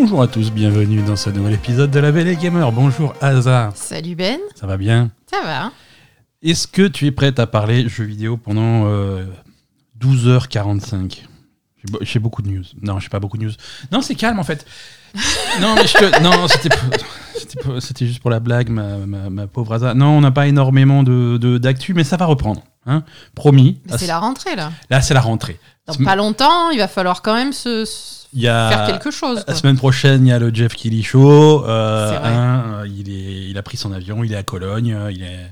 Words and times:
Bonjour 0.00 0.22
à 0.22 0.28
tous, 0.28 0.52
bienvenue 0.52 1.02
dans 1.02 1.16
ce 1.16 1.28
nouvel 1.30 1.54
épisode 1.54 1.90
de 1.90 1.98
La 1.98 2.12
Belle 2.12 2.28
et 2.28 2.36
Gamer. 2.36 2.70
Bonjour 2.70 3.14
Asa, 3.20 3.72
Salut 3.74 4.14
Ben, 4.14 4.38
ça 4.54 4.66
va 4.66 4.76
bien? 4.76 5.10
Ça 5.30 5.38
va 5.44 5.72
Est-ce 6.42 6.66
que 6.68 6.86
tu 6.86 7.06
es 7.06 7.10
prête 7.10 7.38
à 7.40 7.46
parler 7.46 7.88
jeux 7.88 8.04
vidéo 8.04 8.36
pendant 8.36 8.86
euh, 8.86 9.24
12h45 10.00 11.22
J'ai 11.76 11.92
be- 11.92 11.98
J'ai 12.02 12.18
beaucoup 12.20 12.42
de 12.42 12.48
news. 12.48 12.62
Non, 12.80 13.00
j'ai 13.00 13.08
pas 13.08 13.18
beaucoup 13.18 13.38
de 13.38 13.44
news. 13.44 13.52
Non, 13.90 14.00
c'est 14.00 14.14
calme 14.14 14.38
en 14.38 14.44
fait. 14.44 14.64
non, 15.60 15.74
mais 15.74 15.86
je 15.86 15.94
te- 15.94 16.22
non, 16.22 16.46
c'était 17.80 18.06
juste 18.06 18.20
pour 18.20 18.30
la 18.30 18.40
blague, 18.40 18.68
ma, 18.70 18.98
ma- 18.98 19.30
ma 19.30 19.46
pauvre 19.46 19.74
Asa. 19.74 19.94
Non, 19.94 20.10
on 20.16 20.20
n'a 20.20 20.30
pas 20.30 20.46
énormément 20.46 21.02
de 21.02 21.38
de- 21.38 21.58
d'actu, 21.58 21.92
mais 21.94 22.04
ça 22.04 22.16
va 22.16 22.26
reprendre. 22.26 22.62
Hein 22.86 23.02
Promis. 23.34 23.80
C'est 23.98 24.06
la 24.06 24.18
rentrée 24.20 24.54
là. 24.56 24.70
Là, 24.90 25.02
c'est 25.02 25.12
la 25.14 25.20
rentrée. 25.20 25.58
Dans 25.88 25.94
Sem- 25.94 26.04
pas 26.04 26.14
longtemps, 26.16 26.70
il 26.70 26.78
va 26.78 26.86
falloir 26.88 27.22
quand 27.22 27.34
même 27.34 27.52
se, 27.52 27.84
se 27.84 28.26
Il 28.34 28.42
y 28.42 28.48
a 28.48 28.68
faire 28.68 28.86
quelque 28.86 29.10
chose. 29.10 29.42
La 29.48 29.54
semaine 29.54 29.76
prochaine, 29.76 30.26
il 30.26 30.30
y 30.30 30.32
a 30.32 30.38
le 30.38 30.54
Jeff 30.54 30.74
Kelly 30.74 31.02
Show. 31.02 31.64
euh, 31.66 32.18
hein, 32.22 32.62
euh, 32.82 32.86
il, 32.88 33.10
est, 33.10 33.48
il 33.50 33.58
a 33.58 33.62
pris 33.62 33.76
son 33.76 33.90
avion, 33.92 34.22
il 34.22 34.32
est 34.32 34.36
à 34.36 34.42
Cologne. 34.42 34.92
euh, 34.94 35.10
Il 35.10 35.22
est... 35.22 35.50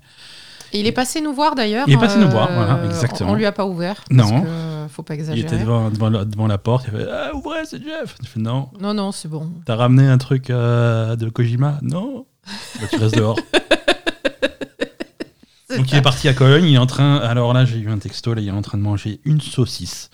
Et 0.72 0.80
il 0.80 0.86
est 0.86 0.92
passé 0.92 1.20
nous 1.20 1.32
voir 1.32 1.54
d'ailleurs. 1.54 1.84
Il 1.88 1.94
est 1.94 1.98
passé 1.98 2.18
nous 2.18 2.28
voir, 2.28 2.50
euh, 2.50 2.54
voilà, 2.54 2.84
exactement. 2.86 3.30
On 3.30 3.34
lui 3.34 3.46
a 3.46 3.52
pas 3.52 3.64
ouvert. 3.66 4.02
Non. 4.10 4.28
Parce 4.28 4.42
que, 4.42 4.48
faut 4.94 5.02
pas 5.04 5.14
il 5.14 5.20
exagérer. 5.20 5.46
était 5.46 5.58
devant, 5.58 5.90
devant, 5.90 6.10
la, 6.10 6.24
devant 6.24 6.46
la 6.48 6.58
porte. 6.58 6.86
Il 6.92 6.96
a 6.96 6.98
fait 6.98 7.08
Ah, 7.10 7.34
ouvrez, 7.34 7.64
c'est 7.64 7.82
Jeff. 7.82 8.16
Je 8.22 8.28
fais 8.28 8.40
Non. 8.40 8.68
Non, 8.80 8.92
non, 8.92 9.12
c'est 9.12 9.28
bon. 9.28 9.48
T'as 9.64 9.76
ramené 9.76 10.06
un 10.08 10.18
truc 10.18 10.50
euh, 10.50 11.14
de 11.16 11.28
Kojima? 11.30 11.78
Non. 11.82 12.26
Bah, 12.80 12.86
tu 12.90 12.96
restes 12.98 13.16
dehors. 13.16 13.38
Donc 15.68 15.90
il 15.90 15.96
est 15.96 16.02
parti 16.02 16.28
à 16.28 16.34
Cologne. 16.34 16.64
Il 16.64 16.74
est 16.74 16.78
en 16.78 16.86
train. 16.86 17.16
Alors 17.18 17.52
là, 17.52 17.64
j'ai 17.64 17.78
eu 17.78 17.90
un 17.90 17.98
texto. 17.98 18.34
Là, 18.34 18.40
il 18.40 18.48
est 18.48 18.52
en 18.52 18.62
train 18.62 18.78
de 18.78 18.82
manger 18.82 19.20
une 19.24 19.40
saucisse. 19.40 20.10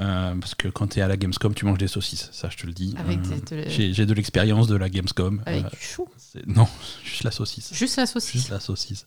Euh, 0.00 0.34
parce 0.40 0.54
que 0.56 0.66
quand 0.68 0.88
t'es 0.88 1.02
à 1.02 1.06
la 1.08 1.16
Gamescom, 1.16 1.54
tu 1.54 1.64
manges 1.66 1.78
des 1.78 1.86
saucisses. 1.86 2.28
Ça, 2.32 2.48
je 2.50 2.56
te 2.56 2.66
le 2.66 2.72
dis. 2.72 2.94
Avec, 2.98 3.20
Euh, 3.52 3.64
j'ai 3.68 4.06
de 4.06 4.14
l'expérience 4.14 4.66
de 4.66 4.74
la 4.76 4.88
Gamescom. 4.88 5.40
avec 5.46 5.66
Euh, 5.66 5.68
du 5.70 5.76
chou. 5.80 6.08
c'est- 6.16 6.46
non, 6.48 6.66
juste 7.04 7.22
la 7.24 7.30
saucisse. 7.30 7.72
Juste 7.72 7.96
la 7.98 8.06
saucisse. 8.06 8.32
Juste 8.32 8.48
la 8.50 8.58
saucisse. 8.60 9.06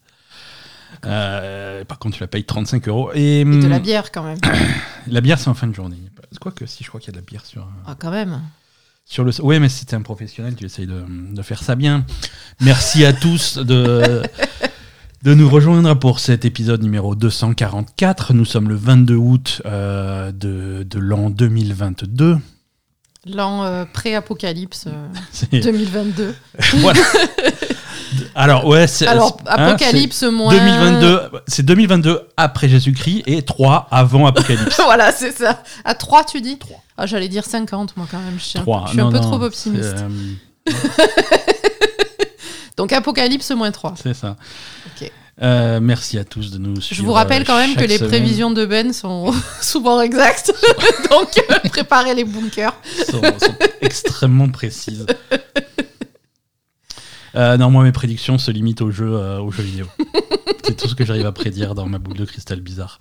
Par 1.02 2.00
contre, 2.00 2.16
tu 2.18 2.24
la 2.24 2.28
payes 2.28 2.46
35 2.46 2.88
euros. 2.88 3.12
Et, 3.14 3.42
Et 3.42 3.44
de 3.46 3.50
hum, 3.50 3.68
la 3.70 3.80
bière 3.80 4.12
quand 4.12 4.24
même. 4.24 4.38
la 5.08 5.22
bière, 5.22 5.40
c'est 5.40 5.50
en 5.50 5.54
fin 5.54 5.68
de 5.68 5.76
journée. 5.76 5.98
Quoi 6.40 6.52
que 6.52 6.66
si, 6.66 6.84
je 6.84 6.90
crois 6.90 7.00
qu'il 7.02 7.08
y 7.14 7.18
a 7.18 7.20
de 7.20 7.26
la 7.26 7.30
bière 7.30 7.46
sur, 7.46 7.68
Ah, 7.86 7.96
quand 8.00 8.12
même. 8.12 8.42
sur 9.06 9.24
le. 9.26 9.42
Ouais, 9.42 9.60
mais 9.60 9.70
si 9.70 9.86
t'es 9.86 9.96
un 9.96 10.02
professionnel, 10.02 10.56
tu 10.56 10.66
essayes 10.66 10.88
de, 10.88 11.04
de 11.34 11.42
faire 11.42 11.62
ça 11.64 11.76
bien. 11.76 12.06
Merci 12.62 13.04
à 13.06 13.12
tous 13.14 13.58
de, 13.58 14.22
de 15.24 15.34
nous 15.34 15.50
rejoindre 15.50 15.94
pour 15.96 16.20
cet 16.20 16.46
épisode 16.46 16.84
numéro 16.84 17.16
244. 17.16 18.34
Nous 18.34 18.46
sommes 18.46 18.70
le 18.70 18.76
22 18.76 19.16
août 19.16 19.62
euh, 19.66 20.32
de, 20.32 20.84
de 20.84 21.00
l'an 21.00 21.30
2022. 21.30 22.38
L'an 23.26 23.64
euh, 23.64 23.84
pré-apocalypse 23.92 24.86
euh, 24.88 25.08
C'est- 25.32 25.60
2022. 25.60 26.34
voilà. 26.76 27.02
Alors, 28.36 28.66
ouais, 28.68 28.88
c'est. 28.88 29.06
Alors, 29.08 29.38
hein, 29.48 29.66
apocalypse 29.68 30.16
c'est 30.18 30.32
moins. 30.32 30.54
2022, 30.54 31.20
c'est 31.48 31.64
2022 31.64 32.22
après 32.38 32.70
Jésus-Christ 32.70 33.24
et 33.26 33.42
3 33.42 33.88
avant 33.92 34.28
Apocalypse. 34.28 34.80
voilà, 34.86 35.12
c'est 35.12 35.32
ça. 35.36 35.62
À 35.84 35.94
3, 35.94 36.24
tu 36.24 36.40
dis 36.40 36.58
3. 36.58 36.78
Ah, 36.98 37.06
j'allais 37.06 37.28
dire 37.28 37.44
50, 37.44 37.98
moi, 37.98 38.08
quand 38.10 38.20
même. 38.20 38.36
Je 38.40 38.44
suis 38.44 38.60
un, 38.60 38.62
3. 38.62 38.84
je 38.88 38.92
suis 38.92 39.02
un 39.02 39.12
peu 39.12 39.20
trop 39.20 39.42
optimiste. 39.42 39.96
euh, 40.70 40.74
Donc, 42.78 42.94
apocalypse 42.94 43.52
moins 43.52 43.72
3. 43.72 43.96
C'est 44.02 44.14
ça. 44.14 44.38
Euh, 45.42 45.80
merci 45.80 46.18
à 46.18 46.24
tous 46.24 46.50
de 46.52 46.58
nous 46.58 46.76
Je 46.78 46.82
suivre. 46.82 47.04
vous 47.06 47.12
rappelle 47.14 47.46
quand 47.46 47.58
même 47.58 47.76
que 47.76 47.82
chaque 47.82 47.90
les 47.90 47.98
semaine. 47.98 48.10
prévisions 48.10 48.52
de 48.52 48.66
Ben 48.66 48.92
sont 48.92 49.32
souvent 49.62 50.02
exactes. 50.02 50.52
Donc, 51.12 51.30
euh, 51.52 51.70
préparez 51.70 52.16
les 52.16 52.24
bunkers. 52.24 52.74
sont, 53.10 53.22
sont 53.22 53.56
extrêmement 53.82 54.50
précises. 54.50 55.06
Euh, 57.36 57.56
non, 57.58 57.70
moi, 57.70 57.84
mes 57.84 57.92
prédictions 57.92 58.40
se 58.40 58.50
limitent 58.50 58.82
aux 58.82 58.90
jeux, 58.90 59.14
euh, 59.14 59.40
aux 59.40 59.52
jeux 59.52 59.62
vidéo. 59.64 59.86
C'est 60.64 60.76
tout 60.76 60.88
ce 60.88 60.96
que 60.96 61.06
j'arrive 61.06 61.28
à 61.28 61.32
prédire 61.32 61.76
dans 61.76 61.86
ma 61.86 62.00
boule 62.00 62.18
de 62.18 62.26
cristal 62.26 62.60
bizarre. 62.62 62.98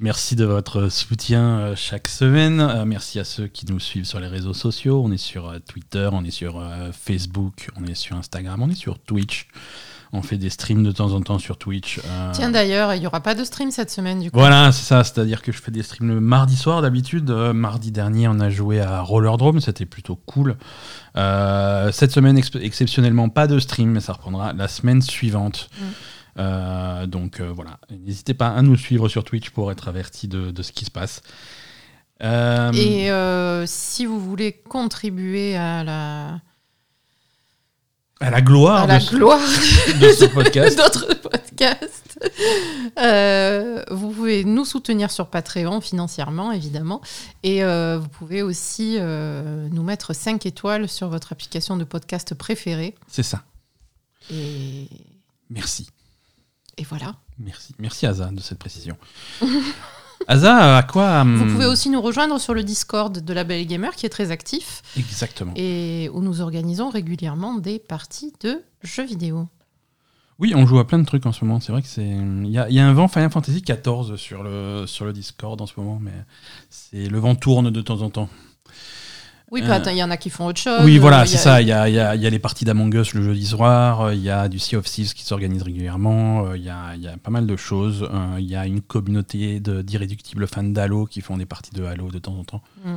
Merci 0.00 0.34
de 0.34 0.46
votre 0.46 0.88
soutien 0.88 1.58
euh, 1.60 1.76
chaque 1.76 2.08
semaine. 2.08 2.58
Euh, 2.60 2.84
merci 2.86 3.20
à 3.20 3.24
ceux 3.24 3.46
qui 3.46 3.66
nous 3.66 3.78
suivent 3.78 4.06
sur 4.06 4.18
les 4.18 4.26
réseaux 4.28 4.54
sociaux. 4.54 5.00
On 5.04 5.12
est 5.12 5.18
sur 5.18 5.48
euh, 5.50 5.58
Twitter, 5.60 6.08
on 6.10 6.24
est 6.24 6.30
sur 6.30 6.58
euh, 6.58 6.90
Facebook, 6.92 7.68
on 7.76 7.84
est 7.86 7.94
sur 7.94 8.16
Instagram, 8.16 8.62
on 8.62 8.70
est 8.70 8.74
sur 8.74 8.98
Twitch. 8.98 9.46
On 10.12 10.22
fait 10.22 10.38
des 10.38 10.50
streams 10.50 10.82
de 10.82 10.90
temps 10.90 11.12
en 11.12 11.20
temps 11.20 11.38
sur 11.38 11.56
Twitch. 11.56 12.00
Euh, 12.04 12.30
Tiens, 12.32 12.50
d'ailleurs, 12.50 12.94
il 12.94 13.00
n'y 13.00 13.06
aura 13.06 13.20
pas 13.20 13.36
de 13.36 13.44
stream 13.44 13.70
cette 13.70 13.90
semaine, 13.90 14.18
du 14.18 14.30
coup. 14.32 14.38
voilà, 14.40 14.72
c'est 14.72 14.84
ça. 14.84 15.04
C'est-à-dire 15.04 15.40
que 15.40 15.52
je 15.52 15.62
fais 15.62 15.70
des 15.70 15.84
streams 15.84 16.08
le 16.08 16.20
mardi 16.20 16.56
soir 16.56 16.82
d'habitude. 16.82 17.30
Euh, 17.30 17.52
mardi 17.52 17.92
dernier, 17.92 18.26
on 18.26 18.40
a 18.40 18.50
joué 18.50 18.80
à 18.80 19.02
Rollerdrome. 19.02 19.60
C'était 19.60 19.86
plutôt 19.86 20.16
cool. 20.16 20.56
Euh, 21.16 21.92
cette 21.92 22.10
semaine, 22.10 22.36
ex- 22.36 22.50
exceptionnellement, 22.60 23.28
pas 23.28 23.46
de 23.46 23.60
stream, 23.60 23.90
mais 23.90 24.00
ça 24.00 24.12
reprendra 24.14 24.52
la 24.52 24.66
semaine 24.66 25.00
suivante. 25.00 25.70
Mm. 25.78 27.06
Donc 27.06 27.40
voilà, 27.40 27.78
n'hésitez 27.90 28.32
pas 28.34 28.48
à 28.48 28.62
nous 28.62 28.76
suivre 28.76 29.08
sur 29.08 29.24
Twitch 29.24 29.50
pour 29.50 29.70
être 29.70 29.88
averti 29.88 30.26
de, 30.26 30.50
de 30.50 30.62
ce 30.62 30.72
qui 30.72 30.86
se 30.86 30.90
passe. 30.90 31.20
Et 32.22 33.10
si 33.66 34.06
vous 34.06 34.18
voulez 34.18 34.52
contribuer 34.68 35.56
à 35.56 35.84
la, 35.84 36.40
à 38.20 38.30
la 38.30 38.40
gloire 38.42 38.82
à 38.82 38.86
la 38.86 38.98
de, 38.98 39.04
ce- 39.04 39.14
gloire 39.16 39.38
de 40.00 40.12
ce 40.12 40.24
podcast. 40.26 40.76
d'autres 40.78 41.14
podcasts, 41.14 42.18
euh, 42.98 43.82
vous 43.90 44.10
pouvez 44.10 44.44
nous 44.44 44.64
soutenir 44.64 45.10
sur 45.10 45.26
Patreon 45.28 45.80
financièrement, 45.80 46.52
évidemment. 46.52 47.00
Et 47.42 47.64
euh, 47.64 47.98
vous 47.98 48.08
pouvez 48.08 48.42
aussi 48.42 48.96
euh, 48.98 49.68
nous 49.70 49.82
mettre 49.82 50.12
5 50.14 50.44
étoiles 50.46 50.88
sur 50.88 51.08
votre 51.08 51.32
application 51.32 51.76
de 51.76 51.84
podcast 51.84 52.34
préférée. 52.34 52.94
C'est 53.08 53.22
ça. 53.22 53.42
Et, 54.30 54.86
Merci. 55.48 55.88
et 56.76 56.84
voilà. 56.84 57.14
Merci. 57.38 57.74
Merci 57.78 58.06
Aza 58.06 58.26
de 58.26 58.40
cette 58.40 58.58
précision. 58.58 58.96
Aza, 60.26 60.76
à 60.76 60.82
quoi 60.82 61.24
Vous 61.24 61.42
hum, 61.42 61.52
pouvez 61.52 61.66
aussi 61.66 61.90
nous 61.90 62.00
rejoindre 62.00 62.38
sur 62.38 62.54
le 62.54 62.62
Discord 62.62 63.18
de 63.18 63.32
la 63.32 63.44
Belle 63.44 63.66
Gamer 63.66 63.94
qui 63.94 64.06
est 64.06 64.10
très 64.10 64.30
actif 64.30 64.82
Exactement. 64.96 65.52
et 65.56 66.10
où 66.12 66.22
nous 66.22 66.40
organisons 66.40 66.90
régulièrement 66.90 67.54
des 67.54 67.78
parties 67.78 68.32
de 68.40 68.62
jeux 68.82 69.06
vidéo. 69.06 69.48
Oui, 70.38 70.54
on 70.56 70.66
joue 70.66 70.78
à 70.78 70.86
plein 70.86 70.98
de 70.98 71.04
trucs 71.04 71.26
en 71.26 71.32
ce 71.32 71.44
moment. 71.44 71.60
C'est 71.60 71.70
vrai 71.70 71.82
que 71.82 71.88
c'est. 71.88 72.06
Il 72.06 72.50
y 72.50 72.58
a, 72.58 72.68
il 72.70 72.74
y 72.74 72.80
a 72.80 72.86
un 72.86 72.94
vent 72.94 73.08
Final 73.08 73.30
Fantasy 73.30 73.60
14 73.60 74.16
sur 74.16 74.42
le, 74.42 74.84
sur 74.86 75.04
le 75.04 75.12
Discord 75.12 75.60
en 75.60 75.66
ce 75.66 75.74
moment, 75.76 75.98
mais 76.00 76.14
c'est 76.70 77.08
le 77.08 77.18
vent 77.18 77.34
tourne 77.34 77.70
de 77.70 77.80
temps 77.82 78.00
en 78.00 78.08
temps. 78.08 78.30
Oui, 79.50 79.62
Euh, 79.64 79.80
il 79.90 79.96
y 79.96 80.02
en 80.04 80.10
a 80.10 80.16
qui 80.16 80.30
font 80.30 80.46
autre 80.46 80.60
chose. 80.60 80.80
oui, 80.84 80.98
voilà, 80.98 81.22
Euh, 81.22 81.26
c'est 81.26 81.36
ça. 81.36 81.60
Il 81.60 81.66
y 81.66 81.72
a, 81.72 81.88
il 81.88 81.94
y, 81.94 81.98
a, 81.98 82.14
il 82.14 82.22
y 82.22 82.26
a 82.26 82.30
les 82.30 82.38
parties 82.38 82.64
d'Among 82.64 82.94
Us 82.94 83.14
le 83.14 83.22
jeudi 83.22 83.44
soir, 83.46 84.02
euh, 84.02 84.14
il 84.14 84.22
y 84.22 84.30
a 84.30 84.48
du 84.48 84.58
Sea 84.60 84.76
of 84.76 84.84
Thieves 84.84 85.12
qui 85.12 85.24
s'organise 85.24 85.62
régulièrement, 85.62 86.46
euh, 86.46 86.56
il 86.56 86.62
y, 86.62 86.70
a, 86.70 86.94
il 86.94 87.02
y 87.02 87.08
a 87.08 87.16
pas 87.16 87.30
mal 87.32 87.46
de 87.46 87.56
choses. 87.56 88.08
Il 88.38 88.44
y 88.44 88.54
a 88.54 88.66
une 88.66 88.80
communauté 88.80 89.58
d'irréductibles 89.60 90.46
fans 90.46 90.62
d'Halo 90.62 91.06
qui 91.06 91.20
font 91.20 91.36
des 91.36 91.46
parties 91.46 91.72
de 91.72 91.84
Halo 91.84 92.10
de 92.10 92.18
temps 92.20 92.34
en 92.38 92.44
temps. 92.44 92.62
Mm. 92.84 92.94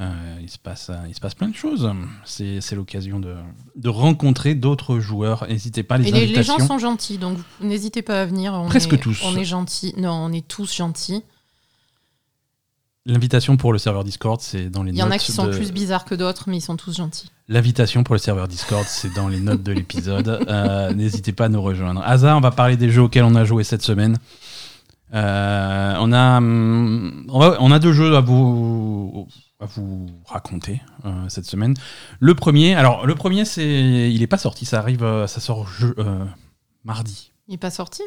Euh, 0.00 0.12
il, 0.40 0.48
se 0.48 0.58
passe, 0.58 0.92
il 1.08 1.14
se 1.14 1.18
passe 1.20 1.34
plein 1.34 1.48
de 1.48 1.56
choses. 1.56 1.90
C'est 2.24 2.74
l'occasion 2.76 3.18
de, 3.18 3.34
de 3.74 3.88
rencontrer 3.88 4.54
d'autres 4.54 5.00
joueurs. 5.00 5.44
N'hésitez 5.48 5.82
pas, 5.82 5.98
les 5.98 6.08
Et 6.10 6.26
les, 6.26 6.42
gens 6.44 6.58
sont 6.60 6.78
gentils, 6.78 7.18
donc 7.18 7.38
n'hésitez 7.60 8.02
pas 8.02 8.22
à 8.22 8.24
venir. 8.26 8.52
On 8.54 8.66
Presque 8.66 8.92
est- 8.92 8.98
tous. 8.98 9.22
On 9.24 9.36
est 9.36 9.44
gentils. 9.44 9.94
Non, 9.96 10.12
on 10.12 10.32
est 10.32 10.46
tous 10.46 10.76
gentils. 10.76 11.24
L'invitation 13.06 13.56
pour 13.56 13.72
le 13.72 13.78
serveur 13.78 14.04
Discord, 14.04 14.40
c'est 14.40 14.68
dans 14.68 14.82
les 14.82 14.92
Il 14.92 14.98
y 14.98 15.02
en 15.02 15.06
notes. 15.06 15.14
a 15.14 15.18
qui 15.18 15.32
sont 15.32 15.48
plus 15.50 15.72
bizarres 15.72 16.04
que 16.04 16.14
d'autres, 16.14 16.44
mais 16.48 16.58
ils 16.58 16.62
sont 16.62 16.76
tous 16.76 16.96
gentils. 16.96 17.30
L'invitation 17.48 18.04
pour 18.04 18.14
le 18.14 18.18
serveur 18.18 18.48
Discord, 18.48 18.84
c'est 18.86 19.14
dans 19.14 19.28
les 19.28 19.40
notes 19.40 19.62
de 19.62 19.72
l'épisode. 19.72 20.28
Euh, 20.48 20.92
N'hésitez 20.92 21.32
pas 21.32 21.46
à 21.46 21.48
nous 21.48 21.62
rejoindre. 21.62 22.02
Asa, 22.04 22.36
on 22.36 22.40
va 22.40 22.50
parler 22.50 22.76
des 22.76 22.90
jeux 22.90 23.02
auxquels 23.02 23.24
on 23.24 23.34
a 23.34 23.44
joué 23.44 23.64
cette 23.64 23.82
semaine. 23.82 24.18
Euh, 25.14 25.94
on, 26.00 26.12
a, 26.12 26.36
hum, 26.36 27.24
on, 27.30 27.72
a 27.72 27.78
deux 27.78 27.92
jeux 27.94 28.14
à 28.14 28.20
vous, 28.20 29.26
à 29.58 29.64
vous 29.64 30.06
raconter 30.26 30.82
euh, 31.06 31.24
cette 31.30 31.46
semaine. 31.46 31.72
Le 32.20 32.34
premier, 32.34 32.74
alors 32.74 33.06
le 33.06 33.14
premier, 33.14 33.46
c'est, 33.46 34.10
il 34.12 34.22
est 34.22 34.26
pas 34.26 34.36
sorti, 34.36 34.66
ça 34.66 34.78
arrive, 34.80 35.00
ça 35.26 35.40
sort 35.40 35.66
euh, 35.98 36.26
mardi. 36.84 37.32
Il 37.46 37.52
n'est 37.52 37.58
pas 37.58 37.70
sorti? 37.70 38.02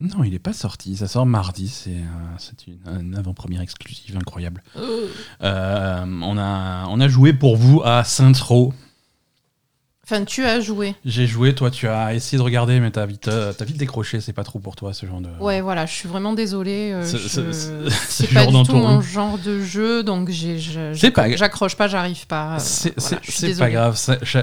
Non, 0.00 0.24
il 0.24 0.34
est 0.34 0.38
pas 0.40 0.52
sorti, 0.52 0.96
ça 0.96 1.06
sort 1.08 1.24
mardi. 1.24 1.68
C'est 1.68 1.90
euh, 1.96 2.74
une, 2.98 3.06
une 3.06 3.14
avant-première 3.14 3.60
exclusive 3.60 4.16
incroyable. 4.16 4.62
Euh, 4.76 6.04
on, 6.04 6.36
a, 6.36 6.86
on 6.88 7.00
a 7.00 7.08
joué 7.08 7.32
pour 7.32 7.56
vous 7.56 7.80
à 7.84 8.04
Saints 8.04 8.32
Row. 8.42 8.74
Enfin, 10.06 10.24
tu 10.26 10.44
as 10.44 10.60
joué. 10.60 10.94
J'ai 11.06 11.26
joué, 11.26 11.54
toi 11.54 11.70
tu 11.70 11.88
as 11.88 12.12
essayé 12.12 12.36
de 12.36 12.42
regarder, 12.42 12.78
mais 12.78 12.90
t'as 12.90 13.06
vite, 13.06 13.26
euh, 13.28 13.54
vite 13.64 13.78
décroché, 13.78 14.20
c'est 14.20 14.34
pas 14.34 14.44
trop 14.44 14.58
pour 14.58 14.76
toi 14.76 14.92
ce 14.92 15.06
genre 15.06 15.22
de. 15.22 15.30
Ouais, 15.40 15.62
voilà, 15.62 15.86
je 15.86 15.94
suis 15.94 16.08
vraiment 16.08 16.34
désolée. 16.34 16.92
euh, 16.92 17.04
C'est- 17.06 17.16
je- 17.16 17.88
pas 18.34 18.44
du 18.46 18.52
tout 18.64 18.72
mon 18.76 19.00
genre 19.00 19.38
de 19.38 19.62
jeu, 19.62 20.02
donc 20.02 20.28
j'accroche 21.38 21.74
pas, 21.76 21.88
j'arrive 21.88 22.26
pas. 22.26 22.56
euh, 22.56 22.58
C'est 22.58 22.92
voilà, 22.98 23.20
pas 23.58 23.70
grave, 23.70 23.98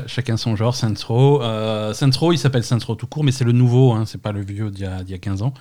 chacun 0.08 0.36
son 0.38 0.56
genre. 0.56 0.76
Saints 0.76 2.18
Row, 2.18 2.34
il 2.34 2.40
s'appelle 2.40 2.64
Row 2.84 2.96
tout 2.96 3.06
court, 3.08 3.24
mais 3.24 3.32
c'est 3.32 3.46
le 3.46 3.52
nouveau, 3.52 3.92
hein, 3.92 4.06
c'est 4.08 4.22
pas 4.22 4.32
le 4.32 4.42
vieux 4.44 4.72
d'il 4.72 4.84
y, 4.84 4.88
a- 4.88 5.04
d'il 5.04 5.12
y 5.12 5.16
a 5.16 5.20
15 5.20 5.44
ans. 5.44 5.54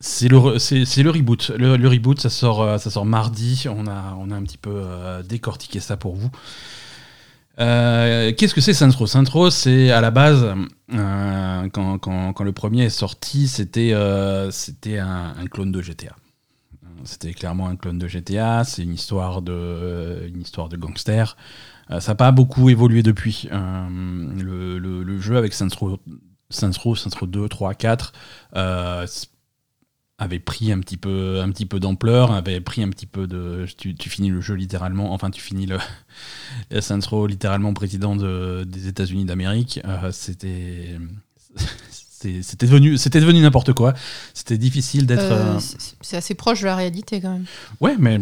C'est 0.00 0.26
le, 0.26 0.58
c'est, 0.58 0.84
le 1.04 1.10
reboot. 1.10 1.52
Le, 1.56 1.76
reboot, 1.88 2.20
ça 2.20 2.28
sort, 2.28 2.80
ça 2.80 2.90
sort 2.90 3.06
mardi. 3.06 3.66
On 3.68 3.86
a, 3.86 4.16
on 4.18 4.32
a 4.32 4.34
un 4.34 4.42
petit 4.42 4.58
peu 4.58 4.82
décortiqué 5.22 5.78
ça 5.78 5.96
pour 5.96 6.16
vous. 6.16 6.28
Qu'est-ce 7.58 8.54
que 8.54 8.60
c'est 8.60 8.74
Saints 8.74 8.90
Row? 9.30 9.50
C'est 9.50 9.90
à 9.90 10.00
la 10.00 10.10
base, 10.10 10.54
quand, 10.90 11.98
quand, 11.98 12.44
le 12.44 12.52
premier 12.52 12.84
est 12.84 12.90
sorti, 12.90 13.48
c'était 13.48 13.92
un, 13.92 14.48
un, 14.50 15.46
clone 15.50 15.72
de 15.72 15.82
GTA. 15.82 16.16
C'était 17.04 17.32
clairement 17.32 17.68
un 17.68 17.76
clone 17.76 17.98
de 17.98 18.08
GTA. 18.08 18.64
C'est 18.64 18.82
une 18.82 18.94
histoire 18.94 19.42
de, 19.42 20.28
une 20.32 20.40
histoire 20.40 20.68
de 20.68 20.76
gangster. 20.76 21.36
ça 21.88 22.12
n'a 22.12 22.14
pas 22.14 22.32
beaucoup 22.32 22.68
évolué 22.70 23.02
depuis. 23.02 23.48
Le, 23.50 24.78
le, 24.78 25.20
jeu 25.20 25.36
avec 25.36 25.52
Saints 25.52 25.68
Row 25.78 25.98
Saints 26.50 26.78
Row, 26.82 26.94
Saints 26.94 27.16
Row 27.18 27.26
2, 27.26 27.48
3, 27.48 27.74
4 27.74 28.12
avait 30.22 30.38
pris 30.38 30.72
un 30.72 30.80
petit 30.80 30.96
peu, 30.96 31.40
un 31.40 31.50
petit 31.50 31.66
peu 31.66 31.80
d'ampleur, 31.80 32.32
avait 32.32 32.60
pris 32.60 32.82
un 32.82 32.88
petit 32.88 33.06
peu 33.06 33.26
de. 33.26 33.66
Tu, 33.76 34.08
finis 34.08 34.30
le 34.30 34.40
jeu 34.40 34.54
littéralement, 34.54 35.12
enfin 35.12 35.30
tu 35.30 35.40
finis 35.40 35.66
le 35.66 35.78
Saints 36.80 37.00
Row 37.08 37.26
littéralement 37.26 37.74
président 37.74 38.16
des 38.16 38.88
États-Unis 38.88 39.24
d'Amérique. 39.24 39.80
Euh, 39.84 40.12
c'était 40.12 40.98
c'était 42.42 42.66
devenu, 42.66 42.96
c'était 42.96 43.20
devenu 43.20 43.40
n'importe 43.40 43.72
quoi. 43.72 43.94
C'était 44.34 44.58
difficile 44.58 45.06
d'être. 45.06 45.22
Euh, 45.22 45.56
euh, 45.56 45.60
c'est 46.00 46.16
assez 46.16 46.34
proche 46.34 46.60
de 46.60 46.66
la 46.66 46.76
réalité 46.76 47.20
quand 47.20 47.32
même. 47.32 47.44
Ouais, 47.80 47.96
mais 47.98 48.20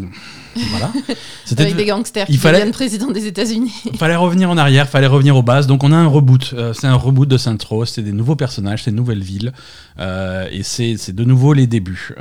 voilà. 0.71 0.93
Avec 1.59 1.77
des 1.77 1.85
gangsters 1.85 2.27
qui 2.27 2.37
fallait... 2.37 2.59
deviennent 2.59 2.73
président 2.73 3.11
des 3.11 3.27
États-Unis. 3.27 3.73
Il 3.87 3.97
fallait 3.99 4.17
revenir 4.17 4.51
en 4.51 4.57
arrière, 4.57 4.89
fallait 4.89 5.07
revenir 5.07 5.37
aux 5.37 5.43
bases. 5.43 5.67
Donc 5.67 5.85
on 5.85 5.93
a 5.93 5.97
un 5.97 6.07
reboot. 6.07 6.53
Euh, 6.55 6.73
c'est 6.73 6.87
un 6.87 6.95
reboot 6.95 7.29
de 7.29 7.37
Saint 7.37 7.59
Rose. 7.69 7.91
C'est 7.91 8.03
des 8.03 8.13
nouveaux 8.13 8.37
personnages, 8.37 8.85
c'est 8.85 8.91
une 8.91 8.97
nouvelle 8.97 9.23
ville, 9.23 9.53
et 9.99 10.63
c'est 10.63 11.13
de 11.13 11.25
nouveau 11.25 11.53
les 11.53 11.67
débuts. 11.67 12.15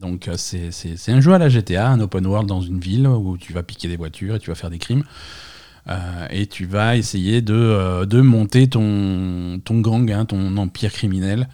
donc 0.00 0.28
c'est 0.36 1.08
un 1.08 1.20
jeu 1.20 1.32
à 1.32 1.38
la 1.38 1.48
GTA, 1.48 1.88
un 1.88 2.00
open 2.00 2.26
world 2.26 2.48
dans 2.48 2.60
une 2.60 2.80
ville 2.80 3.06
où 3.06 3.36
tu 3.38 3.52
vas 3.52 3.62
piquer 3.62 3.88
des 3.88 3.96
voitures 3.96 4.36
et 4.36 4.38
tu 4.38 4.50
vas 4.50 4.56
faire 4.56 4.70
des 4.70 4.78
crimes. 4.78 5.04
Euh, 5.88 6.26
et 6.30 6.46
tu 6.46 6.66
vas 6.66 6.96
essayer 6.96 7.42
de, 7.42 7.54
euh, 7.54 8.06
de 8.06 8.20
monter 8.20 8.68
ton, 8.68 9.60
ton 9.64 9.80
gang, 9.80 10.10
hein, 10.10 10.24
ton 10.24 10.56
empire 10.56 10.92
criminel. 10.92 11.48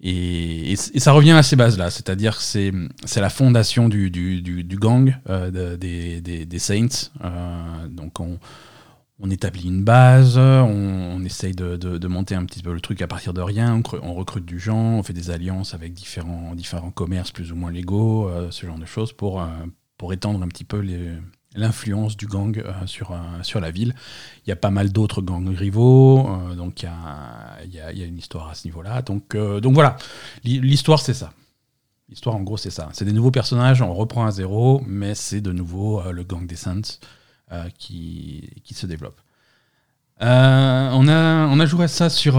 Et, 0.00 0.72
et, 0.72 0.76
ça 0.76 1.10
revient 1.10 1.32
à 1.32 1.42
ces 1.42 1.56
bases-là, 1.56 1.90
c'est-à-dire 1.90 2.36
que 2.36 2.42
c'est, 2.42 2.70
la 3.16 3.30
fondation 3.30 3.88
du, 3.88 4.10
du, 4.10 4.42
du, 4.42 4.76
gang 4.76 5.16
euh, 5.28 5.76
des, 5.76 6.20
des, 6.20 6.58
Saints. 6.60 7.10
donc 7.90 8.20
on, 8.20 8.38
on, 9.18 9.28
établit 9.28 9.66
une 9.66 9.82
base, 9.82 10.38
on, 10.38 11.16
on 11.16 11.24
essaye 11.24 11.52
de, 11.52 11.76
de, 11.76 12.08
monter 12.08 12.36
un 12.36 12.44
petit 12.44 12.62
peu 12.62 12.72
le 12.72 12.80
truc 12.80 13.02
à 13.02 13.08
partir 13.08 13.34
de 13.34 13.40
rien, 13.40 13.82
on, 14.02 14.14
recrute 14.14 14.44
du 14.44 14.60
gens, 14.60 14.98
on 14.98 15.02
fait 15.02 15.12
des 15.12 15.30
alliances 15.30 15.74
avec 15.74 15.94
différents, 15.94 16.54
différents 16.54 16.92
commerces 16.92 17.32
plus 17.32 17.50
ou 17.50 17.56
moins 17.56 17.72
légaux, 17.72 18.30
ce 18.52 18.66
genre 18.66 18.78
de 18.78 18.86
choses 18.86 19.12
pour, 19.12 19.44
pour 19.96 20.12
étendre 20.12 20.40
un 20.44 20.48
petit 20.48 20.64
peu 20.64 20.78
les, 20.78 21.10
l'influence 21.54 22.16
du 22.16 22.26
gang 22.26 22.56
euh, 22.58 22.86
sur, 22.86 23.12
euh, 23.12 23.16
sur 23.42 23.60
la 23.60 23.70
ville. 23.70 23.94
Il 24.46 24.48
y 24.48 24.52
a 24.52 24.56
pas 24.56 24.70
mal 24.70 24.92
d'autres 24.92 25.22
gangs 25.22 25.48
rivaux, 25.54 26.28
euh, 26.28 26.54
donc 26.54 26.82
il 26.82 26.86
y 26.86 26.88
a, 26.88 27.92
y, 27.92 28.02
a, 28.02 28.06
une 28.06 28.18
histoire 28.18 28.48
à 28.48 28.54
ce 28.54 28.66
niveau-là. 28.66 29.02
Donc, 29.02 29.36
donc 29.36 29.74
voilà, 29.74 29.96
l'histoire 30.44 31.00
c'est 31.00 31.14
ça. 31.14 31.32
L'histoire 32.08 32.36
en 32.36 32.42
gros 32.42 32.56
c'est 32.56 32.70
ça. 32.70 32.88
C'est 32.92 33.04
des 33.04 33.12
nouveaux 33.12 33.30
personnages, 33.30 33.82
on 33.82 33.92
reprend 33.92 34.26
à 34.26 34.30
zéro, 34.30 34.82
mais 34.86 35.14
c'est 35.14 35.40
de 35.40 35.52
nouveau 35.52 36.02
le 36.10 36.24
gang 36.24 36.46
des 36.46 36.56
Saints 36.56 36.98
qui, 37.78 38.50
qui 38.64 38.74
se 38.74 38.86
développe. 38.86 39.20
on, 40.20 40.24
a, 41.08 41.46
on 41.46 41.66
joué 41.66 41.84
à 41.84 41.88
ça 41.88 42.08
sur, 42.08 42.34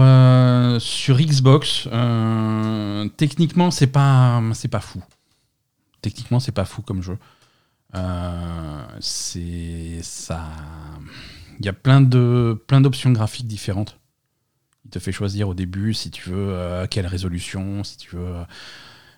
sur 0.80 1.18
Xbox. 1.18 1.88
techniquement, 3.16 3.70
c'est 3.70 3.86
pas, 3.86 4.42
c'est 4.54 4.68
pas 4.68 4.80
fou. 4.80 5.02
Techniquement, 6.02 6.40
c'est 6.40 6.52
pas 6.52 6.64
fou 6.64 6.82
comme 6.82 7.02
jeu. 7.02 7.18
Euh, 7.94 8.82
c'est 9.00 10.00
ça. 10.02 10.44
Il 11.58 11.66
y 11.66 11.68
a 11.68 11.72
plein 11.72 12.00
de 12.00 12.62
plein 12.66 12.80
d'options 12.80 13.10
graphiques 13.10 13.46
différentes. 13.46 13.98
Il 14.84 14.90
te 14.90 14.98
fait 14.98 15.12
choisir 15.12 15.48
au 15.48 15.54
début 15.54 15.94
si 15.94 16.10
tu 16.10 16.30
veux 16.30 16.50
euh, 16.50 16.86
quelle 16.88 17.06
résolution, 17.06 17.84
si 17.84 17.96
tu 17.96 18.16
veux. 18.16 18.34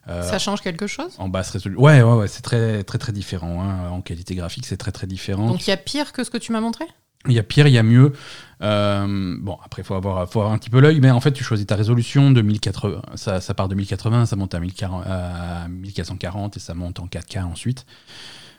Euh, 0.09 0.23
ça 0.23 0.39
change 0.39 0.61
quelque 0.61 0.87
chose? 0.87 1.15
En 1.19 1.29
basse 1.29 1.51
résolution. 1.51 1.83
Ouais, 1.83 2.03
ouais, 2.03 2.15
ouais 2.15 2.29
c'est 2.29 2.43
très, 2.43 2.83
très, 2.83 2.99
très 2.99 3.13
différent. 3.13 3.63
Hein. 3.63 3.91
En 3.91 4.01
qualité 4.01 4.35
graphique, 4.35 4.67
c'est 4.67 4.77
très, 4.77 4.91
très 4.93 5.07
différent. 5.07 5.47
Donc 5.49 5.67
il 5.67 5.71
y 5.71 5.73
a 5.73 5.77
pire 5.77 6.13
que 6.13 6.25
ce 6.25 6.31
que 6.31 6.39
tu 6.39 6.53
m'as 6.53 6.61
montré? 6.61 6.85
Il 7.29 7.35
y 7.35 7.39
a 7.39 7.45
pire, 7.45 7.69
il 7.69 7.73
y 7.73 7.79
a 7.79 7.85
mieux. 7.85 8.13
bon, 8.61 9.59
après, 9.65 9.83
il 9.83 9.85
faut 9.85 9.95
avoir, 9.95 10.29
faut 10.29 10.41
avoir 10.41 10.53
un 10.53 10.59
petit 10.59 10.71
peu 10.71 10.81
l'œil, 10.81 10.99
mais 11.01 11.13
en 11.13 11.21
fait, 11.21 11.31
tu 11.31 11.45
choisis 11.45 11.65
ta 11.65 11.77
résolution 11.77 12.33
de 12.33 12.43
1080. 12.43 13.03
Ça, 13.15 13.41
ça 13.41 13.55
part 13.55 13.69
de 13.69 13.77
1080, 13.77 14.27
ça 14.27 14.35
monte 14.35 14.55
à, 14.57 14.59
1040, 14.59 15.05
à 15.07 15.69
1440 15.69 16.57
et 16.57 16.61
ça 16.61 16.75
monte 16.75 16.99
en 16.99 17.07
4K 17.07 17.45
ensuite. 17.45 17.87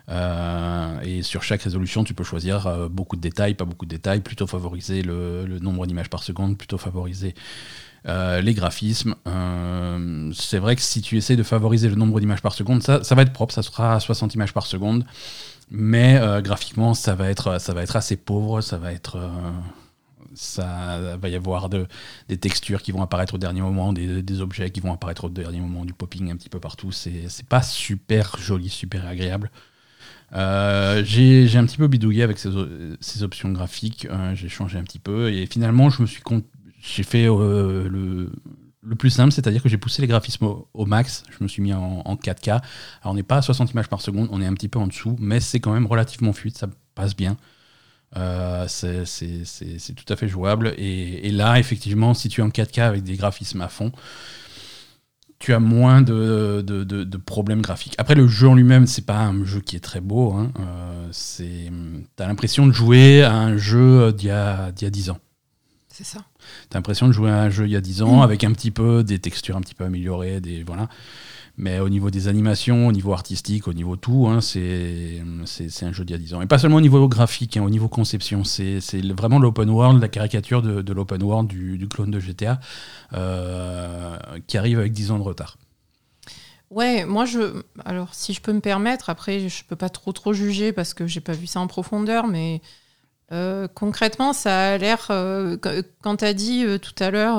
Euh, 0.09 0.99
et 1.01 1.21
sur 1.21 1.43
chaque 1.43 1.61
résolution, 1.61 2.03
tu 2.03 2.13
peux 2.13 2.23
choisir 2.23 2.67
euh, 2.67 2.89
beaucoup 2.89 3.15
de 3.15 3.21
détails, 3.21 3.53
pas 3.53 3.65
beaucoup 3.65 3.85
de 3.85 3.91
détails, 3.91 4.21
plutôt 4.21 4.47
favoriser 4.47 5.01
le, 5.01 5.59
nombre 5.59 5.85
d'images 5.85 6.09
par 6.09 6.23
seconde, 6.23 6.57
plutôt 6.57 6.77
favoriser 6.77 7.35
euh, 8.07 8.41
les 8.41 8.53
graphismes. 8.53 9.15
c'est 10.33 10.59
vrai 10.59 10.75
que 10.75 10.81
si 10.81 11.01
tu 11.01 11.17
essaies 11.17 11.37
de 11.37 11.43
favoriser 11.43 11.87
le 11.87 11.95
nombre 11.95 12.19
d'images 12.19 12.41
par 12.41 12.53
seconde, 12.53 12.83
ça, 12.83 12.99
va 12.99 13.21
être 13.21 13.33
propre, 13.33 13.53
ça 13.53 13.63
sera 13.63 13.99
60 13.99 14.35
images 14.35 14.53
par 14.53 14.65
seconde, 14.65 15.05
mais 15.71 16.19
graphiquement, 16.41 16.93
ça 16.93 17.15
va, 17.15 17.29
être, 17.29 17.59
ça 17.61 17.73
va 17.73 17.81
être 17.83 17.95
assez 17.95 18.17
pauvre, 18.17 18.61
ça 18.61 18.77
va 18.77 18.91
être 18.91 19.17
ça 20.35 21.15
va 21.21 21.29
y 21.29 21.35
avoir 21.35 21.69
de, 21.69 21.85
des 22.27 22.37
textures 22.37 22.81
qui 22.81 22.91
vont 22.91 23.03
apparaître 23.03 23.35
au 23.35 23.37
dernier 23.37 23.61
moment, 23.61 23.93
des, 23.93 24.23
des, 24.23 24.41
objets 24.41 24.71
qui 24.71 24.79
vont 24.79 24.91
apparaître 24.91 25.25
au 25.25 25.29
dernier 25.29 25.59
moment, 25.59 25.85
du 25.85 25.93
popping 25.93 26.31
un 26.31 26.35
petit 26.35 26.49
peu 26.49 26.59
partout. 26.59 26.91
C'est 26.91 27.45
pas 27.47 27.61
super 27.61 28.35
joli, 28.39 28.67
super 28.69 29.05
agréable. 29.05 29.51
Euh, 30.35 31.03
j'ai 31.05 31.57
un 31.57 31.65
petit 31.65 31.77
peu 31.77 31.87
bidouillé 31.87 32.23
avec 32.23 32.39
ces, 32.39 33.23
options 33.23 33.51
graphiques, 33.51 34.07
euh, 34.09 34.33
j'ai 34.33 34.49
changé 34.49 34.79
un 34.79 34.83
petit 34.83 34.99
peu 34.99 35.31
et 35.31 35.45
finalement 35.45 35.89
je 35.89 36.01
me 36.01 36.07
suis 36.07 36.23
j'ai 36.81 37.03
fait 37.03 37.27
euh, 37.27 37.87
le, 37.87 38.31
le, 38.81 38.95
plus 38.95 39.11
simple, 39.11 39.31
c'est-à-dire 39.31 39.61
que 39.61 39.69
j'ai 39.69 39.77
poussé 39.77 40.01
les 40.01 40.07
graphismes 40.07 40.47
au, 40.73 40.85
max, 40.85 41.23
je 41.29 41.43
me 41.43 41.47
suis 41.47 41.61
mis 41.61 41.73
en, 41.73 42.15
4K. 42.15 42.49
Alors 42.49 42.63
on 43.05 43.13
n'est 43.13 43.23
pas 43.23 43.37
à 43.37 43.41
60 43.43 43.71
images 43.71 43.89
par 43.89 44.01
seconde, 44.01 44.27
on 44.31 44.41
est 44.41 44.47
un 44.47 44.53
petit 44.53 44.69
peu 44.69 44.79
en 44.79 44.87
dessous, 44.87 45.15
mais 45.19 45.39
c'est 45.39 45.59
quand 45.59 45.71
même 45.71 45.85
relativement 45.85 46.33
fluide, 46.33 46.57
ça 46.57 46.67
passe 46.95 47.15
bien. 47.15 47.37
c'est 48.67 49.05
tout 49.95 50.11
à 50.13 50.15
fait 50.15 50.27
jouable 50.27 50.73
et, 50.77 51.27
et, 51.27 51.31
là 51.31 51.59
effectivement 51.59 52.13
si 52.15 52.29
tu 52.29 52.41
es 52.41 52.43
en 52.43 52.49
4K 52.49 52.81
avec 52.81 53.03
des 53.03 53.17
graphismes 53.17 53.61
à 53.61 53.67
fond 53.67 53.91
tu 55.43 55.53
as 55.53 55.59
moins 55.59 56.01
de, 56.01 56.61
de, 56.61 57.17
problèmes 57.17 57.61
graphiques. 57.61 57.95
Après, 57.97 58.15
le 58.15 58.29
jeu 58.29 58.47
en 58.47 58.55
lui-même, 58.55 58.87
c'est 58.87 59.05
pas 59.05 59.19
un 59.19 59.43
jeu 59.43 59.59
qui 59.59 59.75
est 59.75 59.81
très 59.81 59.99
beau. 59.99 60.31
Hein. 60.31 60.53
Euh, 60.57 61.07
c'est, 61.11 61.69
t'as 62.15 62.27
l'impression 62.27 62.65
de 62.65 62.71
jouer 62.71 63.23
à 63.23 63.35
un 63.35 63.57
jeu 63.57 64.13
d'il 64.13 64.29
y 64.29 64.31
a, 64.31 64.71
d'il 64.71 64.85
y 64.85 64.87
a 64.87 64.89
10 64.89 65.09
ans. 65.09 65.17
C'est 65.89 66.05
ça. 66.05 66.19
T'as 66.69 66.77
l'impression 66.79 67.07
de 67.07 67.11
jouer 67.11 67.29
à 67.29 67.41
un 67.41 67.49
jeu 67.49 67.65
il 67.65 67.71
y 67.71 67.75
a 67.75 67.81
10 67.81 68.03
ans, 68.03 68.21
avec 68.21 68.45
un 68.45 68.53
petit 68.53 68.71
peu 68.71 69.03
des 69.03 69.19
textures 69.19 69.57
un 69.57 69.61
petit 69.61 69.75
peu 69.75 69.83
améliorées, 69.83 70.39
des 70.39 70.63
voilà. 70.63 70.87
Mais 71.55 71.79
au 71.79 71.89
niveau 71.89 72.09
des 72.09 72.27
animations, 72.27 72.87
au 72.87 72.91
niveau 72.91 73.13
artistique, 73.13 73.67
au 73.67 73.73
niveau 73.73 73.95
tout, 73.95 74.27
hein, 74.27 74.41
c'est 74.41 75.21
un 75.83 75.91
jeu 75.91 76.03
d'il 76.03 76.13
y 76.13 76.15
a 76.15 76.17
10 76.17 76.33
ans. 76.33 76.41
Et 76.41 76.47
pas 76.47 76.57
seulement 76.57 76.77
au 76.77 76.81
niveau 76.81 77.07
graphique, 77.07 77.57
hein, 77.57 77.63
au 77.63 77.69
niveau 77.69 77.87
conception. 77.87 78.43
C'est 78.43 78.79
vraiment 79.15 79.37
l'open 79.37 79.69
world, 79.69 80.01
la 80.01 80.07
caricature 80.07 80.63
de, 80.63 80.93
l'open 80.93 81.21
world 81.21 81.47
du, 81.47 81.77
du, 81.77 81.87
clone 81.87 82.09
de 82.09 82.19
GTA, 82.19 82.59
euh, 83.13 84.17
qui 84.47 84.57
arrive 84.57 84.79
avec 84.79 84.93
10 84.93 85.11
ans 85.11 85.19
de 85.19 85.23
retard. 85.23 85.57
Ouais, 86.71 87.05
moi 87.05 87.25
je. 87.25 87.61
Alors, 87.85 88.15
si 88.15 88.33
je 88.33 88.41
peux 88.41 88.51
me 88.51 88.61
permettre, 88.61 89.11
après, 89.11 89.47
je 89.47 89.63
peux 89.63 89.75
pas 89.75 89.89
trop 89.89 90.11
trop 90.11 90.33
juger 90.33 90.73
parce 90.73 90.95
que 90.95 91.05
j'ai 91.05 91.21
pas 91.21 91.33
vu 91.33 91.45
ça 91.45 91.59
en 91.59 91.67
profondeur, 91.67 92.25
mais 92.25 92.63
euh, 93.31 93.67
concrètement, 93.67 94.33
ça 94.33 94.71
a 94.73 94.77
l'air. 94.79 95.05
Euh, 95.11 95.55
quand 96.01 96.17
tu 96.17 96.25
as 96.25 96.33
dit 96.33 96.65
tout 96.81 96.95
à 96.97 97.11
l'heure, 97.11 97.37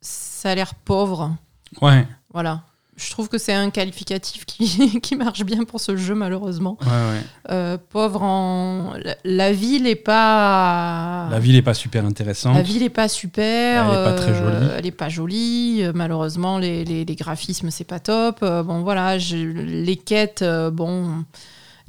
ça 0.00 0.50
a 0.50 0.54
l'air 0.54 0.76
pauvre. 0.76 1.36
Ouais. 1.80 2.06
Voilà. 2.32 2.62
Je 2.98 3.10
trouve 3.10 3.28
que 3.28 3.38
c'est 3.38 3.52
un 3.52 3.70
qualificatif 3.70 4.44
qui, 4.44 5.00
qui, 5.02 5.14
marche 5.14 5.44
bien 5.44 5.64
pour 5.64 5.80
ce 5.80 5.96
jeu, 5.96 6.16
malheureusement. 6.16 6.76
Ouais, 6.82 6.88
ouais. 6.88 7.22
Euh, 7.50 7.78
pauvre 7.90 8.22
en. 8.22 8.94
La, 9.24 9.52
ville 9.52 9.86
est 9.86 9.94
pas. 9.94 11.28
La 11.30 11.38
ville 11.38 11.54
est 11.54 11.62
pas 11.62 11.74
super 11.74 12.04
intéressante. 12.04 12.56
La 12.56 12.62
ville 12.62 12.82
est 12.82 12.90
pas 12.90 13.08
super. 13.08 13.84
Elle 13.84 14.00
est 14.00 14.04
pas 14.04 14.12
très 14.14 14.34
jolie. 14.34 14.56
Euh, 14.56 14.76
elle 14.76 14.86
est 14.86 14.90
pas 14.90 15.08
jolie. 15.08 15.84
Euh, 15.84 15.92
malheureusement, 15.94 16.58
les, 16.58 16.84
les, 16.84 17.04
les 17.04 17.14
graphismes, 17.14 17.70
c'est 17.70 17.84
pas 17.84 18.00
top. 18.00 18.40
bon, 18.40 18.80
voilà. 18.82 19.16
Les 19.16 19.96
quêtes, 19.96 20.44
bon. 20.72 21.24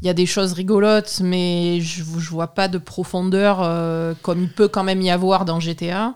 Il 0.01 0.07
y 0.07 0.09
a 0.09 0.13
des 0.13 0.27
choses 0.27 0.53
rigolotes, 0.53 1.19
mais 1.21 1.81
je, 1.81 2.03
je 2.03 2.29
vois 2.29 2.53
pas 2.53 2.67
de 2.67 2.77
profondeur 2.77 3.57
comme 4.21 4.43
il 4.43 4.49
peut 4.49 4.67
quand 4.67 4.83
même 4.83 5.01
y 5.01 5.09
avoir 5.09 5.43
dans 5.43 5.59
GTA. 5.59 6.13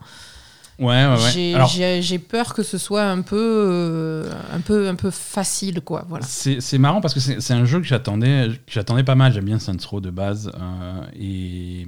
Ouais, 0.84 1.06
ouais, 1.06 1.66
ouais. 1.66 2.02
J'ai 2.02 2.20
peur 2.20 2.54
que 2.54 2.62
ce 2.62 2.78
soit 2.78 3.04
un 3.04 3.22
peu, 3.22 3.38
euh, 3.40 4.32
un 4.52 4.60
peu, 4.60 4.90
un 4.90 4.96
peu 4.96 5.12
facile, 5.12 5.82
quoi. 5.82 6.06
Voilà. 6.10 6.26
C'est 6.26 6.78
marrant 6.78 7.00
parce 7.00 7.14
que 7.14 7.20
c'est 7.20 7.54
un 7.54 7.66
jeu 7.66 7.80
que 7.80 7.86
j'attendais, 7.86 8.50
j'attendais 8.68 9.04
pas 9.04 9.16
mal. 9.16 9.34
J'aime 9.34 9.46
bien 9.46 9.60
Saints 9.60 9.78
Row 9.90 10.02
de 10.02 10.10
base 10.10 10.52
euh, 10.60 11.02
et 11.18 11.88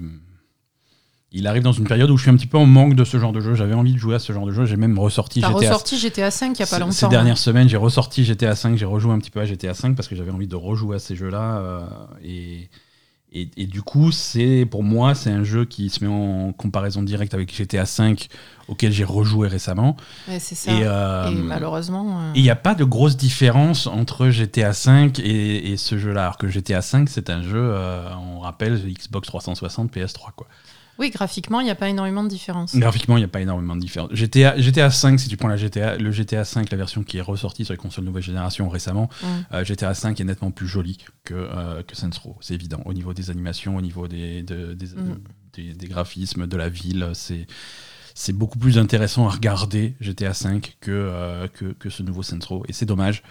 Il 1.32 1.48
arrive 1.48 1.64
dans 1.64 1.74
une 1.74 1.88
période 1.88 2.10
où 2.10 2.16
je 2.18 2.22
suis 2.24 2.32
un 2.32 2.36
petit 2.36 2.48
peu 2.48 2.58
en 2.58 2.66
manque 2.66 2.96
de 2.96 3.04
ce 3.04 3.20
genre 3.20 3.34
de 3.34 3.42
jeu. 3.42 3.54
J'avais 3.54 3.74
envie 3.74 3.94
de 3.94 3.98
jouer 3.98 4.16
à 4.16 4.20
ce 4.20 4.32
genre 4.32 4.46
de 4.46 4.52
jeu. 4.52 4.66
J'ai 4.66 4.78
même 4.78 4.98
ressorti 4.98 5.42
GTA. 5.42 5.52
ressorti 5.52 5.98
GTA 6.00 6.32
5 6.32 6.58
il 6.58 6.60
y 6.62 6.64
a 6.64 6.68
pas 6.68 6.80
longtemps. 6.80 6.92
Ces 6.92 7.06
hein. 7.06 7.10
dernières 7.10 7.38
semaines, 7.38 7.68
j'ai 7.68 7.78
ressorti 7.78 8.24
GTA 8.24 8.56
5, 8.56 8.78
j'ai 8.78 8.86
rejoué 8.86 9.12
un 9.12 9.20
petit 9.20 9.32
peu 9.32 9.42
à 9.42 9.46
GTA 9.46 9.74
5 9.74 9.96
parce 9.96 10.08
que 10.08 10.16
j'avais 10.16 10.32
envie 10.32 10.48
de 10.48 10.56
rejouer 10.56 10.96
à 10.96 11.00
ces 11.00 11.16
jeux-là. 11.16 11.58
euh, 11.58 11.82
et, 12.24 12.70
et, 13.42 13.50
et 13.58 13.68
du 13.68 13.82
coup, 13.82 14.12
c'est 14.12 14.66
pour 14.70 14.84
moi, 14.84 15.14
c'est 15.16 15.30
un 15.32 15.44
jeu 15.44 15.66
qui 15.66 15.90
se 15.90 16.04
met 16.04 16.10
en 16.10 16.54
comparaison 16.54 17.04
directe 17.04 17.34
avec 17.34 17.54
GTA 17.56 17.86
5 17.86 18.30
auquel 18.68 18.92
j'ai 18.92 19.04
rejoué 19.04 19.48
récemment. 19.48 19.96
Ouais, 20.28 20.40
c'est 20.40 20.56
ça. 20.56 20.72
Et, 20.72 20.78
Et, 20.80 20.84
euh, 20.86 21.30
malheureusement. 21.32 22.20
euh, 22.22 22.32
il 22.36 22.42
n'y 22.44 22.50
a 22.50 22.56
pas 22.56 22.74
de 22.76 22.84
grosse 22.84 23.18
différence 23.18 23.88
entre 23.88 24.30
GTA 24.30 24.74
5 24.74 25.20
et, 25.20 25.72
et 25.72 25.78
ce 25.78 25.98
jeu-là. 25.98 26.22
Alors 26.24 26.38
que 26.38 26.48
GTA 26.48 26.82
5, 26.82 27.10
c'est 27.10 27.30
un 27.30 27.42
jeu, 27.44 27.60
euh, 27.62 28.08
on 28.16 28.40
rappelle, 28.40 28.82
Xbox 28.92 29.28
360, 29.28 29.92
PS3. 29.94 30.32
Quoi. 30.36 30.48
Oui, 30.98 31.10
graphiquement, 31.10 31.60
il 31.60 31.66
n'y 31.66 31.70
a 31.70 31.76
pas 31.76 31.90
énormément 31.90 32.24
de 32.24 32.30
différence. 32.30 32.76
Graphiquement, 32.76 33.18
il 33.18 33.20
n'y 33.22 33.26
a 33.26 33.30
pas 33.30 33.42
énormément 33.42 33.76
de 33.76 33.82
différence. 33.82 34.10
GTA, 34.14 34.58
GTA 34.60 34.90
5, 34.90 35.20
si 35.20 35.28
tu 35.28 35.36
prends 35.38 35.48
la 35.50 35.58
GTA, 35.58 35.98
le 35.98 36.12
GTA 36.12 36.46
5, 36.46 36.70
la 36.72 36.78
version 36.78 37.04
qui 37.04 37.18
est 37.18 37.22
ressortie 37.22 37.66
sur 37.66 37.74
les 37.74 37.78
consoles 37.78 38.06
nouvelle 38.06 38.24
génération 38.24 38.70
récemment, 38.70 39.10
Mm. 39.22 39.26
euh, 39.56 39.64
GTA 39.66 39.94
5 39.94 40.20
est 40.20 40.24
nettement 40.24 40.52
plus 40.52 40.68
joli 40.68 40.98
que, 41.26 41.34
euh, 41.34 41.84
que 41.84 41.96
Saints 41.96 42.10
Row, 42.24 42.38
c'est 42.42 42.54
évident. 42.54 42.82
Au 42.86 42.94
niveau 42.94 43.14
des 43.14 43.30
animations, 43.30 43.76
au 43.76 43.82
niveau 43.82 44.08
des, 44.08 44.42
de- 44.44 44.74
des, 44.74 44.86
Mm. 44.88 45.18
des, 45.54 45.74
des 45.74 45.88
graphismes, 45.88 46.48
de 46.48 46.58
la 46.58 46.70
ville, 46.70 47.10
c'est. 47.14 47.46
C'est 48.18 48.32
beaucoup 48.34 48.58
plus 48.58 48.78
intéressant 48.78 49.28
à 49.28 49.32
regarder 49.32 49.96
GTA 50.00 50.34
5 50.34 50.78
que, 50.80 50.90
euh, 50.92 51.48
que, 51.50 51.66
que 51.74 51.90
ce 51.90 52.02
nouveau 52.02 52.22
Row. 52.48 52.64
Et 52.70 52.74
c'est 52.74 52.86
dommage. 52.86 53.24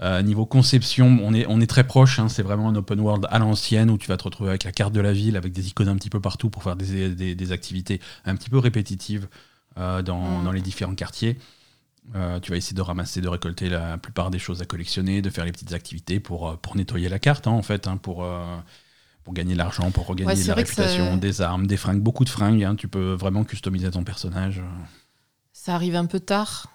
Euh, 0.00 0.22
niveau 0.22 0.46
conception, 0.46 1.18
on 1.22 1.34
est, 1.34 1.44
on 1.48 1.60
est 1.60 1.66
très 1.66 1.84
proche. 1.84 2.20
hein. 2.20 2.28
c'est 2.28 2.44
vraiment 2.44 2.68
un 2.68 2.76
open 2.76 3.00
world 3.00 3.26
à 3.30 3.40
l'ancienne 3.40 3.90
où 3.90 3.98
tu 3.98 4.06
vas 4.06 4.16
te 4.16 4.22
retrouver 4.22 4.50
avec 4.50 4.62
la 4.62 4.70
carte 4.70 4.92
de 4.92 5.00
la 5.00 5.12
ville, 5.12 5.36
avec 5.36 5.52
des 5.52 5.66
icônes 5.68 5.88
un 5.88 5.96
petit 5.96 6.08
peu 6.08 6.20
partout 6.20 6.50
pour 6.50 6.62
faire 6.62 6.76
des, 6.76 7.08
des, 7.16 7.34
des 7.34 7.52
activités 7.52 8.00
un 8.24 8.36
petit 8.36 8.48
peu 8.48 8.58
répétitives 8.58 9.26
euh, 9.76 10.02
dans, 10.02 10.40
Mm. 10.40 10.44
dans 10.44 10.52
les 10.52 10.60
différents 10.62 10.94
quartiers. 10.94 11.36
Euh, 12.14 12.40
tu 12.40 12.50
vas 12.52 12.56
essayer 12.56 12.74
de 12.76 12.80
ramasser, 12.82 13.20
de 13.20 13.28
récolter 13.28 13.68
la 13.68 13.98
plupart 13.98 14.30
des 14.30 14.38
choses 14.38 14.62
à 14.62 14.64
collectionner, 14.64 15.20
de 15.20 15.30
faire 15.30 15.44
les 15.44 15.52
petites 15.52 15.72
activités 15.74 16.20
pour, 16.20 16.56
pour 16.58 16.76
nettoyer 16.76 17.08
la 17.08 17.18
carte, 17.18 17.46
hein, 17.46 17.50
en 17.52 17.62
fait, 17.62 17.86
hein, 17.88 17.96
pour, 17.98 18.24
euh, 18.24 18.44
pour 19.28 19.34
gagner 19.34 19.52
de 19.52 19.58
l'argent, 19.58 19.90
pour 19.90 20.06
regagner 20.06 20.26
Ouais, 20.30 20.34
la 20.38 20.42
ça- 20.42 20.54
réputation, 20.54 21.18
des 21.18 21.42
armes, 21.42 21.66
des 21.66 21.76
fringues, 21.76 22.00
beaucoup 22.00 22.24
de 22.24 22.30
fringues. 22.30 22.64
hein. 22.64 22.76
tu 22.76 22.88
peux 22.88 23.12
vraiment 23.12 23.44
customiser 23.44 23.90
ton 23.90 24.02
personnage. 24.02 24.62
Ça 25.52 25.74
arrive 25.74 25.96
un 25.96 26.06
peu 26.06 26.18
tard. 26.18 26.68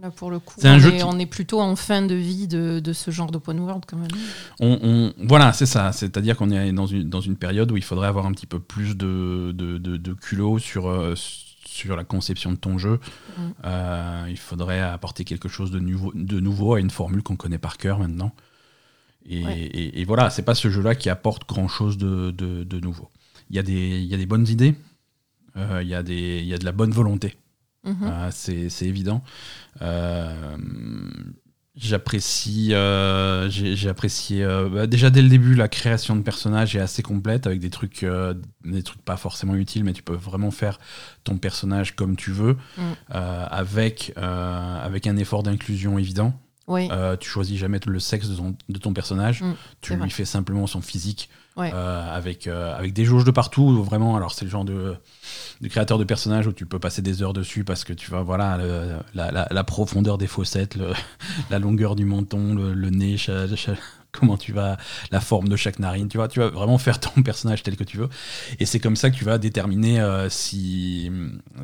Là, 0.00 0.10
pour 0.10 0.32
le 0.32 0.40
coup, 0.40 0.54
C'est 0.58 0.66
un 0.66 0.76
on, 0.76 0.78
jeu 0.80 0.94
est, 0.94 0.96
qui- 0.96 1.04
on 1.04 1.16
est 1.20 1.26
plutôt 1.26 1.60
en 1.60 1.76
fin 1.76 2.02
de 2.02 2.16
vie 2.16 2.48
de, 2.48 2.80
de 2.80 2.92
ce 2.92 3.12
genre 3.12 3.30
d'open 3.30 3.60
world 3.60 3.84
quand 3.86 3.98
même. 3.98 4.10
On, 4.58 4.80
on- 4.82 5.12
voilà, 5.28 5.52
c'est 5.52 5.66
ça. 5.66 5.92
C'est-à-dire 5.92 6.36
qu'on 6.36 6.50
est 6.50 6.72
dans 6.72 6.86
une, 6.86 7.08
dans 7.08 7.20
une 7.20 7.36
période 7.36 7.70
où 7.70 7.76
il 7.76 7.84
faudrait 7.84 8.08
avoir 8.08 8.26
un 8.26 8.32
petit 8.32 8.46
peu 8.48 8.58
plus 8.58 8.96
de, 8.96 9.52
de, 9.54 9.78
de- 9.78 9.96
de 9.96 10.12
culot 10.14 10.58
sur, 10.58 10.88
euh, 10.88 11.14
sur 11.14 11.94
la 11.94 12.02
conception 12.02 12.50
de 12.50 12.56
ton 12.56 12.78
jeu. 12.78 12.98
Mm. 13.38 13.42
Euh, 13.64 14.26
il 14.28 14.38
faudrait 14.38 14.80
apporter 14.80 15.22
quelque 15.24 15.48
chose 15.48 15.70
de 15.70 15.78
nouveau, 15.78 16.10
de 16.16 16.40
nouveau 16.40 16.74
à 16.74 16.80
une 16.80 16.90
formule 16.90 17.22
qu'on 17.22 17.36
connaît 17.36 17.58
par 17.58 17.76
cœur 17.76 18.00
maintenant. 18.00 18.32
Et, 19.28 19.44
Ouais. 19.44 19.58
et- 19.60 20.00
et 20.00 20.04
voilà, 20.04 20.30
c'est 20.30 20.42
pas 20.42 20.54
ce 20.54 20.68
jeu-là 20.70 20.94
qui 20.94 21.08
apporte 21.10 21.48
grand-chose 21.48 21.96
de, 21.98 22.30
de- 22.32 22.64
de 22.64 22.80
nouveau. 22.80 23.10
Il 23.50 23.56
y, 23.56 23.58
a 23.58 23.62
des, 23.62 23.98
il 24.00 24.06
y 24.06 24.14
a 24.14 24.16
des 24.16 24.26
bonnes 24.26 24.48
idées, 24.48 24.74
euh, 25.56 25.80
il 25.82 25.88
y, 25.88 25.94
a 25.94 26.02
des- 26.02 26.38
il 26.40 26.46
y 26.46 26.54
a 26.54 26.58
de 26.58 26.64
la 26.64 26.72
bonne 26.72 26.90
volonté. 26.92 27.36
Mhm. 27.84 27.96
Euh, 28.02 28.28
c'est 28.32 28.86
évident. 28.86 29.22
Euh, 29.80 30.56
J'apprécie, 31.74 32.74
euh, 32.74 33.48
j'ai 33.48 33.76
j'ai 33.76 33.88
apprécié 33.88 34.44
euh, 34.44 34.68
bah, 34.68 34.86
déjà 34.86 35.08
dès 35.08 35.22
le 35.22 35.30
début 35.30 35.54
la 35.54 35.68
création 35.68 36.14
de 36.14 36.20
personnages 36.20 36.76
est 36.76 36.80
assez 36.80 37.02
complète 37.02 37.46
avec 37.46 37.60
des 37.60 37.70
trucs, 37.70 38.02
euh, 38.02 38.34
des 38.62 38.82
trucs 38.82 39.00
pas 39.00 39.16
forcément 39.16 39.54
utiles, 39.54 39.82
mais 39.82 39.94
tu 39.94 40.02
peux 40.02 40.14
vraiment 40.14 40.50
faire 40.50 40.78
ton 41.24 41.38
personnage 41.38 41.96
comme 41.96 42.14
tu 42.14 42.30
veux, 42.30 42.58
Mm. 42.76 42.82
avec 43.08 44.12
avec 44.18 45.06
un 45.06 45.16
effort 45.16 45.42
d'inclusion 45.42 45.98
évident. 45.98 46.38
Oui. 46.68 46.88
Euh, 46.92 47.16
tu 47.16 47.28
choisis 47.28 47.58
jamais 47.58 47.80
le 47.84 47.98
sexe 47.98 48.28
de 48.28 48.36
ton, 48.36 48.54
de 48.68 48.78
ton 48.78 48.92
personnage, 48.92 49.42
Mm, 49.42 49.54
tu 49.80 49.92
lui 49.94 50.00
vrai. 50.00 50.10
fais 50.10 50.24
simplement 50.24 50.66
son 50.66 50.80
physique 50.80 51.28
Ouais. 51.56 51.70
euh, 51.74 52.14
avec, 52.16 52.46
euh, 52.46 52.74
avec 52.76 52.92
des 52.94 53.04
jauges 53.04 53.24
de 53.24 53.30
partout. 53.30 53.82
Vraiment, 53.82 54.16
alors 54.16 54.32
c'est 54.32 54.44
le 54.44 54.50
genre 54.50 54.64
de, 54.64 54.94
de 55.60 55.68
créateur 55.68 55.98
de 55.98 56.04
personnages 56.04 56.46
où 56.46 56.52
tu 56.52 56.64
peux 56.64 56.78
passer 56.78 57.02
des 57.02 57.22
heures 57.22 57.32
dessus 57.34 57.64
parce 57.64 57.84
que 57.84 57.92
tu 57.92 58.08
vois, 58.10 58.22
voilà, 58.22 58.56
le- 58.58 58.96
la, 59.14 59.30
la- 59.32 59.48
la 59.50 59.64
profondeur 59.64 60.18
des 60.18 60.26
fossettes, 60.28 60.76
le- 60.76 60.92
la 61.50 61.58
longueur 61.58 61.94
du 61.96 62.04
menton, 62.04 62.54
le, 62.54 62.72
le 62.74 62.90
nez, 62.90 63.16
cha- 63.16 63.54
cha- 63.56 63.72
comment 64.18 64.36
tu 64.36 64.52
vas, 64.52 64.76
la 65.10 65.20
forme 65.20 65.48
de 65.48 65.56
chaque 65.56 65.78
narine, 65.78 66.06
tu 66.08 66.18
vois, 66.18 66.28
tu 66.28 66.38
vas 66.38 66.48
vraiment 66.48 66.76
faire 66.78 67.00
ton 67.00 67.22
personnage 67.24 67.62
tel 67.62 67.76
que 67.76 67.84
tu 67.84 67.96
veux. 67.96 68.08
Et 68.60 68.66
c'est 68.66 68.78
comme 68.78 68.94
ça 68.94 69.10
que 69.10 69.16
tu 69.16 69.24
vas 69.24 69.38
déterminer 69.38 70.00
euh, 70.00 70.28
si, 70.28 71.10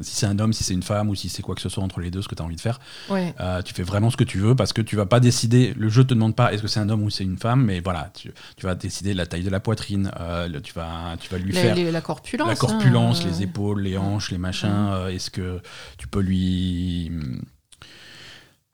si 0.00 0.16
c'est 0.16 0.26
un 0.26 0.38
homme, 0.38 0.52
si 0.54 0.64
c'est 0.64 0.72
une 0.74 0.82
femme 0.82 1.10
ou 1.10 1.14
si 1.14 1.28
c'est 1.28 1.42
quoi 1.42 1.54
que 1.54 1.60
ce 1.60 1.68
soit 1.68 1.82
entre 1.84 2.00
les 2.00 2.10
deux, 2.10 2.22
ce 2.22 2.28
que 2.28 2.34
tu 2.34 2.42
as 2.42 2.44
envie 2.44 2.56
de 2.56 2.60
faire. 2.60 2.80
Ouais. 3.10 3.34
Euh, 3.40 3.60
tu 3.62 3.74
fais 3.74 3.82
vraiment 3.82 4.10
ce 4.10 4.16
que 4.16 4.24
tu 4.24 4.38
veux 4.38 4.56
parce 4.56 4.72
que 4.72 4.80
tu 4.80 4.96
vas 4.96 5.04
pas 5.06 5.20
décider. 5.20 5.74
Le 5.76 5.88
jeu 5.90 6.04
te 6.04 6.14
demande 6.14 6.34
pas 6.34 6.52
est-ce 6.52 6.62
que 6.62 6.68
c'est 6.68 6.80
un 6.80 6.88
homme 6.88 7.02
ou 7.02 7.10
c'est 7.10 7.24
une 7.24 7.36
femme, 7.38 7.64
mais 7.64 7.80
voilà, 7.80 8.10
tu, 8.14 8.32
tu 8.56 8.64
vas 8.66 8.74
décider 8.74 9.12
la 9.12 9.26
taille 9.26 9.44
de 9.44 9.50
la 9.50 9.60
poitrine. 9.60 10.10
euh, 10.18 10.48
le- 10.48 10.62
tu 10.62 10.72
vas, 10.72 11.16
tu 11.20 11.28
vas 11.28 11.38
lui 11.38 11.52
La, 11.52 11.60
faire 11.60 11.74
les- 11.76 11.90
la 11.92 12.00
corpulence. 12.00 12.48
la 12.48 12.56
corpulence, 12.56 13.20
hein, 13.22 13.28
les 13.28 13.42
épaules, 13.42 13.82
les 13.82 13.98
hanches, 13.98 14.30
les 14.30 14.38
machins. 14.38 14.88
est-ce 15.10 15.30
que 15.30 15.60
tu 15.98 16.08
peux 16.08 16.20
lui 16.20 17.12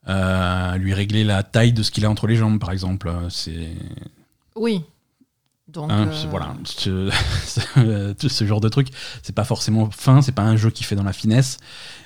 euh, 0.09 0.77
lui 0.77 0.93
régler 0.95 1.25
la 1.25 1.43
taille 1.43 1.73
de 1.73 1.83
ce 1.83 1.91
qu'il 1.91 2.05
a 2.05 2.11
entre 2.11 2.27
les 2.27 2.37
jambes, 2.37 2.59
par 2.59 2.71
exemple. 2.73 3.09
euh, 3.09 3.29
C'est 3.31 3.69
Oui. 4.57 4.83
Donc, 5.67 5.91
Hein, 5.91 6.09
euh, 6.13 6.27
voilà, 6.31 6.55
ce, 6.65 8.45
genre 8.45 8.61
de 8.61 8.69
truc, 8.69 8.89
c'est 9.23 9.35
pas 9.35 9.45
forcément 9.45 9.89
fin, 9.91 10.23
c'est 10.23 10.31
pas 10.33 10.43
un 10.43 10.57
jeu 10.57 10.71
qui 10.71 10.85
fait 10.85 10.95
dans 10.95 11.03
la 11.03 11.13
finesse, 11.13 11.59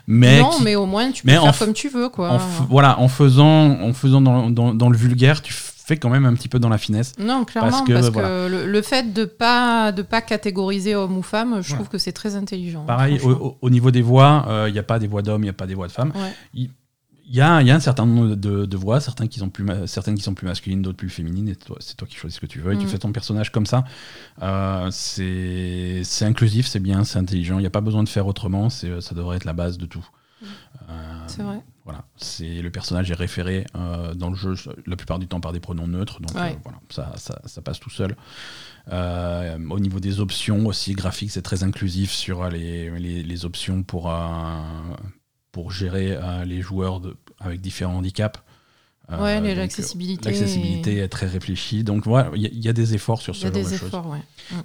mais, 0.07 0.40
non, 0.40 0.50
qui- 0.50 0.62
mais 0.62 0.75
au 0.76 0.87
moins 0.87 1.11
tu 1.11 1.23
peux 1.25 1.31
mais 1.33 1.38
faire 1.38 1.52
f- 1.52 1.59
comme 1.59 1.73
tu 1.75 1.88
veux, 1.88 2.09
quoi. 2.09 2.31
en, 2.31 2.38
f- 2.38 2.67
voilà, 2.71 2.99
en 2.99 3.09
faisant, 3.09 3.81
en 3.83 3.93
faisant 3.93 4.21
dans, 4.23 4.49
dans- 4.49 4.73
dans 4.75 4.88
le 4.88 4.97
vulgaire, 4.97 5.43
tu 5.43 5.52
fais 5.52 5.97
quand 5.99 6.09
même 6.09 6.25
un 6.25 6.35
petit 6.35 6.49
peu 6.49 6.59
dans 6.59 6.69
la 6.71 6.78
finesse. 6.78 7.12
Non, 7.19 7.45
clairement, 7.45 7.71
Parce 7.71 7.83
parce 7.90 8.11
que, 8.11 8.49
le, 8.49 8.67
le 8.67 8.83
fait 8.83 9.12
de 9.12 9.25
pas 9.26 9.90
de 9.93 10.02
pas 10.02 10.23
catégoriser 10.23 10.95
homme 10.95 11.19
ou 11.19 11.23
femme, 11.23 11.57
je 11.61 11.69
Voilà. 11.69 11.75
trouve 11.75 11.88
que 11.88 11.99
c'est 11.99 12.12
très 12.12 12.37
intelligent. 12.37 12.85
Pareil, 12.87 13.21
au, 13.61 13.71
niveau 13.71 13.90
des 13.90 14.02
voix, 14.02 14.47
il 14.69 14.73
n'y 14.73 14.78
a 14.78 14.83
pas 14.83 14.99
des 14.99 15.09
voix 15.09 15.21
d'hommes, 15.23 15.43
il 15.43 15.47
n'y 15.47 15.50
a 15.50 15.55
pas 15.55 15.67
des 15.67 15.75
voix 15.75 15.88
de 15.88 15.93
femmes. 15.93 16.12
Ouais. 16.14 16.33
Il 16.55 16.71
il 17.28 17.37
y 17.37 17.40
a 17.42 17.56
un 17.75 17.80
certain 17.80 18.06
nombre 18.06 18.35
de, 18.35 18.64
de 18.66 18.76
voix, 18.76 19.00
certains 19.00 19.26
qui 19.26 19.38
sont 19.38 19.50
plus 19.50 19.66
certaines 19.87 20.14
qui 20.14 20.23
sont 20.23 20.35
plus 20.35 20.47
masculines, 20.47 20.82
d'autres 20.82 20.97
plus 20.97 21.11
féminines, 21.11 21.49
et 21.49 21.56
c'est 21.80 21.97
toi 21.97 22.08
qui 22.08 22.16
choisis 22.16 22.37
ce 22.37 22.40
que 22.40 22.47
tu 22.47 22.61
veux, 22.61 22.73
et 22.73 22.78
tu 22.78 22.87
Mm. 22.87 22.88
fais 22.88 22.99
ton 22.99 23.12
personnage 23.12 23.52
comme 23.52 23.66
ça. 23.66 23.85
Euh, 24.42 24.88
c'est 24.90 26.25
inclusif, 26.25 26.66
c'est 26.66 26.80
bien, 26.80 27.04
c'est 27.04 27.18
intelligent, 27.18 27.58
il 27.58 27.62
n'y 27.62 27.66
a 27.66 27.70
pas 27.70 27.80
besoin 27.82 28.02
de 28.02 28.08
faire 28.08 28.26
autrement, 28.26 28.70
ça 28.70 28.88
devrait 29.14 29.37
être 29.37 29.44
la 29.44 29.52
base 29.52 29.78
de 29.78 29.87
tout. 29.87 30.06
Euh, 30.88 31.18
C'est 31.26 31.42
vrai. 31.42 31.61
Voilà, 31.85 32.04
c'est 32.16 32.61
le 32.62 32.70
personnage 32.70 33.11
est 33.11 33.14
référé 33.14 33.66
euh, 33.75 34.14
dans 34.14 34.28
le 34.28 34.37
jeu 34.37 34.54
la 34.87 34.94
plupart 34.97 35.18
du 35.18 35.26
temps 35.26 35.40
par 35.40 35.52
des 35.52 35.61
pronoms 35.61 35.87
neutres, 35.88 36.20
donc 36.20 36.35
Ouais. 36.35 36.52
euh, 36.52 36.58
voilà, 36.62 36.78
ça, 36.90 37.12
ça, 37.16 37.40
ça 37.47 37.62
passe 37.62 37.80
tout 37.80 37.88
seul. 37.90 38.14
Euh, 38.92 39.58
au 39.70 39.80
niveau 39.80 39.99
des 40.00 40.20
options 40.20 40.66
aussi 40.66 40.92
graphiques, 40.92 41.30
c'est 41.30 41.42
très 41.42 41.62
inclusif 41.64 42.11
sur 42.11 42.49
les, 42.49 42.90
les, 42.99 43.23
les 43.23 43.44
options 43.44 43.82
pour, 43.82 44.11
euh, 44.11 44.14
pour 45.52 45.71
gérer 45.73 46.12
euh, 46.12 46.45
les 46.45 46.61
joueurs 46.62 47.00
de- 47.00 47.17
avec 47.40 47.61
différents 47.61 47.97
handicaps. 47.97 48.40
Euh, 49.11 49.25
Ouais, 49.25 49.40
donc, 49.40 49.57
l'accessibilité 49.57 50.28
L'accessibilité 50.28 50.99
est 50.99 51.09
très 51.09 51.26
réfléchie, 51.26 51.83
donc 51.83 52.05
voilà, 52.05 52.31
il 52.35 52.43
y, 52.43 52.47
a- 52.47 52.50
il 52.52 52.62
y 52.62 52.69
a 52.69 52.75
des 52.75 52.95
efforts 52.95 53.23
sur 53.23 53.35
ce 53.35 53.40
genre 53.47 53.52
de 53.52 53.62
choses. 53.62 53.73
efforts, 53.85 54.07
ouais. 54.11 54.19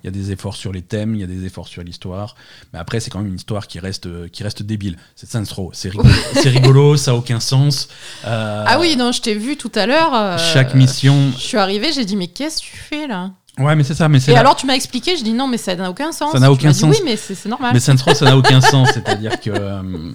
Il 0.04 0.06
y 0.06 0.08
a 0.10 0.12
des 0.12 0.32
efforts 0.34 0.58
sur 0.58 0.74
les 0.74 0.82
thèmes, 0.82 1.16
il 1.16 1.22
y 1.22 1.24
a 1.24 1.28
des 1.28 1.46
efforts 1.46 1.70
sur 1.70 1.82
l'histoire. 1.82 2.36
Mais 2.74 2.80
après, 2.80 3.00
c'est 3.00 3.10
quand 3.10 3.20
même 3.20 3.30
une 3.30 3.36
histoire 3.38 3.68
qui 3.68 3.80
reste, 3.80 4.30
qui 4.32 4.44
reste 4.44 4.62
débile. 4.62 4.98
C'est 5.16 5.30
Saints 5.30 5.46
Row. 5.56 5.70
C'est 5.74 5.88
rigolo, 5.90 6.10
c'est 6.34 6.50
rigolo, 6.50 6.98
ça 6.98 7.12
n'a 7.12 7.18
aucun 7.18 7.40
sens. 7.40 7.88
Euh, 8.25 8.66
Ah 8.68 8.82
oui, 8.82 8.98
non, 8.98 9.13
je 9.13 9.22
t'ai 9.22 9.34
vu 9.36 9.56
tout 9.56 9.72
à 9.75 9.86
l'heure. 9.86 10.13
euh, 10.13 10.38
Chaque 10.38 10.75
mission. 10.75 11.32
Je 11.38 11.42
suis 11.42 11.58
arrivée, 11.58 11.94
j'ai 11.94 12.04
dit 12.04 12.18
mais 12.18 12.28
qu'est-ce 12.28 12.58
que 12.58 12.66
tu 12.66 12.75
fais 12.78 13.08
là? 13.08 13.32
Ouais, 13.60 13.75
mais 13.78 13.84
c'est 13.86 13.94
ça. 13.96 14.10
Mais, 14.10 14.20
c'est 14.20 14.34
Et 14.34 14.36
alors 14.36 14.58
tu 14.58 14.66
m'as 14.66 14.74
expliqué, 14.75 15.16
je 15.16 15.24
dis 15.24 15.32
non 15.34 15.48
mais 15.48 15.58
ça 15.58 15.74
n'a 15.75 15.90
aucun 15.90 16.12
sens. 16.12 16.34
Ça 16.34 16.40
n'a 16.40 16.52
aucun 16.52 16.68
m'as 16.68 16.74
dit, 16.74 16.80
sens. 16.80 16.96
Oui 16.98 17.02
mais 17.06 17.16
c'est 17.16 17.36
c'est 17.36 17.48
normal. 17.48 17.72
mais 17.74 17.80
Saints 17.80 17.96
Row, 18.06 18.13
ça 18.13 18.25
n'a 18.25 18.36
aucun 18.36 18.60
sens. 18.74 18.90
C'est-à-dire 18.94 19.40
que 19.40 19.52
euh, 19.52 20.12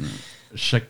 chaque, 0.55 0.88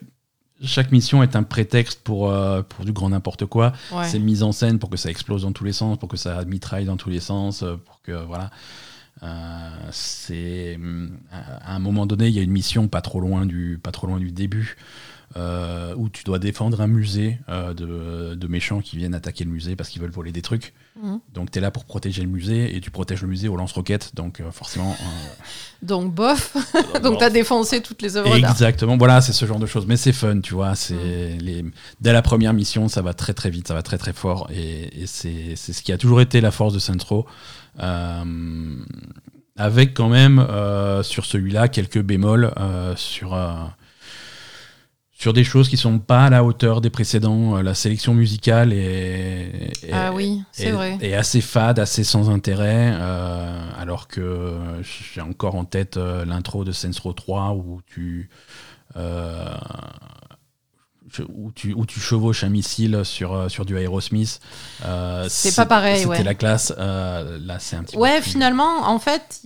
chaque 0.63 0.91
mission 0.93 1.23
est 1.23 1.37
un 1.37 1.43
prétexte 1.43 2.03
pour, 2.03 2.31
euh, 2.31 2.63
pour 2.63 2.85
du 2.85 2.93
grand 2.93 3.11
n'importe 3.11 3.47
quoi. 3.47 3.73
Ouais. 3.93 4.09
C'est 4.09 4.19
mise 4.19 4.43
en 4.43 4.53
scène 4.53 4.79
pour 4.79 4.91
que 4.91 4.97
ça 4.97 5.11
explose 5.11 5.43
dans 5.43 5.53
tous 5.53 5.65
les 5.65 5.73
sens, 5.73 5.99
pour 5.99 6.09
que 6.09 6.17
ça 6.17 6.45
mitraille 6.45 6.85
dans 6.85 6.97
tous 6.97 7.11
les 7.11 7.21
sens, 7.21 7.63
euh, 7.63 7.77
pour 7.77 8.01
que 8.03 8.13
voilà. 8.13 8.51
Euh, 9.23 9.71
c'est 9.91 10.77
hum, 10.77 11.19
à 11.33 11.75
un 11.75 11.79
moment 11.81 12.07
donné, 12.07 12.29
il 12.29 12.35
y 12.35 12.39
a 12.39 12.43
une 12.43 12.53
mission 12.53 12.87
pas 12.87 13.01
trop 13.01 13.21
loin 13.21 13.47
du 13.47 13.81
pas 13.83 13.91
trop 13.91 14.07
loin 14.07 14.21
du 14.21 14.31
début 14.31 14.77
euh, 15.39 15.95
où 15.97 16.09
tu 16.09 16.25
dois 16.25 16.41
défendre 16.41 16.81
un 16.81 16.89
musée 16.89 17.39
euh, 17.49 17.73
de, 17.73 18.35
de 18.35 18.47
méchants 18.49 18.81
qui 18.81 18.97
viennent 18.97 19.15
attaquer 19.15 19.45
le 19.45 19.51
musée 19.51 19.77
parce 19.77 19.89
qu'ils 19.89 20.03
veulent 20.03 20.11
voler 20.11 20.33
des 20.33 20.43
trucs. 20.43 20.75
Mhm. 21.01 21.21
Donc 21.33 21.53
tu 21.53 21.59
es 21.59 21.61
là 21.61 21.71
pour 21.71 21.85
protéger 21.85 22.23
le 22.23 22.29
musée 22.29 22.75
et 22.75 22.81
tu 22.81 22.91
protèges 22.91 23.23
le 23.23 23.29
musée 23.29 23.47
au 23.47 23.57
lance-roquettes. 23.57 24.17
Donc 24.17 24.41
euh, 24.41 24.51
forcément. 24.51 24.97
Donc 25.83 26.13
bof. 26.13 26.57
Donc 27.05 27.19
t'as 27.19 27.31
défoncé 27.31 27.81
toutes 27.83 28.03
les 28.03 28.17
œuvres 28.17 28.37
d'art. 28.41 28.51
Exactement, 28.51 28.97
voilà, 28.97 29.21
c'est 29.21 29.33
ce 29.33 29.47
genre 29.47 29.61
de 29.61 29.67
choses. 29.67 29.87
Mais 29.87 29.97
c'est 29.97 30.13
fun, 30.13 30.41
tu 30.41 30.55
vois. 30.55 30.75
C'est 30.75 31.39
les... 31.41 31.65
Dès 32.01 32.13
la 32.13 32.23
première 32.23 32.53
mission, 32.53 32.89
ça 32.89 33.01
va 33.01 33.15
très 33.15 33.33
très 33.33 33.51
vite, 33.51 33.69
ça 33.69 33.75
va 33.75 33.83
très 33.83 33.99
très 33.99 34.13
fort. 34.13 34.49
Et, 34.53 35.03
et 35.03 35.07
c'est 35.07 35.55
ce 35.55 35.83
qui 35.83 35.93
a 35.93 35.99
toujours 35.99 36.21
été 36.21 36.41
la 36.41 36.51
force 36.51 36.75
de. 36.75 36.81
Euh, 37.81 38.77
avec 39.57 39.95
quand 39.95 40.09
même 40.09 40.45
sur 41.03 41.27
celui-là 41.27 41.69
quelques 41.69 42.01
bémols 42.01 42.53
sur, 42.97 43.37
sur 45.21 45.33
des 45.33 45.43
choses 45.43 45.69
qui 45.69 45.77
sont 45.77 45.99
pas 45.99 46.27
à 46.27 46.31
la 46.31 46.45
hauteur 46.45 46.81
des 46.81 46.91
précédents. 46.91 47.57
Euh, 47.57 47.63
La 47.63 47.75
sélection 47.75 48.15
musicale 48.15 48.73
est, 48.73 49.73
est- 49.83 49.91
Ah 49.93 50.13
oui, 50.15 50.43
c'est 50.53 50.67
est- 50.69 50.71
vrai. 50.73 50.97
est 51.01 51.15
assez 51.15 51.41
fade, 51.41 51.81
assez 51.81 52.05
sans 52.05 52.31
intérêt, 52.31 52.93
euh, 52.95 53.61
alors 53.77 54.07
que 54.07 54.57
j'ai 55.13 55.21
encore 55.21 55.57
en 55.57 55.65
tête 55.65 55.97
euh, 55.97 56.25
l'intro 56.25 56.65
de 56.65 56.71
Saints 56.71 56.93
Row 57.03 57.13
3 57.13 57.53
où 57.55 57.81
tu, 57.85 58.31
euh, 58.97 59.49
où 61.35 61.51
tu, 61.51 61.73
où 61.73 61.85
tu 61.85 61.99
chevauches 61.99 62.45
un 62.45 62.49
missile 62.51 63.01
sur, 63.03 63.51
sur 63.51 63.65
du 63.65 63.77
Aerosmith. 63.77 64.39
C'est 65.29 65.57
pas 65.57 65.67
pareil, 65.67 65.97
C'était 65.99 66.09
ouais. 66.11 66.23
la 66.23 66.35
classe. 66.35 66.73
là, 66.79 67.59
c'est 67.59 67.75
un 67.75 67.83
petit 67.83 67.97
peu 67.97 68.03
Ouais, 68.03 68.23
finalement, 68.23 68.87
en 68.89 69.01
fait, 69.01 69.41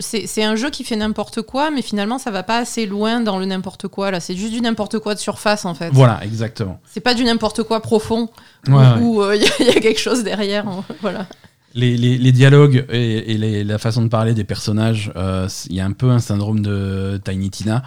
c'est 0.00 0.42
un 0.44 0.56
jeu 0.56 0.70
qui 0.70 0.84
fait 0.84 0.96
n'importe 0.96 1.42
quoi, 1.42 1.70
mais 1.70 1.82
finalement, 1.82 2.18
ça 2.18 2.30
va 2.30 2.42
pas 2.42 2.58
assez 2.58 2.86
loin 2.86 3.20
dans 3.20 3.38
le 3.38 3.44
n'importe 3.46 3.88
quoi. 3.88 4.10
Là, 4.10 4.20
c'est 4.20 4.36
juste 4.36 4.52
du 4.52 4.60
n'importe 4.60 4.98
quoi 4.98 5.14
de 5.14 5.20
surface, 5.20 5.64
en 5.64 5.74
fait. 5.74 5.90
Voilà, 5.92 6.20
exactement. 6.24 6.80
C'est 6.90 7.00
pas 7.00 7.14
du 7.14 7.24
n'importe 7.24 7.62
quoi 7.62 7.80
profond 7.80 8.28
Ouais, 8.68 8.74
où 8.74 8.76
ouais. 8.76 9.00
où, 9.00 9.22
euh, 9.22 9.36
il 9.36 9.42
y, 9.42 9.46
a- 9.46 9.50
il 9.60 9.66
y 9.66 9.70
a 9.76 9.80
quelque 9.80 10.00
chose 10.00 10.22
derrière. 10.24 10.66
hein. 10.68 10.84
Voilà. 11.02 11.26
Les, 11.74 11.96
les- 11.96 12.18
les 12.18 12.32
dialogues 12.32 12.86
et, 12.90 13.32
et 13.32 13.36
les- 13.38 13.64
la 13.64 13.78
façon 13.78 14.02
de 14.02 14.08
parler 14.08 14.32
des 14.34 14.44
personnages, 14.44 15.10
euh, 15.16 15.48
il 15.68 15.74
y 15.76 15.80
a 15.80 15.84
un 15.84 15.92
peu 15.92 16.10
un 16.10 16.20
syndrome 16.20 16.60
de 16.60 17.20
Tiny 17.24 17.50
Tina. 17.50 17.82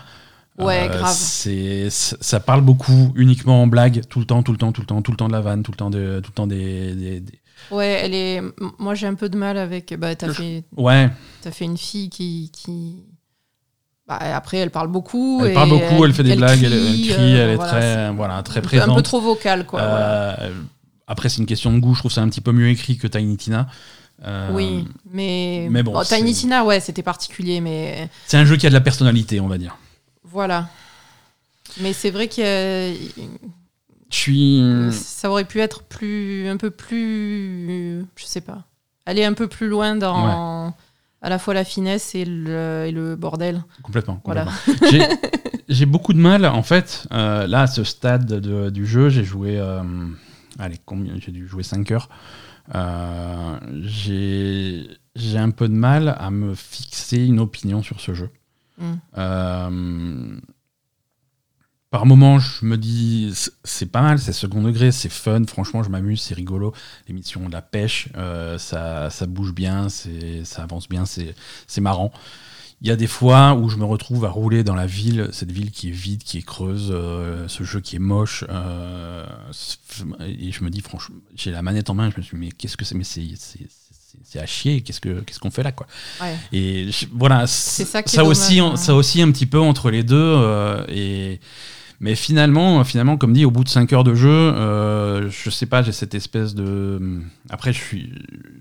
Ouais, 0.60 0.90
Euh, 0.92 0.98
grave. 1.00 1.14
c'est- 1.16 1.90
c- 1.90 2.16
ça 2.20 2.40
parle 2.40 2.62
beaucoup, 2.62 3.14
uniquement 3.16 3.62
en 3.62 3.68
blague, 3.68 4.02
tout 4.10 4.20
le 4.20 4.26
temps, 4.26 4.42
tout 4.44 4.52
le 4.52 4.58
temps, 4.58 4.72
tout 4.72 4.82
le 4.82 4.88
temps, 4.88 5.02
tout 5.04 5.12
le 5.12 5.18
temps 5.18 5.28
de 5.28 5.34
la 5.34 5.40
vanne, 5.42 5.62
tout 5.64 5.72
le 5.72 5.78
temps, 5.78 5.90
de, 5.92 6.20
tout 6.24 6.32
le 6.32 6.36
temps 6.36 6.48
des, 6.48 6.96
des- 6.96 7.20
des- 7.22 7.40
Ouais, 7.72 8.00
elle 8.04 8.14
est. 8.14 8.42
Moi, 8.80 8.96
j'ai 8.96 9.08
un 9.08 9.16
peu 9.16 9.30
de 9.30 9.38
mal 9.38 9.58
avec. 9.58 9.94
Bah, 9.98 10.16
t'as 10.16 10.34
fait, 10.34 10.64
Ouais, 10.76 11.10
t'as 11.42 11.52
fait 11.52 11.66
une 11.66 11.78
fille 11.78 12.10
qui. 12.10 12.52
qui... 12.54 13.04
Bah, 14.08 14.18
après, 14.36 14.58
elle 14.58 14.72
parle 14.72 14.88
beaucoup. 14.88 15.42
elle 15.44 15.52
et 15.52 15.54
parle 15.54 15.70
beaucoup, 15.70 16.06
elle, 16.06 16.14
fait 16.14 16.24
des 16.24 16.36
blagues, 16.38 16.64
elle, 16.64 16.72
elle 16.74 16.80
crie, 16.86 17.08
crie, 17.10 17.36
euh, 17.36 17.44
elle 17.44 17.50
est 17.52 17.56
voilà, 17.56 17.72
très, 17.72 18.12
voilà, 18.14 18.44
très 18.44 18.62
présente. 18.62 18.90
Un 18.90 18.96
peu 18.96 19.02
trop 19.02 19.20
vocale, 19.20 19.66
quoi. 19.66 19.82
voilà. 19.82 20.42
Euh, 20.44 20.54
Après, 21.08 21.28
c'est 21.30 21.40
une 21.40 21.46
question 21.46 21.74
de 21.74 21.80
goût, 21.80 21.94
je 21.94 22.00
trouve 22.00 22.12
ça 22.12 22.22
un 22.22 22.30
petit 22.30 22.40
peu 22.42 22.52
mieux 22.54 22.70
écrit 22.70 22.98
que 22.98 23.08
Tiny 23.08 23.36
Tina. 23.38 23.68
Euh, 24.26 24.50
Oui, 24.54 24.88
mais. 25.12 25.68
mais 25.70 25.84
bon, 25.84 26.02
Tiny 26.04 26.34
c'est- 26.34 26.42
Tina, 26.42 26.64
ouais, 26.64 26.80
c'était 26.80 27.04
particulier, 27.04 27.60
mais. 27.60 28.10
C'est 28.28 28.38
un 28.38 28.46
jeu 28.46 28.56
qui 28.56 28.66
a 28.66 28.70
de 28.70 28.74
la 28.76 28.82
personnalité, 28.82 29.40
on 29.42 29.48
va 29.48 29.58
dire. 29.58 29.78
Voilà. 30.24 30.70
Mais 31.82 31.92
c'est 31.94 32.10
vrai 32.12 32.28
que 32.30 32.94
Je 34.10 34.16
suis. 34.16 34.62
ça 34.92 35.30
aurait 35.30 35.46
pu 35.46 35.60
être 35.60 35.84
plus, 35.84 36.48
un 36.48 36.58
peu 36.58 36.70
plus, 36.72 38.06
je 38.16 38.26
sais 38.26 38.42
pas, 38.42 38.64
aller 39.06 39.24
un 39.26 39.34
peu 39.34 39.48
plus 39.48 39.68
loin 39.68 39.96
dans 39.96 40.74
à 41.22 41.30
la 41.30 41.40
fois 41.40 41.54
la 41.54 41.64
finesse 41.64 42.14
et 42.16 42.26
le, 42.26 42.86
et 42.88 42.92
le 42.92 43.16
bordel. 43.16 43.64
Complètement. 43.82 44.22
Voilà. 44.24 44.46
complètement. 44.66 44.90
J'ai- 44.92 45.08
J'ai 45.70 45.86
beaucoup 45.86 46.14
de 46.14 46.20
mal, 46.20 46.46
en 46.46 46.64
fait. 46.64 47.06
euh, 47.12 47.46
là, 47.46 47.62
à 47.64 47.68
ce 47.68 47.84
stade 47.84 48.26
de- 48.26 48.70
du 48.70 48.86
jeu, 48.86 49.10
j'ai 49.10 49.26
joué. 49.26 49.60
euh, 49.60 49.82
allez, 50.60 50.78
combien 50.86 51.16
J'ai 51.20 51.34
dû 51.34 51.46
jouer 51.46 51.64
5 51.64 51.92
heures. 51.92 52.08
Euh, 52.74 53.60
j'ai 53.84 55.38
un 55.38 55.50
peu 55.50 55.68
de 55.68 55.74
mal 55.74 56.16
à 56.20 56.32
me 56.32 56.56
fixer 56.56 57.18
une 57.26 57.40
opinion 57.42 57.84
sur 57.84 58.00
ce 58.00 58.14
jeu. 58.14 58.30
Mm. 58.80 60.38
Par 61.98 62.06
moments, 62.06 62.38
je 62.38 62.64
me 62.64 62.78
dis, 62.78 63.34
c'est- 63.64 63.88
pas 63.88 64.04
mal, 64.04 64.20
c'est 64.20 64.32
second 64.32 64.62
degré, 64.62 64.92
c'est 64.92 65.10
fun, 65.10 65.42
franchement, 65.48 65.82
je 65.82 65.90
m'amuse, 65.90 66.22
c'est 66.22 66.36
rigolo. 66.36 66.72
L'émission 67.08 67.48
de 67.48 67.52
la 67.52 67.64
pêche, 67.64 68.10
euh, 68.16 68.60
ça, 68.60 69.10
ça 69.10 69.26
bouge 69.26 69.52
bien, 69.52 69.88
ça 69.90 70.62
avance 70.62 70.88
bien, 70.88 71.06
c'est 71.08 71.82
marrant. 71.82 72.12
Il 72.84 72.88
y 72.88 72.92
a 72.92 72.96
des 72.96 73.08
fois 73.08 73.56
où 73.56 73.68
je 73.68 73.78
me 73.78 73.84
retrouve 73.86 74.26
à 74.26 74.30
rouler 74.30 74.64
dans 74.64 74.76
la 74.76 74.86
ville, 74.86 75.30
cette 75.32 75.52
ville 75.52 75.72
qui 75.72 75.88
est 75.88 75.92
vide, 75.92 76.22
qui 76.24 76.38
est 76.38 76.44
creuse, 76.44 76.90
euh, 76.92 77.48
ce 77.48 77.64
jeu 77.64 77.80
qui 77.82 77.96
est 77.96 78.00
moche, 78.00 78.44
euh, 78.48 79.26
et 80.28 80.52
je 80.52 80.64
me 80.64 80.70
dis, 80.70 80.82
franchement, 80.82 81.16
j'ai 81.36 81.50
la 81.50 81.64
manette 81.64 81.90
en 81.90 81.96
main, 81.96 82.12
je 82.12 82.18
me 82.18 82.22
suis 82.22 82.38
dit, 82.38 82.46
mais 82.46 82.52
qu'est-ce 82.52 82.78
que 82.78 82.86
c'est 82.86 82.94
Mais 82.94 83.04
c'est- 83.06 83.34
c'est 84.24 84.40
à 84.40 84.46
chier, 84.46 84.82
qu'est-ce 84.82 85.02
que- 85.02 85.22
qu'est-ce 85.22 85.40
qu'on 85.40 85.50
fait 85.50 85.64
là, 85.64 85.72
quoi? 85.72 85.88
Ouais. 86.22 86.36
et 86.52 86.92
je- 86.92 87.08
voilà, 87.12 87.48
ça 88.12 88.22
aussi, 88.30 88.62
ça 88.76 88.94
aussi 88.94 89.20
un 89.24 89.32
petit 89.32 89.48
peu 89.48 89.60
entre 89.60 89.90
les 89.90 90.04
deux. 90.04 90.16
euh, 90.16 90.86
et 90.90 91.40
mais 92.00 92.14
finalement, 92.14 92.84
finalement, 92.84 93.18
comme 93.18 93.34
dit, 93.34 93.44
au 93.44 93.50
bout 93.50 93.64
de 93.64 93.70
5 93.70 93.92
heures 93.92 94.04
de 94.04 94.14
jeu, 94.14 94.30
euh, 94.30 95.32
je 95.32 95.50
sais 95.50 95.66
pas, 95.66 95.82
j'ai 95.82 95.92
cette 95.92 96.14
espèce 96.14 96.54
de. 96.54 97.22
Après, 97.50 97.74
je 97.74 97.80
suis, 97.80 98.14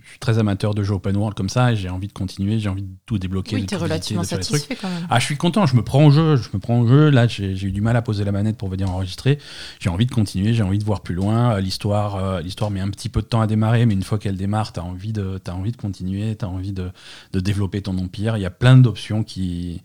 je 0.02 0.08
suis 0.08 0.18
très 0.18 0.38
amateur 0.38 0.74
de 0.74 0.82
jeux 0.82 0.94
open 0.94 1.14
world 1.16 1.36
comme 1.36 1.50
ça, 1.50 1.72
et 1.72 1.76
j'ai 1.76 1.90
envie 1.90 2.08
de 2.08 2.14
continuer, 2.14 2.58
j'ai 2.58 2.70
envie 2.70 2.82
de 2.82 2.88
tout 3.04 3.18
débloquer. 3.18 3.56
Oui, 3.56 3.66
t'es 3.66 3.76
relativement 3.76 4.24
satisfait 4.24 4.76
quand 4.76 4.88
même. 4.88 5.06
Ah, 5.10 5.18
je 5.18 5.26
suis 5.26 5.36
content, 5.36 5.66
je 5.66 5.76
me 5.76 5.82
prends 5.82 6.06
au 6.06 6.10
jeu, 6.10 6.36
je 6.36 6.48
me 6.54 6.58
prends 6.58 6.80
au 6.80 6.88
jeu. 6.88 7.10
Là, 7.10 7.26
j'ai 7.26 7.52
eu 7.52 7.72
du 7.72 7.82
mal 7.82 7.94
à 7.96 8.02
poser 8.02 8.24
la 8.24 8.32
manette 8.32 8.56
pour 8.56 8.70
venir 8.70 8.90
enregistrer. 8.90 9.38
J'ai 9.80 9.90
envie 9.90 10.06
de 10.06 10.12
continuer, 10.12 10.54
j'ai 10.54 10.62
envie 10.62 10.78
de 10.78 10.84
voir 10.84 11.02
plus 11.02 11.14
loin. 11.14 11.52
Euh, 11.56 11.60
L'histoire, 11.60 12.16
euh, 12.16 12.40
l'histoire 12.40 12.70
met 12.70 12.80
un 12.80 12.90
petit 12.90 13.10
peu 13.10 13.20
de 13.20 13.26
temps 13.26 13.42
à 13.42 13.46
démarrer, 13.46 13.84
mais 13.84 13.94
une 13.94 14.02
fois 14.02 14.18
qu'elle 14.18 14.36
démarre, 14.36 14.72
t'as 14.72 14.82
envie 14.82 15.12
de, 15.12 15.40
as 15.46 15.54
envie 15.54 15.72
de 15.72 15.76
continuer, 15.76 16.36
t'as 16.36 16.46
envie 16.46 16.72
de, 16.72 16.90
de 17.32 17.40
développer 17.40 17.82
ton 17.82 17.98
empire. 17.98 18.36
Il 18.36 18.40
y 18.40 18.46
a 18.46 18.50
plein 18.50 18.76
d'options 18.78 19.24
qui, 19.24 19.82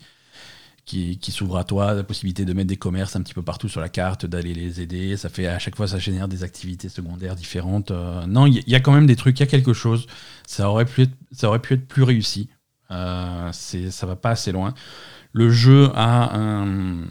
qui, 0.92 1.32
s'ouvrent 1.32 1.58
à 1.58 1.64
toi, 1.64 1.94
la 1.94 2.04
possibilité 2.04 2.44
de 2.44 2.54
mettre 2.54 2.68
des 2.68 2.78
commerces 2.78 3.16
un 3.16 3.22
petit 3.22 3.34
peu 3.34 3.42
partout 3.42 3.70
sur 3.70 3.80
la 3.80 3.90
carte, 3.90 4.26
d'aller 4.26 4.54
les 4.54 4.82
aider. 4.82 5.16
Ça 5.16 5.30
fait 5.30 5.48
à 5.48 5.60
chaque 5.60 5.76
fois, 5.76 5.88
ça 5.88 5.98
génère 5.98 6.28
des 6.28 6.44
activités 6.44 6.90
secondaires 6.90 7.36
différentes. 7.36 7.92
Euh, 7.92 8.26
non, 8.26 8.46
il 8.46 8.68
y, 8.68 8.76
a 8.76 8.80
quand 8.80 8.92
même 8.92 9.06
des 9.06 9.16
trucs, 9.16 9.40
il 9.40 9.44
y 9.44 9.44
a 9.44 9.50
quelque 9.50 9.74
chose. 9.74 10.08
Ça 10.46 10.70
aurait 10.70 10.86
pu 10.86 11.04
être, 11.04 11.14
ça 11.32 11.48
aurait 11.48 11.60
pu 11.60 11.76
être 11.76 11.88
plus 11.88 12.04
réussi. 12.04 12.50
Euh, 12.92 13.52
ça 13.52 14.06
va 14.06 14.16
pas 14.16 14.32
assez 14.32 14.52
loin. 14.52 14.74
Le 15.32 15.50
jeu 15.50 15.90
a 15.96 16.38
un, 16.38 17.04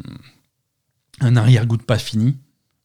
un 1.21 1.37
arrière-goût 1.37 1.79
de 1.79 1.83
pas 1.83 1.99
fini. 1.99 2.37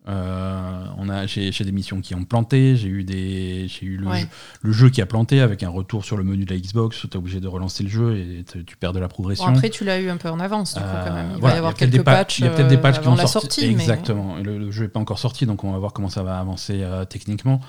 Euh, 0.07 0.83
on 0.97 1.09
a, 1.09 1.25
j'ai, 1.25 1.51
j'ai 1.51 1.63
des 1.63 1.71
missions 1.71 1.99
qui 1.99 2.13
ont 2.13 2.23
planté, 2.23 2.75
j'ai 2.75 2.87
eu, 2.89 3.03
des, 3.03 3.67
j'ai 3.67 3.85
eu 3.87 3.97
le, 3.97 4.07
Ouais. 4.07 4.19
jeu, 4.21 4.27
le 4.61 4.71
jeu 4.71 4.89
qui 4.89 5.01
a 5.01 5.05
planté 5.07 5.41
avec 5.41 5.63
un 5.63 5.69
retour 5.69 6.05
sur 6.05 6.15
le 6.15 6.23
menu 6.23 6.45
de 6.45 6.53
la 6.53 6.59
Xbox 6.59 7.03
où 7.03 7.07
tu 7.07 7.13
es 7.15 7.17
obligé 7.17 7.39
de 7.39 7.47
relancer 7.47 7.81
le 7.83 7.89
jeu 7.89 8.17
et 8.17 8.43
te- 8.43 8.59
tu 8.59 8.77
perds 8.77 8.93
de 8.93 8.99
la 8.99 9.07
progression. 9.07 9.45
Bon, 9.47 9.53
après, 9.55 9.69
tu 9.69 9.83
l'as 9.83 9.99
eu 9.99 10.09
un 10.09 10.17
peu 10.17 10.29
en 10.29 10.39
avance, 10.39 10.75
du 10.75 10.79
coup, 10.81 10.85
quand 11.05 11.13
même. 11.13 11.31
Il 11.35 11.39
voilà, 11.39 11.53
va 11.53 11.55
y 11.55 11.57
avoir 11.57 11.73
quelques 11.73 12.03
patchs. 12.03 12.39
Il 12.39 12.45
y 12.45 12.47
a 12.47 12.51
peut-être 12.51 12.67
des 12.67 12.75
euh, 12.75 12.79
patchs 12.79 12.99
qui 12.99 13.05
vont 13.05 13.15
sortir. 13.17 13.41
sortie. 13.41 13.65
Exactement. 13.65 14.35
Le 14.37 14.69
jeu 14.71 14.83
n'est 14.83 14.89
pas 14.89 14.99
encore 14.99 15.19
sorti, 15.19 15.45
donc 15.45 15.63
on 15.63 15.71
va 15.71 15.79
voir 15.79 15.91
comment 15.93 16.09
ça 16.09 16.21
va 16.23 16.37
avancer 16.39 16.81
euh, 16.83 17.05
techniquement. 17.05 17.59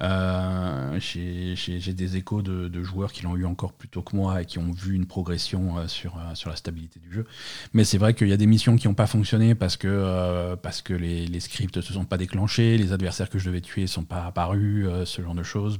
Euh, 0.00 0.98
j'ai 0.98 1.54
j'ai- 1.54 1.78
j'ai 1.78 1.92
des 1.92 2.16
échos 2.16 2.40
de, 2.42 2.68
de 2.68 2.82
joueurs 2.82 3.12
qui 3.12 3.22
l'ont 3.24 3.36
eu 3.36 3.44
encore 3.44 3.72
plus 3.74 3.88
tôt 3.88 4.02
que 4.02 4.16
moi 4.16 4.40
et 4.42 4.46
qui 4.46 4.58
ont 4.58 4.72
vu 4.72 4.94
une 4.94 5.06
progression 5.06 5.76
euh, 5.78 5.86
sur, 5.86 6.16
euh, 6.18 6.34
sur 6.34 6.48
la 6.50 6.56
stabilité 6.56 6.98
du 6.98 7.12
jeu. 7.12 7.26
Mais 7.74 7.84
c'est 7.84 7.98
vrai 7.98 8.14
qu'il 8.14 8.28
y 8.28 8.32
a 8.32 8.36
des 8.38 8.46
missions 8.46 8.76
qui 8.76 8.88
n'ont 8.88 8.94
pas 8.94 9.06
fonctionné 9.06 9.54
parce 9.54 9.76
que, 9.76 9.88
euh, 9.88 10.56
parce 10.56 10.80
que 10.82 10.94
les, 10.94 11.26
les 11.26 11.40
scripts 11.40 11.76
ne 11.76 11.82
se 11.82 11.92
sont 11.92 12.04
pas 12.06 12.16
déclenchés, 12.16 12.78
les 12.78 12.92
adversaires 12.92 13.28
que 13.28 13.38
je 13.38 13.44
devais 13.46 13.60
tuer 13.60 13.82
ne 13.82 13.86
sont 13.86 14.04
pas 14.04 14.24
apparus, 14.24 14.86
euh, 14.88 15.04
ce 15.04 15.20
genre 15.22 15.34
de 15.34 15.42
choses. 15.42 15.78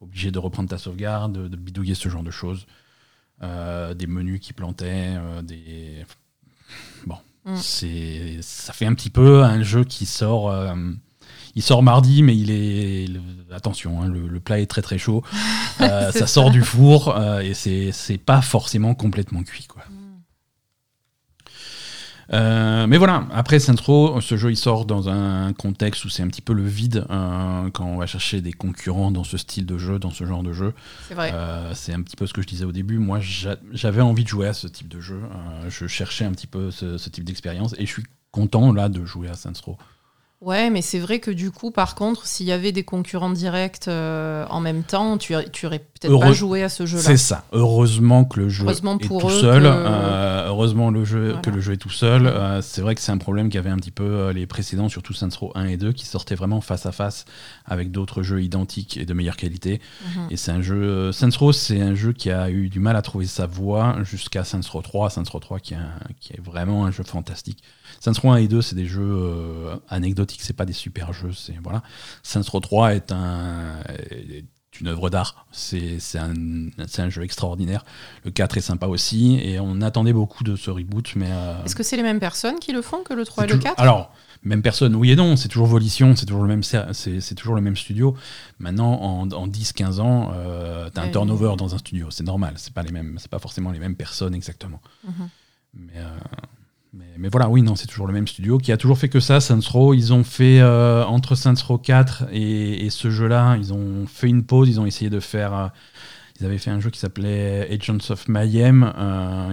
Obligé 0.00 0.30
de 0.30 0.38
reprendre 0.38 0.68
ta 0.68 0.78
sauvegarde, 0.78 1.32
de, 1.32 1.48
de 1.48 1.56
bidouiller 1.56 1.94
ce 1.94 2.08
genre 2.08 2.22
de 2.22 2.30
choses. 2.30 2.66
Des 3.40 4.06
menus 4.06 4.40
qui 4.40 4.54
plantaient, 4.54 5.16
des. 5.42 6.06
Bon. 7.06 7.16
Mm. 7.44 7.56
C'est, 7.56 8.38
ça 8.40 8.72
fait 8.72 8.86
un 8.86 8.94
petit 8.94 9.10
peu 9.10 9.42
un 9.42 9.62
jeu 9.62 9.84
qui 9.84 10.06
sort. 10.06 10.50
Il 11.56 11.62
sort 11.62 11.82
mardi, 11.82 12.22
mais 12.22 12.36
il 12.36 12.50
est. 12.50 13.06
le- 13.08 13.20
attention, 13.54 14.02
hein, 14.02 14.08
le, 14.08 14.26
le 14.26 14.40
plat 14.40 14.58
est 14.60 14.66
très 14.66 14.82
très 14.82 14.98
chaud. 14.98 15.22
Euh, 15.80 16.12
ça 16.12 16.20
ça. 16.20 16.26
sort 16.28 16.50
du 16.52 16.62
four 16.62 17.16
euh, 17.16 17.40
et 17.40 17.52
c'est, 17.52 17.90
c'est 17.90 18.16
pas 18.16 18.40
forcément 18.42 18.94
complètement 18.94 19.42
cuit. 19.42 19.66
Quoi. 19.66 19.82
Euh, 22.32 22.86
mais 22.86 22.96
voilà, 22.96 23.26
après 23.32 23.58
Centro, 23.58 24.20
ce 24.20 24.36
jeu 24.36 24.50
il 24.50 24.56
sort 24.56 24.86
dans 24.86 25.08
un 25.10 25.52
contexte 25.52 26.04
où 26.04 26.08
c'est 26.08 26.22
un 26.22 26.28
petit 26.28 26.40
peu 26.40 26.54
le 26.54 26.64
vide 26.66 27.04
euh, 27.10 27.70
quand 27.70 27.84
on 27.84 27.98
va 27.98 28.06
chercher 28.06 28.40
des 28.40 28.52
concurrents 28.52 29.10
dans 29.10 29.24
ce 29.24 29.36
style 29.36 29.66
de 29.66 29.76
jeu, 29.76 29.98
dans 29.98 30.10
ce 30.10 30.24
genre 30.24 30.42
de 30.42 30.52
jeu. 30.52 30.72
C'est 31.08 31.14
vrai. 31.14 31.32
Euh, 31.34 31.74
c'est 31.74 31.92
un 31.92 32.00
petit 32.02 32.16
peu 32.16 32.26
ce 32.26 32.32
que 32.32 32.40
je 32.40 32.46
disais 32.46 32.64
au 32.64 32.72
début. 32.72 32.98
Moi, 32.98 33.18
j'a- 33.20 33.56
j'avais 33.72 34.00
envie 34.00 34.22
de 34.24 34.28
jouer 34.28 34.46
à 34.46 34.54
ce 34.54 34.66
type 34.68 34.88
de 34.88 35.00
jeu. 35.00 35.20
Je 35.68 35.86
cherchais 35.86 36.24
un 36.24 36.32
petit 36.32 36.46
peu 36.46 36.70
ce, 36.70 36.96
ce 36.98 37.10
type 37.10 37.24
d'expérience 37.24 37.74
et 37.78 37.84
je 37.84 37.90
suis 37.92 38.04
content 38.30 38.72
là 38.72 38.88
de 38.88 39.04
jouer 39.04 39.28
à 39.28 39.34
Saints 39.34 39.52
Row. 39.64 39.76
Ouais, 40.40 40.68
mais 40.68 40.82
c'est 40.82 40.98
vrai 40.98 41.20
que 41.20 41.30
du 41.30 41.50
coup, 41.50 41.70
par 41.70 41.94
contre, 41.94 42.26
s'il 42.26 42.44
y 42.44 42.52
avait 42.52 42.70
des 42.72 42.82
concurrents 42.84 43.30
directs 43.30 43.88
euh, 43.88 44.44
en 44.50 44.60
même 44.60 44.82
temps, 44.82 45.16
tu, 45.16 45.34
tu 45.54 45.64
aurais 45.64 45.78
peut-être 45.78 46.10
Heureux- 46.10 46.20
pas 46.20 46.32
joué 46.32 46.62
à 46.62 46.68
ce 46.68 46.84
jeu-là. 46.84 47.02
C'est 47.02 47.16
ça. 47.16 47.44
Heureusement 47.52 48.26
que 48.26 48.40
le 48.40 48.48
jeu 48.50 48.64
Heureusement 48.64 48.98
est 48.98 49.06
pour 49.06 49.22
tout 49.22 49.30
seul. 49.30 49.62
que- 49.62 49.66
Euh, 49.68 50.46
heureusement 50.48 50.90
le 50.90 51.02
jeu, 51.04 51.26
Voilà. 51.28 51.40
que 51.40 51.48
le 51.48 51.60
jeu 51.62 51.72
est 51.72 51.76
tout 51.78 51.88
seul. 51.88 52.26
Euh, 52.26 52.60
c'est 52.60 52.82
vrai 52.82 52.94
que 52.94 53.00
c'est 53.00 53.12
un 53.12 53.16
problème 53.16 53.48
qu'avaient 53.48 53.70
un 53.70 53.78
petit 53.78 53.90
peu 53.90 54.30
les 54.32 54.46
précédents, 54.46 54.90
surtout 54.90 55.14
Saints 55.14 55.30
Row 55.40 55.50
1 55.54 55.64
et 55.64 55.78
2, 55.78 55.92
qui 55.92 56.04
sortaient 56.04 56.34
vraiment 56.34 56.60
face 56.60 56.84
à 56.84 56.92
face 56.92 57.24
avec 57.64 57.90
d'autres 57.90 58.22
jeux 58.22 58.42
identiques 58.42 58.98
et 58.98 59.06
de 59.06 59.14
meilleure 59.14 59.36
qualité. 59.38 59.80
Mhm. 60.14 60.26
Et 60.30 60.36
c'est 60.36 60.50
un 60.52 60.60
jeu. 60.60 61.10
Saints 61.12 61.30
Row, 61.38 61.52
c'est 61.52 61.80
un 61.80 61.94
jeu 61.94 62.12
qui 62.12 62.30
a 62.30 62.50
eu 62.50 62.68
du 62.68 62.80
mal 62.80 62.96
à 62.96 63.02
trouver 63.02 63.24
sa 63.26 63.46
voie 63.46 63.96
jusqu'à 64.02 64.44
Saints 64.44 64.60
Row 64.70 64.82
3. 64.82 65.08
Saints 65.08 65.24
Row 65.32 65.38
3 65.40 65.58
qui 65.58 65.72
est, 65.72 65.78
un- 65.78 66.12
qui 66.20 66.34
est 66.34 66.40
vraiment 66.42 66.84
un 66.84 66.90
jeu 66.90 67.02
fantastique. 67.02 67.62
Saints 68.04 68.20
Row 68.20 68.32
1 68.32 68.36
et 68.36 68.48
2, 68.48 68.60
c'est 68.60 68.74
des 68.74 68.86
jeux 68.86 69.00
euh, 69.02 69.76
anecdotiques, 69.88 70.42
c'est 70.42 70.52
pas 70.52 70.66
des 70.66 70.74
super 70.74 71.14
jeux. 71.14 71.32
C'est 71.32 71.54
voilà. 71.62 71.82
Saints 72.22 72.42
Row 72.46 72.60
3 72.60 72.96
est 72.96 73.12
un. 73.12 73.78
une 74.78 74.88
œuvre 74.88 75.08
d'art. 75.08 75.46
C'est 75.52 75.98
un, 76.16 76.34
un, 76.98 77.08
jeu 77.08 77.22
extraordinaire. 77.22 77.86
Le 78.26 78.30
4 78.30 78.58
est 78.58 78.60
sympa 78.60 78.88
aussi, 78.88 79.40
et 79.42 79.58
on 79.58 79.80
attendait 79.80 80.12
beaucoup 80.12 80.44
de 80.44 80.54
ce 80.54 80.70
reboot. 80.70 81.16
mais 81.16 81.30
Est-ce 81.64 81.74
que 81.74 81.82
c'est 81.82 81.96
les 81.96 82.02
mêmes 82.02 82.20
personnes 82.20 82.58
qui 82.58 82.72
le 82.72 82.82
font 82.82 83.02
que 83.02 83.14
le 83.14 83.24
3 83.24 83.44
et 83.44 83.46
le 83.46 83.56
4 83.56 83.80
Alors, 83.80 84.12
même 84.42 84.60
personne, 84.60 84.94
oui 84.94 85.12
et 85.12 85.16
non, 85.16 85.36
c'est 85.36 85.48
toujours 85.48 85.66
Volition, 85.66 86.14
c'est 86.14 86.26
toujours, 86.26 86.42
le 86.42 86.48
même, 86.48 86.62
c'est, 86.62 87.34
toujours 87.34 87.54
le 87.54 87.62
même 87.62 87.76
studio. 87.76 88.14
Maintenant, 88.58 89.00
en, 89.00 89.30
en 89.32 89.48
10-15 89.48 90.00
ans, 90.00 90.30
euh, 90.34 90.90
tu 90.92 91.00
as 91.00 91.04
un 91.04 91.08
turnover 91.08 91.54
dans 91.56 91.74
un 91.74 91.78
studio, 91.78 92.10
c'est 92.10 92.24
normal, 92.24 92.52
c'est 92.56 92.74
pas, 92.74 92.82
les 92.82 92.92
mêmes, 92.92 93.16
c'est 93.18 93.30
pas 93.30 93.38
forcément 93.38 93.70
les 93.70 93.78
mêmes 93.78 93.96
personnes 93.96 94.34
exactement. 94.34 94.82
Mhm. 95.06 95.28
Euh, 95.96 96.18
mais, 96.96 97.04
mais, 97.18 97.28
voilà, 97.28 97.48
oui, 97.48 97.62
non, 97.62 97.76
c'est 97.76 97.86
toujours 97.86 98.06
le 98.06 98.12
même 98.12 98.26
studio 98.28 98.58
qui 98.58 98.72
a 98.72 98.76
toujours 98.76 98.98
fait 98.98 99.08
que 99.08 99.20
ça, 99.20 99.40
Saints 99.40 99.60
Row. 99.70 99.94
Ils 99.94 100.12
ont 100.12 100.24
fait, 100.24 100.60
euh, 100.60 101.04
entre 101.04 101.34
Saints 101.34 101.54
Row 101.66 101.78
4 101.78 102.26
et, 102.32 102.88
ce 102.90 103.10
jeu-là, 103.10 103.56
ils 103.56 103.72
ont 103.72 104.06
fait 104.06 104.28
une 104.28 104.44
pause, 104.44 104.68
ils 104.68 104.80
ont 104.80 104.86
essayé 104.86 105.10
de 105.10 105.20
faire... 105.20 105.72
ils 106.38 106.46
avaient 106.46 106.58
fait 106.58 106.70
un 106.70 106.80
jeu 106.80 106.90
qui 106.90 106.98
s'appelait 106.98 107.68
Agents 107.72 108.10
of 108.10 108.28
Mayhem, 108.28 108.92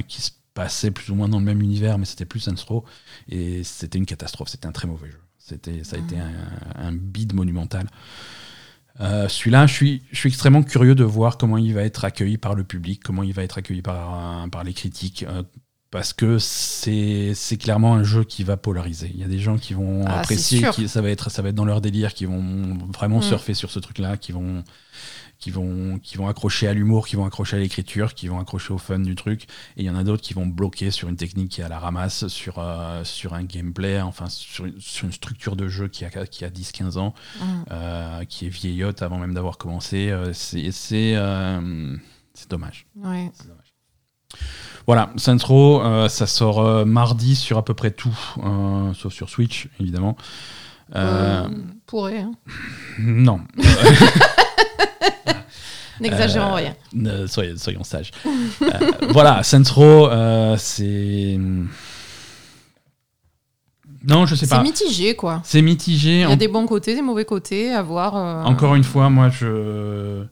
qui 0.07 0.21
se 0.21 0.31
passait 0.53 0.91
plus 0.91 1.11
ou 1.11 1.15
moins 1.15 1.29
dans 1.29 1.39
le 1.39 1.45
même 1.45 1.61
univers, 1.61 1.97
mais 1.97 2.05
c'était 2.05 2.25
plus 2.25 2.39
Saints 2.39 2.55
Row. 2.67 2.85
Et 3.29 3.63
c'était 3.63 3.97
une 3.97 4.05
catastrophe, 4.05 4.49
c'était 4.49 4.67
un 4.67 4.71
très 4.71 4.87
mauvais 4.87 5.09
jeu. 5.09 5.19
C'était, 5.37 5.83
ça 5.83 5.95
a 5.95 5.99
été 5.99 6.17
un, 6.17 6.87
un 6.87 6.93
bide 6.93 7.33
monumental. 7.33 7.87
Euh, 8.99 9.27
celui-là, 9.27 9.67
je 9.67 9.73
suis, 9.73 10.03
je 10.11 10.17
suis 10.17 10.29
extrêmement 10.29 10.63
curieux 10.63 10.95
de 10.95 11.03
voir 11.03 11.37
comment 11.37 11.57
il 11.57 11.73
va 11.73 11.83
être 11.83 12.03
accueilli 12.03 12.37
par 12.37 12.55
le 12.55 12.63
public, 12.63 13.01
comment 13.03 13.23
il 13.23 13.33
va 13.33 13.43
être 13.43 13.57
accueilli 13.57 13.81
par, 13.81 14.47
par 14.51 14.63
les 14.63 14.73
critiques. 14.73 15.23
Euh, 15.27 15.43
parce 15.91 16.13
que 16.13 16.39
c'est, 16.39 17.33
c'est 17.35 17.57
clairement 17.57 17.95
un 17.95 18.03
jeu 18.03 18.23
qui 18.23 18.45
va 18.45 18.55
polariser. 18.55 19.11
Il 19.13 19.19
y 19.19 19.25
a 19.25 19.27
des 19.27 19.39
gens 19.39 19.57
qui 19.57 19.73
vont 19.73 20.05
ah, 20.07 20.19
apprécier, 20.19 20.65
qui, 20.71 20.87
ça, 20.87 21.01
va 21.01 21.09
être, 21.09 21.29
ça 21.29 21.41
va 21.41 21.49
être 21.49 21.55
dans 21.55 21.65
leur 21.65 21.81
délire, 21.81 22.13
qui 22.13 22.25
vont 22.25 22.77
vraiment 22.93 23.19
mm. 23.19 23.23
surfer 23.23 23.53
sur 23.53 23.69
ce 23.69 23.79
truc-là, 23.79 24.15
qui 24.15 24.31
vont, 24.31 24.63
qui 25.37 25.51
vont, 25.51 25.99
qui 25.99 26.15
vont 26.15 26.29
accrocher 26.29 26.69
à 26.69 26.73
l'humour, 26.73 27.07
qui 27.07 27.17
vont 27.17 27.25
accrocher 27.25 27.57
à 27.57 27.59
l'écriture, 27.59 28.13
qui 28.13 28.29
vont 28.29 28.39
accrocher 28.39 28.71
au 28.71 28.77
fun 28.77 28.99
du 28.99 29.15
truc. 29.15 29.43
Et 29.75 29.81
il 29.81 29.85
y 29.85 29.89
en 29.89 29.97
a 29.97 30.05
d'autres 30.05 30.23
qui 30.23 30.33
vont 30.33 30.45
bloquer 30.45 30.91
sur 30.91 31.09
une 31.09 31.17
technique 31.17 31.49
qui 31.49 31.61
est 31.61 31.65
à 31.65 31.69
la 31.69 31.79
ramasse, 31.79 32.29
sur, 32.29 32.59
euh, 32.59 33.03
sur 33.03 33.33
un 33.33 33.43
gameplay, 33.43 33.99
enfin 33.99 34.27
sur, 34.29 34.65
une 34.65 35.11
structure 35.11 35.57
de 35.57 35.67
jeu 35.67 35.89
qui 35.89 36.05
a, 36.05 36.09
qui 36.25 36.45
a 36.45 36.49
10-15 36.49 36.99
ans, 36.99 37.13
mmh. 37.13 37.43
euh, 37.69 38.23
qui 38.23 38.45
est 38.45 38.49
vieillotte 38.49 39.01
avant 39.01 39.17
même 39.17 39.33
d'avoir 39.33 39.57
commencé. 39.57 40.09
Euh, 40.09 40.31
c'est 40.31 40.71
c'est 40.71 42.49
dommage. 42.49 42.87
Voilà, 44.87 45.11
Saints 45.15 45.37
Row, 45.43 45.81
ça 46.09 46.27
sort 46.27 46.85
mardi 46.85 47.35
sur 47.35 47.57
à 47.57 47.63
peu 47.63 47.73
près 47.73 47.91
tout, 47.91 48.17
sauf 48.95 49.13
sur 49.13 49.29
Switch, 49.29 49.69
évidemment. 49.79 50.17
pourrait. 51.85 52.19
Hein. 52.19 52.33
Non. 52.99 53.41
N'exagérons 56.01 56.55
rien. 56.55 56.75
Euh, 57.05 57.27
soyons, 57.27 57.55
soyons, 57.57 57.83
sages. 57.83 58.11
Euh, 58.25 58.91
voilà, 59.09 59.43
Centro, 59.43 60.09
euh, 60.09 60.55
c'est. 60.57 61.39
Non, 64.03 64.25
je 64.25 64.33
sais 64.33 64.47
pas. 64.47 64.57
C'est 64.57 64.63
mitigé, 64.63 65.15
quoi. 65.15 65.41
C'est 65.45 65.61
mitigé. 65.61 66.21
Il 66.21 66.29
y 66.29 66.33
a 66.33 66.35
des 66.35 66.47
bons 66.47 66.65
côtés, 66.65 66.95
des 66.95 67.03
mauvais 67.03 67.25
côtés 67.25 67.71
à 67.71 67.83
voir. 67.83 68.15
Encore 68.47 68.75
une 68.75 68.83
fois, 68.83 69.09
moi, 69.09 69.29
je. 69.29 70.23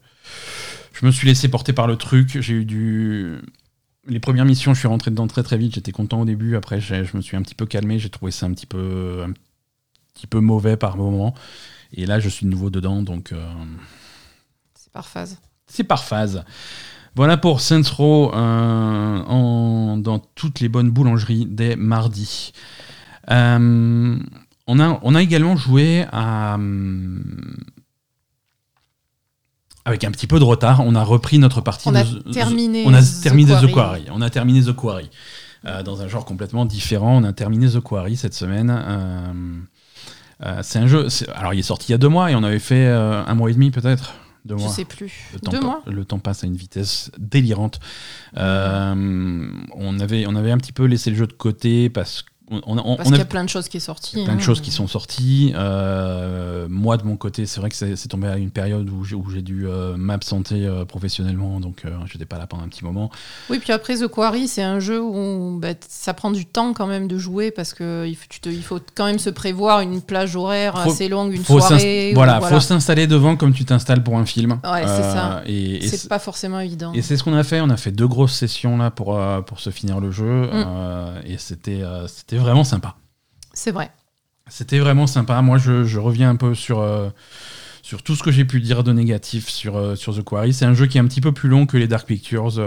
Je 0.93 1.05
me 1.05 1.11
suis 1.11 1.27
laissé 1.27 1.47
porter 1.47 1.71
par 1.71 1.87
le 1.87 1.95
truc. 1.95 2.41
J'ai 2.41 2.53
eu 2.53 2.65
du. 2.65 3.39
Les 4.09 4.19
premières 4.19 4.45
missions, 4.45 4.73
je 4.73 4.79
suis 4.79 4.87
rentré 4.87 5.11
dedans 5.11 5.27
très 5.27 5.43
très 5.43 5.57
vite. 5.57 5.75
J'étais 5.75 5.91
content 5.91 6.21
au 6.21 6.25
début. 6.25 6.55
Après, 6.55 6.81
je 6.81 7.15
me 7.15 7.21
suis 7.21 7.37
un 7.37 7.41
petit 7.41 7.55
peu 7.55 7.65
calmé. 7.65 7.99
J'ai 7.99 8.09
trouvé 8.09 8.31
ça 8.31 8.47
un 8.47 8.53
petit 8.53 8.65
peu, 8.65 9.23
un 9.27 9.33
petit 10.13 10.27
peu 10.27 10.39
mauvais 10.39 10.77
par 10.77 10.97
moment. 10.97 11.33
Et 11.93 12.05
là, 12.05 12.19
je 12.19 12.27
suis 12.27 12.45
de 12.45 12.51
nouveau 12.51 12.69
dedans, 12.69 13.01
donc. 13.03 13.33
C'est 14.73 14.91
par 14.91 15.07
phase. 15.07 15.37
C'est 15.67 15.83
par 15.83 16.03
phase. 16.03 16.43
Voilà 17.15 17.37
pour 17.37 17.61
Saints 17.61 17.81
Row 17.97 18.33
euh, 18.33 19.95
dans 19.97 20.19
toutes 20.35 20.59
les 20.59 20.69
bonnes 20.69 20.89
boulangeries 20.89 21.45
dès 21.45 21.75
mardi. 21.75 22.53
Euh, 23.29 24.17
on, 24.67 24.79
a, 24.79 24.99
on 25.01 25.15
a 25.15 25.21
également 25.21 25.55
joué 25.55 26.05
à. 26.11 26.57
Avec 29.89 30.03
un 30.03 30.11
petit 30.11 30.27
peu 30.27 30.39
de 30.39 30.43
retard, 30.43 30.81
on 30.85 30.95
a 30.95 31.03
repris 31.03 31.39
notre 31.39 31.61
partie. 31.61 31.89
On 31.89 31.95
a 31.95 32.03
terminé. 32.31 32.83
On 32.85 32.93
a 32.93 33.01
terminé 33.01 33.53
The 33.53 33.71
Quarry. 33.71 34.05
On 34.11 34.21
a 34.21 34.29
terminé 34.29 34.61
The 34.63 34.73
Quarry. 34.73 35.09
Euh, 35.65 35.83
dans 35.83 36.01
un 36.01 36.07
genre 36.07 36.23
complètement 36.23 36.65
différent. 36.65 37.17
On 37.17 37.23
a 37.23 37.33
terminé 37.33 37.67
The 37.69 37.81
Quarry 37.81 38.15
cette 38.15 38.33
semaine. 38.33 38.71
c'est 40.61 40.79
un 40.79 40.87
jeu. 40.87 41.07
Alors, 41.35 41.53
il 41.53 41.59
est 41.59 41.63
sorti 41.63 41.89
il 41.89 41.91
y 41.91 41.95
a 41.95 41.97
deux 41.97 42.07
mois 42.07 42.31
et 42.31 42.35
on 42.35 42.43
avait 42.43 42.59
fait 42.59 42.87
un 42.87 43.33
mois 43.35 43.49
et 43.49 43.53
demi 43.53 43.71
peut-être? 43.71 44.13
Deux 44.45 44.55
mois. 44.55 44.69
Je 44.69 44.73
sais 44.73 44.85
plus. 44.85 45.11
Le 45.33 45.39
temps, 45.39 45.61
mois 45.61 45.81
le 45.85 46.05
temps 46.05 46.19
passe 46.19 46.43
à 46.43 46.47
une 46.47 46.55
vitesse 46.55 47.11
délirante. 47.17 47.79
Euh, 48.37 49.51
on, 49.75 49.99
avait, 49.99 50.25
on 50.27 50.35
avait 50.35 50.51
un 50.51 50.57
petit 50.57 50.71
peu 50.71 50.85
laissé 50.85 51.09
le 51.09 51.17
jeu 51.17 51.27
de 51.27 51.33
côté 51.33 51.89
parce 51.89 52.23
que 52.49 52.55
on, 52.65 52.95
Parce 52.95 53.09
qu'il 53.09 53.17
y 53.17 53.21
a 53.21 53.25
plein 53.25 53.43
de 53.43 53.49
choses 53.49 53.69
qui 53.69 53.79
sont 53.79 53.93
sorties. 53.93 54.23
Plein 54.23 54.35
de 54.35 54.39
hein. 54.39 54.43
choses 54.43 54.61
qui 54.61 54.71
sont 54.71 54.87
sorties. 54.87 55.53
Euh, 55.55 56.67
moi, 56.69 56.97
de 56.97 57.03
mon 57.03 57.15
côté, 57.15 57.45
c'est 57.45 57.59
vrai 57.59 57.69
que 57.69 57.75
c'est 57.75 58.07
tombé 58.07 58.27
à 58.27 58.37
une 58.37 58.51
période 58.51 58.89
où 58.89 59.03
j'ai 59.03 59.41
dû 59.41 59.67
euh, 59.67 59.97
m'absenter 59.97 60.65
euh, 60.65 60.85
professionnellement, 60.85 61.59
donc 61.59 61.83
je 61.83 62.13
n'étais 62.13 62.25
pas 62.25 62.37
là 62.37 62.47
pendant 62.47 62.63
un 62.63 62.67
petit 62.67 62.83
moment. 62.83 63.09
Oui, 63.49 63.59
puis 63.59 63.71
après, 63.73 63.97
The 63.97 64.07
Quarry, 64.07 64.47
c'est 64.47 64.63
un 64.63 64.79
jeu 64.79 65.01
où 65.01 65.59
bah, 65.59 65.69
ça 65.87 66.13
prend 66.13 66.31
du 66.31 66.45
temps 66.45 66.73
quand 66.73 66.87
même 66.87 67.07
de 67.07 67.17
jouer 67.17 67.51
parce 67.51 67.73
qu'il 67.73 68.15
il 68.45 68.63
faut 68.63 68.79
quand 68.95 69.05
même 69.05 69.19
se 69.19 69.29
prévoir 69.29 69.81
une 69.81 70.01
plage 70.01 70.35
horaire 70.35 70.75
assez 70.77 71.07
longue, 71.07 71.33
une 71.33 71.43
soirée. 71.43 72.11
Voilà, 72.13 72.39
il 72.41 72.47
faut 72.47 72.59
s'installer 72.59 73.07
devant 73.07 73.35
comme 73.35 73.53
tu 73.53 73.65
t'installes 73.65 74.03
pour 74.03 74.17
un 74.17 74.25
film. 74.25 74.59
Ouais, 74.63 74.81
c'est 74.85 75.03
ça. 75.03 75.41
Et, 75.45 75.87
c'est 75.87 76.09
pas 76.09 76.19
forcément 76.19 76.59
évident. 76.59 76.93
Et 76.93 77.01
c'est 77.01 77.17
ce 77.17 77.23
qu'on 77.23 77.33
a 77.33 77.43
fait. 77.43 77.61
On 77.61 77.69
a 77.69 77.77
fait 77.77 77.91
deux 77.91 78.07
grosses 78.07 78.33
sessions 78.33 78.77
là 78.77 78.91
pour, 78.91 79.19
pour 79.45 79.59
se 79.59 79.69
finir 79.69 79.99
le 79.99 80.11
jeu. 80.11 80.49
Mm. 80.49 81.21
et 81.25 81.37
c'était 81.37 81.81
c'était 82.07 82.38
vraiment 82.39 82.63
sympa. 82.63 82.95
C'est 83.53 83.71
vrai. 83.71 83.91
C'était 84.47 84.79
vraiment 84.79 85.07
sympa. 85.07 85.41
Moi, 85.41 85.57
je, 85.57 85.97
reviens 85.97 86.29
un 86.29 86.35
peu 86.35 86.55
sur, 86.55 86.79
euh, 86.79 87.09
sur 87.81 88.03
tout 88.03 88.15
ce 88.15 88.23
que 88.23 88.31
j'ai 88.31 88.45
pu 88.45 88.61
dire 88.61 88.83
de 88.83 88.91
négatif 88.91 89.49
sur, 89.49 89.77
euh, 89.77 89.95
sur 89.95 90.15
The 90.15 90.23
Quarry. 90.23 90.53
C'est 90.53 90.65
un 90.65 90.73
jeu 90.73 90.87
qui 90.87 90.97
est 90.97 91.01
un 91.01 91.07
petit 91.07 91.21
peu 91.21 91.31
plus 91.31 91.49
long 91.49 91.65
que 91.65 91.77
les 91.77 91.87
Dark 91.87 92.07
Pictures. 92.07 92.59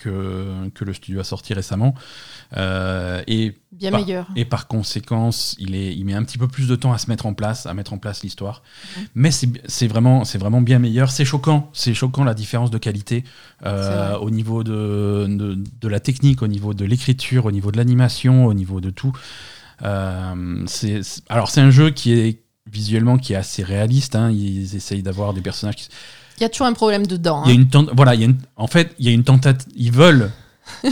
Que, 0.00 0.68
que, 0.70 0.84
le 0.84 0.94
studio 0.94 1.20
a 1.20 1.24
sorti 1.24 1.52
récemment. 1.52 1.94
Euh, 2.56 3.22
et 3.26 3.54
Bien 3.72 3.90
meilleur. 3.90 4.28
Et 4.34 4.44
par 4.44 4.66
conséquence, 4.66 5.54
il, 5.58 5.74
est, 5.74 5.94
il 5.94 6.04
met 6.04 6.14
un 6.14 6.24
petit 6.24 6.38
peu 6.38 6.48
plus 6.48 6.68
de 6.68 6.74
temps 6.74 6.92
à 6.92 6.98
se 6.98 7.08
mettre 7.08 7.26
en 7.26 7.34
place, 7.34 7.66
à 7.66 7.74
mettre 7.74 7.92
en 7.92 7.98
place 7.98 8.22
l'histoire. 8.22 8.62
Mais 9.14 9.30
c'est 9.30 9.86
vraiment, 9.86 10.22
vraiment 10.22 10.60
bien 10.60 10.78
meilleur. 10.78 11.10
C'est 11.10 11.24
choquant, 11.24 11.70
c'est 11.72 11.94
choquant 11.94 12.24
la 12.24 12.34
différence 12.34 12.70
de 12.70 12.78
qualité 12.78 13.24
euh, 13.64 14.16
au 14.18 14.30
niveau 14.30 14.64
de, 14.64 15.26
de, 15.28 15.88
la 15.88 16.00
technique, 16.00 16.42
au 16.42 16.48
niveau 16.48 16.74
de 16.74 16.84
l'écriture, 16.84 17.46
au 17.46 17.52
niveau 17.52 17.70
de 17.70 17.76
l'animation, 17.76 18.46
au 18.46 18.54
niveau 18.54 18.80
de 18.80 18.90
tout. 18.90 19.12
Euh, 19.82 20.66
alors 21.28 21.50
c'est 21.50 21.60
un 21.60 21.70
jeu 21.70 21.90
qui 21.90 22.12
est 22.12 22.42
visuellement 22.70 23.18
qui 23.18 23.34
est 23.34 23.36
assez 23.36 23.62
réaliste. 23.62 24.16
Hein. 24.16 24.30
Ils 24.30 24.76
essayent 24.76 25.02
d'avoir 25.02 25.34
des 25.34 25.40
personnages 25.40 25.76
qui 25.76 25.88
il 26.40 26.44
y 26.44 26.46
a 26.46 26.48
toujours 26.48 26.66
un 26.66 26.72
problème 26.72 27.06
dedans. 27.06 27.42
Il 27.44 27.50
y 27.50 27.52
a 27.52 27.54
une 27.54 27.90
voilà, 27.94 28.14
il 28.14 28.22
y 28.22 28.24
a 28.24 28.28
en 28.56 28.66
fait, 28.66 28.94
il 28.98 29.06
y 29.06 29.08
a 29.10 29.12
une 29.12 29.24
tentative. 29.24 29.70
Ils 29.76 29.92
veulent 29.92 30.30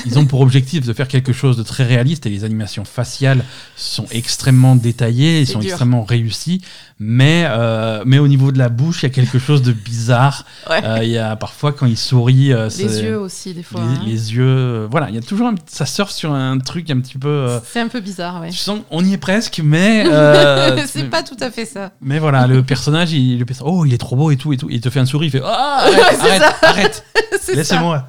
ils 0.07 0.19
ont 0.19 0.27
pour 0.27 0.41
objectif 0.41 0.87
de 0.87 0.93
faire 0.93 1.09
quelque 1.09 1.33
chose 1.33 1.57
de 1.57 1.63
très 1.63 1.85
réaliste 1.85 2.27
et 2.27 2.31
les 2.31 2.45
animations 2.45 2.85
faciales 2.85 3.45
sont 3.77 4.07
extrêmement 4.11 4.77
détaillées, 4.77 5.45
sont 5.47 5.61
extrêmement 5.61 6.05
réussies, 6.05 6.63
mais, 7.01 7.47
euh, 7.49 8.03
mais 8.05 8.19
au 8.19 8.27
niveau 8.27 8.51
de 8.51 8.59
la 8.59 8.69
bouche, 8.69 9.03
il 9.03 9.07
y 9.07 9.07
a 9.07 9.15
quelque 9.15 9.39
chose 9.39 9.63
de 9.63 9.73
bizarre. 9.73 10.45
Euh, 10.69 10.99
il 11.03 11.11
y 11.11 11.19
a 11.19 11.37
parfois 11.37 11.73
quand 11.73 11.87
il 11.87 11.97
sourit. 11.97 12.53
Euh, 12.53 12.69
les 12.77 13.03
yeux 13.03 13.19
aussi, 13.19 13.55
des 13.55 13.63
fois. 13.63 13.83
Les, 14.05 14.31
hein. 14.31 14.35
yeux, 14.35 14.89
voilà, 14.91 15.09
il 15.09 15.15
y 15.15 15.19
a 15.19 15.23
toujours. 15.23 15.51
ça 15.67 15.87
sort 15.87 16.11
sur 16.11 16.33
un 16.33 16.59
truc 16.59 16.91
un 16.91 17.01
petit 17.01 17.17
peu. 17.17 17.61
C'est 17.65 17.81
un 17.81 17.89
peu 17.89 18.01
bizarre, 18.01 18.41
ouais. 18.41 18.51
Tu 18.51 18.57
sens 18.57 18.81
on 18.91 19.05
y 19.05 19.13
est 19.13 19.19
presque, 19.19 19.61
mais. 19.63 20.05
c'est 20.87 21.09
pas 21.09 21.23
tout 21.23 21.37
à 21.41 21.51
fait 21.51 21.65
ça. 21.65 21.93
Mais 22.01 22.19
voilà, 22.19 22.47
le 22.47 22.63
personnage, 22.63 23.13
il, 23.13 23.39
le, 23.39 23.47
oh, 23.61 23.85
il 23.85 23.95
est 23.95 23.99
trop 23.99 24.17
beau 24.17 24.31
et 24.31 24.37
tout, 24.37 24.53
et 24.53 24.57
tout. 24.57 24.69
Il 24.71 24.81
te 24.81 24.91
fait 24.91 25.01
un 25.01 25.07
sourire, 25.07 25.29
il 25.29 25.39
fait 25.39 25.45
Ah, 25.45 25.83
arrête, 25.85 26.23
arrête, 26.23 26.55
arrête 26.63 27.05
laissez-moi. 27.55 28.09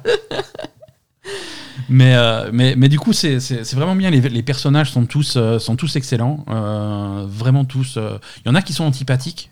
Mais, 1.90 2.14
euh, 2.14 2.50
mais, 2.52 2.76
mais, 2.76 2.88
du 2.88 3.00
coup, 3.00 3.12
c'est 3.12 3.38
vraiment 3.74 3.96
bien. 3.96 4.10
Les, 4.10 4.20
les, 4.20 4.42
personnages 4.44 4.92
sont 4.92 5.06
tous, 5.06 5.34
euh, 5.36 5.58
sont 5.58 5.74
tous 5.74 5.96
excellents. 5.96 6.44
Euh, 6.48 7.26
vraiment 7.28 7.64
tous. 7.64 7.98
Il 7.98 8.46
y 8.46 8.48
en 8.48 8.54
a 8.54 8.62
qui 8.62 8.72
sont 8.72 8.84
antipathiques. 8.84 9.50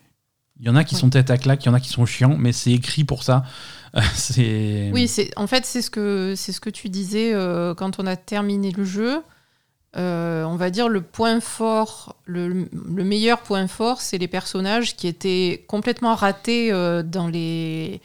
Il 0.60 0.66
y 0.66 0.70
en 0.70 0.76
a 0.76 0.84
qui 0.84 0.94
sont 0.94 1.10
tête 1.10 1.30
à 1.30 1.36
claque. 1.36 1.64
Il 1.64 1.66
y 1.66 1.68
en 1.68 1.74
a 1.74 1.80
qui 1.80 1.88
sont 1.88 2.06
chiants. 2.06 2.36
Mais 2.38 2.52
c'est 2.52 2.70
écrit 2.70 3.02
pour 3.02 3.24
ça. 3.24 3.44
c'est 4.14 4.90
oui, 4.92 5.10
en 5.36 5.48
fait, 5.48 5.66
c'est 5.66 5.82
ce, 5.82 5.90
que, 5.90 6.34
ce 6.36 6.60
que 6.60 6.70
tu 6.70 6.88
disais 6.88 7.32
quand 7.76 7.98
on 7.98 8.06
a 8.06 8.14
terminé 8.16 8.70
le 8.70 8.84
jeu. 8.84 9.20
on 9.96 10.56
va 10.56 10.70
dire 10.70 10.88
le 10.88 11.00
point 11.00 11.40
fort, 11.40 12.16
le, 12.24 12.68
le 12.72 13.04
meilleur 13.04 13.40
point 13.40 13.66
fort, 13.66 14.00
c'est 14.00 14.18
les 14.18 14.28
personnages 14.28 14.94
qui 14.94 15.08
étaient 15.08 15.64
complètement 15.66 16.14
ratés 16.14 16.70
dans 17.04 17.26
les 17.26 18.00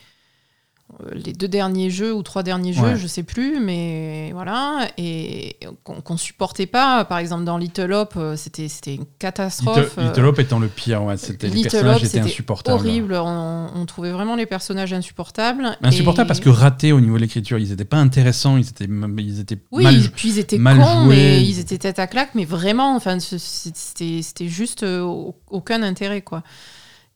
les 1.15 1.34
deux 1.34 1.48
derniers 1.48 1.89
jeux 1.89 2.13
ou 2.13 2.22
trois 2.22 2.43
derniers 2.43 2.72
jeux, 2.74 2.96
je 2.96 3.08
sais 3.08 3.24
plus, 3.24 3.60
mais 3.60 4.30
voilà, 4.34 4.88
et 4.98 5.56
qu'on 5.84 6.02
qu'on 6.02 6.17
supportait 6.17 6.67
pas. 6.67 7.04
Par 7.04 7.17
exemple, 7.17 7.46
dans 7.46 7.58
Little 7.58 7.91
Hop, 7.93 8.13
euh, 8.15 8.36
c'était 8.36 8.67
c'était 8.67 8.96
une 8.96 9.06
catastrophe. 9.17 9.96
Little, 9.98 10.08
Little 10.10 10.26
Hope 10.26 10.39
étant 10.39 10.60
le 10.60 10.67
pire, 10.67 11.04
ouais, 11.04 11.17
c'était 11.17 11.48
les 11.48 11.63
personnages 11.63 11.96
Hope, 11.96 11.98
étaient 12.04 12.08
c'était 12.10 12.19
insupportables. 12.26 12.78
horrible. 12.78 13.15
On, 13.15 13.69
on 13.74 13.86
trouvait 13.86 14.12
vraiment 14.12 14.36
les 14.36 14.46
personnages 14.46 14.93
insupportables. 14.93 15.78
Insupportables 15.82 16.28
Et- 16.28 16.30
parce 16.30 16.39
que 16.39 16.50
ratés 16.50 16.91
au 16.91 17.02
niveau 17.02 17.15
de 17.15 17.22
l'écriture, 17.22 17.58
ils 17.58 17.72
étaient 17.72 17.86
pas 17.86 17.98
intéressants, 17.98 18.58
ils 18.58 18.69
étaient, 18.69 18.88
ils 19.17 19.39
étaient 19.39 19.58
Oui, 19.72 19.84
mal. 19.84 19.96
puis 20.15 20.30
ils 20.30 20.39
étaient 20.39 20.58
mal 20.60 20.78
cons, 20.78 21.06
joués. 21.06 21.15
mais 21.15 21.43
ils 21.43 21.60
étaient 21.60 21.80
tête 21.80 21.98
à 21.98 22.06
claque, 22.08 22.32
mais 22.36 22.46
vraiment, 22.46 22.96
enfin, 22.96 23.17
c'était 23.19 24.22
c'était 24.22 24.48
juste 24.48 24.84
euh, 24.84 25.02
au- 25.02 25.36
aucun 25.50 25.82
intérêt, 25.82 26.22
quoi. 26.22 26.43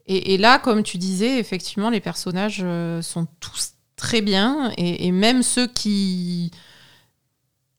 Et, 0.07 0.33
et 0.33 0.37
là, 0.37 0.57
comme 0.59 0.83
tu 0.83 0.97
disais, 0.97 1.37
effectivement, 1.39 1.89
les 1.89 1.99
personnages 1.99 2.61
euh, 2.63 3.01
sont 3.01 3.27
tous 3.39 3.71
très 3.97 4.21
bien, 4.21 4.71
et, 4.77 5.07
et 5.07 5.11
même 5.11 5.43
ceux 5.43 5.67
qui 5.67 6.51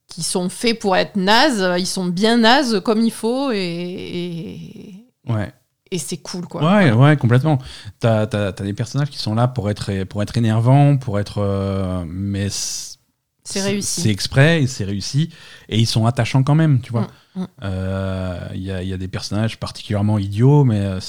qui 0.09 0.23
sont 0.23 0.49
faits 0.49 0.79
pour 0.79 0.97
être 0.97 1.17
nazes, 1.17 1.75
ils 1.79 1.87
sont 1.87 2.07
bien 2.07 2.39
nazes 2.39 2.81
comme 2.81 3.03
il 3.03 3.11
faut, 3.13 3.51
et, 3.53 3.59
et, 3.59 5.05
Ouais. 5.33 5.53
et 5.91 5.99
c'est 5.99 6.17
cool, 6.17 6.47
quoi. 6.47 6.63
Ouais, 6.79 6.91
ouais, 6.93 7.17
complètement. 7.17 7.59
T'as 8.01 8.23
as, 8.23 8.53
des 8.53 8.73
personnages 8.73 9.11
qui 9.11 9.19
sont 9.19 9.35
là 9.35 9.49
pour 9.49 9.69
être, 9.71 10.05
pour 10.05 10.23
être 10.23 10.37
énervants, 10.37 10.97
pour 10.97 11.19
être. 11.21 11.39
euh, 11.39 12.05
mais 12.09 12.49
C'est 12.51 13.61
réussi. 13.63 14.01
C'est 14.03 14.11
exprès 14.11 14.67
c'est 14.67 14.85
réussi. 14.85 15.29
Et 15.69 15.79
ils 15.79 15.87
sont 15.87 16.07
attachants 16.07 16.43
quand 16.43 16.55
même, 16.55 16.81
tu 16.81 16.91
vois. 16.93 17.07
Mm, 17.37 17.43
mm. 17.43 17.47
Euh, 17.65 18.49
Il 18.55 18.63
y, 18.63 18.73
a, 18.73 18.83
y 18.83 18.93
a 18.95 18.97
des 18.97 19.09
personnages 19.09 19.59
particulièrement 19.61 20.19
idiots, 20.19 20.65
mais 20.65 20.81
euh, 20.81 21.01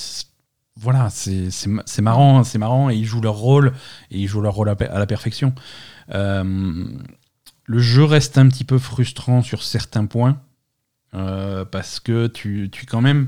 voilà, 0.80 1.10
c'est 1.10 1.52
c'est 1.52 1.70
ma- 1.70 1.84
c'est 1.86 2.02
marrant, 2.02 2.44
c'est 2.44 2.58
marrant. 2.58 2.90
Et 2.90 2.96
ils 2.96 3.06
jouent 3.06 3.22
leur 3.22 3.36
rôle, 3.36 3.74
et 4.12 4.20
ils 4.20 4.28
jouent 4.28 4.42
leur 4.42 4.54
rôle 4.54 4.70
à, 4.70 4.76
la 5.00 5.06
perfection. 5.06 5.54
Euh, 6.14 6.86
le 7.66 7.80
jeu 7.80 8.04
reste 8.04 8.38
un 8.38 8.48
petit 8.48 8.64
peu 8.64 8.80
frustrant 8.80 9.42
sur 9.42 9.64
certains 9.64 10.06
points. 10.06 10.42
euh, 11.16 11.66
parce 11.66 12.00
que 12.00 12.28
tu, 12.28 12.70
tu 12.72 12.86
quand 12.86 13.02
même. 13.02 13.28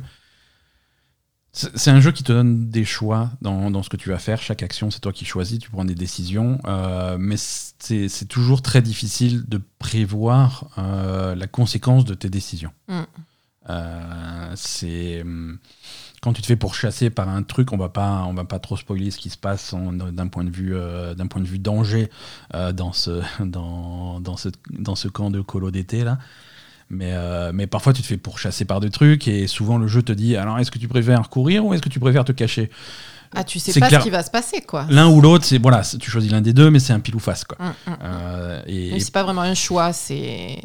C'est 1.54 1.92
un 1.92 2.00
jeu 2.00 2.14
qui 2.14 2.24
te 2.24 2.32
donne 2.32 2.70
des 2.70 2.86
choix 2.86 3.30
dans, 3.42 3.70
dans 3.72 3.84
ce 3.84 3.90
que 3.90 3.98
tu 3.98 4.08
vas 4.10 4.20
faire. 4.20 4.42
Chaque 4.42 4.64
action, 4.64 4.90
c'est 4.90 5.02
toi 5.02 5.12
qui 5.12 5.26
choisis, 5.26 5.60
tu 5.60 5.70
prends 5.70 5.84
des 5.84 5.96
décisions. 5.96 6.60
euh, 6.66 7.18
mais 7.20 7.36
c'est 7.38 8.28
toujours 8.30 8.62
très 8.62 8.82
difficile 8.82 9.44
de 9.50 9.60
prévoir 9.78 10.70
la 10.78 11.48
conséquence 11.48 12.06
de 12.06 12.14
tes 12.14 12.30
décisions. 12.30 12.72
Mm. 12.88 13.02
C'est 14.56 15.22
hum, 15.22 15.58
quand 16.22 16.34
tu 16.34 16.42
te 16.42 16.48
fais 16.48 16.56
pourchasser 16.56 17.10
par 17.10 17.28
un 17.30 17.42
truc, 17.42 17.74
on 17.74 17.78
va 17.78 17.90
pas, 17.90 18.24
on 18.28 18.34
va 18.34 18.46
pas 18.46 18.60
trop 18.60 18.78
spoiler 18.78 19.10
ce 19.10 19.18
qui 19.18 19.30
se 19.30 19.38
passe 19.38 19.74
d'un 19.74 20.28
point 20.28 20.44
de 20.44 20.52
vue, 20.52 20.76
euh, 20.76 21.16
d'un 21.16 21.28
point 21.28 21.42
de 21.42 21.48
vue 21.48 21.60
danger 21.60 22.10
euh, 22.54 22.72
dans 22.72 22.94
ce, 22.94 23.22
dans, 23.44 24.20
dans 24.20 24.38
ce, 24.38 24.50
dans 24.72 24.96
ce 24.96 25.08
camp 25.08 25.32
de 25.32 25.42
colo 25.42 25.72
d'été 25.72 26.04
là. 26.04 26.20
Mais, 26.90 27.14
euh, 27.14 27.52
mais 27.54 27.68
parfois 27.68 27.94
tu 27.94 28.02
te 28.02 28.08
fais 28.08 28.18
pourchasser 28.18 28.66
par 28.66 28.82
des 28.82 28.90
trucs 28.90 29.28
et 29.28 29.48
souvent 29.48 29.78
le 29.78 29.88
jeu 29.88 30.04
te 30.04 30.12
dit 30.12 30.36
alors 30.36 30.60
est-ce 30.60 30.72
que 30.72 30.78
tu 30.78 30.90
préfères 30.90 31.30
courir 31.30 31.66
ou 31.66 31.74
est-ce 31.74 31.82
que 31.82 31.90
tu 31.90 32.02
préfères 32.02 32.26
te 32.26 32.34
cacher? 32.34 32.70
Ah, 33.34 33.44
tu 33.44 33.60
sais 33.60 33.80
pas 33.80 33.88
clair. 33.88 34.02
ce 34.02 34.06
qui 34.06 34.10
va 34.10 34.24
se 34.24 34.30
passer, 34.30 34.62
quoi. 34.62 34.86
L'un 34.90 35.08
ou 35.10 35.22
l'autre, 35.22 35.46
c'est 35.46 35.58
voilà, 35.58 35.84
tu 35.84 36.12
choisis 36.12 36.30
l'un 36.32 36.42
des 36.42 36.52
deux, 36.54 36.70
mais 36.70 36.80
c'est 36.80 36.92
un 36.94 37.00
pile 37.00 37.16
ou 37.16 37.20
face 37.20 37.46
quoi. 37.46 37.58
Mm, 37.60 37.92
mm. 37.92 37.98
Euh, 38.04 38.62
et, 38.68 38.92
Mais 38.92 39.00
c'est 39.00 39.14
pas 39.14 39.24
vraiment 39.24 39.42
un 39.42 39.54
choix, 39.54 39.94
c'est. 39.94 40.60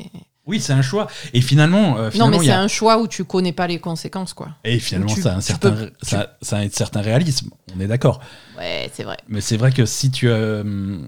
Oui, 0.47 0.61
c'est 0.61 0.73
un 0.73 0.83
choix. 0.83 1.07
Et 1.33 1.41
finalement, 1.41 1.99
euh, 1.99 2.05
Non, 2.07 2.11
finalement, 2.11 2.31
mais 2.39 2.45
il 2.45 2.45
y 2.45 2.47
c'est 2.47 2.53
a- 2.53 2.61
un 2.61 2.69
choix 2.69 2.99
où 2.99 3.09
tu 3.09 3.25
connais 3.25 3.53
pas 3.53 3.67
les 3.67 3.79
conséquences, 3.81 4.33
quoi. 4.35 4.49
et 4.65 4.79
finalement 4.79 5.13
tu- 5.15 5.23
ça 5.23 5.33
a 5.33 5.37
un 5.37 5.41
certain, 5.41 5.73
peux- 5.73 5.93
ça, 6.03 6.37
ça 6.43 6.57
a 6.57 6.61
un 6.61 6.69
certain 6.71 7.01
réalisme. 7.01 7.51
On 7.77 7.81
est 7.81 7.87
d'accord. 7.87 8.21
Ouais, 8.59 8.91
c'est 8.95 9.03
vrai. 9.05 9.17
Mais 9.29 9.41
c'est 9.41 9.57
vrai 9.57 9.73
que 9.73 9.85
si 9.87 10.11
tu, 10.11 10.29
euh, 10.29 10.99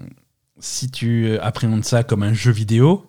si 0.59 0.91
tu 0.91 1.37
appréhendes 1.39 1.85
ça 1.85 2.03
comme 2.03 2.23
un 2.23 2.33
jeu 2.33 2.51
vidéo 2.51 3.08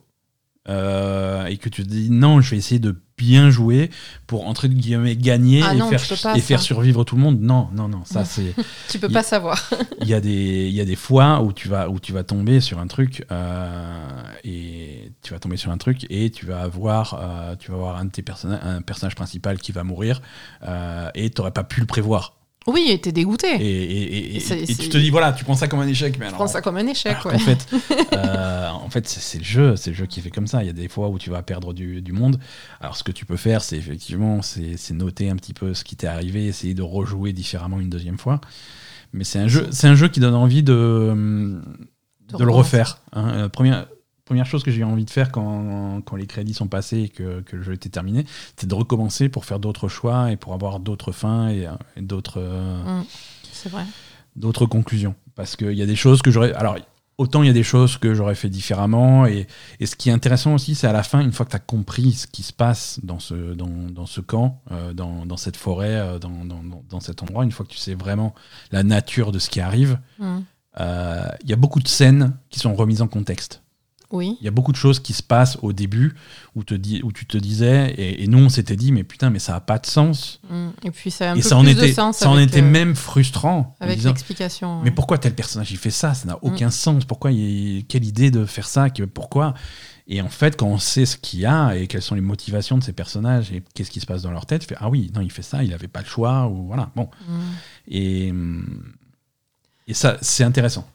euh, 0.70 1.46
et 1.46 1.56
que 1.56 1.68
tu 1.68 1.82
te 1.82 1.88
dis 1.88 2.10
non, 2.10 2.40
je 2.40 2.50
vais 2.50 2.56
essayer 2.56 2.78
de 2.78 2.94
bien 3.18 3.50
jouer 3.50 3.90
pour 4.26 4.46
entre 4.46 4.68
guillemets 4.68 5.16
gagner 5.16 5.62
Ah 5.62 5.74
et, 5.74 5.78
non, 5.78 5.88
faire, 5.90 6.00
pas, 6.22 6.36
et 6.36 6.58
survivre 6.58 7.04
tout 7.04 7.16
le 7.16 7.22
monde, 7.22 7.40
non, 7.40 7.68
non, 7.74 7.88
non, 7.88 8.02
ça 8.04 8.24
c'est. 8.24 8.54
Tu 8.88 8.98
peux 8.98 9.08
pas 9.08 9.24
savoir. 9.24 9.68
Il 10.00 10.08
y 10.08 10.14
a 10.14 10.20
des, 10.20 10.68
il 10.68 10.74
y 10.74 10.80
a 10.80 10.84
des 10.84 10.96
fois 10.96 11.42
où 11.42 11.52
tu 11.52 11.68
vas, 11.68 11.90
où 11.90 11.98
tu 11.98 12.12
vas 12.12 12.22
tomber 12.22 12.60
sur 12.60 12.78
un 12.78 12.86
truc 12.86 13.24
euh, 13.30 14.22
et 14.44 15.12
tu 15.22 15.32
vas 15.34 15.38
tomber 15.38 15.56
sur 15.56 15.70
un 15.70 15.78
truc 15.78 16.06
et 16.08 16.30
tu 16.30 16.46
vas 16.46 16.62
avoir, 16.62 17.18
euh, 17.20 17.56
tu 17.56 17.70
vas 17.70 17.76
avoir 17.76 17.96
un 17.96 18.06
de 18.06 18.10
tes 18.10 18.22
personnages, 18.22 18.60
un 18.62 18.80
personnage 18.80 19.14
principal 19.14 19.58
qui 19.58 19.72
va 19.72 19.84
mourir 19.84 20.22
et 21.14 21.30
tu 21.30 21.40
n'aurais 21.40 21.50
pas 21.50 21.64
pu 21.64 21.80
le 21.80 21.86
prévoir. 21.86 22.39
Oui, 22.66 22.86
et 22.90 23.00
t'es 23.00 23.10
dégoûté. 23.10 23.46
Et, 23.58 23.82
et- 23.82 24.36
et- 24.36 24.70
Et 24.70 24.74
tu 24.76 24.88
te 24.90 24.98
dis 24.98 25.08
voilà, 25.10 25.32
tu 25.32 25.44
prends 25.44 25.54
ça 25.54 25.66
comme 25.66 25.80
un 25.80 25.86
échec, 25.88 26.14
mais 26.18 26.26
Je 26.26 26.28
alors, 26.28 26.36
prends 26.36 26.46
ça 26.46 26.60
comme 26.60 26.76
un 26.76 26.86
échec, 26.86 27.16
ouais. 27.24 27.32
qu'en 27.32 27.38
fait, 27.38 27.66
euh, 28.12 28.68
en 28.68 28.90
fait, 28.90 29.08
c'est 29.08 29.38
le 29.38 29.44
jeu, 29.44 29.76
c'est 29.76 29.90
le 29.90 29.96
jeu 29.96 30.04
qui 30.06 30.20
fait 30.20 30.30
comme 30.30 30.46
ça. 30.46 30.62
Il 30.62 30.66
y 30.66 30.70
a 30.70 30.74
des 30.74 30.88
fois 30.88 31.08
où 31.08 31.18
tu 31.18 31.30
vas 31.30 31.42
perdre 31.42 31.72
du, 31.72 32.02
du 32.02 32.12
monde. 32.12 32.38
Alors, 32.80 32.96
ce 32.96 33.02
que 33.02 33.12
tu 33.12 33.24
peux 33.24 33.38
faire, 33.38 33.62
c'est 33.62 33.76
effectivement, 33.78 34.42
c'est 34.42 34.90
noter 34.92 35.30
un 35.30 35.36
petit 35.36 35.54
peu 35.54 35.72
ce 35.72 35.84
qui 35.84 35.96
t'est 35.96 36.06
arrivé, 36.06 36.46
essayer 36.46 36.74
de 36.74 36.82
rejouer 36.82 37.32
différemment 37.32 37.80
une 37.80 37.88
deuxième 37.90 38.18
fois. 38.18 38.40
Mais 39.14 39.24
c'est 39.24 39.38
un 39.38 39.48
jeu, 39.48 39.66
c'est 39.70 39.88
un 39.88 39.94
jeu 39.94 40.08
qui 40.08 40.20
donne 40.20 40.34
envie 40.34 40.62
de, 40.62 40.72
De 42.30 42.36
de 42.38 42.44
le 42.44 42.50
refaire. 42.52 42.98
hein. 43.12 43.28
Euh, 43.34 43.48
première, 43.48 43.86
première 44.30 44.46
chose 44.46 44.62
que 44.62 44.70
j'ai 44.70 44.80
eu 44.82 44.84
envie 44.84 45.04
de 45.04 45.10
faire 45.10 45.32
quand, 45.32 46.00
quand 46.04 46.14
les 46.14 46.28
crédits 46.28 46.54
sont 46.54 46.68
passés 46.68 47.00
et 47.02 47.08
que, 47.08 47.40
que 47.40 47.56
le 47.56 47.62
jeu 47.64 47.72
était 47.72 47.88
terminé, 47.88 48.24
c'est 48.56 48.68
de 48.68 48.74
recommencer 48.76 49.28
pour 49.28 49.44
faire 49.44 49.58
d'autres 49.58 49.88
choix 49.88 50.30
et 50.30 50.36
pour 50.36 50.54
avoir 50.54 50.78
d'autres 50.78 51.10
fins 51.10 51.48
et, 51.48 51.66
euh, 51.66 51.72
et 51.96 52.02
d'autres. 52.02 52.38
euh, 52.40 53.00
Mm, 53.00 53.04
c'est 53.52 53.68
vrai. 53.70 53.82
d'autres 54.36 54.66
conclusions. 54.66 55.16
Parce 55.34 55.56
qu'il 55.56 55.72
y 55.72 55.82
a 55.82 55.86
des 55.86 55.96
choses 55.96 56.22
que 56.22 56.30
j'aurais. 56.30 56.52
Alors, 56.54 56.76
autant 57.18 57.42
il 57.42 57.48
y 57.48 57.50
a 57.50 57.52
des 57.52 57.64
choses 57.64 57.98
que 57.98 58.14
j'aurais 58.14 58.36
fait 58.36 58.48
différemment. 58.48 59.26
Et, 59.26 59.48
et 59.80 59.86
ce 59.86 59.96
qui 59.96 60.10
est 60.10 60.12
intéressant 60.12 60.54
aussi, 60.54 60.76
c'est 60.76 60.86
à 60.86 60.92
la 60.92 61.02
fin, 61.02 61.18
une 61.20 61.32
fois 61.32 61.44
que 61.44 61.50
tu 61.50 61.56
as 61.56 61.66
compris 61.74 62.12
ce 62.12 62.26
qui 62.28 62.44
se 62.44 62.52
passe 62.52 63.00
dans 63.02 63.18
ce, 63.18 63.34
dans, 63.54 63.66
dans 63.90 64.06
ce 64.06 64.20
camp, 64.20 64.62
euh, 64.70 64.92
dans, 64.92 65.26
dans 65.26 65.36
cette 65.36 65.56
forêt, 65.56 65.96
euh, 65.96 66.18
dans, 66.20 66.44
dans, 66.44 66.62
dans- 66.62 66.84
dans 66.88 67.00
cet 67.00 67.22
endroit, 67.24 67.42
une 67.42 67.50
fois 67.52 67.66
que 67.66 67.72
tu 67.72 67.78
sais 67.78 67.94
vraiment 67.96 68.32
la 68.70 68.84
nature 68.84 69.32
de 69.32 69.40
ce 69.40 69.50
qui 69.50 69.60
arrive, 69.60 69.98
Mm. 70.20 70.38
euh, 70.80 71.24
il 71.42 71.50
y 71.50 71.52
a 71.52 71.56
beaucoup 71.56 71.80
de 71.80 71.88
scènes 71.88 72.36
qui 72.48 72.60
sont 72.60 72.74
remises 72.76 73.02
en 73.02 73.08
contexte. 73.08 73.62
Oui. 74.12 74.36
Il 74.40 74.44
y 74.44 74.48
a 74.48 74.50
beaucoup 74.50 74.72
de 74.72 74.76
choses 74.76 74.98
qui 75.00 75.12
se 75.12 75.22
passent 75.22 75.56
au 75.62 75.72
début 75.72 76.14
où, 76.56 76.64
te 76.64 76.74
dis, 76.74 77.00
où 77.04 77.12
tu 77.12 77.26
te 77.26 77.38
disais, 77.38 77.90
et, 77.96 78.24
et 78.24 78.26
nous 78.26 78.38
on 78.38 78.48
s'était 78.48 78.74
dit, 78.76 78.90
mais 78.90 79.04
putain, 79.04 79.30
mais 79.30 79.38
ça 79.38 79.52
n'a 79.52 79.60
pas 79.60 79.78
de 79.78 79.86
sens. 79.86 80.40
Mm. 80.50 80.68
Et 80.84 80.90
puis 80.90 81.10
ça 81.10 81.30
a 81.30 81.32
un 81.32 81.36
et 81.36 81.42
peu 81.42 81.48
ça 81.48 81.56
en 81.56 81.64
était, 81.66 81.88
de 81.88 81.92
sens 81.94 82.16
ça 82.18 82.28
en 82.28 82.34
avec, 82.36 82.48
était 82.48 82.60
euh, 82.62 82.68
même 82.70 82.96
frustrant. 82.96 83.76
avec 83.80 84.02
l'explication. 84.02 84.82
mais 84.82 84.90
pourquoi 84.90 85.18
tel 85.18 85.34
personnage 85.34 85.70
il 85.70 85.76
fait 85.76 85.90
ça? 85.90 86.14
Ça 86.14 86.26
n'a 86.26 86.34
Mm. 86.34 86.38
aucun 86.42 86.70
sens. 86.70 87.04
Pourquoi 87.04 87.30
il, 87.32 87.84
Quelle 87.88 88.04
idée 88.04 88.30
de 88.30 88.44
faire 88.46 88.66
ça? 88.66 88.88
Pourquoi? 89.14 89.54
Et 90.08 90.20
en 90.22 90.28
fait, 90.28 90.56
quand 90.56 90.66
on 90.66 90.78
sait 90.78 91.06
ce 91.06 91.16
qu'il 91.16 91.38
y 91.40 91.46
a 91.46 91.76
et 91.76 91.86
quelles 91.86 92.02
sont 92.02 92.16
les 92.16 92.20
motivations 92.20 92.76
de 92.78 92.82
ces 92.82 92.92
personnages 92.92 93.52
et 93.52 93.62
qu'est-ce 93.74 93.92
qui 93.92 94.00
se 94.00 94.06
passe 94.06 94.22
dans 94.22 94.32
leur 94.32 94.44
tête, 94.44 94.62
tu 94.62 94.66
fais 94.66 94.76
ah 94.80 94.88
oui, 94.90 95.12
non, 95.14 95.20
il 95.20 95.30
fait 95.30 95.42
ça, 95.42 95.62
il 95.62 95.70
n'avait 95.70 95.86
pas 95.86 96.00
le 96.00 96.06
choix 96.06 96.48
ou 96.48 96.66
voilà. 96.66 96.90
Bon. 96.96 97.08
Mm. 97.28 97.40
Et 97.88 98.32
et 99.86 99.94
ça, 99.94 100.18
c'est 100.20 100.44
intéressant. 100.44 100.88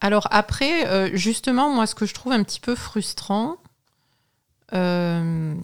Alors 0.00 0.28
après, 0.30 0.86
euh, 0.88 1.10
justement, 1.14 1.70
moi, 1.70 1.86
ce 1.86 1.94
que 1.94 2.06
je 2.06 2.14
trouve 2.14 2.32
un 2.32 2.42
petit 2.42 2.60
peu 2.60 2.74
frustrant, 2.74 3.56
euh, 4.74 5.54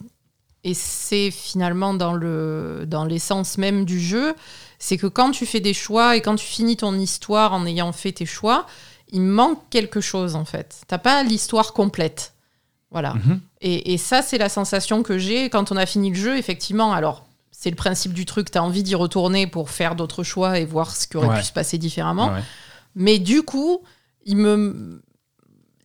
et 0.63 0.73
c'est 0.73 1.29
finalement 1.31 1.93
dans 1.93 2.13
le 2.13 2.85
dans 2.87 3.05
l'essence 3.05 3.57
même 3.57 3.85
du 3.85 3.99
jeu, 3.99 4.33
c'est 4.79 4.97
que 4.97 5.07
quand 5.07 5.31
tu 5.31 5.45
fais 5.45 5.59
des 5.59 5.73
choix 5.73 6.15
et 6.15 6.21
quand 6.21 6.35
tu 6.35 6.45
finis 6.45 6.75
ton 6.77 6.95
histoire 6.97 7.53
en 7.53 7.65
ayant 7.65 7.91
fait 7.91 8.11
tes 8.13 8.25
choix, 8.25 8.65
il 9.11 9.21
manque 9.21 9.59
quelque 9.69 10.01
chose 10.01 10.35
en 10.35 10.45
fait. 10.45 10.81
T'as 10.87 10.97
pas 10.97 11.23
l'histoire 11.23 11.73
complète. 11.73 12.33
Voilà. 12.91 13.13
Mhm. 13.13 13.41
Et, 13.61 13.93
et 13.93 13.97
ça, 13.97 14.21
c'est 14.21 14.37
la 14.37 14.49
sensation 14.49 15.03
que 15.03 15.17
j'ai 15.17 15.49
quand 15.49 15.71
on 15.71 15.77
a 15.77 15.85
fini 15.85 16.09
le 16.09 16.15
jeu, 16.15 16.37
effectivement. 16.37 16.93
Alors, 16.93 17.25
c'est 17.51 17.69
le 17.69 17.75
principe 17.75 18.13
du 18.13 18.25
truc, 18.25 18.49
tu 18.51 18.57
as 18.57 18.63
envie 18.63 18.83
d'y 18.83 18.95
retourner 18.95 19.47
pour 19.47 19.69
faire 19.69 19.95
d'autres 19.95 20.23
choix 20.23 20.59
et 20.59 20.65
voir 20.65 20.95
ce 20.95 21.07
qui 21.07 21.17
aurait 21.17 21.27
Ouais. 21.29 21.37
pu 21.39 21.43
se 21.43 21.51
passer 21.53 21.77
différemment. 21.77 22.27
Ouais. 22.33 22.41
Mais 22.95 23.19
du 23.19 23.43
coup, 23.43 23.81
il 24.25 24.37
me, 24.37 25.01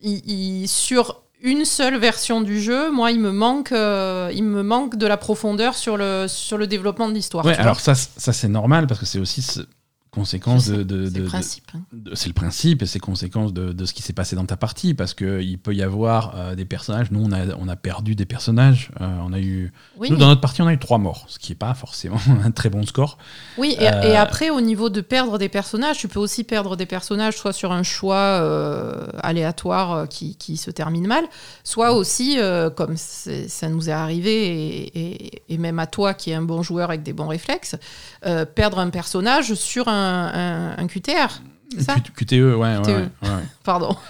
il- 0.01 0.21
il- 0.63 0.67
sur 0.67 1.21
une 1.43 1.65
seule 1.65 1.97
version 1.97 2.41
du 2.41 2.61
jeu, 2.61 2.91
moi, 2.91 3.11
il 3.11 3.19
me 3.19 3.31
manque, 3.31 3.71
euh, 3.71 4.31
il 4.33 4.43
me 4.43 4.61
manque 4.61 4.95
de 4.95 5.07
la 5.07 5.17
profondeur 5.17 5.75
sur 5.75 5.97
le, 5.97 6.27
sur 6.27 6.57
le 6.57 6.67
développement 6.67 7.09
de 7.09 7.13
l'histoire. 7.13 7.45
Ouais, 7.45 7.55
alors 7.57 7.79
ça, 7.79 7.95
ça 7.95 8.31
c'est 8.33 8.47
normal 8.47 8.85
parce 8.87 8.99
que 8.99 9.05
c'est 9.07 9.17
aussi 9.19 9.41
ce- 9.41 9.61
conséquence 10.11 10.67
de, 10.67 10.83
de- 10.83 11.05
c'est 11.05 11.13
de- 11.13 11.19
le 11.21 11.25
principe. 11.27 11.63
hein. 11.73 11.79
c'est 12.15 12.27
le 12.27 12.33
principe 12.33 12.81
et 12.81 12.85
c'est 12.85 12.99
conséquence 12.99 13.53
de, 13.53 13.71
de 13.71 13.85
ce 13.85 13.93
qui 13.93 14.01
s'est 14.01 14.11
passé 14.13 14.35
dans 14.35 14.45
ta 14.45 14.57
partie 14.57 14.93
parce 14.93 15.13
que 15.13 15.41
il 15.41 15.57
peut 15.57 15.73
y 15.73 15.81
avoir 15.81 16.33
euh, 16.35 16.53
des 16.55 16.65
personnages. 16.65 17.11
Nous, 17.11 17.23
on 17.23 17.31
a, 17.31 17.55
on 17.57 17.69
a 17.69 17.75
perdu 17.77 18.13
des 18.13 18.25
personnages. 18.25 18.91
euh, 18.99 19.07
on 19.25 19.31
a 19.31 19.39
eu, 19.39 19.71
Oui, 19.97 20.09
nous, 20.11 20.17
dans 20.17 20.27
notre 20.27 20.41
partie, 20.41 20.61
on 20.61 20.67
a 20.67 20.73
eu 20.73 20.79
trois 20.79 20.97
morts, 20.97 21.25
ce 21.29 21.39
qui 21.39 21.53
est 21.53 21.55
pas 21.55 21.73
forcément 21.73 22.17
un 22.43 22.51
très 22.51 22.69
bon 22.69 22.85
score. 22.85 23.17
oui 23.57 23.75
et, 23.79 23.87
Euh, 23.87 24.01
et 24.03 24.15
après, 24.17 24.49
au 24.49 24.59
niveau 24.59 24.89
de 24.89 24.99
perdre 25.01 25.37
des 25.37 25.47
personnages, 25.49 25.97
tu 25.99 26.07
peux 26.09 26.19
aussi 26.19 26.43
perdre 26.43 26.75
des 26.75 26.85
personnages 26.85 27.37
soit 27.37 27.53
sur 27.53 27.71
un 27.71 27.83
choix 27.83 28.41
aléatoire 29.23 30.07
qui, 30.09 30.35
qui 30.35 30.57
se 30.57 30.71
termine 30.71 31.07
mal, 31.07 31.23
soit 31.63 31.93
aussi, 31.93 32.37
comme 32.75 32.95
c'est- 32.97 33.47
ça 33.47 33.69
nous 33.69 33.89
est 33.89 33.93
arrivé, 33.93 34.31
et, 34.47 34.99
et- 34.99 35.41
et 35.49 35.57
même 35.57 35.79
à 35.79 35.87
toi 35.87 36.13
qui 36.13 36.31
es 36.31 36.33
un 36.33 36.41
bon 36.41 36.63
joueur 36.63 36.89
avec 36.89 37.03
des 37.03 37.13
bons 37.13 37.27
réflexes, 37.27 37.75
perdre 38.55 38.79
un 38.79 38.89
personnage 38.89 39.53
sur 39.53 39.87
un, 39.87 40.00
un- 40.01 40.77
un 40.77 40.87
QTR. 40.87 41.41
ça 41.79 41.95
QTE, 42.15 42.33
ouais, 42.33 42.55
ouais, 42.55 42.81
QTE. 42.81 42.89
ouais, 42.89 43.03
ouais. 43.23 43.29
Pardon. 43.63 43.95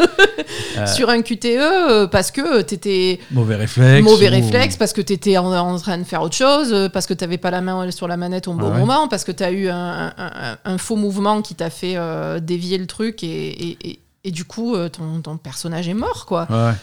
Euh, 0.77 0.87
Sur 0.87 1.09
un 1.09 1.21
QTE, 1.21 1.45
euh, 1.45 2.07
parce 2.07 2.31
que 2.31 2.61
t'étais 2.61 3.19
Mauvais 3.29 3.55
réflexe. 3.57 4.03
mauvais 4.03 4.27
ou- 4.29 4.31
réflexe, 4.31 4.77
parce 4.77 4.93
que 4.93 5.01
t'étais 5.01 5.37
en, 5.37 5.51
en 5.53 5.77
train 5.77 5.97
de 5.97 6.03
faire 6.05 6.21
autre 6.21 6.35
chose, 6.35 6.71
euh, 6.73 6.87
parce 6.89 7.05
que 7.07 7.13
t'avais 7.13 7.37
pas 7.37 7.51
la 7.51 7.59
main 7.61 7.91
sur 7.91 8.07
la 8.07 8.15
manette 8.17 8.47
au 8.47 8.53
bon 8.53 8.71
Ouais. 8.71 8.79
moment, 8.79 9.07
parce 9.09 9.23
que 9.25 9.31
t'as 9.33 9.51
eu 9.51 9.67
un, 9.69 10.07
un- 10.07 10.13
un- 10.17 10.57
un 10.63 10.77
faux 10.77 10.95
mouvement 10.95 11.41
qui 11.41 11.55
t'a 11.55 11.69
fait 11.69 11.93
euh, 11.97 12.39
dévier 12.39 12.77
le 12.77 12.87
truc 12.87 13.21
et, 13.23 13.27
et- 13.49 13.77
et- 13.89 13.99
et 14.23 14.31
du 14.31 14.45
coup, 14.45 14.75
ton, 14.89 15.21
ton 15.21 15.37
personnage 15.37 15.89
est 15.89 15.93
mort, 15.93 16.25
quoi. 16.25 16.47
Ouais. 16.49 16.73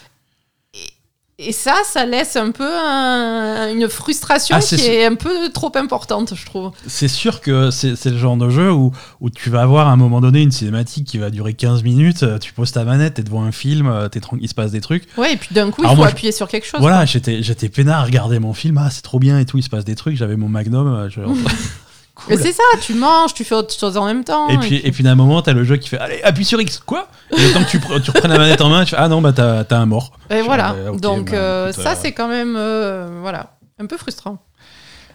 Et 1.41 1.53
ça, 1.53 1.73
ça 1.85 2.05
laisse 2.05 2.35
un 2.35 2.51
peu 2.51 2.67
un- 2.69 3.71
une 3.73 3.87
frustration 3.87 4.57
Ah, 4.57 4.61
qui 4.61 4.77
sûr. 4.77 4.89
est 4.91 5.05
un 5.05 5.15
peu 5.15 5.49
trop 5.53 5.71
importante, 5.75 6.33
je 6.35 6.45
trouve. 6.45 6.71
C'est 6.85 7.07
sûr 7.07 7.39
que 7.39 7.71
c'est 7.71 7.95
le 8.07 8.17
genre 8.17 8.35
de 8.35 8.49
jeu 8.49 8.69
où, 8.73 8.91
où 9.21 9.29
tu 9.29 9.49
vas 9.49 9.61
avoir 9.61 9.87
à 9.87 9.91
un 9.91 9.95
moment 9.95 10.19
donné 10.19 10.41
une 10.41 10.51
cinématique 10.51 11.07
qui 11.07 11.17
va 11.17 11.29
durer 11.29 11.53
15 11.53 11.81
minutes, 11.83 12.23
euh, 12.23 12.39
tu 12.39 12.51
poses 12.51 12.73
ta 12.73 12.83
manette, 12.83 13.13
t'es 13.13 13.23
devant 13.23 13.43
un 13.43 13.53
film, 13.53 13.87
euh, 13.87 14.09
t'es 14.09 14.19
tranquille, 14.19 14.43
il 14.43 14.49
se 14.49 14.53
passe 14.53 14.71
des 14.71 14.81
trucs. 14.81 15.05
Ouais, 15.17 15.31
et 15.33 15.37
puis 15.37 15.49
d'un 15.55 15.71
coup, 15.71 15.81
Alors 15.81 15.93
il 15.93 15.95
faut 15.95 16.01
moi, 16.01 16.07
je- 16.07 16.11
appuyer 16.11 16.31
sur 16.33 16.49
quelque 16.49 16.67
chose. 16.67 16.81
Voilà, 16.81 17.05
j'étais 17.05 17.41
j'étais 17.41 17.69
peinard 17.69 18.01
à 18.01 18.03
regarder 18.03 18.39
mon 18.39 18.53
film, 18.53 18.77
ah 18.77 18.89
c'est 18.91 19.01
trop 19.01 19.19
bien 19.19 19.39
et 19.39 19.45
tout, 19.45 19.57
il 19.57 19.63
se 19.63 19.69
passe 19.69 19.85
des 19.85 19.95
trucs, 19.95 20.17
j'avais 20.17 20.35
mon 20.35 20.49
magnum. 20.49 20.87
euh, 20.93 21.09
Mais 22.27 22.37
c'est 22.37 22.51
ça, 22.51 22.63
tu 22.81 22.93
manges, 22.93 23.33
tu 23.33 23.43
fais 23.43 23.55
autre 23.55 23.73
chose 23.73 23.95
en 23.97 24.05
même 24.05 24.23
temps. 24.23 24.49
Et 24.49 24.57
puis, 24.57 24.75
et 24.83 24.91
puis 24.91 25.03
d'un 25.03 25.15
moment, 25.15 25.41
t'as 25.41 25.53
le 25.53 25.63
jeu 25.63 25.77
qui 25.77 25.89
fait 25.89 25.97
Allez, 25.99 26.21
appuie 26.23 26.45
sur 26.45 26.59
X, 26.59 26.79
quoi? 26.79 27.07
Et 27.31 27.35
le 27.41 27.53
temps 27.53 27.63
que 27.63 27.69
tu, 27.69 27.79
pre- 27.79 28.01
tu 28.01 28.11
reprennes 28.11 28.31
la 28.31 28.37
manette 28.37 28.61
en 28.61 28.69
main, 28.69 28.83
tu 28.83 28.91
fais 28.91 28.97
Ah 28.99 29.07
non, 29.07 29.21
bah 29.21 29.31
t'as 29.33 29.77
un 29.77 29.85
mort. 29.85 30.11
Et 30.29 30.41
voilà. 30.41 30.73
Ouais, 30.73 30.87
ok, 30.89 30.99
Donc 30.99 31.31
bah, 31.31 31.37
euh, 31.37 31.71
ça, 31.71 31.91
euh, 31.91 31.95
c'est 31.99 32.11
quand 32.11 32.27
même 32.27 32.55
euh, 32.57 33.19
voilà, 33.21 33.57
un 33.79 33.85
peu 33.85 33.97
frustrant. 33.97 34.39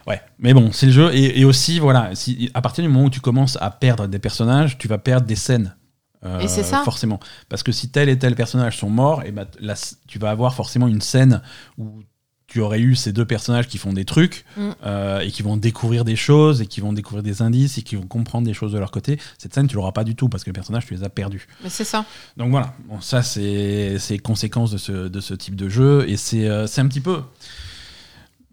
Ouais, 0.07 0.21
mais 0.39 0.53
bon, 0.53 0.71
c'est 0.71 0.85
le 0.87 0.91
jeu. 0.91 1.09
Et, 1.13 1.39
et 1.39 1.45
aussi, 1.45 1.79
voilà, 1.79 2.09
si, 2.13 2.49
à 2.53 2.61
partir 2.61 2.83
du 2.83 2.89
moment 2.89 3.05
où 3.05 3.09
tu 3.09 3.21
commences 3.21 3.57
à 3.59 3.71
perdre 3.71 4.07
des 4.07 4.19
personnages, 4.19 4.77
tu 4.77 4.87
vas 4.87 4.97
perdre 4.97 5.25
des 5.25 5.35
scènes. 5.35 5.75
Euh, 6.23 6.39
Et 6.39 6.47
c'est 6.47 6.63
ça. 6.63 6.81
Forcément. 6.83 7.19
Parce 7.49 7.61
que 7.63 7.71
si 7.71 7.89
tel 7.89 8.09
et 8.09 8.17
tel 8.17 8.35
personnage 8.35 8.77
sont 8.77 8.89
morts, 8.89 9.23
et 9.25 9.31
bah, 9.31 9.45
là, 9.59 9.73
tu 10.07 10.17
vas 10.19 10.29
avoir 10.31 10.53
forcément 10.55 10.87
une 10.87 11.01
scène 11.01 11.41
où 11.77 12.01
tu 12.47 12.59
aurais 12.61 12.79
eu 12.79 12.95
ces 12.95 13.11
deux 13.11 13.25
personnages 13.25 13.67
qui 13.67 13.77
font 13.77 13.91
des 13.93 14.05
trucs 14.05 14.45
Mm. 14.55 14.69
euh, 14.85 15.19
et 15.21 15.31
qui 15.31 15.41
vont 15.41 15.57
découvrir 15.57 16.05
des 16.05 16.15
choses 16.15 16.61
et 16.61 16.67
qui 16.67 16.79
vont 16.79 16.93
découvrir 16.93 17.23
des 17.23 17.41
indices 17.41 17.77
et 17.77 17.81
qui 17.81 17.95
vont 17.95 18.05
comprendre 18.07 18.45
des 18.45 18.53
choses 18.53 18.71
de 18.71 18.77
leur 18.79 18.91
côté. 18.91 19.19
Cette 19.37 19.53
scène, 19.53 19.67
tu 19.67 19.75
l'auras 19.75 19.91
pas 19.93 20.03
du 20.03 20.15
tout 20.15 20.29
parce 20.29 20.43
que 20.43 20.49
les 20.49 20.53
personnages, 20.53 20.85
tu 20.85 20.93
les 20.93 21.03
as 21.03 21.09
perdus. 21.09 21.47
Mais 21.63 21.69
c'est 21.69 21.83
ça. 21.83 22.05
Donc 22.37 22.51
voilà, 22.51 22.73
bon, 22.87 23.01
ça 23.01 23.23
c'est 23.23 23.97
c'est 23.99 24.19
conséquence 24.19 24.71
de 24.71 24.77
ce, 24.77 24.91
de 25.07 25.19
ce 25.19 25.33
type 25.33 25.55
de 25.55 25.69
jeu 25.69 26.05
et 26.07 26.17
c'est 26.17 26.47
euh, 26.47 26.67
c'est 26.67 26.81
un 26.81 26.87
petit 26.87 27.01
peu 27.01 27.21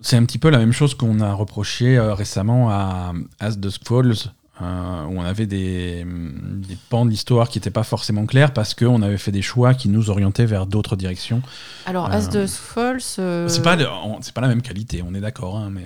c'est 0.00 0.16
un 0.16 0.24
petit 0.24 0.38
peu 0.38 0.50
la 0.50 0.59
même 0.59 0.72
chose 0.72 0.94
qu'on 0.94 1.20
a 1.20 1.33
reproché 1.33 1.96
euh, 1.96 2.14
récemment 2.14 2.70
à 2.70 3.12
As 3.40 3.57
Dusk 3.57 3.83
Falls 3.87 4.33
euh, 4.62 5.05
où 5.07 5.18
on 5.18 5.22
avait 5.25 5.46
des, 5.46 6.05
des 6.07 6.77
pans 6.90 7.05
de 7.05 7.11
l'histoire 7.11 7.48
qui 7.48 7.59
n'étaient 7.59 7.70
pas 7.70 7.83
forcément 7.85 8.27
clairs 8.27 8.53
parce 8.53 8.75
qu'on 8.75 9.03
avait 9.03 9.18
fait 9.18 9.33
des 9.33 9.42
choix 9.42 9.75
qui 9.75 9.88
nous 9.88 10.11
orientaient 10.11 10.46
vers 10.46 10.66
d'autres 10.66 10.96
directions. 10.96 11.42
Alors, 11.87 12.07
Euh, 12.07 12.16
As 12.16 12.29
de 12.29 12.46
Falls, 12.46 13.01
euh, 13.18 13.48
C'est 13.48 13.62
pas 13.62 13.77
le- 13.77 13.88
on- 13.88 14.20
c'est 14.22 14.35
pas 14.35 14.40
la 14.40 14.48
même 14.48 14.62
qualité, 14.62 15.03
on 15.09 15.14
est 15.14 15.20
d'accord, 15.20 15.57
hein, 15.57 15.68
mais 15.70 15.85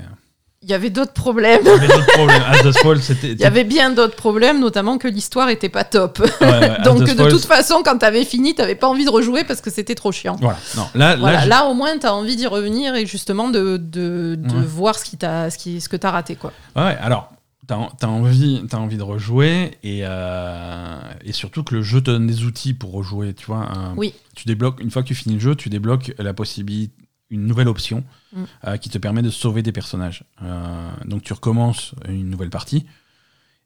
il 0.63 0.71
y 0.71 0.75
avait 0.75 0.91
d'autres 0.91 1.13
problèmes. 1.13 1.61
il 1.65 1.69
y 1.69 1.71
avait 1.71 1.87
d'autres 1.87 2.13
problèmes. 2.13 2.43
As 2.51 2.63
Dusk 2.63 2.83
Falls, 2.83 2.99
c'était 3.03 3.33
Il 3.33 3.41
y 3.41 3.45
avait 3.45 3.63
bien 3.65 3.91
d'autres 3.91 4.17
problèmes, 4.17 4.59
notamment 4.59 4.99
que 4.99 5.07
l'histoire 5.07 5.49
était 5.49 5.69
pas 5.69 5.85
top. 5.85 6.19
ouais, 6.19 6.27
ouais, 6.41 6.71
As 6.71 6.83
Donc, 6.83 7.05
de 7.05 7.29
toute 7.31 7.45
façon, 7.45 7.83
quand 7.85 7.99
t'avais 7.99 8.25
fini, 8.25 8.55
t'avais 8.55 8.75
pas 8.75 8.89
envie 8.89 9.05
de 9.05 9.11
rejouer 9.11 9.45
parce 9.45 9.61
que 9.61 9.71
c'était 9.71 9.95
trop 9.95 10.11
chiant. 10.11 10.37
voilà, 10.41 10.59
non, 10.77 10.89
là, 10.97 11.11
là, 11.11 11.17
Voilà, 11.17 11.41
je- 11.45 11.49
là, 11.49 11.67
au 11.67 11.75
moins, 11.75 11.97
t'as 11.99 12.11
envie 12.13 12.35
d'y 12.37 12.47
revenir 12.49 12.95
et 12.97 13.07
justement 13.07 13.49
de, 13.51 13.77
de, 13.77 14.35
de 14.39 14.55
Ouais. 14.57 14.63
voir 14.67 14.99
ce, 14.99 15.05
qui 15.05 15.17
t'a, 15.17 15.51
ce, 15.51 15.59
qui, 15.59 15.81
ce 15.81 15.89
que 15.89 15.97
t'as 15.97 16.11
raté. 16.11 16.35
Quoi. 16.35 16.53
Ouais, 16.75 16.97
alors, 17.01 17.31
t'as 17.67 17.89
as 18.01 18.07
envie, 18.09 18.63
as 18.71 18.77
envie 18.79 18.97
de 18.97 19.03
rejouer 19.03 19.77
et, 19.83 20.01
euh, 20.05 20.99
et 21.25 21.33
surtout 21.33 21.63
que 21.65 21.75
le 21.75 21.83
jeu 21.83 22.01
te 22.01 22.11
donne 22.11 22.27
des 22.27 22.45
outils 22.45 22.75
pour 22.75 22.93
rejouer. 22.93 23.35
Tu 23.35 23.47
vois, 23.47 23.71
un- 23.71 23.95
Oui. 23.97 24.15
tu 24.35 24.47
débloques, 24.47 24.81
une 24.81 24.91
fois 24.91 25.03
que 25.03 25.09
tu 25.09 25.15
finis 25.15 25.35
le 25.37 25.41
jeu, 25.41 25.55
tu 25.55 25.69
débloques 25.69 26.13
la 26.19 26.33
possibilité, 26.35 26.95
une 27.31 27.47
nouvelle 27.47 27.69
option 27.69 28.05
Mm. 28.33 28.43
euh, 28.69 28.77
qui 28.77 28.89
te 28.89 28.99
permet 28.99 29.23
de 29.23 29.31
sauver 29.31 29.63
des 29.63 29.73
personnages. 29.73 30.23
Euh, 30.43 30.91
donc 31.07 31.23
tu 31.23 31.33
recommences 31.33 31.95
une 32.09 32.31
nouvelle 32.31 32.51
partie 32.51 32.87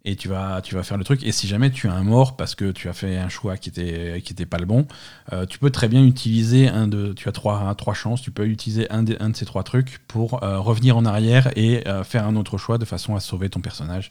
et 0.04 0.16
tu 0.16 0.28
vas, 0.28 0.62
tu 0.62 0.74
vas 0.74 0.82
faire 0.82 0.96
le 0.96 1.04
truc. 1.04 1.22
Et 1.24 1.30
si 1.32 1.46
jamais 1.46 1.70
tu 1.70 1.86
as 1.88 1.92
un 1.92 2.02
mort 2.04 2.36
parce 2.36 2.54
que 2.54 2.72
tu 2.72 2.88
as 2.88 2.92
fait 2.94 3.18
un 3.18 3.28
choix 3.28 3.56
qui 3.58 3.68
était, 3.68 4.22
qui 4.24 4.32
était 4.32 4.46
pas 4.46 4.56
le 4.58 4.64
bon, 4.64 4.86
euh, 5.32 5.44
tu 5.44 5.58
peux 5.58 5.70
très 5.70 5.88
bien 5.88 6.02
utiliser 6.04 6.68
un 6.68 6.86
de. 6.88 7.12
Tu 7.12 7.28
as 7.28 7.32
trois, 7.32 7.74
trois 7.74 7.92
chances, 7.92 8.22
tu 8.22 8.30
peux 8.30 8.46
utiliser 8.46 8.90
un 8.90 9.02
de, 9.02 9.16
un 9.20 9.28
de 9.28 9.36
ces 9.36 9.44
trois 9.44 9.62
trucs 9.62 9.98
pour 10.08 10.42
euh, 10.42 10.58
revenir 10.58 10.96
en 10.96 11.04
arrière 11.04 11.50
et 11.56 11.86
euh, 11.86 12.02
faire 12.02 12.26
un 12.26 12.34
autre 12.36 12.56
choix 12.56 12.78
de 12.78 12.84
façon 12.86 13.14
à 13.14 13.20
sauver 13.20 13.50
ton 13.50 13.60
personnage. 13.60 14.10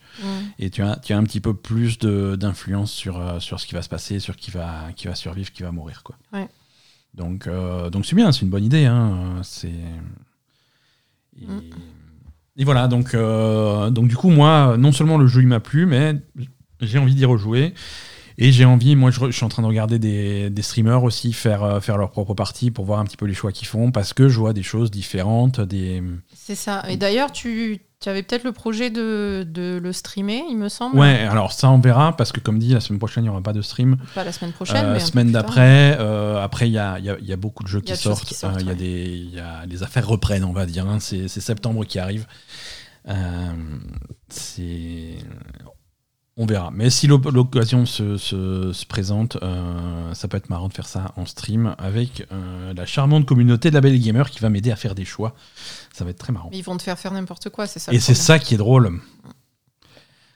Et 0.60 0.70
tu 0.70 0.84
as, 0.84 0.98
tu 0.98 1.14
as 1.14 1.18
un 1.18 1.24
petit 1.24 1.40
peu 1.42 1.56
plus 1.56 1.98
de- 1.98 2.36
d'influence 2.36 2.92
sur, 2.92 3.42
sur 3.42 3.60
ce 3.60 3.66
qui 3.66 3.74
va 3.74 3.82
se 3.82 3.90
passer, 3.90 4.20
sur 4.20 4.36
qui 4.36 4.52
va, 4.52 4.90
qui 4.96 5.08
va 5.08 5.16
survivre, 5.16 5.52
qui 5.52 5.64
va 5.64 5.72
mourir. 5.72 6.04
Quoi. 6.04 6.16
Ouais. 6.34 6.48
Donc 7.16 7.50
donc 7.92 8.06
c'est 8.06 8.16
bien, 8.16 8.32
c'est 8.32 8.42
une 8.42 8.50
bonne 8.52 8.66
idée. 8.66 8.86
Hein. 8.86 9.40
C'est. 9.44 9.70
Et, 11.42 11.46
Mm. 11.48 11.62
Et 12.60 12.64
voilà, 12.66 12.88
donc, 12.88 13.16
euh, 13.16 13.90
donc 13.90 14.08
du 14.08 14.16
coup, 14.16 14.30
moi, 14.30 14.76
non 14.78 14.92
seulement 14.92 15.18
le 15.18 15.26
jeu 15.28 15.42
il 15.42 15.48
m'a 15.48 15.60
plu, 15.62 15.86
mais 15.88 16.16
j'ai 16.82 17.00
envie 17.00 17.16
d'y 17.16 17.26
rejouer. 17.26 17.74
Et 18.42 18.54
j'ai 18.54 18.64
envie, 18.64 18.96
moi 18.96 19.12
je, 19.12 19.32
suis 19.32 19.44
en 19.44 19.50
train 19.50 19.64
de 19.64 19.68
regarder 19.68 20.00
des, 20.00 20.50
des 20.50 20.62
streamers 20.62 21.04
aussi 21.04 21.34
faire, 21.34 21.62
euh, 21.62 21.80
faire 21.82 21.98
leur 21.98 22.10
propre 22.10 22.34
partie 22.34 22.72
pour 22.72 22.86
voir 22.86 23.00
un 23.00 23.04
petit 23.04 23.18
peu 23.18 23.26
les 23.26 23.34
choix 23.34 23.52
qu'ils 23.52 23.68
font, 23.68 23.92
parce 23.92 24.14
que 24.14 24.30
je 24.30 24.40
vois 24.40 24.54
des 24.54 24.64
choses 24.64 24.92
différentes, 24.92 25.60
des... 25.60 26.02
C'est 26.34 26.56
ça. 26.56 26.84
Et 26.88 26.96
d'ailleurs, 26.96 27.34
tu, 27.34 27.82
tu 28.00 28.08
avais 28.08 28.24
peut-être 28.24 28.46
le 28.46 28.54
projet 28.54 28.90
de, 28.92 29.46
de 29.46 29.78
le 29.84 29.92
streamer, 29.92 30.42
il 30.50 30.56
me 30.58 30.70
semble. 30.70 30.98
Ouais, 30.98 31.20
alors 31.30 31.52
ça 31.52 31.70
on 31.70 31.80
verra, 31.80 32.16
parce 32.16 32.32
que 32.32 32.40
comme 32.40 32.60
dit, 32.60 32.70
la 32.72 32.80
semaine 32.80 32.98
prochaine 33.00 33.26
il 33.26 33.28
n'y 33.28 33.30
aura 33.30 33.42
pas 33.42 33.52
de 33.52 33.62
stream. 33.62 33.98
Pas 34.16 34.24
la 34.24 34.32
semaine 34.32 34.54
prochaine, 34.54 34.86
Euh, 34.86 34.94
mais 34.94 35.02
semaine 35.02 35.32
d'après, 35.34 35.98
euh, 36.00 36.42
après 36.42 36.70
il 36.70 36.72
y 36.72 36.78
a, 36.80 36.98
y 37.00 37.10
a- 37.10 37.18
il 37.20 37.26
y 37.28 37.34
a 37.34 37.36
beaucoup 37.36 37.64
de 37.64 37.68
jeux 37.68 37.82
Il 37.84 37.90
y 37.90 37.92
a 37.92 37.96
qui 37.98 38.02
sortent, 38.04 38.34
euh, 38.46 38.54
il 38.62 38.68
y 38.68 38.70
a 38.70 38.72
ouais. 38.72 38.76
des, 38.78 39.04
il 39.18 39.36
y 39.36 39.40
a- 39.42 39.66
les 39.68 39.84
affaires 39.84 40.08
reprennent, 40.08 40.46
on 40.46 40.54
va 40.54 40.66
dire. 40.66 40.88
hein. 40.88 41.00
C'est 41.02 41.28
c'est 41.28 41.42
septembre 41.42 41.84
qui 41.84 42.00
arrive. 42.00 42.26
Euh, 43.08 43.54
c'est 44.30 45.16
on 46.42 46.46
verra. 46.46 46.72
Mais 46.72 46.90
si 46.90 47.06
l'occasion 47.08 47.86
se, 47.86 48.16
se- 48.18 48.72
se 48.72 48.86
présente, 48.86 49.38
euh, 49.44 50.14
ça 50.14 50.30
peut 50.30 50.38
être 50.38 50.50
marrant 50.50 50.70
de 50.70 50.74
faire 50.74 50.88
ça 50.88 51.12
en 51.18 51.26
stream 51.26 51.76
avec 51.78 52.26
euh, 52.32 52.74
la 52.74 52.86
charmante 52.86 53.26
communauté 53.26 53.70
de 53.72 53.76
la 53.76 53.82
Belle 53.82 54.00
Gamer 54.00 54.30
qui 54.30 54.40
va 54.40 54.50
m'aider 54.50 54.72
à 54.72 54.78
faire 54.78 54.96
des 54.96 55.04
choix. 55.04 55.36
Ça 55.94 56.06
va 56.06 56.12
être 56.12 56.18
très 56.20 56.32
marrant. 56.32 56.48
Mais 56.52 56.60
ils 56.60 56.64
vont 56.64 56.78
te 56.78 56.84
faire 56.84 56.98
faire 56.98 57.12
n'importe 57.12 57.50
quoi, 57.50 57.68
c'est 57.68 57.80
ça. 57.80 57.92
Et 57.92 58.00
c'est 58.00 58.14
ça 58.16 58.40
qui 58.40 58.54
est 58.54 58.58
drôle. 58.58 59.02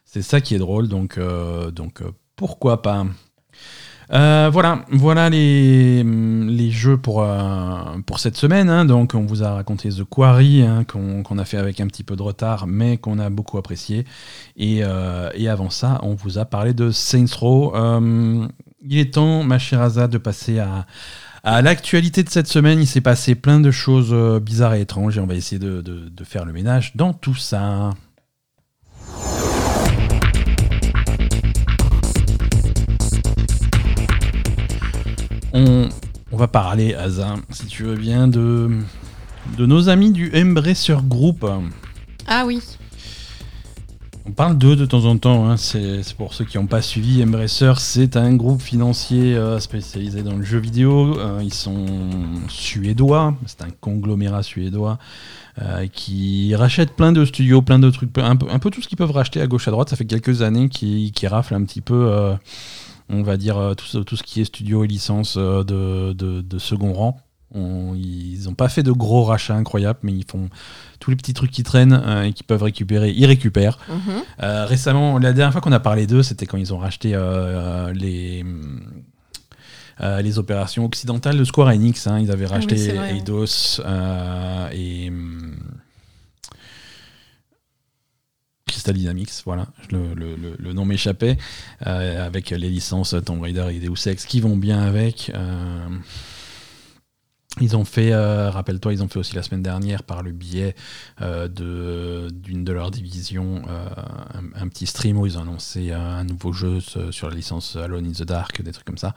C'est 0.04 0.22
ça 0.24 0.42
qui 0.42 0.56
est 0.56 0.60
drôle, 0.60 0.90
donc, 0.90 1.18
euh, 1.18 1.72
donc 1.72 2.04
pourquoi 2.36 2.82
pas. 2.82 3.06
Euh, 4.12 4.50
voilà, 4.52 4.86
voilà 4.92 5.30
les, 5.30 6.04
jeux 6.72 6.98
pour, 6.98 7.24
euh, 7.24 7.98
pour 8.06 8.20
cette 8.20 8.36
semaine. 8.38 8.70
hein. 8.70 8.86
Donc, 8.86 9.16
on 9.16 9.26
vous 9.26 9.44
a 9.44 9.54
raconté 9.54 9.90
The 9.90 10.04
Quarry, 10.04 10.62
hein, 10.62 10.84
qu'on 10.84 11.38
a 11.38 11.46
fait 11.46 11.58
avec 11.58 11.80
un 11.80 11.88
petit 11.88 12.04
peu 12.04 12.16
de 12.16 12.22
retard, 12.22 12.68
mais 12.68 12.98
qu'on 12.98 13.20
a 13.20 13.30
beaucoup 13.30 13.58
apprécié. 13.58 14.06
Et, 14.58 14.82
euh, 14.84 15.30
avant 15.48 15.70
ça, 15.70 16.00
on 16.04 16.16
vous 16.16 16.38
a 16.38 16.46
parlé 16.46 16.74
de 16.74 16.92
Saints 16.92 17.26
Row. 17.40 17.74
Il 18.86 18.98
est 18.98 19.14
temps, 19.14 19.44
ma 19.44 19.60
chère 19.60 19.82
Aza, 19.82 20.08
de 20.08 20.18
passer 20.18 20.60
à, 20.60 20.86
à 21.44 21.62
l'actualité 21.62 22.24
de 22.24 22.30
cette 22.30 22.48
semaine. 22.48 22.80
Il 22.80 22.88
s'est 22.88 23.02
passé 23.02 23.36
plein 23.36 23.60
de 23.60 23.72
choses 23.72 24.14
bizarres 24.42 24.74
et 24.76 24.82
étranges, 24.82 25.18
et 25.18 25.22
on 25.22 25.28
va 25.28 25.36
essayer 25.36 25.60
de 25.60 26.24
faire 26.24 26.46
le 26.46 26.54
ménage 26.54 26.96
dans 26.96 27.14
tout 27.14 27.36
ça. 27.36 27.92
On, 35.54 35.88
on 36.32 36.38
va 36.38 36.48
parler, 36.48 36.96
Aza, 36.96 37.36
si 37.52 37.68
tu 37.68 37.84
veux 37.84 37.96
bien, 37.96 38.28
de, 38.28 38.72
de 39.58 39.66
nos 39.68 39.88
amis 39.88 40.12
du 40.12 40.32
Embracer 40.36 40.98
Group. 41.04 41.46
Ah 42.28 42.44
oui. 42.48 42.60
On 44.26 44.32
parle 44.32 44.58
d'eux 44.58 44.78
de 44.78 44.86
temps 44.86 45.04
en 45.04 45.18
temps, 45.18 45.50
hein. 45.50 45.58
c'est 45.58 46.02
pour 46.18 46.34
ceux 46.34 46.46
qui 46.46 46.58
n'ont 46.58 46.66
pas 46.66 46.82
suivi. 46.82 47.22
Embracer, 47.22 47.74
c'est 47.78 48.16
un 48.16 48.34
groupe 48.36 48.62
financier 48.62 49.36
euh, 49.36 49.60
spécialisé 49.60 50.24
dans 50.24 50.38
le 50.38 50.44
jeu 50.44 50.60
vidéo. 50.60 51.20
Euh, 51.20 51.42
ils 51.44 51.54
sont 51.54 51.86
suédois, 52.48 53.36
c'est 53.46 53.62
un 53.62 53.70
conglomérat 53.82 54.42
suédois 54.42 54.98
euh, 55.62 55.88
qui 55.88 56.56
rachète 56.56 56.96
plein 56.96 57.12
de 57.12 57.26
studios, 57.26 57.62
plein 57.62 57.80
de 57.80 57.90
trucs, 57.90 58.18
un 58.18 58.38
peu, 58.38 58.48
un 58.50 58.60
peu 58.60 58.70
tout 58.70 58.82
ce 58.82 58.88
qu'ils 58.88 58.98
peuvent 58.98 59.12
racheter 59.12 59.42
à 59.42 59.46
gauche 59.46 59.68
à 59.68 59.72
droite. 59.72 59.90
Ça 59.90 59.98
fait 59.98 60.06
quelques 60.06 60.42
années 60.42 60.70
qu'ils 60.70 61.28
raflent 61.28 61.56
un 61.56 61.64
petit 61.64 61.82
peu, 61.82 62.34
on 63.14 63.24
va 63.24 63.38
dire, 63.38 63.58
euh, 63.58 63.74
tout, 63.76 63.86
ce- 63.86 64.00
tout 64.00 64.16
ce 64.18 64.24
qui 64.24 64.42
est 64.42 64.46
studio 64.46 64.84
et 64.84 64.88
licence 64.88 65.36
euh, 65.38 65.64
de, 65.64 66.14
de- 66.14 66.42
de 66.42 66.58
second 66.60 66.94
rang. 66.94 67.20
On- 67.56 67.94
ils 67.96 68.46
n'ont 68.46 68.56
pas 68.56 68.68
fait 68.68 68.82
de 68.82 68.92
gros 68.92 69.24
rachats 69.24 69.56
incroyables, 69.56 70.00
mais 70.02 70.12
ils 70.12 70.26
font 70.26 70.50
tous 71.00 71.12
les 71.12 71.16
petits 71.16 71.34
trucs 71.36 71.52
qui 71.52 71.62
traînent 71.64 71.94
euh, 72.06 72.24
et 72.24 72.34
qui 72.34 72.42
peuvent 72.44 72.64
récupérer, 72.64 73.12
ils 73.12 73.26
récupèrent. 73.28 73.78
Mhm. 73.90 73.98
Euh, 74.42 74.66
récemment, 74.66 75.20
la 75.20 75.34
dernière 75.34 75.52
fois 75.52 75.62
qu'on 75.62 75.72
a 75.72 75.80
parlé 75.80 76.08
d'eux, 76.08 76.24
c'était 76.24 76.48
quand 76.48 76.58
ils 76.58 76.74
ont 76.74 76.80
racheté 76.80 77.12
euh, 77.14 77.94
les, 77.94 78.44
les 80.24 80.40
opérations 80.40 80.84
occidentales 80.86 81.38
de 81.38 81.44
Square 81.44 81.68
Enix. 81.70 82.08
hein. 82.08 82.20
Ils 82.20 82.32
avaient 82.32 82.46
Ah 82.50 82.58
oui, 82.60 82.66
racheté. 82.66 82.96
Eidos 83.16 83.80
et. 84.74 85.12
Crystal 88.68 88.96
Dynamics, 88.96 89.30
voilà, 89.46 89.68
le, 89.92 90.14
le- 90.16 90.36
le- 90.58 90.74
nom 90.74 90.86
m'échappait, 90.86 91.38
euh, 91.86 92.26
avec 92.26 92.50
les 92.50 92.70
licences 92.70 93.16
Tomb 93.26 93.42
Raider 93.42 93.68
et 93.72 93.80
Deus 93.80 94.08
Ex 94.10 94.26
qui 94.26 94.40
vont 94.42 94.58
bien 94.58 94.82
avec. 94.82 95.32
euh, 95.36 95.88
ils 97.62 97.76
ont 97.78 97.86
fait, 97.86 98.12
euh, 98.14 98.50
rappelle-toi, 98.50 98.94
ils 98.94 99.04
ont 99.04 99.08
fait 99.08 99.20
aussi 99.20 99.36
la 99.36 99.44
semaine 99.44 99.62
dernière 99.62 100.02
par 100.02 100.24
le 100.24 100.32
biais 100.32 100.74
de- 101.22 102.28
d'une 102.32 102.64
de, 102.64 102.74
leurs 102.74 102.90
divisions 102.90 103.62
un, 103.68 104.44
un 104.60 104.68
petit 104.70 104.88
stream 104.88 105.20
où 105.20 105.28
ils 105.28 105.38
ont 105.38 105.42
annoncé 105.42 105.92
un, 105.92 106.24
nouveau 106.24 106.52
jeu 106.52 106.80
sur 107.12 107.30
la 107.30 107.36
licence 107.36 107.76
Alone 107.76 108.08
in 108.08 108.12
the 108.12 108.24
Dark, 108.24 108.60
des 108.64 108.72
trucs 108.72 108.86
comme 108.88 108.98
ça. 108.98 109.14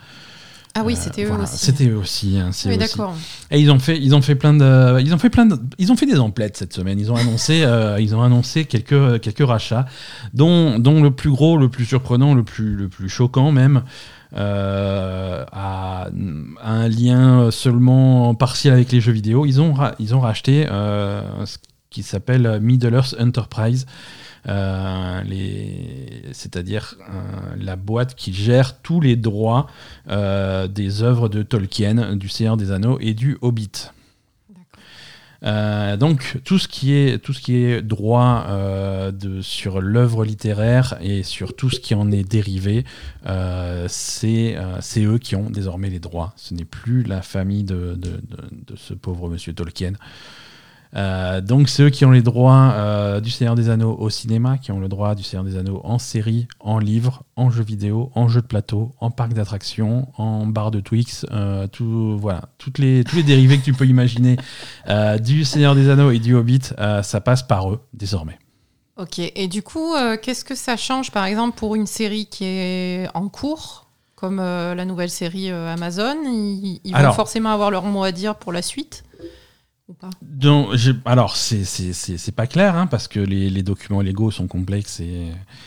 Ah 0.78 0.82
oui, 0.84 0.92
Euh, 0.94 0.96
c'était 1.00 1.24
eux 1.24 1.28
voilà, 1.28 1.44
aussi. 1.44 1.56
C'était 1.58 1.88
eux 1.88 1.96
aussi. 1.96 2.38
hein, 2.38 2.50
Oui, 2.66 2.76
d'accord. 2.76 3.14
Et 3.50 3.58
ils 3.60 3.70
ont 3.70 3.78
fait, 3.78 3.98
ils 3.98 4.14
ont 4.14 4.20
fait 4.22 4.34
plein 4.34 4.52
de, 4.54 5.00
ils 5.00 5.14
ont 5.14 5.18
fait 5.18 5.30
plein 5.30 5.46
de, 5.46 5.58
ils 5.78 5.90
ont 5.90 5.96
fait 5.96 6.06
des 6.06 6.18
emplettes 6.18 6.56
cette 6.56 6.72
semaine. 6.74 6.98
Ils 7.00 7.10
ont 7.10 7.16
annoncé, 7.16 7.62
euh, 7.64 7.98
ils 8.00 8.14
ont 8.14 8.22
annoncé 8.22 8.64
quelques, 8.66 9.20
quelques 9.20 9.46
rachats, 9.46 9.86
dont, 10.34 10.78
dont 10.78 11.02
le 11.02 11.10
plus 11.10 11.30
gros, 11.30 11.56
le 11.56 11.68
plus 11.68 11.84
surprenant, 11.86 12.34
le 12.34 12.42
plus, 12.44 12.74
le 12.76 12.88
plus 12.88 13.08
choquant 13.08 13.50
même, 13.52 13.82
euh, 14.36 15.44
a, 15.52 16.08
a 16.62 16.70
un 16.72 16.88
lien 16.88 17.50
seulement 17.50 18.34
partiel 18.34 18.74
avec 18.74 18.92
les 18.92 19.00
jeux 19.00 19.12
vidéo. 19.12 19.46
Ils 19.46 19.60
ont, 19.60 19.74
ils 19.98 20.14
ont 20.14 20.20
racheté 20.20 20.66
euh, 20.70 21.46
ce 21.46 21.56
qui 21.90 22.02
s'appelle 22.02 22.58
Middle 22.60 22.94
Earth 22.94 23.14
Enterprise. 23.18 23.86
Euh, 24.48 25.22
les- 25.24 26.22
c'est-à-dire 26.32 26.94
euh, 27.00 27.54
la 27.60 27.74
boîte 27.76 28.14
qui 28.14 28.32
gère 28.32 28.80
tous 28.80 29.00
les 29.00 29.16
droits 29.16 29.66
euh, 30.08 30.68
des 30.68 31.02
œuvres 31.02 31.28
de 31.28 31.42
Tolkien, 31.42 32.14
du 32.16 32.28
Seigneur 32.28 32.56
des 32.56 32.70
Anneaux 32.70 32.98
et 33.00 33.14
du 33.14 33.38
Hobbit. 33.40 33.90
Euh, 35.42 35.96
donc 35.98 36.38
tout 36.44 36.58
ce 36.58 36.66
qui 36.66 36.94
est 36.94 37.18
tout 37.18 37.32
ce 37.34 37.40
qui 37.42 37.56
est 37.56 37.82
droit 37.82 38.46
euh, 38.48 39.12
de, 39.12 39.42
sur 39.42 39.80
l'œuvre 39.82 40.24
littéraire 40.24 40.96
et 41.02 41.22
sur 41.22 41.54
tout 41.54 41.68
ce 41.68 41.78
qui 41.78 41.94
en 41.94 42.10
est 42.10 42.24
dérivé, 42.24 42.84
euh, 43.26 43.86
c'est 43.88 44.56
c'est 44.80 45.04
eux 45.04 45.18
qui 45.18 45.36
ont 45.36 45.50
désormais 45.50 45.90
les 45.90 46.00
droits. 46.00 46.32
Ce 46.36 46.54
n'est 46.54 46.64
plus 46.64 47.02
la 47.02 47.20
famille 47.20 47.64
de- 47.64 47.94
de 47.96 48.76
ce 48.76 48.94
pauvre 48.94 49.28
monsieur 49.28 49.52
Tolkien. 49.52 49.92
Euh, 50.94 51.40
donc 51.40 51.68
c'est 51.68 51.82
eux 51.82 51.90
qui 51.90 52.04
ont 52.04 52.10
les 52.10 52.22
droits 52.22 52.72
euh, 52.74 53.20
du 53.20 53.30
Seigneur 53.30 53.54
des 53.54 53.68
Anneaux 53.68 53.96
au 53.98 54.08
cinéma, 54.08 54.56
qui 54.56 54.72
ont 54.72 54.80
le 54.80 54.88
droit 54.88 55.14
du 55.14 55.22
Seigneur 55.22 55.44
des 55.44 55.56
Anneaux 55.56 55.80
en 55.84 55.98
série, 55.98 56.46
en 56.60 56.78
livre, 56.78 57.24
en 57.36 57.50
jeu 57.50 57.62
vidéo, 57.62 58.10
en 58.14 58.28
jeu 58.28 58.40
de 58.40 58.46
plateau, 58.46 58.92
en 59.00 59.10
parc 59.10 59.32
d'attractions, 59.34 60.08
en 60.16 60.46
bar 60.46 60.70
de 60.70 60.80
Twix, 60.80 61.26
euh, 61.32 61.66
tout, 61.66 62.16
voilà, 62.18 62.42
toutes 62.58 62.78
les, 62.78 63.04
tous 63.04 63.16
les 63.16 63.22
dérivés 63.22 63.58
que 63.58 63.64
tu 63.64 63.72
peux 63.72 63.86
imaginer 63.86 64.36
du 65.22 65.44
Seigneur 65.44 65.74
des 65.74 65.88
Anneaux 65.90 66.10
et 66.10 66.18
du 66.18 66.34
Hobbit, 66.34 66.62
ça 67.02 67.20
passe 67.20 67.42
par 67.42 67.70
eux 67.70 67.80
désormais. 67.92 68.38
Ok, 68.96 69.18
et 69.18 69.48
du 69.48 69.62
coup, 69.62 69.94
qu'est-ce 70.22 70.44
que 70.44 70.54
ça 70.54 70.76
change, 70.76 71.10
par 71.10 71.24
exemple, 71.26 71.58
pour 71.58 71.74
une 71.74 71.86
série 71.86 72.26
qui 72.26 72.44
est 72.44 73.08
en 73.14 73.28
cours, 73.28 73.86
comme 74.14 74.38
la 74.38 74.84
nouvelle 74.84 75.10
série 75.10 75.50
Amazon? 75.50 76.16
Ils, 76.24 76.80
ils 76.84 76.92
vont 76.92 76.98
Alors- 76.98 77.14
forcément 77.16 77.50
avoir 77.50 77.70
leur 77.70 77.84
mot 77.84 78.04
à 78.04 78.12
dire 78.12 78.36
pour 78.36 78.52
la 78.52 78.62
suite? 78.62 79.04
Ou 79.88 79.94
pas? 79.94 80.10
Donc, 80.20 80.70
alors 81.04 81.36
c'est 81.36 81.62
c'est- 81.62 81.92
c'est- 81.92 82.18
c'est 82.18 82.32
pas 82.34 82.48
clair 82.48 82.74
hein, 82.74 82.88
parce 82.88 83.06
que 83.06 83.20
les, 83.20 83.48
les 83.50 83.62
documents 83.62 84.00
légaux 84.00 84.32
sont 84.32 84.48
complexes 84.48 84.98
et, 84.98 85.26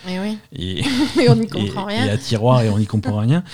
Eh 0.09 0.19
oui, 0.19 0.37
et, 0.51 0.81
on 1.29 1.35
n'y 1.35 1.43
et- 1.45 1.47
comprend 1.47 1.87
et 1.87 1.95
rien. 2.01 2.13
à 2.13 2.17
tiroir 2.17 2.61
et 2.61 2.69
on 2.69 2.77
n'y 2.79 2.85
comprend 2.85 3.19
rien. 3.21 3.45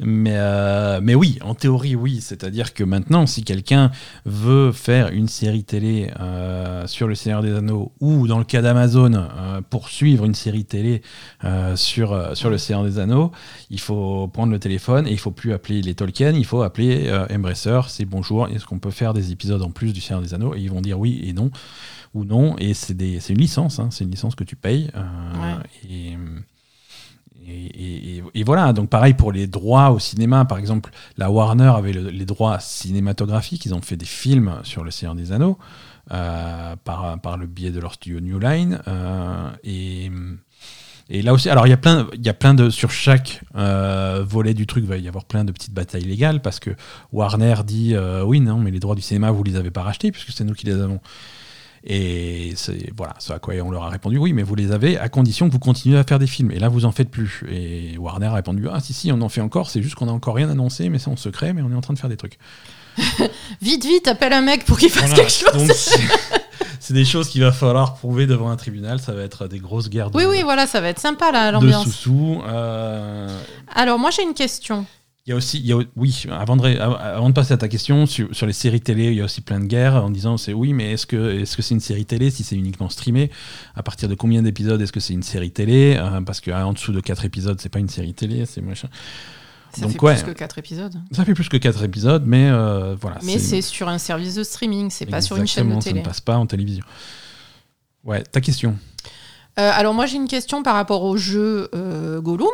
Mais, 0.00 0.32
euh, 0.34 0.98
mais 1.00 1.14
oui, 1.14 1.38
en 1.44 1.54
théorie, 1.54 1.94
oui. 1.94 2.20
C'est-à-dire 2.20 2.74
que 2.74 2.82
maintenant, 2.82 3.26
si 3.28 3.44
quelqu'un 3.44 3.92
veut 4.26 4.72
faire 4.72 5.10
une 5.12 5.28
série 5.28 5.62
télé 5.62 6.10
euh, 6.18 6.88
sur 6.88 7.06
le 7.06 7.14
Seigneur 7.14 7.40
des 7.42 7.54
Anneaux 7.54 7.92
ou 8.00 8.26
dans 8.26 8.38
le 8.38 8.44
cas 8.44 8.60
d'Amazon, 8.60 9.14
euh, 9.14 9.60
poursuivre 9.70 10.24
une 10.24 10.34
série 10.34 10.64
télé 10.64 11.00
sur, 11.76 12.36
sur 12.36 12.50
le 12.50 12.58
Seigneur 12.58 12.82
des 12.82 12.98
Anneaux, 12.98 13.30
il 13.70 13.78
faut 13.78 14.26
prendre 14.26 14.50
le 14.50 14.58
téléphone 14.58 15.06
et 15.06 15.12
il 15.12 15.18
faut 15.18 15.30
plus 15.30 15.52
appeler 15.52 15.80
les 15.80 15.94
Tolkien, 15.94 16.32
il 16.32 16.44
faut 16.44 16.62
appeler 16.62 17.08
Embracer, 17.32 17.82
c'est 17.88 18.04
bonjour, 18.04 18.48
est-ce 18.48 18.64
qu'on 18.66 18.80
peut 18.80 18.90
faire 18.90 19.14
des 19.14 19.30
épisodes 19.30 19.62
en 19.62 19.70
plus 19.70 19.92
du 19.92 20.00
Seigneur 20.08 20.22
des 20.22 20.34
Anneaux 20.34 20.54
Et 20.56 20.60
ils 20.60 20.70
vont 20.70 20.80
dire 20.80 20.98
oui 20.98 21.20
et 21.24 21.32
non 21.32 21.50
ou 22.14 22.24
non, 22.24 22.56
et 22.58 22.72
c'est 22.74 22.94
des- 22.94 23.20
c'est 23.20 23.34
une 23.34 23.40
licence, 23.40 23.78
hein, 23.78 23.90
c'est 23.92 24.02
une 24.04 24.10
licence 24.10 24.34
que 24.34 24.44
tu 24.44 24.56
payes. 24.56 24.90
euh, 24.96 25.02
et, 25.88 26.16
et, 27.46 27.66
et- 27.66 28.16
et- 28.18 28.22
et 28.34 28.44
voilà, 28.44 28.72
donc 28.72 28.88
pareil 28.90 29.14
pour 29.14 29.30
les 29.32 29.46
droits 29.46 29.90
au 29.90 29.98
cinéma, 29.98 30.44
par 30.44 30.58
exemple, 30.58 30.90
la 31.16 31.30
Warner 31.30 31.72
avait 31.76 31.92
le- 31.92 32.10
les 32.10 32.24
droits 32.26 32.58
cinématographiques, 32.60 33.64
ils 33.66 33.74
ont 33.74 33.80
fait 33.82 33.96
des 33.96 34.06
films 34.06 34.54
sur 34.64 34.84
le 34.84 34.90
Seigneur 34.90 35.14
des 35.14 35.32
Anneaux 35.32 35.58
euh, 36.10 36.74
par, 36.84 37.20
par 37.20 37.36
le 37.36 37.46
biais 37.46 37.70
de 37.70 37.80
leur 37.80 37.92
studio 37.94 38.20
New 38.20 38.38
Line. 38.38 38.80
euh, 38.88 39.50
et, 39.64 40.10
et 41.10 41.22
là 41.22 41.32
aussi, 41.32 41.48
alors 41.48 41.66
il 41.66 41.70
y 41.70 41.72
a 41.72 41.76
plein, 41.78 42.06
il 42.14 42.24
y 42.24 42.28
a 42.28 42.34
plein 42.34 42.54
de 42.54 42.70
sur 42.70 42.90
chaque 42.90 43.40
euh, 43.56 44.24
volet 44.28 44.54
du 44.54 44.66
truc, 44.66 44.84
il 44.84 44.88
va 44.88 44.96
y 44.96 45.08
avoir 45.08 45.24
plein 45.24 45.44
de 45.44 45.52
petites 45.52 45.72
batailles 45.72 46.04
légales 46.04 46.42
parce 46.42 46.60
que 46.60 46.70
Warner 47.12 47.54
dit 47.64 47.94
euh, 47.94 48.22
oui 48.24 48.40
non 48.40 48.58
mais 48.58 48.70
les 48.70 48.78
droits 48.80 48.94
du 48.94 49.02
cinéma 49.02 49.30
vous 49.30 49.42
les 49.42 49.56
avez 49.56 49.70
pas 49.70 49.82
rachetés 49.82 50.12
puisque 50.12 50.30
c'est 50.32 50.44
nous 50.44 50.54
qui 50.54 50.66
les 50.66 50.80
avons. 50.80 51.00
Et 51.84 52.52
c'est 52.56 52.90
voilà, 52.96 53.14
ce 53.18 53.32
à 53.32 53.38
quoi 53.38 53.54
on 53.62 53.70
leur 53.70 53.84
a 53.84 53.88
répondu 53.88 54.18
oui, 54.18 54.32
mais 54.32 54.42
vous 54.42 54.56
les 54.56 54.72
avez 54.72 54.98
à 54.98 55.08
condition 55.08 55.46
que 55.46 55.52
vous 55.52 55.60
continuez 55.60 55.96
à 55.96 56.02
faire 56.04 56.18
des 56.18 56.26
films. 56.26 56.50
Et 56.50 56.58
là, 56.58 56.68
vous 56.68 56.84
en 56.84 56.90
faites 56.90 57.08
plus. 57.08 57.44
Et 57.48 57.96
Warner 57.98 58.26
a 58.26 58.34
répondu 58.34 58.66
ah 58.70 58.80
si 58.80 58.92
si, 58.92 59.12
on 59.12 59.20
en 59.20 59.28
fait 59.28 59.40
encore. 59.40 59.70
C'est 59.70 59.80
juste 59.80 59.94
qu'on 59.94 60.08
a 60.08 60.12
encore 60.12 60.34
rien 60.34 60.50
annoncé, 60.50 60.88
mais 60.88 60.98
c'est 60.98 61.08
en 61.08 61.16
secret, 61.16 61.52
mais 61.52 61.62
on 61.62 61.70
est 61.70 61.76
en 61.76 61.80
train 61.80 61.94
de 61.94 61.98
faire 61.98 62.10
des 62.10 62.16
trucs. 62.16 62.36
Vite, 63.62 63.84
vite, 63.86 64.08
appelle 64.08 64.32
un 64.32 64.42
mec 64.42 64.64
pour 64.64 64.76
qu'il 64.76 64.90
fasse 64.90 65.08
Voilà. 65.10 65.24
quelque 65.24 65.32
chose. 65.32 65.90
C'est- 66.88 66.94
c'est 66.94 66.94
des 66.94 67.04
choses 67.04 67.28
qu'il 67.28 67.42
va 67.42 67.52
falloir 67.52 67.94
prouver 67.94 68.26
devant 68.26 68.50
un 68.50 68.56
tribunal. 68.56 68.98
Ça 69.00 69.12
va 69.12 69.22
être 69.22 69.46
des 69.46 69.58
grosses 69.58 69.88
guerres 69.90 70.10
de, 70.10 70.16
Oui, 70.16 70.24
oui, 70.28 70.42
voilà, 70.42 70.66
ça 70.66 70.80
va 70.80 70.88
être 70.88 70.98
sympa 71.00 71.30
là, 71.32 71.48
de 71.48 71.52
l'ambiance. 71.54 71.84
sous-sous. 71.84 72.40
Euh, 72.46 73.28
Alors, 73.74 73.98
moi 73.98 74.10
j'ai 74.10 74.22
une 74.22 74.34
question. 74.34 74.86
Il 75.26 75.30
y 75.30 75.32
a 75.34 75.36
aussi, 75.36 75.58
il 75.58 75.66
y 75.66 75.72
a- 75.74 75.78
oui, 75.96 76.24
avant 76.30 76.56
de, 76.56 76.66
avant 76.66 77.28
de 77.28 77.34
passer 77.34 77.52
à 77.52 77.58
ta 77.58 77.68
question, 77.68 78.06
sur, 78.06 78.34
sur 78.34 78.46
les 78.46 78.54
séries 78.54 78.80
télé, 78.80 79.08
il 79.08 79.14
y 79.14 79.20
a 79.20 79.24
aussi 79.24 79.42
plein 79.42 79.60
de 79.60 79.66
guerres 79.66 79.96
en 80.02 80.08
disant 80.08 80.38
c'est 80.38 80.54
oui, 80.54 80.72
mais 80.72 80.92
est-ce 80.92 81.06
que 81.06 81.40
est-ce 81.42 81.54
que 81.54 81.60
c'est 81.62 81.74
une 81.74 81.80
série 81.80 82.06
télé 82.06 82.30
si 82.30 82.42
c'est 82.44 82.56
uniquement 82.56 82.88
streamé? 82.88 83.30
À 83.74 83.82
partir 83.82 84.08
de 84.08 84.14
combien 84.14 84.40
d'épisodes 84.42 84.80
est-ce 84.80 84.92
que 84.92 85.00
c'est 85.00 85.12
une 85.12 85.22
série 85.22 85.50
télé? 85.50 85.96
Euh, 85.98 86.22
Parce 86.22 86.40
qu'en 86.40 86.72
dessous 86.72 86.92
de 86.92 87.00
4 87.00 87.26
épisodes, 87.26 87.60
c'est 87.60 87.68
pas 87.68 87.78
une 87.78 87.90
série 87.90 88.14
télé, 88.14 88.46
c'est 88.46 88.62
machin. 88.62 88.88
Ça 89.74 89.82
Donc, 89.82 89.92
fait 89.92 90.02
ouais. 90.02 90.14
plus 90.14 90.32
que 90.32 90.38
4 90.38 90.58
épisodes. 90.58 90.94
Ça 91.12 91.24
fait 91.24 91.34
plus 91.34 91.48
que 91.48 91.56
4 91.56 91.84
épisodes, 91.84 92.24
mais 92.26 92.48
euh, 92.50 92.96
voilà. 93.00 93.18
Mais 93.22 93.38
c'est 93.38 93.60
sur 93.62 93.88
un 93.88 93.98
service 93.98 94.34
de 94.34 94.42
streaming, 94.42 94.90
c'est 94.90 95.06
pas 95.06 95.20
sur 95.20 95.36
une 95.36 95.46
chaîne 95.46 95.68
de 95.68 95.80
télé. 95.82 95.96
Ça 95.96 96.00
ne 96.00 96.04
passe 96.04 96.20
pas 96.20 96.36
en 96.36 96.46
télévision. 96.46 96.84
Ouais, 98.04 98.22
ta 98.22 98.40
question. 98.40 98.76
Euh, 99.58 99.70
alors, 99.74 99.92
moi 99.92 100.06
j'ai 100.06 100.16
une 100.16 100.28
question 100.28 100.62
par 100.62 100.74
rapport 100.74 101.02
au 101.02 101.16
jeu 101.16 101.68
euh, 101.74 102.20
Gollum 102.20 102.48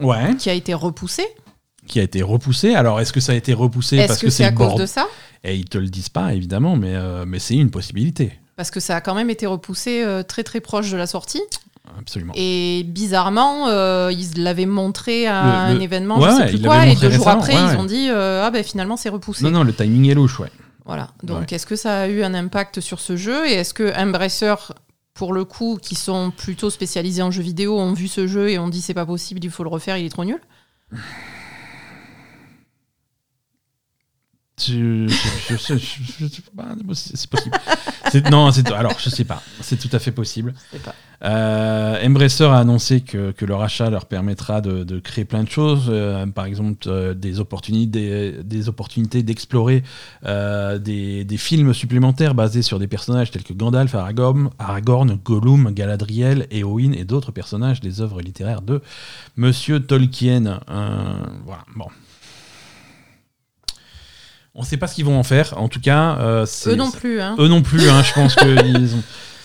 Ouais, 0.00 0.36
qui 0.36 0.50
a 0.50 0.52
été 0.52 0.74
repoussé. 0.74 1.24
qui 1.86 1.98
a 1.98 2.02
été 2.02 2.22
repoussé. 2.22 2.74
Alors, 2.74 3.00
est-ce 3.00 3.12
que 3.12 3.20
ça 3.20 3.32
a 3.32 3.34
été 3.34 3.54
repoussé 3.54 4.06
parce 4.06 4.20
que, 4.20 4.26
que 4.26 4.30
c'est 4.30 4.44
à 4.44 4.52
cause 4.52 4.74
de 4.74 4.86
ça? 4.86 5.06
Et 5.42 5.56
ils 5.56 5.64
te 5.64 5.78
le 5.78 5.88
disent 5.88 6.08
pas, 6.10 6.34
évidemment, 6.34 6.76
mais, 6.76 6.94
euh, 6.94 7.24
mais 7.26 7.38
c'est 7.38 7.54
une 7.54 7.70
possibilité. 7.70 8.32
Parce 8.56 8.70
que 8.70 8.80
ça 8.80 8.96
a 8.96 9.00
quand 9.00 9.14
même 9.14 9.30
été 9.30 9.46
repoussé 9.46 10.04
très 10.28 10.42
très 10.42 10.60
proche 10.60 10.90
de 10.90 10.96
la 10.96 11.06
sortie. 11.06 11.42
Absolument. 11.98 12.32
Et 12.36 12.84
bizarrement, 12.86 13.68
euh, 13.68 14.12
ils 14.12 14.42
l'avaient 14.42 14.66
montré 14.66 15.26
à 15.26 15.70
Le- 15.72 15.76
un 15.76 15.80
événement, 15.80 16.18
Ouais, 16.18 16.30
je 16.30 16.36
sais 16.36 16.46
plus 16.58 16.62
quoi, 16.62 16.86
et 16.86 16.94
deux 16.94 17.10
jours 17.10 17.28
après, 17.28 17.54
ouais, 17.54 17.72
ils 17.74 17.78
ont 17.78 17.84
dit 17.84 18.08
euh, 18.10 18.44
Ah 18.46 18.50
ben 18.50 18.62
finalement 18.62 18.96
c'est 18.96 19.08
repoussé. 19.08 19.44
Non, 19.44 19.50
non, 19.50 19.64
le 19.64 19.72
timing 19.72 20.08
est 20.10 20.14
louche, 20.14 20.38
ouais. 20.40 20.50
Voilà. 20.84 21.08
Donc 21.22 21.52
est-ce 21.52 21.66
que 21.66 21.74
ça 21.76 22.02
a 22.02 22.06
eu 22.08 22.22
un 22.22 22.32
impact 22.34 22.80
sur 22.80 23.00
ce 23.00 23.16
jeu 23.16 23.48
Et 23.48 23.54
est-ce 23.54 23.74
que 23.74 23.92
Embracer, 24.00 24.54
pour 25.14 25.32
le 25.32 25.44
coup, 25.44 25.78
qui 25.82 25.94
sont 25.96 26.30
plutôt 26.30 26.70
spécialisés 26.70 27.22
en 27.22 27.30
jeux 27.30 27.42
vidéo, 27.42 27.78
ont 27.78 27.92
vu 27.92 28.06
ce 28.08 28.26
jeu 28.26 28.50
et 28.50 28.58
ont 28.58 28.68
dit 28.68 28.82
c'est 28.82 28.94
pas 28.94 29.06
possible, 29.06 29.40
il 29.42 29.50
faut 29.50 29.64
le 29.64 29.68
refaire, 29.70 29.96
il 29.96 30.04
est 30.06 30.10
trop 30.10 30.24
nul? 30.24 30.38
Sais 34.58 36.42
pas, 36.56 36.64
c'est 36.94 37.28
possible. 37.30 37.56
Non, 38.30 38.50
c'est- 38.50 38.70
alors 38.72 38.96
je 38.98 39.10
sais 39.10 39.24
pas. 39.24 39.42
C'est 39.60 39.76
tout 39.78 39.94
à 39.94 39.98
fait 39.98 40.12
possible. 40.12 40.54
Pas. 40.84 40.94
Euh, 41.24 42.06
Embracer 42.06 42.44
a 42.44 42.58
annoncé 42.58 43.00
que, 43.02 43.32
que 43.32 43.44
leur 43.44 43.62
achat 43.62 43.88
leur 43.90 44.06
permettra 44.06 44.60
de, 44.60 44.84
de 44.84 44.98
créer 44.98 45.24
plein 45.24 45.44
de 45.44 45.50
choses, 45.50 45.86
euh, 45.88 46.26
par 46.26 46.44
exemple 46.46 46.88
euh, 46.88 47.14
des 47.14 47.40
opportunités, 47.40 48.32
des, 48.32 48.42
des 48.42 48.68
opportunités 48.68 49.22
d'explorer 49.22 49.82
des, 50.24 51.24
des 51.24 51.36
films 51.36 51.74
supplémentaires 51.74 52.34
basés 52.34 52.62
sur 52.62 52.78
des 52.78 52.86
personnages 52.86 53.30
tels 53.30 53.44
que 53.44 53.52
Gandalf, 53.52 53.94
Aragorn, 53.94 54.50
Aragorn 54.58 55.18
Gollum, 55.22 55.70
Galadriel, 55.72 56.46
Éowyn 56.50 56.92
et 56.92 57.04
d'autres 57.04 57.32
personnages 57.32 57.80
des 57.80 58.00
œuvres 58.00 58.20
littéraires 58.22 58.62
de 58.62 58.80
Monsieur 59.36 59.80
Tolkien. 59.80 60.60
Voilà, 60.66 61.64
bon. 61.74 61.86
On 64.58 64.62
ne 64.62 64.66
sait 64.66 64.78
pas 64.78 64.86
ce 64.86 64.94
qu'ils 64.94 65.04
vont 65.04 65.18
en 65.18 65.22
faire. 65.22 65.56
En 65.58 65.68
tout 65.68 65.80
cas, 65.80 66.16
euh, 66.18 66.46
Eux 66.66 66.74
non 66.76 66.90
plus, 66.90 67.20
hein. 67.20 67.36
Eux 67.38 67.46
non 67.48 67.60
plus. 67.62 67.88
hein, 67.90 68.02
je 68.02 68.12
pense 68.14 68.34
qu'ils 68.34 68.94
ont. 68.96 69.02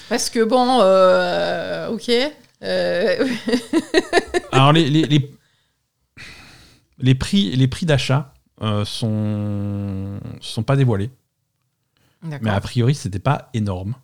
Parce 0.10 0.30
que 0.30 0.44
bon, 0.44 0.80
euh, 0.82 1.90
ok. 1.90 2.10
Euh, 2.64 3.28
Alors 4.52 4.72
les, 4.74 4.90
les, 4.90 5.04
les, 5.04 5.32
les 7.00 7.16
prix, 7.16 7.56
les 7.56 7.68
prix 7.68 7.86
d'achat 7.86 8.34
sont 8.86 10.20
sont 10.40 10.64
pas 10.64 10.76
dévoilés, 10.76 11.10
mais 12.24 12.50
a 12.52 12.62
priori 12.62 12.94
c'était 12.96 13.20
pas 13.20 13.50
énorme. 13.54 13.96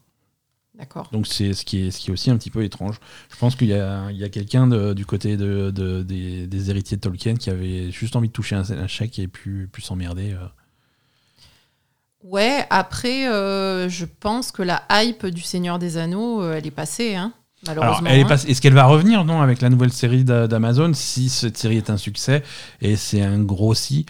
D'accord. 0.75 1.09
Donc 1.11 1.25
c'est 1.27 1.53
ce 1.53 1.65
qui 1.65 1.87
est 1.87 1.91
ce 1.91 1.99
qui 1.99 2.09
est 2.09 2.13
aussi 2.13 2.29
un 2.31 2.37
petit 2.37 2.49
peu 2.51 2.63
étrange. 2.63 2.99
Je 3.31 3.37
pense 3.37 3.55
qu'il 3.55 3.67
y 3.67 3.73
a, 3.73 4.09
il 4.11 4.17
y 4.17 4.23
a 4.23 4.29
quelqu'un 4.29 4.67
du 4.93 5.05
côté 5.05 5.35
de, 5.37 5.71
de- 5.71 6.03
des, 6.03 6.47
des 6.47 6.69
héritiers 6.69 6.97
de 6.97 7.01
Tolkien 7.01 7.35
qui 7.35 7.49
avait 7.49 7.91
juste 7.91 8.15
envie 8.15 8.27
de 8.27 8.33
toucher 8.33 8.55
un, 8.55 8.63
un 8.71 8.87
chèque 8.87 9.17
et 9.19 9.27
plus 9.27 9.67
plus 9.67 9.81
s'emmerder. 9.81 10.33
euh. 10.33 10.45
Ouais, 12.24 12.65
après, 12.70 13.28
euh, 13.30 13.88
je 13.89 14.05
pense 14.05 14.51
que 14.51 14.63
la 14.63 14.84
hype 14.91 15.28
du 15.28 15.41
Seigneur 15.41 15.80
des 15.80 15.97
Anneaux, 15.97 16.41
euh, 16.41 16.55
elle 16.57 16.65
est 16.68 16.72
passée, 16.72 17.15
hein, 17.15 17.32
Alors, 17.68 17.84
malheureusement. 17.84 18.09
elle 18.09 18.20
est 18.20 18.32
hein. 18.32 18.36
est-ce 18.47 18.59
qu'elle 18.61 18.74
va 18.74 18.86
revenir 18.86 19.24
non 19.24 19.41
avec 19.41 19.61
la 19.61 19.70
nouvelle 19.70 19.93
série 19.93 20.24
d'A- 20.24 20.47
d'Amazon 20.47 20.93
si 20.93 21.30
cette 21.30 21.57
série 21.57 21.78
est 21.78 21.89
un 21.89 21.97
succès 21.97 22.43
et 22.82 22.95
c'est 22.95 23.22
un 23.22 23.39
gros 23.39 23.74
si. 23.76 24.05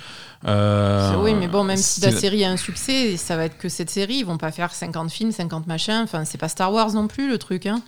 euh, 0.47 1.15
Oui, 1.21 1.33
mais 1.35 1.47
bon, 1.47 1.63
même 1.63 1.77
si 1.77 2.01
la 2.01 2.11
série 2.11 2.43
a 2.45 2.49
un 2.51 2.57
succès, 2.57 3.17
ça 3.17 3.35
va 3.35 3.43
être 3.45 3.57
que 3.57 3.69
cette 3.69 3.89
série. 3.89 4.15
Ils 4.19 4.25
vont 4.25 4.37
pas 4.37 4.51
faire 4.51 4.73
50 4.73 5.11
films, 5.11 5.31
50 5.31 5.67
machins. 5.67 6.01
Enfin, 6.03 6.23
c'est 6.25 6.37
pas 6.37 6.49
Star 6.49 6.71
Wars 6.71 6.93
non 6.93 7.07
plus, 7.07 7.29
le 7.29 7.37
truc. 7.37 7.65
Hein. 7.65 7.81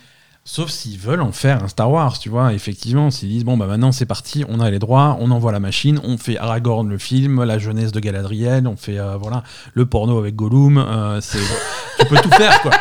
Sauf 0.51 0.71
s'ils 0.71 0.97
veulent 0.97 1.21
en 1.21 1.31
faire 1.31 1.63
un 1.63 1.67
Star 1.67 1.91
Wars, 1.91 2.17
tu 2.17 2.29
vois. 2.29 2.53
Effectivement, 2.53 3.11
s'ils 3.11 3.29
disent 3.29 3.45
bon 3.45 3.55
bah 3.55 3.67
maintenant 3.67 3.91
c'est 3.91 4.07
parti, 4.07 4.43
on 4.49 4.59
a 4.59 4.71
les 4.71 4.79
droits, 4.79 5.15
on 5.19 5.29
envoie 5.29 5.51
la 5.51 5.59
machine, 5.59 6.01
on 6.03 6.17
fait 6.17 6.39
Aragorn 6.39 6.89
le 6.89 6.97
film, 6.97 7.43
la 7.43 7.59
jeunesse 7.59 7.91
de 7.91 7.99
Galadriel, 7.99 8.65
on 8.65 8.75
fait 8.75 8.97
euh, 8.97 9.15
voilà 9.15 9.43
le 9.75 9.85
porno 9.85 10.17
avec 10.17 10.35
Gollum. 10.35 10.79
euh, 10.79 11.21
c'est 11.21 11.37
tu 11.99 12.05
peux 12.07 12.17
tout 12.17 12.31
faire 12.31 12.63
quoi. 12.63 12.71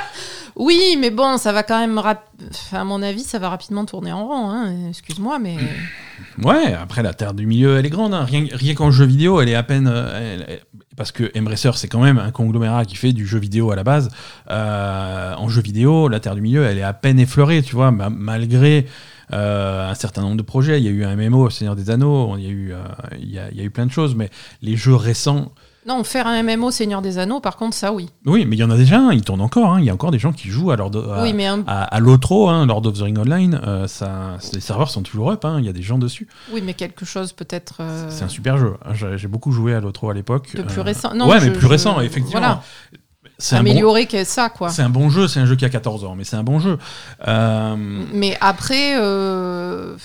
Oui, 0.59 0.96
mais 1.00 1.11
bon, 1.11 1.38
ça 1.38 1.52
va 1.52 1.62
quand 1.62 1.78
même. 1.78 1.98
à 2.72 2.84
mon 2.84 3.00
avis, 3.02 3.22
ça 3.22 3.38
va 3.38 3.48
rapidement 3.48 3.84
tourner 3.84 4.12
en 4.12 4.26
rond. 4.26 4.50
Hein. 4.50 4.88
Excuse-moi, 4.88 5.38
mais. 5.38 5.56
Ouais, 6.42 6.74
après 6.74 7.02
la 7.02 7.14
Terre 7.14 7.32
du 7.32 7.46
Milieu, 7.46 7.78
elle 7.78 7.86
est 7.86 7.90
grande. 7.90 8.12
hein. 8.12 8.24
Rien, 8.24 8.74
qu'en 8.74 8.90
jeu 8.90 9.04
vidéo, 9.04 9.40
elle 9.40 9.48
est 9.48 9.54
à 9.54 9.62
peine. 9.62 9.88
euh, 9.90 10.56
parce 10.96 11.12
que 11.12 11.30
Embracer, 11.38 11.70
c'est 11.76 11.86
quand 11.86 12.00
même 12.02 12.18
un 12.18 12.32
conglomérat 12.32 12.84
qui 12.84 12.96
fait 12.96 13.12
du 13.12 13.24
jeu 13.24 13.38
vidéo 13.38 13.70
à 13.70 13.76
la 13.76 13.84
base. 13.84 14.11
Euh, 14.50 15.34
en 15.36 15.48
jeu 15.48 15.62
vidéo, 15.62 16.09
la 16.09 16.18
Terre 16.18 16.34
du 16.34 16.40
Milieu, 16.40 16.64
elle 16.64 16.78
est 16.78 16.82
à 16.82 16.92
peine 16.92 17.20
effleurée, 17.20 17.62
tu 17.62 17.74
vois, 17.76 17.90
ma- 17.92 18.11
malgré. 18.11 18.86
euh, 19.32 19.90
un 19.90 19.94
certain 19.94 20.22
nombre 20.22 20.36
de 20.38 20.42
projets, 20.42 20.80
il 20.80 20.84
y 20.84 20.88
a 20.88 20.90
eu 20.90 21.04
un 21.04 21.14
MMO, 21.14 21.50
Seigneur 21.50 21.76
des 21.76 21.90
Anneaux, 21.90 22.34
il 22.38 22.44
y, 22.44 22.46
a 22.46 22.50
eu, 22.50 22.72
euh, 22.72 22.78
il 23.20 23.30
y 23.30 23.38
a 23.38 23.62
eu 23.62 23.68
plein 23.70 23.84
de 23.86 23.92
choses, 23.92 24.14
mais 24.14 24.30
les 24.62 24.74
jeux 24.74 24.94
récents, 24.94 25.52
Non, 25.89 26.05
faire 26.05 26.26
un 26.26 26.43
MMO 26.43 26.70
Seigneur 26.70 27.01
des 27.01 27.16
Anneaux, 27.18 27.41
par 27.41 27.57
contre, 27.57 27.74
ça 27.74 27.93
oui. 27.95 28.11
oui, 28.26 28.45
mais 28.45 28.57
il 28.57 28.59
y 28.59 28.62
en 28.64 28.70
a 28.70 28.76
déjà, 28.76 28.99
un, 28.99 29.12
ils 29.12 29.22
tournent 29.22 29.41
encore, 29.41 29.72
hein. 29.72 29.80
il 29.80 29.86
y 29.86 29.91
a 29.91 29.95
encore 29.95 30.11
des 30.11 30.18
gens 30.18 30.32
qui 30.32 30.49
jouent 30.49 30.70
à, 30.70 30.76
Lord 30.76 30.95
of- 30.95 31.11
à, 31.11 31.22
oui, 31.22 31.32
mais 31.32 31.47
un- 31.47 31.64
à, 31.66 31.84
à 31.84 31.99
l'Otro, 32.01 32.49
hein, 32.51 32.66
Lord 32.66 32.86
of 32.86 32.99
the 32.99 33.03
Ring 33.03 33.18
Online, 33.18 33.59
euh, 33.66 33.86
ça, 33.89 34.36
les 34.53 34.61
serveurs 34.61 34.91
sont 34.91 35.03
toujours 35.03 35.30
up, 35.30 35.45
hein, 35.47 35.57
il 35.59 35.64
y 35.64 35.68
a 35.68 35.72
des 35.72 35.80
gens 35.82 35.97
dessus. 35.99 36.28
oui, 36.53 36.62
mais 36.64 36.74
quelque 36.74 37.05
chose 37.07 37.32
peut-être. 37.32 37.76
euh, 37.80 38.07
C'est 38.11 38.24
un 38.24 38.28
super 38.28 38.59
jeu. 38.59 38.74
hein. 38.84 38.93
J'ai 38.93 39.16
j'ai 39.16 39.28
beaucoup 39.28 39.51
joué 39.51 39.74
à 39.74 39.80
l'Otro 39.80 40.11
à 40.11 40.14
l'époque. 40.14 40.55
De 40.55 40.62
plus 40.62 40.78
Euh, 40.80 40.82
récent. 40.82 41.14
Non, 41.14 41.26
ouais, 41.28 41.41
je- 41.41 41.47
mais 41.47 41.53
plus 41.53 41.62
je- 41.62 41.66
récent, 41.66 42.01
effectivement. 42.01 42.41
Voilà. 42.41 42.62
C'est 43.39 43.55
un, 43.57 43.62
bon, 43.62 43.70
Améliorer 43.70 44.07
que 44.07 44.24
ça, 44.24 44.51
quoi. 44.51 44.68
c'est 44.68 44.82
un 44.82 44.89
bon 44.91 45.11
jeu, 45.11 45.26
c'est 45.28 45.39
un 45.41 45.47
jeu 45.47 45.55
qui 45.57 45.64
a 45.64 45.68
14 45.70 46.05
ans, 46.05 46.14
mais 46.16 46.24
c'est 46.24 46.34
un 46.36 46.43
bon 46.43 46.59
jeu. 46.59 46.76
Euh, 47.28 47.76
Mais 48.12 48.36
après, 48.41 48.97
euh, 49.01 49.97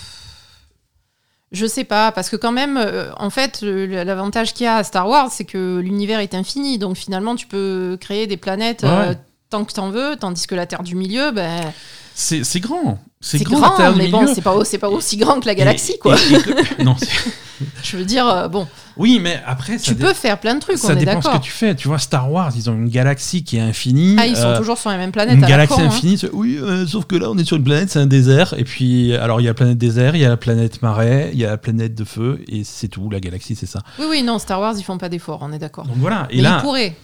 je 1.54 1.66
sais 1.66 1.84
pas, 1.84 2.12
parce 2.12 2.28
que 2.28 2.36
quand 2.36 2.52
même, 2.52 2.76
euh, 2.76 3.10
en 3.16 3.30
fait, 3.30 3.62
l'avantage 3.62 4.52
qu'il 4.54 4.64
y 4.64 4.66
a 4.66 4.76
à 4.76 4.84
Star 4.84 5.08
Wars, 5.08 5.30
c'est 5.30 5.44
que 5.44 5.78
l'univers 5.78 6.20
est 6.20 6.34
infini. 6.34 6.78
Donc 6.78 6.96
finalement, 6.96 7.36
tu 7.36 7.46
peux 7.46 7.96
créer 8.00 8.26
des 8.26 8.36
planètes 8.36 8.84
euh, 8.84 9.14
tant 9.50 9.64
que 9.64 9.72
t'en 9.72 9.90
veux, 9.90 10.16
tandis 10.16 10.46
que 10.46 10.54
la 10.54 10.66
Terre 10.66 10.82
du 10.82 10.96
Milieu, 10.96 11.30
ben, 11.30 11.72
c'est 12.14 12.60
grand. 12.60 12.98
C'est 13.24 13.42
grand, 13.42 13.94
mais 13.96 14.08
bon, 14.08 14.26
c'est 14.32 14.42
pas, 14.42 14.88
aussi 14.88 15.16
grand 15.16 15.40
que 15.40 15.46
la 15.46 15.54
galaxie, 15.54 15.92
Et- 15.92 15.98
quoi. 15.98 16.14
et- 16.16 16.80
et- 16.80 16.84
non, 16.84 16.94
Je 17.82 17.96
veux 17.96 18.04
dire, 18.04 18.26
euh, 18.28 18.48
bon, 18.48 18.66
oui, 18.96 19.18
mais 19.20 19.40
après, 19.46 19.78
ça, 19.78 19.84
tu 19.84 19.94
peux 19.94 20.12
faire 20.12 20.38
plein 20.38 20.54
de 20.56 20.60
trucs, 20.60 20.78
ça 20.78 20.88
on 20.88 20.90
est 20.92 20.96
dépend 20.96 21.20
ce 21.20 21.26
d'accord. 21.26 21.40
que 21.40 21.44
tu 21.46 21.50
fais. 21.50 21.74
Tu 21.74 21.88
vois, 21.88 21.98
Star 21.98 22.30
Wars, 22.30 22.52
ils 22.56 22.68
ont 22.68 22.74
une 22.74 22.88
galaxie 22.88 23.42
qui 23.42 23.56
est 23.56 23.60
infinie. 23.60 24.16
Ah, 24.18 24.26
ils 24.26 24.36
sont 24.36 24.48
euh, 24.48 24.58
toujours 24.58 24.76
sur 24.76 24.90
la 24.90 24.96
même 24.96 25.10
planète. 25.12 25.36
une 25.36 25.44
à 25.44 25.48
la 25.48 25.56
galaxie 25.56 25.74
con, 25.76 25.82
hein. 25.82 25.86
infinie, 25.86 26.20
oui, 26.32 26.58
euh, 26.60 26.86
sauf 26.86 27.04
que 27.06 27.16
là 27.16 27.30
on 27.30 27.38
est 27.38 27.44
sur 27.44 27.56
une 27.56 27.64
planète, 27.64 27.90
c'est 27.90 27.98
un 27.98 28.06
désert. 28.06 28.54
Et 28.58 28.64
puis, 28.64 29.14
alors 29.16 29.40
il 29.40 29.44
y 29.44 29.46
a 29.46 29.50
la 29.50 29.54
planète 29.54 29.78
désert, 29.78 30.14
il 30.16 30.22
y 30.22 30.24
a 30.24 30.28
la 30.28 30.36
planète 30.36 30.82
marais, 30.82 31.30
il 31.32 31.38
y 31.38 31.44
a 31.44 31.50
la 31.50 31.56
planète 31.56 31.94
de 31.94 32.04
feu, 32.04 32.40
et 32.48 32.62
c'est 32.64 32.88
tout. 32.88 33.08
La 33.10 33.20
galaxie, 33.20 33.56
c'est 33.56 33.66
ça. 33.66 33.80
Oui, 33.98 34.06
oui, 34.10 34.22
non, 34.22 34.38
Star 34.38 34.60
Wars, 34.60 34.74
ils 34.76 34.84
font 34.84 34.98
pas 34.98 35.08
d'efforts, 35.08 35.40
on 35.42 35.52
est 35.52 35.58
d'accord. 35.58 35.86
Donc 35.86 35.96
voilà. 35.98 36.26
Et 36.30 36.36
Mais 36.36 36.42
là, 36.42 36.58
ils 36.58 36.62
pourraient. 36.62 36.96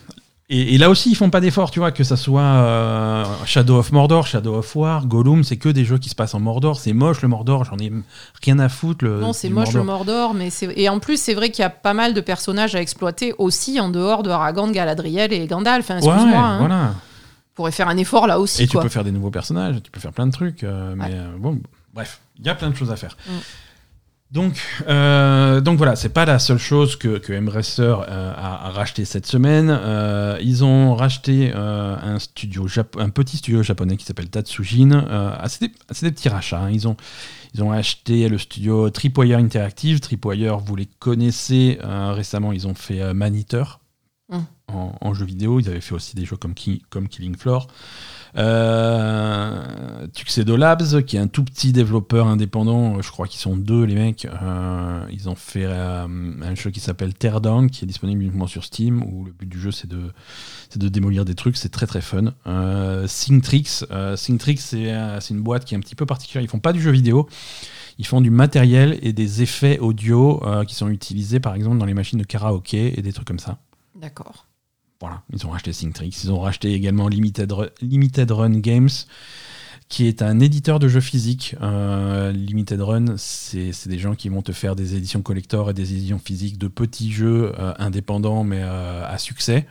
Et, 0.53 0.75
et 0.75 0.79
là 0.79 0.91
aussi, 0.91 1.11
ils 1.11 1.15
font 1.15 1.31
pas 1.31 1.41
d'efforts, 1.41 1.71
tu 1.71 1.79
vois, 1.79 1.93
que 1.93 2.03
ça 2.03 2.17
soit 2.17 2.43
euh, 2.43 3.25
Shadow 3.47 3.79
of 3.79 3.93
Mordor, 3.93 4.27
Shadow 4.27 4.57
of 4.57 4.75
War, 4.75 5.07
Gollum, 5.07 5.45
c'est 5.45 5.57
que 5.57 5.69
des 5.69 5.85
jeux 5.85 5.99
qui 5.99 6.09
se 6.09 6.17
passent 6.17 6.35
en 6.35 6.41
Mordor. 6.41 6.79
C'est 6.81 6.93
moche 6.93 7.23
le 7.23 7.29
Mordor, 7.29 7.65
j'en 7.65 7.79
ai 7.79 7.93
rien 8.43 8.59
à 8.59 8.69
foutre. 8.69 9.05
Le, 9.05 9.21
Non, 9.21 9.33
c'est 9.33 9.49
moche 9.49 9.73
le 9.75 9.85
Mordor. 9.85 10.35
Mais 10.35 10.51
c'est 10.51 10.73
et 10.77 10.89
en 10.89 10.99
plus 10.99 11.21
c'est 11.21 11.35
vrai 11.35 11.51
qu'il 11.51 11.63
y 11.63 11.67
a 11.67 11.71
pas 11.71 11.95
mal 11.95 12.15
de 12.15 12.21
personnages 12.21 12.75
à 12.75 12.81
exploiter 12.81 13.33
aussi 13.39 13.79
en 13.79 13.91
dehors 13.91 14.25
de 14.25 14.31
Aragorn, 14.31 14.73
Galadriel 14.73 15.33
et 15.33 15.47
Gandalf. 15.47 15.85
Enfin, 15.89 16.01
Ouais, 16.05 16.13
excuse-moi, 16.15 16.41
hein. 16.43 16.59
voilà. 16.59 16.95
On 16.95 17.55
pourrait 17.55 17.73
faire 17.73 17.89
un 17.89 17.97
effort 17.97 18.27
là 18.27 18.41
aussi. 18.41 18.65
Et 18.65 18.67
tu 18.67 18.77
peux 18.79 18.89
faire 18.89 19.05
des 19.05 19.13
nouveaux 19.13 19.31
personnages, 19.31 19.77
tu 19.85 19.91
peux 19.93 20.01
faire 20.01 20.13
plein 20.13 20.27
de 20.27 20.33
trucs. 20.33 20.65
euh, 20.65 20.95
mais 20.97 21.05
Ouais. 21.05 21.11
euh, 21.13 21.29
bon, 21.39 21.61
bref, 21.95 22.21
il 22.41 22.47
y 22.47 22.49
a 22.49 22.55
plein 22.57 22.71
de 22.71 22.75
choses 22.75 22.91
à 22.91 22.97
faire. 22.97 23.17
Mm. 23.29 23.31
Donc, 24.33 24.55
euh, 24.89 25.61
donc 25.61 25.77
voilà, 25.77 25.97
c'est 25.97 26.11
pas 26.11 26.25
la 26.25 26.39
seule 26.39 26.59
chose 26.59 26.95
que, 26.95 27.19
que 27.19 27.33
Embracer 27.33 27.83
euh, 27.83 28.33
a, 28.37 28.67
a 28.67 28.71
racheté 28.71 29.05
cette 29.05 29.27
semaine. 29.27 29.69
Euh, 29.71 30.39
ils 30.41 30.63
ont 30.65 30.95
racheté 30.95 31.53
un 31.53 32.19
studio, 32.21 32.69
Jap- 32.69 33.01
un 33.01 33.09
petit 33.09 33.39
studio 33.39 33.63
japonais 33.65 33.97
qui 33.97 34.05
s'appelle 34.05 34.31
Tatsujin. 34.31 35.05
Ah, 35.11 35.49
c'est 35.49 35.67
des, 36.03 36.11
petits 36.13 36.29
rachats. 36.29 36.61
hein. 36.61 36.71
Ils 36.71 36.87
ont, 36.87 36.97
ils 37.55 37.63
ont 37.65 37.73
acheté 37.73 38.29
le 38.29 38.39
studio 38.39 38.89
Tripwire 38.91 39.39
Interactive. 39.39 39.99
Tripwire, 39.99 40.59
vous 40.59 40.77
les 40.77 40.87
connaissez. 40.87 41.79
récemment, 41.83 42.53
ils 42.53 42.69
ont 42.69 42.75
fait 42.75 43.13
Maniteur 43.13 43.81
Mm. 44.33 44.39
en, 44.69 44.93
en 45.01 45.13
jeu 45.13 45.25
vidéo. 45.25 45.59
Ils 45.59 45.69
avaient 45.69 45.81
fait 45.81 45.97
aussi 45.97 46.15
des 46.15 46.25
jeux 46.25 46.37
comme, 46.37 46.55
Ki- 46.55 46.83
comme 46.89 47.09
Killing 47.09 47.37
Floor. 47.37 47.67
Euh, 48.37 50.07
Tuxedo 50.15 50.57
Labs, 50.57 51.03
qui 51.05 51.17
est 51.17 51.21
un 51.21 51.27
tout 51.27 51.45
petit 51.45 51.73
développeur 51.73 52.27
indépendant, 52.27 53.01
je 53.03 53.11
crois 53.11 53.27
qu'ils 53.27 53.41
sont 53.41 53.57
deux 53.57 53.85
les 53.85 53.95
mecs. 53.95 54.27
Euh, 54.27 55.05
ils 55.11 55.29
ont 55.29 55.35
fait 55.35 55.65
euh, 55.65 56.07
un 56.07 56.55
jeu 56.55 56.71
qui 56.71 56.81
s'appelle 56.81 57.15
Teardown, 57.15 57.71
qui 57.71 57.85
est 57.85 57.87
disponible 57.87 58.23
uniquement 58.23 58.47
sur 58.47 58.65
Steam, 58.65 59.03
où 59.03 59.25
le 59.25 59.33
but 59.33 59.49
du 59.49 59.59
jeu 59.59 59.71
c'est 59.71 59.89
de, 59.89 60.13
de 60.77 60.89
démolir 60.89 61.25
des 61.25 61.35
trucs, 61.35 61.57
c'est 61.57 61.71
très 61.71 61.87
très 61.87 62.01
fun. 62.01 62.33
Euh, 62.47 63.07
Synctrix, 63.07 63.85
euh, 63.91 64.17
Synctrix 64.17 64.59
c'est, 64.59 64.93
euh, 64.93 65.19
une 65.31 65.43
boîte 65.43 65.65
qui 65.65 65.75
est 65.75 65.77
un 65.77 65.81
petit 65.81 65.95
peu 65.95 66.07
particulière, 66.07 66.43
ils 66.43 66.51
font 66.51 66.61
pas 66.61 66.73
du 66.73 66.81
jeu 66.81 66.91
vidéo. 66.91 67.29
Ils 67.99 68.07
font 68.07 68.23
du 68.23 68.31
matériel 68.31 68.99
et 69.03 69.13
des 69.13 69.43
effets 69.43 69.79
audio 69.79 70.43
euh, 70.47 70.65
qui 70.65 70.75
sont 70.75 70.89
utilisés 70.89 71.39
par 71.39 71.55
exemple 71.55 71.77
dans 71.77 71.85
les 71.85 71.93
machines 71.93 72.19
de 72.19 72.25
karaoké 72.25 72.99
et 72.99 73.03
des 73.03 73.13
trucs 73.13 73.27
comme 73.27 73.39
ça. 73.39 73.59
D'accord. 73.95 74.47
Voilà, 75.01 75.23
ils 75.33 75.47
ont 75.47 75.51
racheté 75.51 75.73
Synctrix. 75.73 76.15
Ils 76.25 76.31
ont 76.33 76.41
racheté 76.41 76.73
également 76.75 77.09
Limited 77.09 77.51
Run, 78.31 78.59
Games, 78.59 78.91
qui 79.89 80.07
est 80.07 80.21
un 80.21 80.41
éditeur 80.41 80.79
de 80.79 80.89
jeux 80.89 81.01
physiques. 81.01 81.57
Euh, 81.63 82.33
Limited 82.33 82.81
Run, 82.83 83.17
c'est 83.17 83.73
c'est 83.73 83.89
des 83.89 83.99
gens 83.99 84.15
qui 84.15 84.29
vont 84.29 84.43
te 84.43 84.53
faire 84.53 84.77
des 84.77 84.95
éditions 84.97 85.23
collector 85.23 85.71
et 85.71 85.75
des 85.75 85.95
éditions 85.95 86.19
physiques 86.19 86.59
de 86.59 86.69
petits 86.69 87.11
jeux 87.11 87.53
euh, 87.59 87.73
indépendants, 87.79 88.45
mais 88.45 88.61
euh, 88.61 89.07
à 89.07 89.17
succès. 89.17 89.67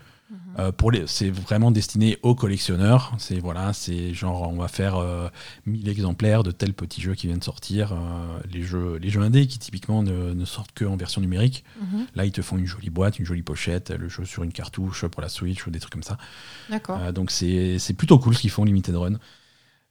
Euh, 0.59 0.71
pour 0.73 0.91
les, 0.91 1.07
c'est 1.07 1.29
vraiment 1.29 1.71
destiné 1.71 2.17
aux 2.21 2.35
collectionneurs. 2.35 3.13
C'est 3.17 3.39
voilà, 3.39 3.71
c'est 3.71 4.13
genre 4.13 4.49
on 4.51 4.57
va 4.57 4.67
faire 4.67 4.97
euh, 4.97 5.29
1000 5.65 5.87
exemplaires 5.87 6.43
de 6.43 6.51
tel 6.51 6.73
petit 6.73 7.01
jeu 7.01 7.15
qui 7.15 7.27
vient 7.27 7.37
de 7.37 7.43
sortir. 7.43 7.93
Euh, 7.93 7.97
les 8.51 8.63
jeux, 8.63 8.97
les 9.01 9.09
jeux 9.09 9.21
indés 9.21 9.47
qui 9.47 9.57
typiquement 9.57 10.03
ne, 10.03 10.33
ne 10.33 10.45
sortent 10.45 10.73
que 10.73 10.83
en 10.85 10.97
version 10.97 11.21
numérique. 11.21 11.63
Mhm. 11.81 12.05
Là, 12.15 12.25
ils 12.25 12.31
te 12.33 12.41
font 12.41 12.57
une 12.57 12.65
jolie 12.65 12.89
boîte, 12.89 13.19
une 13.19 13.25
jolie 13.25 13.41
pochette, 13.41 13.91
le 13.91 14.09
jeu 14.09 14.25
sur 14.25 14.43
une 14.43 14.51
cartouche 14.51 15.05
pour 15.05 15.21
la 15.21 15.29
Switch 15.29 15.65
ou 15.65 15.71
des 15.71 15.79
trucs 15.79 15.93
comme 15.93 16.03
ça. 16.03 16.17
D'accord. 16.69 16.99
Euh, 17.01 17.11
donc 17.13 17.31
c'est 17.31 17.79
c'est 17.79 17.93
plutôt 17.93 18.19
cool 18.19 18.35
ce 18.35 18.41
qu'ils 18.41 18.51
font, 18.51 18.65
Limited 18.65 18.95
Run. 18.95 19.13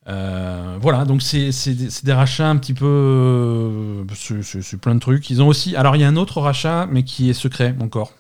Euh, 0.09 0.79
voilà, 0.81 1.05
donc 1.05 1.21
c'est 1.23 1.53
c'est 1.53 1.75
des, 1.75 1.91
c'est 1.91 2.05
des 2.07 2.13
rachats 2.13 2.49
un 2.49 2.57
petit 2.57 2.73
peu. 2.75 2.87
euh, 2.87 4.05
c'est- 4.15 4.43
c'est 4.43 4.63
c'est 4.63 4.77
plein 4.79 4.95
de 4.95 5.01
trucs. 5.01 5.29
Ils 5.31 5.43
ont 5.43 5.49
aussi. 5.49 5.77
Alors 5.77 5.97
il 5.97 6.01
y 6.01 6.05
a 6.05 6.09
un 6.09 6.17
autre 6.17 6.41
rachat, 6.41 6.87
mais 6.91 7.03
qui 7.03 7.29
est 7.29 7.35
secret 7.35 7.75
encore. 7.81 8.13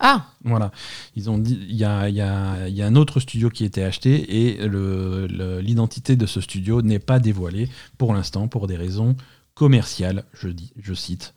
Ah, 0.00 0.26
Voilà. 0.44 0.70
Ils 1.16 1.30
ont 1.30 1.38
dit. 1.38 1.58
Il 1.68 1.76
y 1.76 1.84
a, 1.84 2.08
y 2.08 2.20
a- 2.20 2.68
y 2.68 2.82
a 2.82 2.86
un 2.86 2.96
autre 2.96 3.18
studio 3.20 3.48
qui 3.50 3.62
a 3.64 3.66
été 3.66 3.82
acheté 3.82 4.46
et 4.56 4.66
le- 4.68 5.26
le- 5.26 5.60
l'identité 5.60 6.16
de 6.16 6.26
ce 6.26 6.40
studio 6.40 6.82
n'est 6.82 6.98
pas 6.98 7.18
dévoilée 7.18 7.68
pour 7.98 8.12
l'instant 8.14 8.46
pour 8.48 8.66
des 8.66 8.76
raisons 8.76 9.16
commerciales, 9.54 10.24
je, 10.34 10.48
dis, 10.48 10.72
je 10.78 10.92
cite. 10.94 11.32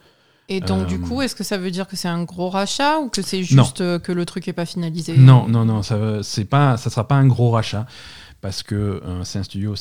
et 0.49 0.59
donc 0.59 0.81
Euh, 0.81 0.85
du 0.85 0.99
coup, 0.99 1.21
est-ce 1.21 1.35
que 1.35 1.43
ça 1.43 1.57
veut 1.57 1.71
dire 1.71 1.87
que 1.87 1.95
c'est 1.95 2.07
un 2.09 2.23
gros 2.23 2.49
rachat 2.49 2.99
ou 2.99 3.09
que 3.09 3.21
c'est 3.21 3.43
juste 3.43 3.79
euh, 3.81 3.97
que 3.99 4.11
le 4.11 4.25
truc 4.25 4.47
est 4.47 4.53
pas 4.53 4.65
finalisé? 4.65 5.15
Non, 5.15 5.47
non, 5.47 5.63
non, 5.63 5.81
ça 5.83 6.21
c'est 6.23 6.43
pas, 6.45 6.75
ça 6.75 6.89
sera 6.89 7.07
pas 7.07 7.15
un 7.15 7.27
gros 7.27 7.51
rachat 7.51 7.85
parce 8.41 8.61
que 8.63 8.75
euh, 8.75 9.23
c'est 9.23 9.39
un 9.39 9.43
studio. 9.43 9.75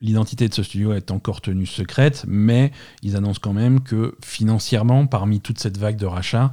L'identité 0.00 0.48
de 0.48 0.54
ce 0.54 0.64
studio 0.64 0.92
est 0.94 1.12
encore 1.12 1.40
tenue 1.40 1.64
secrète, 1.66 2.24
mais 2.26 2.72
ils 3.04 3.14
annoncent 3.16 3.38
quand 3.40 3.52
même 3.52 3.80
que 3.82 4.16
financièrement, 4.24 5.06
parmi 5.06 5.40
toute 5.40 5.60
cette 5.60 5.78
vague 5.78 5.96
de 5.96 6.06
rachats, 6.06 6.50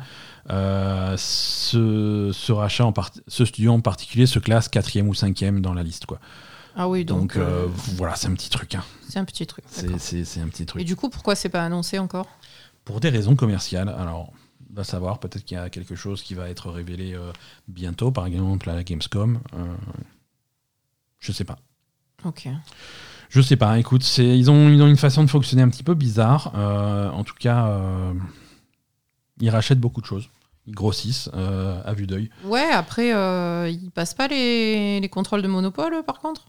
euh, 0.52 1.16
ce, 1.18 2.32
ce 2.34 2.52
rachat, 2.52 2.86
en 2.86 2.92
part- 2.92 3.12
ce 3.28 3.46
studio 3.46 3.72
en 3.74 3.82
particulier, 3.82 4.26
se 4.26 4.40
classe 4.40 4.68
quatrième 4.70 5.08
ou 5.10 5.14
cinquième 5.14 5.62
dans 5.62 5.74
la 5.74 5.84
liste, 5.84 6.06
quoi. 6.06 6.20
Ah 6.76 6.88
oui, 6.88 7.04
donc, 7.06 7.20
Donc, 7.20 7.36
euh, 7.38 7.66
euh, 7.66 7.68
voilà, 7.96 8.16
c'est 8.16 8.28
un 8.28 8.34
petit 8.34 8.50
truc. 8.50 8.76
hein. 8.76 8.84
c'est 9.08 9.20
un 9.20 9.26
petit 9.26 9.46
truc. 9.46 9.66
C'est 9.68 9.88
un 10.40 10.48
petit 10.48 10.64
Et 10.64 10.66
truc. 10.66 10.84
du 10.86 10.96
coup, 10.96 11.10
pourquoi 11.10 11.36
c'est 11.36 11.50
pas 11.50 11.64
annoncé 11.66 12.00
encore? 12.00 12.28
Pour 12.86 13.00
des 13.00 13.10
raisons 13.10 13.36
commerciales. 13.36 13.90
Alors, 13.90 14.32
on 14.72 14.76
va 14.76 14.84
savoir, 14.84 15.20
peut-être 15.20 15.44
qu'il 15.44 15.58
y 15.58 15.60
a 15.60 15.70
quelque 15.70 15.96
chose 15.96 16.22
qui 16.24 16.36
va 16.36 16.50
être 16.50 16.70
révélé 16.70 17.14
euh, 17.14 17.32
bientôt, 17.68 18.12
par 18.12 18.26
exemple 18.28 18.70
à 18.70 18.76
la 18.76 18.84
Gamescom. 18.84 19.40
Je 21.20 21.32
sais 21.32 21.44
pas. 21.44 21.58
Ok. 22.24 22.48
Je 23.30 23.42
sais 23.42 23.58
pas, 23.58 23.78
écoute, 23.78 24.04
c'est, 24.04 24.38
ils, 24.38 24.50
ont, 24.50 24.70
ils 24.70 24.82
ont 24.82 24.88
une 24.88 24.98
façon 24.98 25.24
de 25.24 25.30
fonctionner 25.30 25.62
un 25.64 25.70
petit 25.70 25.84
peu 25.84 25.94
bizarre. 25.96 26.56
En 26.56 27.24
tout 27.24 27.36
cas, 27.38 27.80
ils 29.42 29.50
rachètent 29.50 29.80
beaucoup 29.80 30.02
de 30.02 30.06
choses. 30.06 30.30
Ils 30.70 30.76
grossissent 30.76 31.30
euh, 31.34 31.82
à 31.84 31.94
vue 31.94 32.06
d'œil. 32.06 32.30
Ouais, 32.46 32.70
après, 32.72 33.12
euh, 33.14 33.68
ils 33.70 33.90
passent 33.90 34.14
pas 34.14 34.28
les, 34.28 35.00
les 35.00 35.10
contrôles 35.10 35.42
de 35.42 35.48
monopole, 35.48 36.04
par 36.06 36.20
contre 36.20 36.46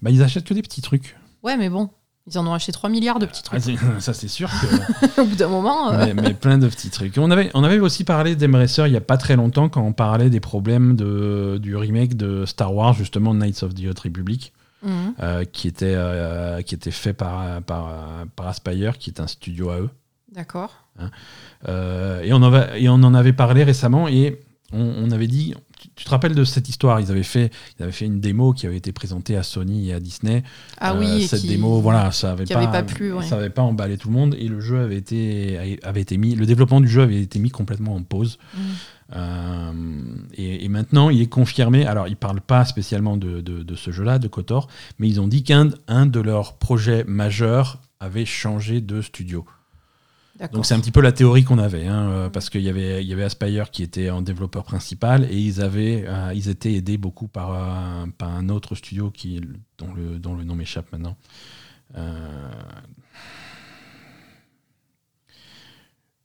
Bah, 0.00 0.10
ils 0.10 0.22
achètent 0.22 0.44
que 0.44 0.54
des 0.54 0.62
petits 0.62 0.80
trucs. 0.80 1.16
Ouais, 1.42 1.56
mais 1.56 1.68
bon, 1.68 1.90
ils 2.28 2.38
en 2.38 2.46
ont 2.46 2.54
acheté 2.54 2.70
3 2.70 2.88
milliards 2.88 3.18
de 3.18 3.26
petits 3.26 3.42
Ah, 3.50 3.58
trucs. 3.60 3.78
ça, 3.98 4.14
c'est 4.14 4.28
sûr 4.28 4.48
que. 4.48 5.20
Au 5.20 5.24
bout 5.24 5.34
d'un 5.34 5.48
moment, 5.48 5.90
euh, 5.92 6.06
mais, 6.06 6.14
mais 6.14 6.34
plein 6.34 6.56
de 6.58 6.68
petits 6.68 6.90
trucs. 6.90 7.18
On 7.18 7.30
avait, 7.32 7.50
on 7.54 7.64
avait 7.64 7.80
aussi 7.80 8.04
parlé 8.04 8.36
d'Embracer 8.36 8.84
il 8.86 8.92
y 8.92 8.96
a 8.96 9.00
pas 9.00 9.16
très 9.18 9.34
longtemps 9.34 9.68
quand 9.68 9.82
on 9.82 9.92
parlait 9.92 10.30
des 10.30 10.40
problèmes 10.40 10.94
de, 10.94 11.58
du 11.60 11.76
remake 11.76 12.16
de 12.16 12.46
Star 12.46 12.72
Wars, 12.72 12.94
justement 12.94 13.34
Knights 13.34 13.64
of 13.64 13.74
the 13.74 13.86
Old 13.86 13.98
Republic. 13.98 14.52
mhm. 14.84 15.14
qui, 15.52 15.66
était, 15.66 15.96
qui 16.64 16.74
était 16.76 16.90
fait 16.92 17.12
par, 17.14 17.60
par, 17.62 17.90
par 18.36 18.46
Aspire, 18.46 18.98
qui 18.98 19.10
est 19.10 19.20
un 19.20 19.26
studio 19.26 19.70
à 19.70 19.80
eux. 19.80 19.90
D'accord. 20.34 20.74
Euh, 21.68 22.22
et, 22.22 22.32
on 22.32 22.42
avait, 22.42 22.82
et 22.82 22.88
on 22.88 22.94
en 22.94 23.14
avait 23.14 23.32
parlé 23.32 23.64
récemment 23.64 24.06
et 24.08 24.40
on, 24.72 24.82
on 24.82 25.10
avait 25.10 25.26
dit. 25.26 25.54
Tu, 25.80 25.88
tu 25.96 26.04
te 26.04 26.10
rappelles 26.10 26.34
de 26.34 26.44
cette 26.44 26.68
histoire? 26.68 27.00
Ils 27.00 27.10
avaient, 27.10 27.22
fait, 27.22 27.50
ils 27.78 27.82
avaient 27.82 27.92
fait 27.92 28.06
une 28.06 28.20
démo 28.20 28.52
qui 28.52 28.66
avait 28.66 28.76
été 28.76 28.90
présentée 28.92 29.36
à 29.36 29.42
Sony 29.42 29.90
et 29.90 29.92
à 29.94 30.00
Disney. 30.00 30.42
Ah 30.80 30.94
Euh, 30.94 31.00
oui, 31.00 31.22
et 31.24 31.26
cette 31.26 31.40
qui- 31.42 31.48
démo, 31.48 31.80
voilà, 31.80 32.10
ça 32.10 32.32
avait 32.32 32.44
qui 32.44 32.54
pas, 32.54 32.60
avait 32.60 32.72
pas 32.72 32.82
plu, 32.82 33.12
ouais. 33.12 33.24
ça 33.24 33.36
avait 33.36 33.50
pas 33.50 33.62
emballé 33.62 33.98
tout 33.98 34.08
le 34.08 34.14
monde 34.14 34.34
et 34.38 34.48
le 34.48 34.60
jeu 34.60 34.80
avait 34.80 34.96
été, 34.96 35.78
avait 35.82 36.00
été 36.00 36.16
mis, 36.16 36.34
le 36.34 36.46
développement 36.46 36.80
du 36.80 36.88
jeu 36.88 37.02
avait 37.02 37.20
été 37.20 37.38
mis 37.38 37.50
complètement 37.50 37.94
en 37.96 38.02
pause. 38.02 38.38
Mhm. 38.56 38.60
Euh, 39.16 39.72
et, 40.34 40.64
et 40.64 40.68
maintenant, 40.68 41.10
il 41.10 41.20
est 41.20 41.26
confirmé. 41.28 41.86
Alors, 41.86 42.08
ils 42.08 42.16
parlent 42.16 42.40
pas 42.40 42.64
spécialement 42.64 43.16
de, 43.16 43.40
de- 43.40 43.62
de 43.62 43.74
ce 43.74 43.90
jeu-là, 43.90 44.18
de 44.18 44.28
Kotor, 44.28 44.68
mais 44.98 45.08
ils 45.08 45.20
ont 45.20 45.28
dit 45.28 45.42
qu'un 45.44 45.68
un 45.88 46.06
de 46.06 46.20
leurs 46.20 46.54
projets 46.56 47.04
majeurs 47.06 47.80
avait 48.00 48.24
changé 48.24 48.80
de 48.80 49.02
studio. 49.02 49.44
Donc, 50.52 50.66
c'est 50.66 50.74
un 50.74 50.80
petit 50.80 50.90
peu 50.90 51.00
la 51.00 51.12
théorie 51.12 51.44
qu'on 51.44 51.58
avait, 51.58 51.86
hein, 51.86 52.08
euh, 52.10 52.28
parce 52.28 52.50
qu'il 52.50 52.62
y 52.62 52.68
avait, 52.68 53.02
il 53.04 53.08
y 53.08 53.12
avait 53.12 53.22
Aspire 53.22 53.70
qui 53.70 53.82
était 53.84 54.10
en 54.10 54.20
développeur 54.20 54.64
principal 54.64 55.24
et 55.30 55.36
ils 55.38 55.60
avaient, 55.60 56.04
euh, 56.08 56.32
ils 56.34 56.48
étaient 56.48 56.72
aidés 56.74 56.98
beaucoup 56.98 57.28
par, 57.28 57.52
un- 57.52 58.08
par 58.10 58.30
un 58.34 58.48
autre 58.48 58.74
studio 58.74 59.10
qui, 59.12 59.40
dont 59.78 59.94
le, 59.94 60.18
dont 60.18 60.34
le 60.34 60.42
nom 60.44 60.56
m'échappe 60.56 60.90
maintenant. 60.90 61.16
Euh, 61.96 62.50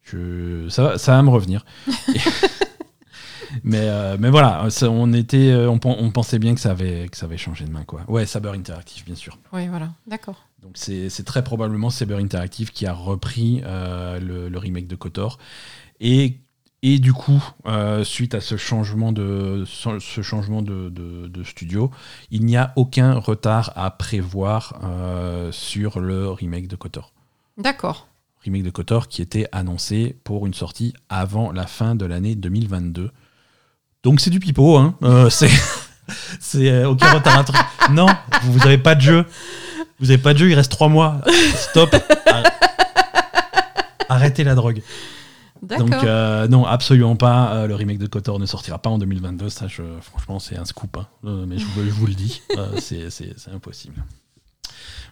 je, 0.03 0.67
ça, 0.69 0.83
va- 0.83 0.97
ça 0.97 1.11
va 1.13 1.21
me 1.21 1.29
revenir. 1.29 1.63
mais, 3.63 3.81
euh, 3.89 4.17
mais 4.19 4.29
voilà, 4.29 4.69
ça, 4.69 4.89
on, 4.89 5.13
était, 5.13 5.49
euh, 5.51 5.69
on, 5.69 5.79
pen- 5.79 5.95
on 5.99 6.11
pensait 6.11 6.39
bien 6.39 6.53
que 6.55 6.61
ça, 6.61 6.71
avait, 6.71 7.07
que 7.09 7.17
ça 7.17 7.25
avait 7.25 7.37
changé 7.37 7.65
de 7.65 7.71
main. 7.71 7.83
Quoi. 7.83 8.01
Ouais, 8.07 8.25
Saber 8.25 8.49
Interactive, 8.49 9.05
bien 9.05 9.15
sûr. 9.15 9.37
Oui, 9.53 9.67
voilà, 9.67 9.89
d'accord. 10.07 10.45
Donc 10.61 10.71
c'est 10.75 11.09
très 11.25 11.43
probablement 11.43 11.89
Saber 11.89 12.15
Interactive 12.15 12.71
qui 12.71 12.85
a 12.85 12.93
repris 12.93 13.61
euh, 13.65 14.19
le, 14.19 14.49
le 14.49 14.57
remake 14.57 14.87
de 14.87 14.95
Kotor. 14.95 15.37
Et, 16.01 16.37
et 16.83 16.99
du 16.99 17.13
coup, 17.13 17.41
euh, 17.65 18.03
suite 18.03 18.35
à 18.35 18.41
ce 18.41 18.57
changement 18.57 19.11
de, 19.11 19.63
ce 19.65 20.21
changement 20.21 20.61
de, 20.61 20.89
de- 20.89 21.27
de 21.27 21.43
studio, 21.43 21.91
il 22.31 22.45
n'y 22.45 22.57
a 22.57 22.73
aucun 22.75 23.13
retard 23.15 23.71
à 23.75 23.89
prévoir 23.91 24.79
sur 25.51 25.99
le 25.99 26.29
remake 26.29 26.67
de 26.67 26.75
Kotor. 26.75 27.13
D'accord. 27.57 28.07
Remake 28.45 28.63
de 28.63 28.69
Kotor 28.69 29.07
qui 29.09 29.21
était 29.21 29.47
annoncé 29.51 30.15
pour 30.23 30.45
une 30.47 30.53
sortie 30.53 30.93
avant 31.09 31.51
la 31.51 31.67
fin 31.67 31.95
de 31.95 32.05
l'année 32.05 32.35
2022. 32.35 33.11
Donc 34.03 34.19
c'est 34.21 34.29
du 34.29 34.39
pipeau, 34.39 34.77
hein. 34.77 34.95
Euh, 35.03 35.29
c'est 35.29 35.49
c'est 36.39 36.69
euh, 36.69 36.89
aucun 36.89 37.11
retard 37.13 37.37
à 37.39 37.43
truc. 37.43 37.59
Non, 37.91 38.07
vous 38.43 38.59
n'avez 38.59 38.77
pas 38.77 38.95
de 38.95 39.01
jeu. 39.01 39.25
Vous 39.99 40.07
n'avez 40.07 40.17
pas 40.17 40.33
de 40.33 40.39
jeu, 40.39 40.49
il 40.49 40.55
reste 40.55 40.71
trois 40.71 40.87
mois. 40.87 41.21
Stop. 41.55 41.93
Arr- 42.25 42.51
Arrêtez 44.07 44.43
la 44.43 44.55
drogue. 44.55 44.81
Donc 45.61 45.91
euh, 46.05 46.47
non, 46.47 46.65
absolument 46.65 47.17
pas. 47.17 47.51
Euh, 47.53 47.67
le 47.67 47.75
remake 47.75 47.97
de 47.97 48.07
Kotor 48.07 48.39
ne 48.39 48.45
sortira 48.45 48.77
pas 48.79 48.89
en 48.89 48.97
2022. 48.97 49.49
Ça, 49.49 49.67
je- 49.67 49.83
franchement, 50.01 50.39
c'est 50.39 50.57
un 50.57 50.63
scoop. 50.63 50.95
hein. 50.97 51.07
Euh, 51.25 51.45
mais 51.45 51.57
je, 51.57 51.65
vous- 51.65 51.83
je 51.83 51.89
vous 51.91 52.07
le 52.07 52.13
dis, 52.13 52.41
c'est- 52.79 53.09
impossible. 53.53 54.01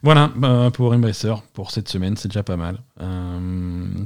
Voilà 0.03 0.31
pour 0.73 0.93
Embracer 0.93 1.33
pour 1.53 1.71
cette 1.71 1.89
semaine, 1.89 2.15
c'est 2.15 2.29
déjà 2.29 2.43
pas 2.43 2.55
mal. 2.55 2.77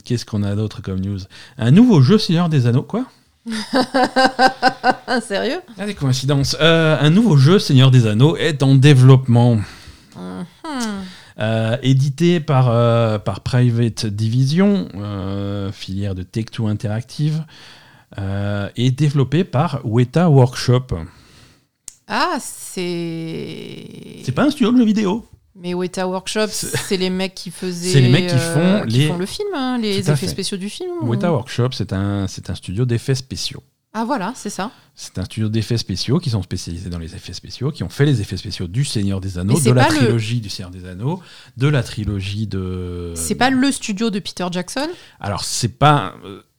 Qu'est-ce 0.03 0.25
qu'on 0.25 0.41
a 0.41 0.55
d'autre 0.55 0.81
comme 0.81 0.99
news? 0.99 1.19
Un 1.59 1.69
nouveau 1.71 2.01
jeu 2.01 2.17
Seigneur 2.17 2.49
des 2.49 2.65
Anneaux, 2.65 2.81
quoi? 2.83 3.05
sérieux? 5.21 5.61
Ah, 5.77 5.85
des 5.85 5.95
coïncidences. 5.95 6.55
Euh, 6.59 6.97
un 6.99 7.09
nouveau 7.09 7.37
jeu 7.37 7.59
Seigneur 7.59 7.91
des 7.91 8.07
Anneaux 8.07 8.37
est 8.37 8.63
en 8.63 8.75
développement. 8.75 9.59
Mhm. 10.15 10.45
Euh, 11.39 11.77
édité 11.81 12.39
par, 12.39 12.69
euh, 12.69 13.17
par 13.17 13.39
Private 13.41 14.05
Division, 14.05 14.87
euh, 14.95 15.71
filière 15.71 16.13
de 16.13 16.23
Take-Two 16.23 16.67
Interactive, 16.67 17.45
et 18.75 18.91
développé 18.91 19.45
par 19.45 19.79
Weta 19.85 20.29
Workshop. 20.29 20.87
Ah, 22.09 22.37
c'est. 22.41 23.85
C'est 24.23 24.33
pas 24.33 24.43
un 24.43 24.51
studio 24.51 24.73
de 24.73 24.77
jeux 24.77 24.85
vidéo? 24.85 25.25
Mais 25.61 25.73
Weta 25.73 26.07
Workshop, 26.07 26.47
C'est- 26.49 26.97
les 26.97 27.09
mecs 27.09 27.35
qui 27.35 27.51
faisaient. 27.51 27.91
C'est 27.91 28.01
les 28.01 28.09
mecs 28.09 28.27
qui 28.27 28.35
euh, 28.35 28.81
font 28.81 28.87
qui 28.87 28.97
les- 28.97 29.07
font 29.07 29.17
le 29.17 29.25
film, 29.25 29.47
hein, 29.55 29.77
les 29.77 29.99
effets 29.99 30.15
fait. 30.15 30.27
spéciaux 30.27 30.57
du 30.57 30.69
film. 30.69 30.89
Weta 31.03 31.31
ou- 31.31 31.35
Workshop, 31.35 31.69
c'est 31.73 31.93
un, 31.93 32.25
un 32.25 32.55
studio 32.55 32.85
d'effets 32.85 33.15
spéciaux. 33.15 33.61
Ah, 33.93 34.05
voilà, 34.05 34.31
c'est 34.37 34.49
ça. 34.49 34.71
C'est 34.95 35.17
un 35.19 35.25
studio 35.25 35.49
d'effets 35.49 35.77
spéciaux 35.77 36.19
qui 36.19 36.29
sont 36.29 36.41
spécialisés 36.41 36.89
dans 36.89 36.97
les 36.97 37.13
effets 37.13 37.33
spéciaux, 37.33 37.71
qui 37.71 37.83
ont 37.83 37.89
fait 37.89 38.05
les 38.05 38.21
effets 38.21 38.37
spéciaux 38.37 38.67
du 38.67 38.85
Seigneur 38.85 39.19
des 39.19 39.37
Anneaux, 39.37 39.59
de 39.59 39.71
la 39.71 39.89
le- 39.89 39.95
trilogie 39.97 40.39
du 40.39 40.49
Seigneur 40.49 40.71
des 40.71 40.85
Anneaux, 40.87 41.21
de 41.57 41.67
la 41.67 41.83
trilogie 41.83 42.47
de. 42.47 43.11
C'est 43.15 43.35
pas 43.35 43.49
le 43.49 43.71
studio 43.71 44.09
de 44.09 44.19
Peter 44.19 44.47
Jackson? 44.49 44.87
Alors, 45.19 45.43
c'est 45.43 45.77
pas. 45.77 46.15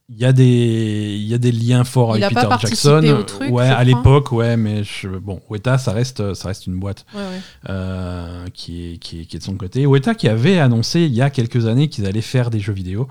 Il 0.09 0.19
y, 0.19 0.27
a 0.27 0.33
des, 0.35 1.17
il 1.19 1.27
y 1.27 1.33
a 1.33 1.39
des 1.39 1.53
liens 1.53 1.85
forts 1.85 2.17
Il 2.19 2.25
avec 2.25 2.37
Peter 2.37 2.49
Jackson. 2.61 3.03
au 3.19 3.23
truc, 3.23 3.51
ouais, 3.51 3.67
à 3.67 3.83
l'époque, 3.83 4.31
ouais, 4.33 4.59
mais 4.59 4.85
je, 4.85 5.09
bon, 5.09 5.41
Weta, 5.49 5.79
ça 5.79 5.93
reste, 5.93 6.35
ça 6.35 6.49
reste 6.49 6.67
une 6.67 6.79
boîte 6.79 7.07
Ouais, 7.15 7.21
ouais. 7.21 7.41
euh, 7.71 8.45
qui, 8.53 8.93
est, 8.93 8.99
qui, 8.99 9.21
est, 9.21 9.25
qui 9.25 9.37
est 9.37 9.39
de 9.39 9.45
son 9.45 9.55
côté. 9.57 9.87
Weta 9.87 10.15
qui 10.15 10.29
avait 10.29 10.59
annoncé 10.59 11.01
il 11.03 11.15
y 11.15 11.23
a 11.23 11.31
quelques 11.31 11.67
années 11.67 11.89
qu'ils 11.89 12.05
allaient 12.05 12.21
faire 12.21 12.51
des 12.51 12.61
jeux 12.61 12.75
vidéo, 12.75 13.09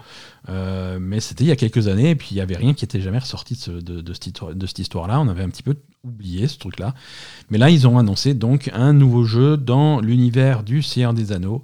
euh, 0.50 1.00
mais 1.02 1.22
c'était 1.22 1.44
il 1.44 1.48
y 1.48 1.52
a 1.52 1.56
quelques 1.56 1.88
années, 1.88 2.12
et 2.12 2.16
puis 2.16 2.28
il 2.32 2.36
n'y 2.36 2.42
avait 2.42 2.58
rien 2.58 2.74
qui 2.76 2.86
était 2.86 3.02
jamais 3.02 3.20
ressorti 3.20 3.56
de, 3.56 3.60
ce- 3.60 3.72
de, 3.72 4.02
de 4.02 4.14
cette 4.14 4.44
de 4.56 4.66
cette 4.68 4.80
histoire-là. 4.80 5.20
On 5.22 5.28
avait 5.28 5.44
un 5.44 5.50
petit 5.50 5.64
peu 5.64 5.76
oublié 6.04 6.48
ce 6.48 6.60
truc-là. 6.60 6.94
Mais 7.50 7.58
là, 7.58 7.72
ils 7.72 7.88
ont 7.88 7.98
annoncé 7.98 8.36
donc 8.36 8.70
un 8.74 8.94
nouveau 8.94 9.24
jeu 9.24 9.58
dans 9.58 10.02
l'univers 10.02 10.62
du 10.62 10.84
Seigneur 10.84 11.14
des 11.16 11.32
Anneaux. 11.32 11.64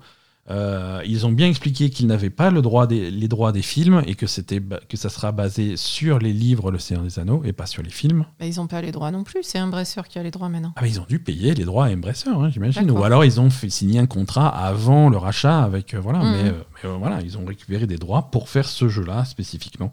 Euh, 0.50 1.02
ils 1.06 1.26
ont 1.26 1.32
bien 1.34 1.48
expliqué 1.48 1.90
qu'ils 1.90 2.08
n'avaient 2.08 2.30
pas 2.30 2.50
le 2.52 2.62
droit 2.62 2.88
des, 2.88 3.12
les 3.12 3.28
droits 3.28 3.52
des 3.52 3.62
films 3.62 4.02
et 4.08 4.16
que, 4.16 4.28
c'était 4.28 4.62
que 4.88 4.96
ça 4.96 5.10
sera 5.10 5.34
basé 5.34 5.76
sur 5.76 6.20
les 6.20 6.32
livres 6.32 6.72
Le 6.72 6.80
Seigneur 6.80 7.04
des 7.04 7.20
Anneaux 7.20 7.42
et 7.44 7.52
pas 7.52 7.66
sur 7.66 7.84
les 7.84 7.90
films. 7.90 8.24
Bah, 8.40 8.46
ils 8.46 8.62
ont 8.62 8.68
pas 8.68 8.82
les 8.82 8.92
droits 8.94 9.12
non 9.12 9.24
plus. 9.26 9.40
C'est 9.44 9.60
Embracer 9.60 10.02
qui 10.08 10.20
a 10.20 10.24
les 10.24 10.32
droits 10.32 10.48
maintenant. 10.48 10.72
Ah 10.78 10.82
bah, 10.82 10.88
ils 10.88 11.02
ont 11.02 11.06
dû 11.10 11.20
payer 11.20 11.54
les 11.54 11.66
droits 11.66 11.88
à 11.88 11.92
Embracer, 11.92 12.30
hein, 12.30 12.50
j'imagine. 12.50 12.90
Ou 12.92 13.04
alors 13.04 13.26
ils 13.26 13.42
ont 13.42 13.50
fait 13.50 13.70
signer 13.70 14.00
un 14.00 14.06
contrat 14.06 14.48
avant 14.48 15.10
le 15.10 15.18
rachat 15.18 15.64
avec 15.64 15.94
euh, 15.94 16.00
voilà. 16.00 16.20
Mhm. 16.20 16.32
Mais, 16.32 16.50
euh, 16.50 16.54
mais, 16.84 16.90
voilà, 16.98 17.22
ils 17.22 17.38
ont 17.38 17.46
récupéré 17.46 17.86
des 17.86 17.98
droits 17.98 18.30
pour 18.32 18.48
faire 18.48 18.68
ce 18.70 18.88
jeu-là 18.88 19.26
spécifiquement. 19.26 19.92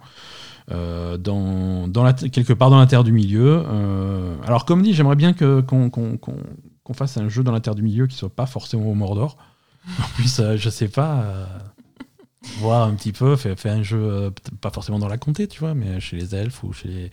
Euh, 0.70 1.18
dans, 1.18 1.88
dans 1.88 2.02
la, 2.04 2.12
quelque 2.14 2.52
part 2.54 2.70
dans 2.70 2.78
la 2.78 2.86
Terre 2.86 3.04
du 3.04 3.12
Milieu. 3.12 3.62
Euh, 3.66 4.36
alors 4.46 4.64
comme 4.64 4.82
dit, 4.82 4.94
j'aimerais 4.94 5.16
bien 5.16 5.32
qu'on 5.34 5.62
qu'on- 5.62 5.90
qu'on- 5.90 6.36
qu'on 6.84 6.94
fasse 6.94 7.16
un 7.18 7.28
jeu 7.28 7.42
dans 7.42 7.52
la 7.52 7.60
Terre 7.60 7.74
du 7.74 7.82
Milieu 7.82 8.06
qui 8.06 8.16
soit 8.16 8.34
pas 8.34 8.46
forcément 8.46 8.86
au 8.90 8.94
Mordor. 8.94 9.36
En 10.00 10.08
plus, 10.16 10.38
euh, 10.40 10.56
je 10.56 10.70
sais 10.70 10.88
pas. 10.88 11.22
euh, 11.22 11.44
voir 12.58 12.86
un 12.86 12.94
petit 12.94 13.12
peu, 13.12 13.36
fait, 13.36 13.58
fait 13.58 13.70
un 13.70 13.82
jeu 13.82 13.98
euh, 14.00 14.30
pas 14.60 14.70
forcément 14.70 14.98
dans 14.98 15.08
la 15.08 15.16
comté, 15.16 15.48
tu 15.48 15.60
vois, 15.60 15.74
mais 15.74 15.98
chez 16.00 16.16
les 16.16 16.34
elfes 16.34 16.62
ou 16.62 16.72
chez 16.74 16.88
les, 16.88 17.10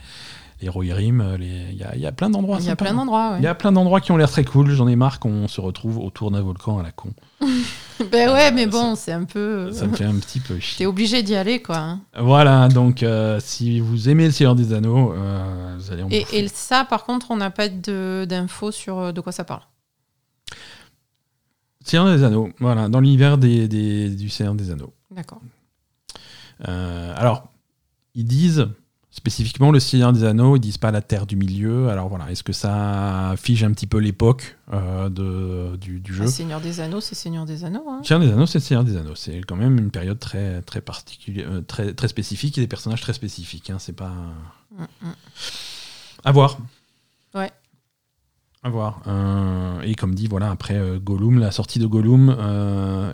les 0.61 0.67
Rohirrim, 0.69 1.37
il 1.39 1.73
y 1.77 1.83
a, 1.83 1.95
il 1.95 2.01
y 2.01 2.05
a 2.05 2.11
plein 2.11 2.29
d'endroits. 2.29 2.57
Il 2.59 2.65
y 2.65 2.69
a 2.69 2.75
plein 2.75 2.93
d'endroits, 2.93 3.35
Il 3.39 3.43
y 3.43 3.47
a 3.47 3.55
plein 3.55 3.71
d'endroits 3.71 4.01
qui 4.01 4.11
ont 4.11 4.17
l'air 4.17 4.29
très 4.29 4.43
cool. 4.43 4.71
J'en 4.71 4.87
ai 4.89 4.95
marre 4.97 5.19
qu'on 5.19 5.47
se 5.47 5.61
retrouve 5.61 5.97
autour 5.99 6.31
d'un 6.31 6.41
volcan 6.41 6.79
à 6.79 6.83
la 6.83 6.91
con. 6.91 7.13
Ben 8.11 8.31
ouais, 8.33 8.51
mais 8.51 8.65
bon, 8.65 8.95
c'est 8.95 9.11
un 9.11 9.25
peu. 9.25 9.71
Ça 9.73 9.85
me 9.85 9.95
fait 9.95 10.05
un 10.05 10.15
petit 10.15 10.39
peu 10.39 10.55
T'es 10.55 10.59
chier. 10.61 10.85
obligé 10.87 11.21
d'y 11.21 11.35
aller, 11.35 11.61
quoi. 11.61 11.77
hein. 11.77 11.99
Voilà, 12.19 12.67
donc 12.67 13.05
si 13.39 13.79
vous 13.79 14.09
aimez 14.09 14.25
le 14.25 14.31
Seigneur 14.31 14.55
des 14.55 14.73
Anneaux, 14.73 15.13
vous 15.77 15.91
allez 15.91 16.01
en 16.03 16.09
Et, 16.09 16.21
bouffer. 16.21 16.39
et 16.39 16.47
ça, 16.47 16.83
par 16.83 17.03
contre, 17.05 17.27
on 17.29 17.37
n'a 17.37 17.51
pas 17.51 17.69
de- 17.69 18.25
d'infos 18.27 18.71
sur 18.71 18.97
euh, 18.97 19.11
de 19.11 19.21
quoi 19.21 19.31
ça 19.31 19.43
parle. 19.43 19.61
Seigneur 21.83 22.15
des 22.15 22.23
Anneaux, 22.23 22.49
voilà, 22.59 22.87
dans 22.89 22.99
l'univers 22.99 23.37
des, 23.37 23.67
des- 23.67 24.09
du 24.09 24.29
Seigneur 24.29 24.55
des 24.55 24.71
Anneaux. 24.71 24.93
D'accord. 25.09 25.41
Euh, 26.67 27.13
alors, 27.17 27.49
ils 28.15 28.25
disent 28.25 28.67
spécifiquement 29.09 29.71
le 29.71 29.79
Seigneur 29.79 30.13
des 30.13 30.23
Anneaux, 30.23 30.55
ils 30.55 30.59
disent 30.61 30.77
pas 30.77 30.91
la 30.91 31.01
Terre 31.01 31.25
du 31.25 31.35
Milieu. 31.35 31.89
Alors 31.89 32.07
voilà, 32.07 32.31
est-ce 32.31 32.43
que 32.43 32.53
ça 32.53 33.33
fige 33.37 33.63
un 33.63 33.71
petit 33.71 33.87
peu 33.87 33.97
l'époque 33.97 34.57
euh, 34.71 35.09
de- 35.09 35.75
du, 35.75 35.99
du 35.99 36.13
jeu? 36.13 36.23
Ah, 36.25 36.27
Seigneur 36.27 36.61
des 36.61 36.79
Anneaux, 36.79 37.01
c'est 37.01 37.15
Seigneur 37.15 37.45
des 37.45 37.65
Anneaux. 37.65 37.83
hein. 37.89 38.01
Seigneur 38.03 38.25
des 38.25 38.31
Anneaux, 38.31 38.45
c'est 38.45 38.59
Seigneur 38.61 38.83
des 38.85 38.95
Anneaux. 38.95 39.15
C'est 39.15 39.39
quand 39.41 39.57
même 39.57 39.77
une 39.77 39.91
période 39.91 40.19
très, 40.19 40.61
très 40.61 40.79
particulière, 40.81 41.47
euh, 41.51 41.61
très, 41.61 41.93
très 41.93 42.07
spécifique 42.07 42.57
et 42.57 42.61
des 42.61 42.67
personnages 42.67 43.01
très 43.01 43.13
spécifiques. 43.13 43.69
hein. 43.69 43.77
C'est 43.79 43.95
pas 43.95 44.13
Mm, 44.77 44.83
mm. 45.01 45.11
à 46.23 46.31
voir. 46.31 46.57
Ouais. 47.33 47.51
À 48.63 48.69
voir. 48.69 49.01
Euh, 49.07 49.81
et 49.81 49.95
comme 49.95 50.13
dit, 50.13 50.27
voilà, 50.27 50.51
après 50.51 50.75
euh, 50.77 50.99
Gollum, 50.99 51.39
la 51.39 51.51
sortie 51.51 51.79
de 51.79 51.87
Gollum, 51.87 52.35
euh, 52.37 53.11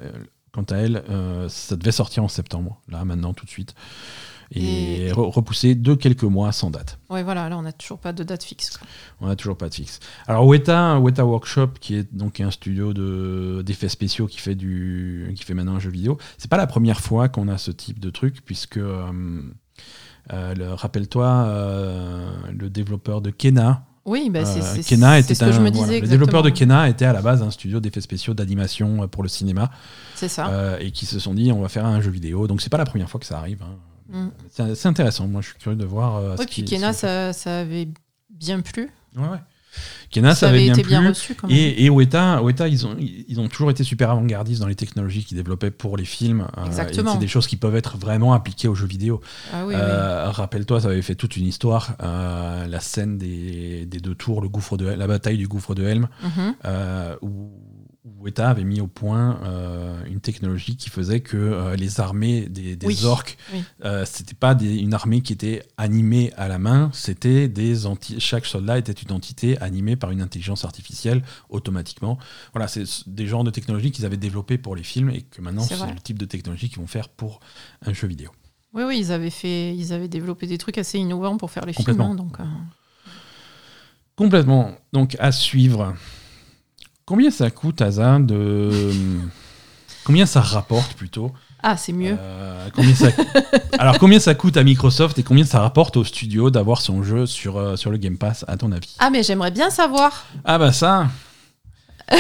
quant 0.51 0.63
à 0.63 0.75
elle, 0.77 1.03
ça 1.49 1.75
devait 1.77 1.91
sortir 1.91 2.23
en 2.23 2.27
septembre, 2.27 2.81
là, 2.89 3.05
maintenant, 3.05 3.33
tout 3.33 3.45
de 3.45 3.49
suite. 3.49 3.73
Et, 4.51 5.07
Et- 5.07 5.11
re- 5.11 5.29
repoussé 5.29 5.75
de 5.75 5.93
quelques 5.93 6.23
mois 6.23 6.51
sans 6.53 6.69
date. 6.71 6.99
Ouais, 7.09 7.21
voilà, 7.21 7.49
là, 7.49 7.57
on 7.57 7.61
n'a 7.63 7.73
toujours 7.73 7.99
pas 7.99 8.13
de 8.13 8.23
date 8.23 8.43
fixe. 8.45 8.79
On 9.19 9.27
n'a 9.27 9.35
toujours 9.35 9.57
pas 9.57 9.67
de 9.69 9.73
fixe. 9.73 9.99
Alors 10.25 10.45
Weta, 10.47 10.99
Weta 10.99 11.25
Workshop, 11.25 11.67
qui 11.81 11.95
est 11.95 12.13
donc 12.15 12.39
un 12.39 12.49
studio 12.49 12.93
de- 12.93 13.61
d'effets 13.65 13.89
spéciaux 13.89 14.25
qui 14.25 14.39
fait, 14.39 14.55
du, 14.55 15.31
qui 15.35 15.43
fait 15.43 15.53
maintenant 15.53 15.75
un 15.75 15.79
jeu 15.79 15.89
vidéo, 15.89 16.17
c'est 16.37 16.49
pas 16.49 16.55
la 16.57 16.67
première 16.67 17.01
fois 17.01 17.27
qu'on 17.29 17.49
a 17.49 17.57
ce 17.57 17.71
type 17.71 17.99
de 17.99 18.09
truc, 18.09 18.37
puisque, 18.45 18.77
le- 18.77 19.53
rappelle-toi, 20.73 21.49
le 22.57 22.69
développeur 22.69 23.21
de 23.21 23.31
Kena, 23.31 23.85
Oui, 24.07 24.29
bah, 24.31 24.45
c'est 24.45 24.61
Euh, 24.61 24.73
c'est- 24.81 24.83
Kena 24.95 25.15
c'est 25.15 25.19
était 25.19 25.35
ce 25.35 25.45
que 25.45 25.51
je 25.51 25.59
un- 25.59 25.61
me 25.63 25.69
disais. 25.69 25.85
voilà, 25.85 25.99
le 26.01 26.07
développeur 26.07 26.41
de. 26.41 26.49
Kena 26.49 26.87
était 26.89 27.05
à 27.05 27.11
la 27.13 27.21
base 27.21 27.43
un 27.43 27.51
studio 27.51 27.79
d'effets 27.81 28.01
spéciaux 28.01 28.33
d'animation 28.33 29.03
euh, 29.03 29.07
pour 29.07 29.21
le 29.21 29.29
cinéma 29.29 29.69
C'est 30.15 30.29
ça. 30.29 30.47
euh, 30.47 30.77
et 30.79 30.91
qui 30.91 31.05
se 31.05 31.19
sont 31.19 31.33
dit 31.33 31.51
on 31.51 31.61
va 31.61 31.67
faire 31.69 31.85
un 31.85 31.99
jeu 32.01 32.09
vidéo. 32.09 32.47
Donc 32.47 32.61
c'est 32.61 32.69
pas 32.69 32.77
la 32.77 32.85
première 32.85 33.09
fois 33.09 33.19
que 33.19 33.25
ça 33.25 33.37
arrive. 33.37 33.61
hein. 33.63 33.75
Mm. 34.09 34.29
C'est 34.73 34.87
intéressant. 34.87 35.27
Moi 35.27 35.41
je 35.41 35.47
suis 35.49 35.57
curieux 35.57 35.77
de 35.77 35.83
voir. 35.85 36.15
euh, 36.15 36.35
ce 36.37 36.41
Oui, 36.41 36.47
qui- 36.47 36.63
puis 36.63 36.77
Kena, 36.77 36.93
ce- 36.93 36.99
ça, 37.01 37.33
ça 37.33 37.59
avait 37.59 37.89
bien 38.29 38.61
plu. 38.61 38.89
Ouais, 39.17 39.23
ouais. 39.27 39.37
Kena, 40.11 40.35
ça, 40.35 40.47
avait 40.49 40.63
bien 40.63 40.73
été 40.73 40.83
plu. 40.83 40.91
bien 40.91 41.09
reçu 41.09 41.35
quand 41.35 41.47
même. 41.47 41.57
Et, 41.57 41.83
et 41.83 41.89
Weta, 41.89 42.41
Weta, 42.41 42.67
ils 42.69 42.87
ont, 42.87 42.95
ils 42.99 43.39
ont 43.41 43.47
toujours 43.49 43.69
été 43.71 43.83
super 43.83 44.09
avant-gardistes 44.09 44.61
dans 44.61 44.67
les 44.67 44.75
technologies 44.75 45.25
qu'ils 45.25 45.35
développaient 45.37 45.69
pour 45.71 45.97
les 45.97 46.05
films. 46.05 46.47
euh, 46.57 46.65
Exactement. 46.65 47.13
c'est 47.13 47.19
des 47.19 47.27
choses 47.27 47.45
qui 47.47 47.57
peuvent 47.57 47.75
être 47.75 47.97
vraiment 47.97 48.31
appliquées 48.33 48.67
aux 48.69 48.75
jeux 48.75 48.87
vidéo. 48.87 49.19
Ah 49.53 49.65
oui, 49.65 49.73
oui. 49.75 49.81
Euh, 49.81 50.29
Rappelle-toi, 50.29 50.81
ça 50.81 50.87
avait 50.87 51.01
fait 51.01 51.15
toute 51.15 51.35
une 51.35 51.45
histoire. 51.45 51.95
euh, 52.01 52.67
la 52.67 52.79
scène 52.79 53.17
des, 53.17 53.85
des 53.85 53.99
deux 53.99 54.15
tours, 54.15 54.41
le 54.41 54.47
gouffre 54.49 54.77
de, 54.77 54.85
la 54.85 55.07
bataille 55.07 55.37
du 55.37 55.47
gouffre 55.47 55.75
de 55.75 55.83
Helm. 55.83 56.07
Mhm. 56.23 56.55
où, 57.21 57.51
où 58.07 58.23
Weta 58.23 58.49
avait 58.49 58.63
mis 58.63 58.79
au 58.79 58.87
point 58.87 59.39
euh, 59.43 60.01
une 60.05 60.21
technologie 60.21 60.77
qui 60.77 60.89
faisait 60.89 61.19
que 61.19 61.35
euh, 61.35 61.75
les 61.75 61.99
armées 61.99 62.47
des, 62.47 62.75
des 62.77 62.87
Oui, 62.87 62.97
orques, 63.03 63.37
oui. 63.53 63.63
euh, 63.83 64.05
c'était 64.05 64.33
pas 64.33 64.55
des- 64.55 64.77
une 64.77 64.93
armée 64.93 65.21
qui 65.21 65.33
était 65.33 65.63
animée 65.77 66.31
à 66.37 66.47
la 66.47 66.57
main, 66.57 66.89
c'était 66.93 67.47
des 67.49 67.75
chaque 68.19 68.45
soldat 68.45 68.77
était 68.77 68.93
une 68.93 69.11
entité 69.11 69.57
animée 69.59 69.95
par 69.97 70.11
une 70.11 70.21
intelligence 70.21 70.63
artificielle 70.63 71.21
automatiquement. 71.49 72.17
Voilà, 72.53 72.67
c'est 72.69 72.83
des 73.07 73.27
genres 73.27 73.43
de 73.43 73.51
technologies 73.51 73.91
qu'ils 73.91 74.05
avaient 74.05 74.15
développées 74.17 74.57
pour 74.57 74.75
les 74.75 74.83
films 74.83 75.09
et 75.09 75.23
que 75.23 75.41
maintenant 75.41 75.63
C'est 75.63 75.75
le 75.75 75.99
type 76.01 76.17
de 76.19 76.25
technologie 76.25 76.69
qu'ils 76.69 76.79
vont 76.79 76.87
faire 76.87 77.09
pour 77.09 77.39
un 77.85 77.91
jeu 77.93 78.07
vidéo. 78.07 78.29
Oui, 78.73 78.83
oui, 78.85 78.99
ils 78.99 79.11
avaient, 79.11 79.29
fait, 79.31 79.75
ils 79.75 79.91
avaient 79.91 80.07
développé 80.07 80.47
des 80.47 80.57
trucs 80.57 80.77
assez 80.77 80.97
innovants 80.97 81.37
pour 81.37 81.51
faire 81.51 81.65
les 81.65 81.73
films. 81.73 81.85
Complètement. 81.85 82.11
hein, 82.11 82.15
donc, 82.15 82.39
euh, 82.39 82.43
Complètement. 84.15 84.71
Donc 84.93 85.15
à 85.19 85.31
suivre. 85.31 85.95
Combien 87.07 87.31
ça 87.31 87.49
coûte, 87.49 87.81
Asa, 87.81 88.19
de 88.19 88.69
combien 90.03 90.25
ça 90.25 90.41
rapporte 90.41 90.93
plutôt? 90.93 91.31
Ah, 91.63 91.77
c'est 91.77 91.93
mieux. 91.93 92.17
Euh, 92.19 92.67
combien 92.75 92.93
ça... 92.93 93.07
Alors, 93.79 93.97
combien 93.97 94.19
ça 94.19 94.35
coûte 94.35 94.57
à 94.57 94.63
Microsoft 94.63 95.17
et 95.17 95.23
combien 95.23 95.45
ça 95.45 95.61
rapporte 95.61 95.95
au 95.95 96.03
studio 96.03 96.49
d'avoir 96.49 96.81
son 96.81 97.03
jeu 97.03 97.25
sur, 97.25 97.55
euh, 97.57 97.77
sur 97.77 97.91
le 97.91 97.97
Game 97.97 98.17
Pass, 98.17 98.43
à 98.49 98.57
ton 98.57 98.73
avis? 98.73 98.93
Ah, 98.99 99.09
mais 99.09 99.23
j'aimerais 99.23 99.51
bien 99.51 99.69
savoir. 99.69 100.25
Ah, 100.43 100.57
bah 100.57 100.73
ça 100.73 101.07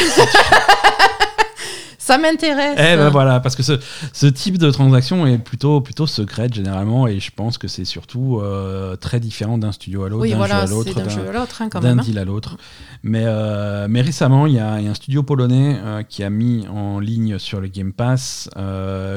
Ça 2.07 2.17
m'intéresse. 2.17 2.79
Eh 2.79 2.95
ben 2.95 3.09
voilà, 3.09 3.41
parce 3.41 3.57
que 3.57 3.63
ce, 3.63 3.73
ce 4.13 4.27
type 4.27 4.57
de 4.57 4.71
transaction 4.71 5.27
est 5.27 5.39
plutôt, 5.39 5.81
plutôt 5.81 6.07
secrète 6.07 6.53
généralement 6.53 7.05
et 7.05 7.19
je 7.19 7.31
pense 7.35 7.57
que 7.57 7.67
c'est 7.67 7.83
surtout 7.83 8.39
euh, 8.41 8.95
très 8.95 9.19
différent 9.19 9.57
d'un 9.57 9.73
studio 9.73 10.05
à 10.05 10.09
l'autre, 10.09 10.21
oui, 10.21 10.29
d'un 10.31 10.37
voilà, 10.37 10.65
jeu 10.65 10.71
à 10.71 10.75
l'autre, 10.75 10.93
d'un 10.93 11.09
jeu 11.09 11.27
à 11.27 11.33
l'autre 11.33 11.61
hein, 11.61 11.67
d'un 11.67 11.99
hein. 11.99 12.01
deal 12.01 12.17
à 12.17 12.23
l'autre. 12.23 12.55
Mais, 13.03 13.23
euh, 13.25 13.87
mais 13.89 13.99
récemment, 13.99 14.45
il 14.47 14.53
y, 14.53 14.59
a 14.59 14.79
il 14.79 14.85
y 14.85 14.87
a 14.87 14.91
un 14.91 14.93
studio 14.93 15.21
polonais 15.21 15.81
euh, 15.83 16.01
qui 16.03 16.23
a 16.23 16.29
mis 16.29 16.65
en 16.69 17.01
ligne 17.01 17.39
sur 17.39 17.59
le 17.59 17.67
Game 17.67 17.91
Pass 17.91 18.49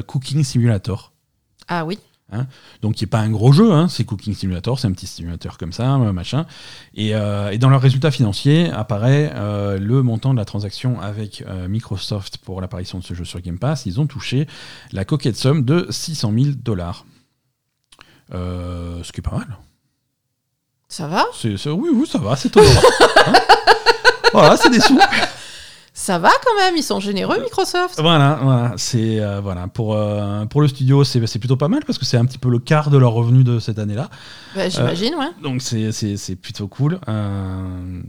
Cooking 0.08 0.42
Simulator. 0.42 1.12
Ah 1.68 1.84
oui. 1.84 1.96
Donc, 2.82 2.94
qui 2.94 3.04
n'est 3.04 3.08
pas 3.08 3.18
un 3.18 3.30
gros 3.30 3.52
jeu, 3.52 3.72
hein, 3.72 3.88
c'est 3.88 4.04
Cooking 4.04 4.34
Simulator, 4.34 4.78
c'est 4.78 4.86
un 4.88 4.92
petit 4.92 5.06
simulateur 5.06 5.58
comme 5.58 5.72
ça, 5.72 5.94
euh, 5.96 6.12
machin. 6.12 6.46
Et, 6.94 7.14
euh, 7.14 7.50
et 7.50 7.58
dans 7.58 7.68
leurs 7.68 7.80
résultats 7.80 8.10
financiers 8.10 8.70
apparaît 8.70 9.32
euh, 9.34 9.78
le 9.78 10.02
montant 10.02 10.32
de 10.32 10.38
la 10.38 10.44
transaction 10.44 11.00
avec 11.00 11.44
euh, 11.46 11.68
Microsoft 11.68 12.38
pour 12.38 12.60
l'apparition 12.60 12.98
de 12.98 13.04
ce 13.04 13.14
jeu 13.14 13.24
sur 13.24 13.40
Game 13.40 13.58
Pass. 13.58 13.86
Ils 13.86 14.00
ont 14.00 14.06
touché 14.06 14.46
la 14.92 15.04
coquette 15.04 15.36
somme 15.36 15.64
de 15.64 15.86
600 15.90 16.32
000 16.36 16.46
dollars. 16.56 17.04
Ce 18.32 19.10
qui 19.12 19.20
est 19.20 19.22
pas 19.22 19.36
mal. 19.36 19.58
Ça 20.88 21.06
va? 21.06 21.24
Oui, 21.44 21.90
oui, 21.92 22.06
ça 22.06 22.18
va, 22.18 22.36
c'est 22.36 22.50
tolérable. 22.50 22.86
Hein? 23.26 23.32
Voilà, 24.32 24.56
c'est 24.56 24.70
des 24.70 24.80
sous. 24.80 24.98
Ça 26.00 26.18
va 26.18 26.30
quand 26.30 26.56
même, 26.56 26.78
ils 26.78 26.82
sont 26.82 26.98
généreux, 26.98 27.40
Microsoft. 27.42 28.00
Voilà, 28.00 28.38
voilà, 28.42 28.72
c'est 28.78 29.20
euh, 29.20 29.40
voilà 29.42 29.68
pour 29.68 29.94
euh, 29.94 30.46
pour 30.46 30.62
le 30.62 30.68
studio, 30.68 31.04
c'est, 31.04 31.20
plutôt 31.38 31.56
pas 31.56 31.68
mal 31.68 31.84
parce 31.84 31.98
que 31.98 32.06
c'est 32.06 32.16
un 32.16 32.24
petit 32.24 32.38
peu 32.38 32.48
le 32.48 32.58
quart 32.58 32.88
de 32.88 32.96
leur 32.96 33.12
revenu 33.12 33.44
de 33.44 33.58
cette 33.58 33.78
année-là. 33.78 34.08
Bah, 34.56 34.70
J'imagine, 34.70 35.14
ouais. 35.16 35.28
Donc 35.42 35.60
c'est, 35.60 36.36
plutôt 36.36 36.68
cool. 36.68 36.98
Euh, 37.06 38.00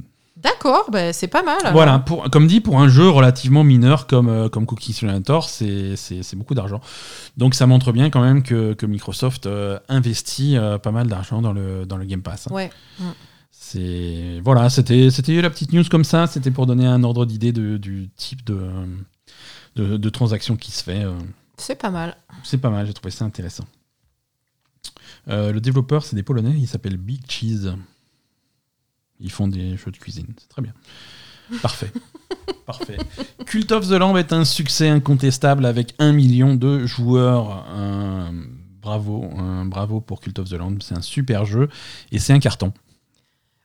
D'accord, 0.41 0.85
bah, 0.89 1.13
c'est 1.13 1.27
pas 1.27 1.43
mal. 1.43 1.57
alors. 1.59 1.73
Voilà, 1.73 1.99
pour, 1.99 2.29
comme 2.31 2.47
dit, 2.47 2.61
pour 2.61 2.79
un 2.79 2.87
jeu 2.87 3.07
relativement 3.09 3.63
mineur 3.63 4.07
comme, 4.07 4.29
euh, 4.29 4.49
comme 4.49 4.65
Cookie 4.65 4.93
Simulator, 4.93 5.47
c'est 5.47 5.95
beaucoup 6.35 6.55
d'argent. 6.55 6.81
Donc 7.37 7.53
ça 7.53 7.67
montre 7.67 7.91
bien 7.91 8.09
quand 8.09 8.21
même 8.21 8.41
que, 8.41 8.73
que 8.73 8.85
Microsoft 8.85 9.45
euh, 9.45 9.77
investit 9.87 10.57
euh, 10.57 10.77
pas 10.79 10.91
mal 10.91 11.07
d'argent 11.07 11.41
dans 11.41 11.53
le, 11.53 11.85
dans 11.85 11.97
le 11.97 12.05
Game 12.05 12.21
Pass. 12.21 12.47
hein. 12.47 12.55
Ouais. 12.55 12.71
C'est 13.71 14.41
voilà, 14.43 14.69
c'était 14.69 15.09
c'était 15.09 15.41
la 15.41 15.49
petite 15.49 15.71
news 15.71 15.85
comme 15.89 16.03
ça. 16.03 16.27
C'était 16.27 16.51
pour 16.51 16.65
donner 16.65 16.85
un 16.85 17.03
ordre 17.05 17.25
d'idée 17.25 17.53
du 17.53 18.09
type 18.17 18.43
de, 18.43 18.69
de, 19.77 19.95
de 19.95 20.09
transaction 20.09 20.57
qui 20.57 20.71
se 20.71 20.83
fait. 20.83 21.05
euh. 21.05 21.13
C'est 21.55 21.75
pas 21.75 21.89
mal. 21.89 22.17
C'est 22.43 22.57
pas 22.57 22.69
mal, 22.69 22.85
j'ai 22.85 22.93
trouvé 22.93 23.11
ça 23.11 23.23
intéressant. 23.23 23.63
Euh, 25.29 25.53
le 25.53 25.61
développeur, 25.61 26.03
c'est 26.03 26.17
des 26.17 26.23
Polonais, 26.23 26.55
il 26.57 26.67
s'appelle 26.67 26.97
Big 26.97 27.21
Cheese. 27.29 27.71
Ils 29.21 29.31
font 29.31 29.47
des 29.47 29.77
jeux 29.77 29.91
de 29.91 29.97
cuisine, 29.97 30.27
c'est 30.37 30.49
très 30.49 30.61
bien. 30.61 30.73
Parfait. 31.61 31.91
Parfait. 32.65 32.97
Cult 33.45 33.71
of 33.71 33.87
the 33.87 33.91
Lamb 33.91 34.17
est 34.17 34.33
un 34.33 34.43
succès 34.43 34.89
incontestable 34.89 35.65
avec 35.65 35.93
un 35.99 36.11
million 36.11 36.55
de 36.55 36.85
joueurs. 36.85 37.65
Bravo, 38.81 39.29
bravo 39.65 40.01
pour 40.01 40.19
Cult 40.19 40.39
of 40.39 40.49
the 40.49 40.53
Lamb. 40.53 40.81
C'est 40.81 40.97
un 40.97 41.01
super 41.01 41.45
jeu 41.45 41.69
et 42.11 42.19
c'est 42.19 42.33
un 42.33 42.39
carton. 42.39 42.73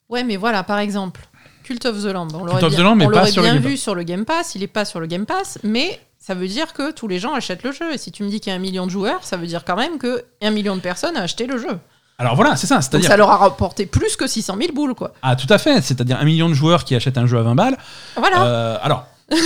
Ouais, 0.09 0.25
mais 0.25 0.37
voilà, 0.37 0.63
par 0.63 0.79
exemple, 0.79 1.27
Cult 1.65 1.85
of 1.87 2.03
the 2.03 2.07
Lamb. 2.07 2.29
On 2.35 2.45
l'aurait 2.45 2.69
bien, 2.69 2.87
on 2.87 2.99
pas 2.99 3.05
l'aurait 3.07 3.33
bien 3.33 3.57
vu 3.59 3.77
sur 3.77 3.95
le 3.95 4.05
Game 4.05 4.25
Pass. 4.25 4.55
Il 4.55 4.63
est 4.63 4.69
pas 4.69 4.85
sur 4.85 5.01
le 5.01 5.07
Game 5.07 5.27
Pass, 5.27 5.59
mais 5.65 6.01
ça 6.19 6.35
veut 6.35 6.47
dire 6.49 6.73
que 6.73 6.93
tous 6.93 7.09
les 7.09 7.19
gens 7.19 7.35
achètent 7.35 7.65
le 7.65 7.73
jeu. 7.73 7.93
Et 7.93 7.99
si 7.99 8.13
tu 8.13 8.23
me 8.23 8.29
dis 8.29 8.41
qu'il 8.41 8.51
y 8.51 8.53
a 8.53 8.57
un 8.57 8.61
million 8.61 8.87
de 8.87 8.91
joueurs, 8.91 9.25
ça 9.25 9.37
veut 9.37 9.47
dire 9.47 9.65
quand 9.65 9.77
même 9.77 9.99
que 9.99 10.25
un 10.43 10.51
million 10.51 10.77
de 10.77 10.81
personnes 10.81 11.17
a 11.17 11.23
acheté 11.23 11.47
le 11.47 11.59
jeu. 11.59 11.79
Alors 12.19 12.35
voilà, 12.37 12.57
c'est 12.57 12.67
ça. 12.67 12.77
Donc 12.77 12.85
C'est-à-dire. 12.85 13.09
ça 13.11 13.17
leur 13.17 13.31
a 13.31 13.37
rapporté 13.37 13.85
plus 13.85 14.17
que 14.17 14.27
600 14.27 14.57
000 14.59 14.73
boules, 14.73 14.95
quoi. 14.95 15.13
Ah, 15.23 15.37
tout 15.37 15.53
à 15.53 15.59
fait. 15.59 15.83
C'est-à-dire 15.83 16.19
un 16.19 16.25
million 16.25 16.49
de 16.49 16.55
joueurs 16.55 16.85
qui 16.85 16.95
achètent 16.95 17.19
un 17.19 17.27
jeu 17.27 17.39
à 17.39 17.43
20 17.43 17.55
balles. 17.55 17.77
Voilà. 18.17 18.45
Euh, 18.47 18.79
alors. 18.83 19.07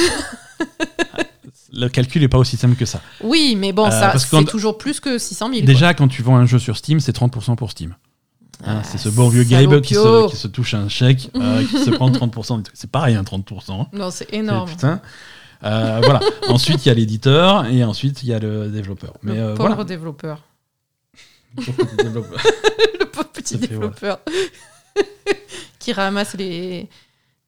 le 1.73 1.89
calcul 1.89 2.23
n'est 2.23 2.29
pas 2.29 2.39
aussi 2.39 2.57
simple 2.57 2.77
que 2.77 2.85
ça. 2.85 3.01
Oui, 3.23 3.57
mais 3.59 3.73
bon, 3.73 3.87
Euh, 3.87 3.91
ça, 3.91 4.19
c'est 4.19 4.45
toujours 4.45 4.79
plus 4.79 5.01
que 5.01 5.19
600 5.19 5.49
000. 5.49 5.59
quoi. 5.61 5.67
Déjà, 5.67 5.95
quand 5.95 6.09
tu 6.09 6.23
vends 6.23 6.37
un 6.37 6.47
jeu 6.47 6.59
sur 6.59 6.77
Steam, 6.77 7.01
c'est 7.01 7.17
30% 7.17 7.57
pour 7.57 7.71
Steam. 7.71 7.95
Hein, 8.65 8.79
Ah, 8.81 8.85
c'est 8.85 8.99
ce 8.99 9.09
bon 9.09 9.29
vieux 9.29 9.45
Gabe 9.45 9.81
qui 9.81 9.95
se, 9.95 10.29
qui 10.31 10.37
se 10.37 10.49
touche 10.49 10.75
un 10.75 10.89
chèque, 10.89 11.31
euh, 11.37 11.65
qui 11.71 11.79
se 11.85 11.91
prend 11.91 12.11
30%. 12.11 12.59
du 12.59 12.63
truc. 12.65 12.77
C'est 12.79 12.91
pas 12.91 13.01
rien, 13.03 13.23
30%. 13.23 13.73
hein. 13.83 13.87
Non, 13.93 14.11
c'est 14.11 14.33
énorme. 14.35 14.69
Putain. 14.69 15.01
Euh, 15.65 16.01
voilà. 16.03 16.21
ensuite, 16.49 16.85
il 16.85 16.89
y 16.89 16.93
a 16.93 16.95
l'éditeur 16.95 17.67
et 17.67 17.85
ensuite, 17.85 18.23
il 18.23 18.29
y 18.29 18.35
a 18.35 18.39
le 18.39 18.69
développeur. 18.69 19.15
Mais 19.23 19.35
le 19.35 19.41
euh, 19.41 19.55
pauvre 19.57 19.69
voilà. 19.69 19.85
développeur. 19.85 20.43
Pauvre 21.57 21.73
petit 21.85 21.97
développeur. 22.05 22.41
le 23.01 23.05
pauvre 23.07 23.29
petit 23.29 23.59
fait, 23.59 23.67
développeur. 23.69 24.21
qui 25.79 25.93
ramasse 25.93 26.35
les, 26.35 26.89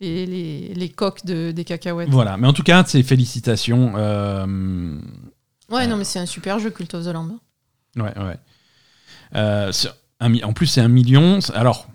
les, 0.01 0.27
les, 0.27 0.75
les 0.75 0.89
coques 0.89 1.25
de, 1.25 1.53
des 1.53 1.65
cacahuètes. 1.65 2.09
voilà. 2.11 2.37
Mais 2.37 2.47
en 2.49 2.53
tout 2.53 2.63
cas, 2.65 2.85
c'est 2.87 3.03
félicitations. 3.03 3.95
Ouais, 3.95 5.87
non, 5.87 5.97
mais 5.97 6.05
c'est 6.05 6.19
un 6.19 6.27
super 6.27 6.59
jeu, 6.59 6.71
Cult 6.71 6.93
of 6.95 7.05
the 7.05 7.09
Lamb. 7.13 7.33
Ouais, 7.97 8.13
ouais. 8.19 8.37
Euh, 9.35 9.73
sur 9.73 9.95
un 10.25 10.35
en 10.43 10.53
plus, 10.53 10.67
c'est 10.67 10.81
un 10.81 10.89
million. 10.89 11.39
Alors, 11.55 11.89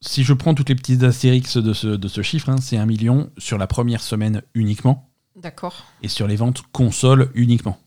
si 0.00 0.24
je 0.24 0.32
prends 0.32 0.54
toutes 0.54 0.68
les 0.68 0.74
petites 0.74 1.02
astérix 1.02 1.56
de 1.56 1.72
ce, 1.72 1.86
de 1.88 2.08
ce 2.08 2.22
chiffre, 2.22 2.48
hein, 2.48 2.56
c'est 2.60 2.76
un 2.78 2.86
million 2.86 3.30
sur 3.38 3.58
la 3.58 3.66
première 3.66 4.00
semaine 4.02 4.42
uniquement 4.54 5.10
D'accord, 5.36 5.84
et 6.02 6.08
sur 6.08 6.26
les 6.26 6.36
ventes 6.36 6.62
console 6.72 7.30
uniquement. 7.34 7.78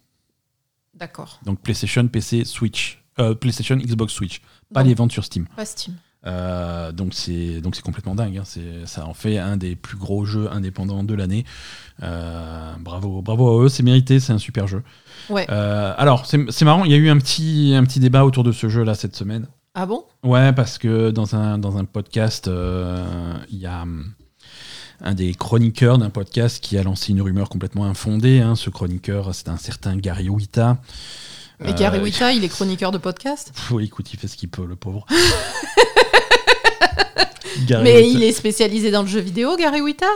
d'accord. 0.96 1.40
Donc 1.46 1.60
PlayStation, 1.62 2.08
PC, 2.08 2.46
Switch. 2.46 3.04
Euh, 3.20 3.36
PlayStation, 3.36 3.76
Xbox, 3.78 4.14
Switch. 4.14 4.42
Pas 4.74 4.82
Non. 4.84 4.90
les 4.90 4.96
ventes 4.96 5.12
sur 5.12 5.24
Steam. 5.24 5.48
Pas 5.56 5.66
Steam. 5.66 5.96
Euh, 6.26 6.92
donc 6.94 7.14
c'est 7.14 7.60
donc 7.60 7.76
c'est 7.76 7.82
complètement 7.82 8.16
dingue. 8.16 8.38
hein. 8.38 8.44
C'est 8.46 8.86
ça 8.86 9.06
en 9.06 9.14
fait 9.14 9.38
un 9.38 9.58
des 9.58 9.76
plus 9.76 9.98
gros 9.98 10.24
jeux 10.24 10.50
indépendants 10.52 11.04
de 11.04 11.14
l'année. 11.14 11.44
Euh, 12.02 12.74
bravo, 12.80 13.22
bravo 13.22 13.60
à 13.60 13.66
eux, 13.66 13.70
c'est 13.70 13.84
mérité, 13.84 14.20
c'est 14.22 14.32
un 14.34 14.38
super 14.38 14.66
jeu. 14.68 14.84
Ouais. 15.30 15.46
Euh, 15.50 15.94
alors 15.98 16.26
c'est 16.26 16.50
c'est 16.50 16.64
marrant, 16.66 16.86
il 16.86 16.92
y 16.92 16.94
a 16.94 16.98
eu 16.98 17.10
un 17.10 17.18
petit 17.18 17.74
un 17.76 17.84
petit 17.84 18.00
débat 18.00 18.24
autour 18.26 18.44
de 18.46 18.52
ce 18.54 18.70
jeu 18.70 18.84
là 18.84 18.96
cette 18.96 19.16
semaine. 19.16 19.48
Ah 19.76 19.86
bon? 19.88 20.06
Ouais, 20.24 20.54
parce 20.54 20.78
que 20.78 21.10
dans 21.10 21.36
un, 21.36 21.58
dans 21.58 21.78
un 21.78 21.86
podcast, 21.86 22.48
euh, 22.48 23.04
il 23.50 23.58
y 23.58 23.66
a, 23.66 23.84
un 25.02 25.14
des 25.14 25.34
chroniqueurs 25.34 25.98
d'un 25.98 26.12
podcast 26.12 26.64
qui 26.64 26.78
a 26.78 26.84
lancé 26.84 27.12
une 27.12 27.22
rumeur 27.22 27.50
complètement 27.50 27.86
infondée. 27.86 28.40
hein. 28.40 28.56
Ce 28.56 28.70
chroniqueur, 28.70 29.34
c'est 29.34 29.50
un 29.50 29.58
certain 29.58 29.96
Gary 29.98 30.30
Wita. 30.30 30.78
Mais 31.60 31.74
Gary 31.74 31.98
Euh, 31.98 32.04
Wita, 32.04 32.34
il 32.34 32.44
est 32.44 32.50
chroniqueur 32.50 32.92
de 32.92 32.98
podcast? 33.00 33.52
Oui, 33.72 33.86
écoute, 33.86 34.14
il 34.14 34.20
fait 34.20 34.28
ce 34.28 34.38
qu'il 34.38 34.50
peut, 34.50 34.66
le 34.66 34.76
pauvre. 34.76 35.06
Mais 37.84 38.10
il 38.10 38.24
est 38.24 38.32
spécialisé 38.32 38.92
dans 38.92 39.02
le 39.04 39.08
jeu 39.08 39.20
vidéo, 39.22 39.56
Gary 39.58 39.82
Wita 39.82 40.08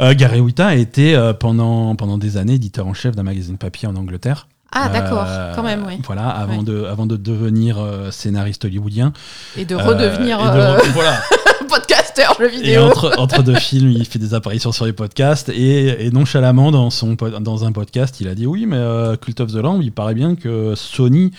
Euh, 0.00 0.14
Gary 0.14 0.40
Whitta 0.40 0.66
a 0.68 0.74
été 0.74 1.14
euh, 1.14 1.32
pendant, 1.32 1.94
pendant 1.96 2.18
des 2.18 2.36
années 2.36 2.54
éditeur 2.54 2.86
en 2.86 2.94
chef 2.94 3.14
d'un 3.16 3.22
magazine 3.22 3.56
papier 3.56 3.88
en 3.88 3.96
Angleterre. 3.96 4.48
Ah, 4.78 4.88
d'accord, 4.90 5.24
Euh, 5.26 5.54
quand 5.54 5.62
même, 5.62 5.84
oui. 5.86 5.98
Voilà, 6.04 6.28
avant, 6.28 6.58
Ouais. 6.58 6.64
de, 6.64 6.84
avant 6.84 7.06
de 7.06 7.16
devenir 7.16 7.78
euh, 7.78 8.10
scénariste 8.10 8.64
hollywoodien. 8.66 9.12
Et 9.56 9.64
de 9.64 9.74
Euh, 9.74 9.78
redevenir 9.82 10.38
et 10.38 10.44
de 10.44 10.92
voilà. 10.92 11.18
podcasteur 11.68 12.36
jeu 12.38 12.46
Et 12.46 12.50
vidéo. 12.50 12.82
entre, 12.84 13.14
entre 13.18 13.42
deux 13.42 13.54
films, 13.56 13.90
il 13.90 14.04
fait 14.04 14.18
des 14.18 14.34
apparitions 14.34 14.72
sur 14.72 14.84
les 14.84 14.92
podcasts. 14.92 15.48
Et, 15.48 16.06
et 16.06 16.10
nonchalamment, 16.10 16.70
dans, 16.70 16.90
son, 16.90 17.14
dans 17.40 17.64
un 17.64 17.72
podcast, 17.72 18.20
il 18.20 18.28
a 18.28 18.34
dit 18.34 18.46
Oui, 18.46 18.66
mais 18.66 18.76
euh, 18.76 19.16
Cult 19.16 19.40
of 19.40 19.52
the 19.52 19.56
Lamb, 19.56 19.80
il 19.82 19.92
paraît 19.92 20.14
bien 20.14 20.34
que 20.36 20.74
Sony 20.76 21.32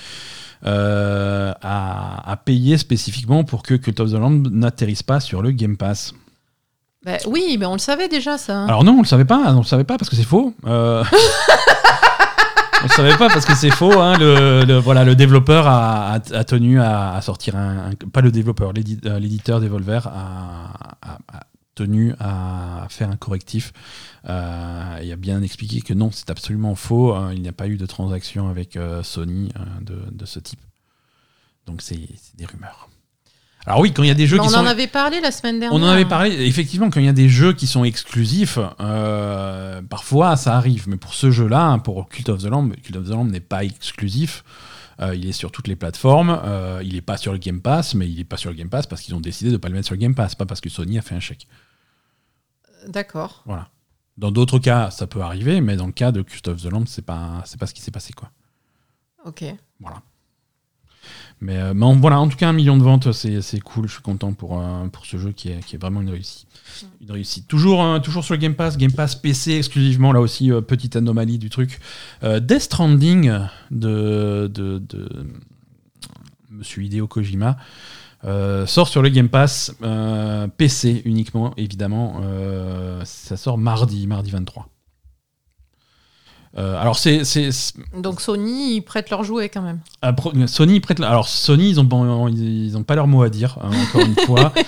euh, 0.66 1.54
a, 1.62 2.32
a 2.32 2.36
payé 2.38 2.78
spécifiquement 2.80 3.44
pour 3.44 3.62
que 3.62 3.76
Cult 3.76 4.00
of 4.00 4.10
the 4.12 4.16
Lamb 4.16 4.48
n'atterrisse 4.52 5.04
pas 5.04 5.20
sur 5.20 5.42
le 5.44 5.52
Game 5.52 5.78
Pass. 5.78 6.14
Bah 7.06 7.14
oui, 7.28 7.56
mais 7.60 7.66
on 7.68 7.74
le 7.74 7.80
savait 7.80 8.08
déjà, 8.10 8.38
ça. 8.38 8.64
Alors 8.66 8.84
non, 8.84 8.94
on 8.94 9.02
le 9.02 9.08
savait 9.08 9.24
pas, 9.24 9.54
on 9.54 9.60
le 9.60 9.64
savait 9.66 9.84
pas 9.86 9.98
parce 9.98 10.10
que 10.10 10.16
c'est 10.16 10.24
faux. 10.24 10.54
Euh, 10.66 11.04
on 12.90 12.96
savait 12.96 13.18
pas 13.18 13.28
parce 13.28 13.46
que 13.46 13.56
c'est 13.56 13.72
faux. 13.72 14.00
hein. 14.00 14.18
Le, 14.18 14.78
voilà, 14.80 15.04
le 15.04 15.16
développeur 15.16 15.68
a, 15.68 16.20
tenu 16.20 16.80
à, 16.80 17.20
sortir 17.22 17.56
un, 17.56 17.92
pas 18.12 18.22
le 18.22 18.32
développeur, 18.32 18.70
euh, 18.70 19.20
l'éditeur 19.20 19.60
Devolver 19.60 20.08
a, 20.08 20.72
tenu 21.76 22.14
à 22.20 22.88
faire 22.90 23.10
un 23.10 23.18
correctif 23.18 23.72
euh, 24.28 24.98
et 24.98 25.12
a 25.12 25.16
bien 25.16 25.42
expliqué 25.44 25.82
que 25.82 25.94
non, 25.94 26.10
c'est 26.12 26.30
absolument 26.30 26.76
faux. 26.76 27.14
hein. 27.14 27.32
il 27.34 27.42
n'y 27.42 27.48
a 27.48 27.54
pas 27.54 27.68
eu 27.68 27.78
de 27.78 27.86
transaction 27.86 28.50
avec 28.50 28.76
euh, 28.76 29.04
Sony 29.04 29.52
euh, 29.56 30.10
de, 30.12 30.26
ce 30.26 30.40
type. 30.40 30.60
Donc 31.68 31.82
c'est 31.82 32.00
des 32.36 32.46
rumeurs. 32.46 32.90
Alors 33.68 33.82
oui, 33.82 33.92
quand 33.92 34.02
il 34.02 34.08
y 34.08 34.12
a 34.12 34.14
des 34.14 34.28
jeux 34.28 34.38
Mais 34.38 34.44
qui 34.44 34.48
on 34.48 34.52
sont 34.52 34.60
en 34.60 34.66
avait 34.66 34.88
parlé 34.88 35.20
la 35.20 35.30
semaine 35.30 35.60
dernière. 35.60 35.78
on 35.78 35.84
en 35.84 35.90
avait 35.90 36.06
parlé, 36.06 36.32
effectivement, 36.48 36.90
quand 36.90 37.02
il 37.02 37.06
y 37.06 37.10
a 37.10 37.14
des 37.14 37.28
jeux 37.28 37.52
qui 37.52 37.68
sont 37.68 37.84
exclusifs, 37.84 38.60
euh, 38.80 39.82
parfois 39.82 40.38
ça 40.38 40.56
arrive, 40.56 40.88
mais 40.88 40.96
pour 40.96 41.14
ce 41.14 41.32
jeu-là, 41.32 41.66
hein, 41.66 41.80
pour 41.80 42.08
Cult 42.08 42.30
of 42.30 42.42
the 42.42 42.46
Lamb, 42.46 42.74
Cult 42.82 42.96
of 42.96 43.08
the 43.10 43.12
Lamb 43.12 43.30
n'est 43.30 43.42
pas 43.42 43.66
exclusif. 43.66 44.46
Euh, 45.02 45.14
il 45.16 45.28
est 45.28 45.34
sur 45.34 45.52
toutes 45.52 45.68
les 45.68 45.76
plateformes, 45.76 46.40
euh, 46.46 46.82
il 46.82 46.94
n'est 46.94 47.02
pas 47.02 47.18
sur 47.18 47.34
le 47.34 47.40
Game 47.40 47.60
Pass, 47.60 47.94
mais 47.94 48.10
il 48.10 48.16
n'est 48.16 48.24
pas 48.24 48.38
sur 48.38 48.50
le 48.50 48.56
Game 48.56 48.70
Pass 48.70 48.88
parce 48.88 49.02
qu'ils 49.02 49.14
ont 49.16 49.20
décidé 49.20 49.50
de 49.50 49.56
ne 49.56 49.58
pas 49.60 49.68
le 49.68 49.74
mettre 49.74 49.88
sur 49.88 49.96
le 49.96 50.00
Game 50.00 50.16
Pass, 50.16 50.34
pas 50.34 50.46
parce 50.46 50.62
que 50.62 50.70
Sony 50.70 50.98
a 50.98 51.02
fait 51.02 51.14
un 51.14 51.20
chèque. 51.20 51.46
D'accord. 52.88 53.44
Voilà. 53.46 53.68
Dans 54.18 54.32
d'autres 54.32 54.60
cas, 54.60 54.92
ça 54.92 55.08
peut 55.08 55.22
arriver, 55.22 55.60
mais 55.60 55.76
dans 55.76 55.88
le 55.88 55.92
cas 55.92 56.14
de 56.14 56.22
Cult 56.22 56.48
of 56.48 56.62
the 56.64 56.72
Lamb, 56.72 56.86
c'est 56.88 57.06
pas, 57.06 57.44
c'est 57.44 57.60
pas 57.60 57.68
ce 57.68 57.74
qui 57.74 57.82
s'est 57.82 57.92
passé, 57.92 58.14
quoi. 58.14 58.32
Ok. 59.26 59.44
Voilà. 59.82 60.02
Mais, 61.40 61.58
euh, 61.58 61.74
mais 61.76 61.86
en- 61.86 61.96
voilà, 61.96 62.20
en 62.20 62.28
tout 62.28 62.36
cas, 62.38 62.50
un 62.50 62.54
million 62.54 62.78
de 62.78 62.84
ventes, 62.84 63.12
c'est 63.12 63.60
cool. 63.60 63.88
Je 63.88 63.94
suis 63.94 64.02
content 64.02 64.34
pour, 64.34 64.60
euh, 64.60 64.88
pour 64.88 65.06
ce 65.06 65.18
jeu 65.18 65.32
qui 65.32 65.50
est, 65.50 65.64
qui 65.66 65.76
est 65.76 65.80
vraiment 65.80 66.02
une 66.02 66.10
réussite. 66.10 66.48
Une 67.02 67.12
réussite. 67.12 67.48
Toujours, 67.48 67.84
euh, 67.84 68.00
toujours 68.00 68.24
sur 68.24 68.34
le 68.34 68.40
Game 68.40 68.56
Pass, 68.56 68.76
Game 68.78 68.92
Pass 68.92 69.16
PC 69.16 69.54
exclusivement, 69.54 70.12
là 70.12 70.20
aussi, 70.20 70.52
euh, 70.52 70.62
petite 70.62 70.96
anomalie 70.96 71.38
du 71.38 71.50
truc. 71.50 71.80
Death 72.24 72.62
Stranding 72.62 73.32
de, 73.72 74.50
de, 74.54 74.80
de 74.80 75.10
Monsieur 76.50 76.84
Hideo 76.84 77.08
Kojima 77.08 77.58
euh, 78.26 78.66
sort 78.66 78.88
sur 78.88 79.04
le 79.04 79.10
Game 79.10 79.30
Pass 79.30 79.76
euh, 79.84 80.48
PC 80.48 81.04
uniquement, 81.06 81.54
évidemment. 81.56 82.20
Euh, 82.24 83.02
ça 83.06 83.38
sort 83.38 83.60
mardi, 83.60 84.08
mardi 84.08 84.32
23. 84.32 84.68
Euh, 86.58 86.82
alors 86.82 86.98
c'est 86.98 87.22
Donc 87.96 88.20
Sony, 88.20 88.76
ils 88.78 88.82
prêtent 88.82 89.10
leurs 89.12 89.24
jouets 89.24 89.48
quand 89.50 89.62
même. 89.62 89.80
ah, 90.02 90.16
Sony 90.48 90.76
ils 90.76 90.82
prêtent. 90.82 91.00
Alors 91.02 91.28
Sony, 91.28 91.70
ils 91.70 91.80
ont 91.80 91.86
pas- 91.86 91.98
ils 92.32 92.76
ont 92.76 92.84
pas 92.84 92.96
leur 92.96 93.08
mot 93.08 93.22
à 93.24 93.30
dire. 93.30 93.58
hein, 93.62 93.70
encore 93.90 94.02
une 94.08 94.16
fois, 94.26 94.52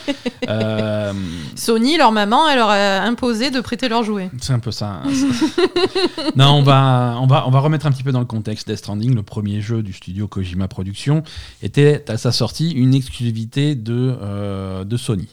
Euh, 0.49 1.13
Sony, 1.55 1.97
leur 1.97 2.11
maman, 2.11 2.47
elle 2.49 2.57
leur 2.57 2.69
a 2.69 3.01
imposé 3.01 3.51
de 3.51 3.59
prêter 3.59 3.87
leurs 3.87 4.03
jouets. 4.03 4.31
c'est 4.41 4.53
un 4.53 4.57
peu 4.59 4.71
ça. 4.71 5.01
hein. 5.03 5.09
non, 6.35 6.53
on 6.53 6.63
va 6.63 7.17
on 7.21 7.27
va 7.27 7.47
on 7.47 7.51
va 7.51 7.59
remettre 7.59 7.85
un 7.85 7.91
petit 7.91 8.03
peu 8.03 8.11
dans 8.11 8.19
le 8.19 8.25
contexte. 8.25 8.67
Death 8.67 8.77
Stranding, 8.79 9.13
le 9.13 9.21
premier 9.23 9.61
jeu 9.61 9.83
du 9.83 9.93
studio 9.93 10.27
Kojima 10.27 10.67
Productions, 10.67 11.23
était 11.61 12.03
à 12.07 12.17
sa 12.17 12.31
sortie 12.31 12.71
une 12.71 12.93
exclusivité 12.95 13.75
de 13.75 14.17
euh, 14.21 14.83
de 14.85 14.97
Sony. 14.97 15.27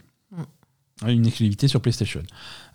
Une 1.05 1.27
exclusivité 1.27 1.69
sur 1.69 1.83
PlayStation. 1.83 2.23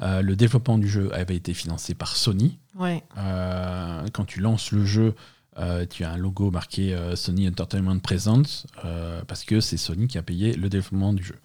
Euh, 0.01 0.21
le 0.21 0.35
développement 0.35 0.77
du 0.77 0.87
jeu 0.87 1.09
avait 1.13 1.35
été 1.35 1.55
financé 1.55 1.95
par 1.95 2.15
Sony. 2.15 2.59
Ouais. 2.75 3.03
Euh, 3.17 4.05
quand 4.13 4.25
tu 4.25 4.41
lances 4.41 4.71
le 4.71 4.85
jeu, 4.85 5.15
euh, 5.57 5.87
tu 5.89 6.03
as 6.03 6.11
un 6.11 6.17
logo 6.17 6.51
marqué 6.51 6.95
Sony 7.15 7.47
Entertainment 7.47 7.97
Presents 7.99 8.67
parce 9.27 9.43
que 9.43 9.59
c'est 9.59 9.77
Sony 9.77 10.07
qui 10.07 10.19
a 10.19 10.21
payé 10.21 10.53
le 10.53 10.69
développement 10.69 11.13
du 11.13 11.23
jeu. 11.23 11.35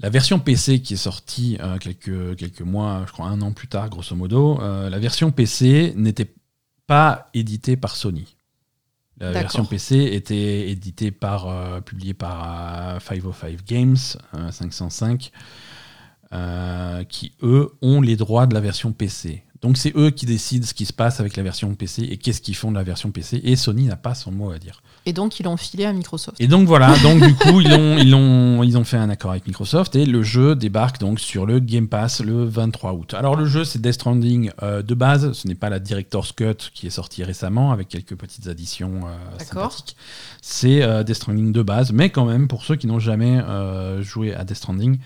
La 0.00 0.10
version 0.10 0.38
PC 0.38 0.80
qui 0.80 0.94
est 0.94 0.98
sortie 0.98 1.58
quelques, 1.80 2.36
quelques 2.36 2.62
mois, 2.62 3.04
je 3.06 3.12
crois 3.12 3.26
un 3.26 3.40
an 3.42 3.52
plus 3.52 3.68
tard, 3.68 3.90
grosso 3.90 4.16
modo, 4.16 4.58
la 4.58 4.98
version 4.98 5.30
PC 5.32 5.92
n'était 5.96 6.34
pas 6.86 7.28
éditée 7.34 7.76
par 7.76 7.96
Sony. 7.96 8.35
La 9.18 9.32
version 9.32 9.64
PC 9.64 9.96
était 10.12 10.68
éditée 10.68 11.10
par, 11.10 11.48
euh, 11.48 11.80
publiée 11.80 12.12
par 12.12 12.96
euh, 12.96 13.00
505 13.00 13.64
Games, 13.66 13.96
euh, 14.34 14.50
505, 14.50 15.32
euh, 16.32 17.02
qui 17.04 17.32
eux 17.42 17.72
ont 17.80 18.02
les 18.02 18.16
droits 18.16 18.46
de 18.46 18.52
la 18.52 18.60
version 18.60 18.92
PC. 18.92 19.45
Donc 19.62 19.76
c'est 19.76 19.92
eux 19.96 20.10
qui 20.10 20.26
décident 20.26 20.66
ce 20.66 20.74
qui 20.74 20.86
se 20.86 20.92
passe 20.92 21.20
avec 21.20 21.36
la 21.36 21.42
version 21.42 21.74
PC 21.74 22.02
et 22.02 22.16
qu'est-ce 22.16 22.40
qu'ils 22.40 22.56
font 22.56 22.70
de 22.70 22.76
la 22.76 22.82
version 22.82 23.10
PC. 23.10 23.40
Et 23.44 23.56
Sony 23.56 23.84
n'a 23.84 23.96
pas 23.96 24.14
son 24.14 24.32
mot 24.32 24.50
à 24.50 24.58
dire. 24.58 24.82
Et 25.08 25.12
donc, 25.12 25.38
ils 25.38 25.44
l'ont 25.44 25.56
filé 25.56 25.84
à 25.84 25.92
Microsoft. 25.92 26.40
Et 26.40 26.48
donc 26.48 26.66
voilà, 26.66 26.96
donc 27.02 27.22
du 27.22 27.34
coup 27.34 27.60
ils 27.60 27.72
ont, 27.72 27.96
ils, 27.98 28.14
ont, 28.14 28.62
ils 28.62 28.76
ont 28.76 28.84
fait 28.84 28.96
un 28.96 29.08
accord 29.08 29.30
avec 29.30 29.46
Microsoft 29.46 29.96
et 29.96 30.04
le 30.04 30.22
jeu 30.22 30.56
débarque 30.56 30.98
donc 30.98 31.20
sur 31.20 31.46
le 31.46 31.60
Game 31.60 31.88
Pass 31.88 32.20
le 32.20 32.44
23 32.44 32.92
août. 32.92 33.14
Alors 33.14 33.36
le 33.36 33.46
jeu 33.46 33.64
c'est 33.64 33.80
Death 33.80 33.94
Stranding 33.94 34.50
euh, 34.62 34.82
de 34.82 34.94
base, 34.94 35.32
ce 35.32 35.48
n'est 35.48 35.54
pas 35.54 35.70
la 35.70 35.78
Director's 35.78 36.32
Cut 36.32 36.70
qui 36.74 36.86
est 36.86 36.90
sortie 36.90 37.24
récemment 37.24 37.72
avec 37.72 37.88
quelques 37.88 38.16
petites 38.16 38.48
additions 38.48 39.02
euh, 39.06 39.38
sympathiques. 39.44 39.96
C'est 40.42 40.82
euh, 40.82 41.02
Death 41.02 41.16
Stranding 41.16 41.52
de 41.52 41.62
base, 41.62 41.92
mais 41.92 42.10
quand 42.10 42.24
même 42.24 42.48
pour 42.48 42.64
ceux 42.64 42.76
qui 42.76 42.86
n'ont 42.86 42.98
jamais 42.98 43.40
euh, 43.40 44.02
joué 44.02 44.34
à 44.34 44.44
Death 44.44 44.58
Stranding, 44.58 44.98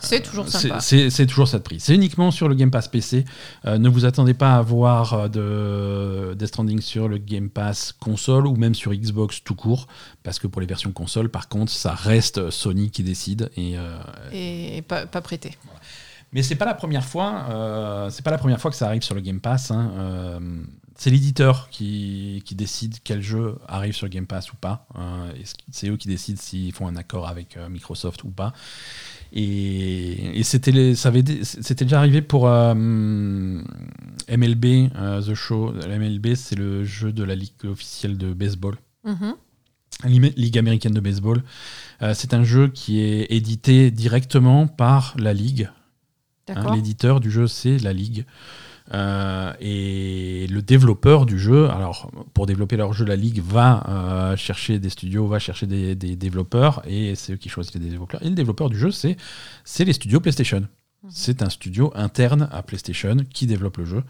C'est 0.00 0.22
toujours 0.22 0.48
sympa. 0.48 0.80
C'est 0.80 1.26
toujours 1.26 1.48
ça 1.48 1.58
de 1.58 1.62
prix. 1.64 1.80
C'est 1.80 1.94
uniquement 1.94 2.30
sur 2.30 2.48
le 2.48 2.54
Game 2.54 2.70
Pass 2.70 2.88
PC. 2.88 3.24
Euh, 3.66 3.78
ne 3.78 3.88
vous 3.88 4.04
attendez 4.04 4.34
pas 4.34 4.54
à 4.56 4.62
voir 4.62 5.14
euh, 5.14 5.28
de 5.28 6.34
Death 6.34 6.48
Stranding 6.48 6.80
sur 6.80 7.08
le 7.08 7.18
Game 7.18 7.50
Pass 7.50 7.92
console 7.98 8.46
ou 8.46 8.56
même 8.56 8.74
sur 8.74 8.92
Xbox 8.94 9.42
tout 9.42 9.54
court, 9.54 9.86
parce 10.22 10.38
que 10.38 10.46
pour 10.46 10.60
les 10.60 10.66
versions 10.66 10.92
console, 10.92 11.28
par 11.28 11.48
contre, 11.48 11.72
ça 11.72 11.92
reste 11.94 12.50
Sony 12.50 12.90
qui 12.90 13.02
décide. 13.02 13.50
Et, 13.56 13.76
euh, 13.76 13.98
Et 14.32 14.82
pas, 14.82 15.06
pas 15.06 15.20
prêté. 15.20 15.56
mais 16.32 16.42
c'est 16.42 16.54
pas 16.56 16.66
la 16.66 16.74
première 16.74 17.04
fois. 17.04 17.46
euh, 17.50 18.10
c'est 18.10 18.22
pas 18.24 18.30
la 18.30 18.38
première 18.38 18.60
fois 18.60 18.70
que 18.70 18.76
ça 18.76 18.86
arrive 18.86 19.02
sur 19.02 19.14
le 19.14 19.20
Game 19.20 19.40
Pass. 19.40 19.70
hein. 19.70 19.90
Euh, 19.96 20.40
c'est 20.98 21.10
l'éditeur 21.10 21.68
qui, 21.70 22.42
qui 22.44 22.56
décide 22.56 22.96
quel 23.04 23.22
jeu 23.22 23.56
arrive 23.68 23.94
sur 23.94 24.08
Game 24.08 24.26
Pass 24.26 24.52
ou 24.52 24.56
pas. 24.56 24.84
Euh, 24.98 25.32
et 25.32 25.44
c'est 25.70 25.88
eux 25.88 25.96
qui 25.96 26.08
décident 26.08 26.40
s'ils 26.40 26.72
font 26.72 26.88
un 26.88 26.96
accord 26.96 27.28
avec 27.28 27.56
euh, 27.56 27.68
Microsoft 27.68 28.24
ou 28.24 28.30
pas. 28.30 28.52
Et, 29.32 30.40
et 30.40 30.42
c'était 30.42 30.72
déjà 30.72 31.98
arrivé 31.98 32.20
pour 32.20 32.48
euh, 32.48 32.74
MLB 32.74 34.90
euh, 34.96 35.22
The 35.22 35.34
Show. 35.34 35.72
MLB, 35.72 36.34
c'est 36.34 36.56
le 36.56 36.84
jeu 36.84 37.12
de 37.12 37.22
la 37.22 37.36
ligue 37.36 37.52
officielle 37.64 38.18
de 38.18 38.32
baseball. 38.32 38.76
Mhm. 39.04 39.34
Ligue 40.04 40.58
américaine 40.58 40.94
de 40.94 41.00
baseball. 41.00 41.42
C'est 42.14 42.32
un 42.32 42.44
jeu 42.44 42.68
qui 42.68 43.00
est 43.00 43.32
édité 43.32 43.90
directement 43.90 44.68
par 44.68 45.14
la 45.18 45.32
ligue. 45.32 45.68
Hein. 46.48 46.74
L'éditeur 46.74 47.20
du 47.20 47.30
jeu, 47.30 47.46
c'est 47.46 47.78
la 47.78 47.92
Ligue. 47.92 48.24
Euh, 48.94 49.52
et 49.60 50.46
le 50.48 50.62
développeur 50.62 51.26
du 51.26 51.38
jeu, 51.38 51.68
alors 51.70 52.10
pour 52.32 52.46
développer 52.46 52.76
leur 52.76 52.92
jeu, 52.92 53.04
la 53.04 53.16
Ligue 53.16 53.42
va 53.42 53.84
euh, 53.88 54.36
chercher 54.36 54.78
des 54.78 54.88
studios, 54.88 55.26
va 55.26 55.38
chercher 55.38 55.66
des, 55.66 55.94
des 55.94 56.16
développeurs, 56.16 56.82
et 56.86 57.14
c'est 57.14 57.34
eux 57.34 57.36
qui 57.36 57.48
choisissent 57.48 57.74
les 57.74 57.80
développeurs. 57.80 58.22
Et 58.22 58.28
le 58.28 58.34
développeur 58.34 58.70
du 58.70 58.78
jeu, 58.78 58.90
c'est 58.90 59.16
c'est 59.64 59.84
les 59.84 59.92
studios 59.92 60.20
PlayStation. 60.20 60.66
C'est 61.10 61.42
un 61.42 61.50
studio 61.50 61.92
interne 61.94 62.48
à 62.50 62.62
PlayStation 62.62 63.16
qui 63.32 63.46
développe 63.46 63.76
le 63.76 63.84
jeu. 63.84 64.02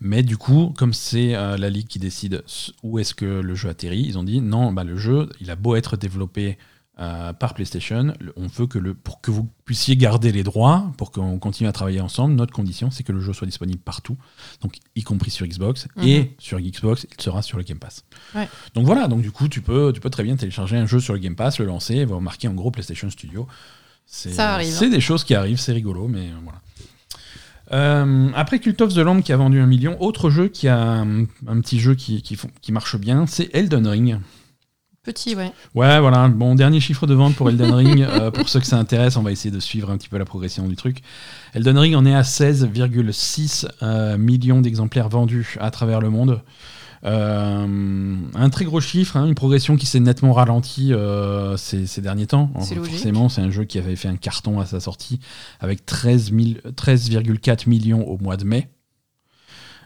Mais 0.00 0.22
du 0.22 0.36
coup, 0.36 0.72
comme 0.76 0.92
c'est 0.92 1.34
euh, 1.34 1.56
la 1.56 1.70
Ligue 1.70 1.86
qui 1.86 1.98
décide 1.98 2.44
où 2.82 2.98
est-ce 2.98 3.14
que 3.14 3.24
le 3.24 3.54
jeu 3.54 3.68
atterrit, 3.68 4.02
ils 4.02 4.18
ont 4.18 4.22
dit 4.22 4.40
non, 4.40 4.72
bah, 4.72 4.84
le 4.84 4.96
jeu, 4.96 5.28
il 5.40 5.50
a 5.50 5.56
beau 5.56 5.76
être 5.76 5.96
développé 5.96 6.58
euh, 7.00 7.32
par 7.32 7.54
PlayStation, 7.54 8.12
on 8.36 8.46
veut 8.46 8.66
que 8.68 8.78
le, 8.78 8.94
pour 8.94 9.20
que 9.20 9.30
vous 9.32 9.48
puissiez 9.64 9.96
garder 9.96 10.30
les 10.30 10.44
droits, 10.44 10.92
pour 10.96 11.10
qu'on 11.10 11.38
continue 11.40 11.68
à 11.68 11.72
travailler 11.72 12.00
ensemble, 12.00 12.34
notre 12.34 12.52
condition, 12.52 12.90
c'est 12.92 13.02
que 13.02 13.10
le 13.10 13.20
jeu 13.20 13.32
soit 13.32 13.46
disponible 13.48 13.80
partout, 13.80 14.16
donc 14.62 14.76
y 14.94 15.02
compris 15.02 15.30
sur 15.32 15.44
Xbox, 15.46 15.88
Mhm. 15.96 16.04
et 16.06 16.34
sur 16.38 16.60
Xbox, 16.60 17.06
il 17.16 17.20
sera 17.22 17.42
sur 17.42 17.58
le 17.58 17.64
Game 17.64 17.78
Pass. 17.78 18.04
Ouais. 18.36 18.48
Donc 18.74 18.86
voilà, 18.86 19.08
donc 19.08 19.22
du 19.22 19.32
coup, 19.32 19.48
tu 19.48 19.60
peux, 19.60 19.92
tu 19.92 20.00
peux 20.00 20.10
très 20.10 20.22
bien 20.22 20.36
télécharger 20.36 20.76
un 20.76 20.86
jeu 20.86 21.00
sur 21.00 21.14
le 21.14 21.18
Game 21.18 21.34
Pass, 21.34 21.58
le 21.58 21.64
lancer, 21.66 21.94
et 21.96 22.04
va 22.04 22.20
marquer 22.20 22.46
en 22.46 22.54
gros 22.54 22.70
PlayStation 22.70 23.10
Studio. 23.10 23.48
C'est 24.06 24.38
arrive. 24.38 24.68
c'est 24.72 24.90
des 24.90 25.00
choses 25.00 25.24
qui 25.24 25.34
arrivent, 25.34 25.58
c'est 25.58 25.72
rigolo, 25.72 26.06
mais 26.08 26.28
voilà. 26.44 26.60
Euh, 27.72 28.30
après 28.34 28.58
Cult 28.58 28.80
of 28.82 28.92
the 28.92 28.98
Lamb 28.98 29.22
qui 29.22 29.32
a 29.32 29.36
vendu 29.38 29.58
un 29.58 29.66
million, 29.66 30.00
autre 30.02 30.28
jeu 30.28 30.48
qui 30.48 30.68
a 30.68 30.78
un, 30.78 31.22
un 31.46 31.60
petit 31.62 31.80
jeu 31.80 31.94
qui, 31.94 32.22
qui 32.22 32.72
marche 32.72 32.96
bien, 32.98 33.26
c'est 33.26 33.48
Elden 33.54 33.86
Ring. 33.86 34.18
Petit, 35.04 35.34
ouais. 35.34 35.52
Ouais, 35.74 36.00
voilà, 36.00 36.28
bon, 36.28 36.54
dernier 36.54 36.80
chiffre 36.80 37.06
de 37.06 37.12
vente 37.14 37.34
pour 37.34 37.50
Elden 37.50 37.72
Ring. 37.72 38.00
Euh, 38.00 38.30
pour 38.30 38.48
ceux 38.48 38.60
que 38.60 38.66
ça 38.66 38.78
intéresse, 38.78 39.16
on 39.16 39.22
va 39.22 39.32
essayer 39.32 39.50
de 39.50 39.60
suivre 39.60 39.90
un 39.90 39.98
petit 39.98 40.08
peu 40.08 40.16
la 40.16 40.24
progression 40.24 40.66
du 40.66 40.76
truc. 40.76 41.02
Elden 41.52 41.76
Ring 41.76 41.94
en 41.94 42.06
est 42.06 42.14
à 42.14 42.22
16,6 42.22 43.66
euh, 43.82 44.16
millions 44.16 44.62
d'exemplaires 44.62 45.10
vendus 45.10 45.56
à 45.60 45.70
travers 45.70 46.00
le 46.00 46.08
monde. 46.08 46.40
Euh, 47.04 48.16
un 48.34 48.50
très 48.50 48.64
gros 48.64 48.80
chiffre, 48.80 49.16
hein, 49.16 49.26
une 49.26 49.34
progression 49.34 49.76
qui 49.76 49.84
s'est 49.84 50.00
nettement 50.00 50.32
ralentie 50.32 50.94
euh, 50.94 51.56
ces, 51.56 51.86
ces 51.86 52.00
derniers 52.00 52.26
temps. 52.26 52.50
C'est 52.60 52.74
logique. 52.74 52.94
Forcément, 52.94 53.28
c'est 53.28 53.42
un 53.42 53.50
jeu 53.50 53.64
qui 53.64 53.78
avait 53.78 53.96
fait 53.96 54.08
un 54.08 54.16
carton 54.16 54.58
à 54.58 54.66
sa 54.66 54.80
sortie 54.80 55.20
avec 55.60 55.84
13 55.84 56.32
000 56.32 56.42
13,4 56.74 57.68
millions 57.68 58.08
au 58.08 58.16
mois 58.18 58.36
de 58.36 58.44
mai. 58.44 58.70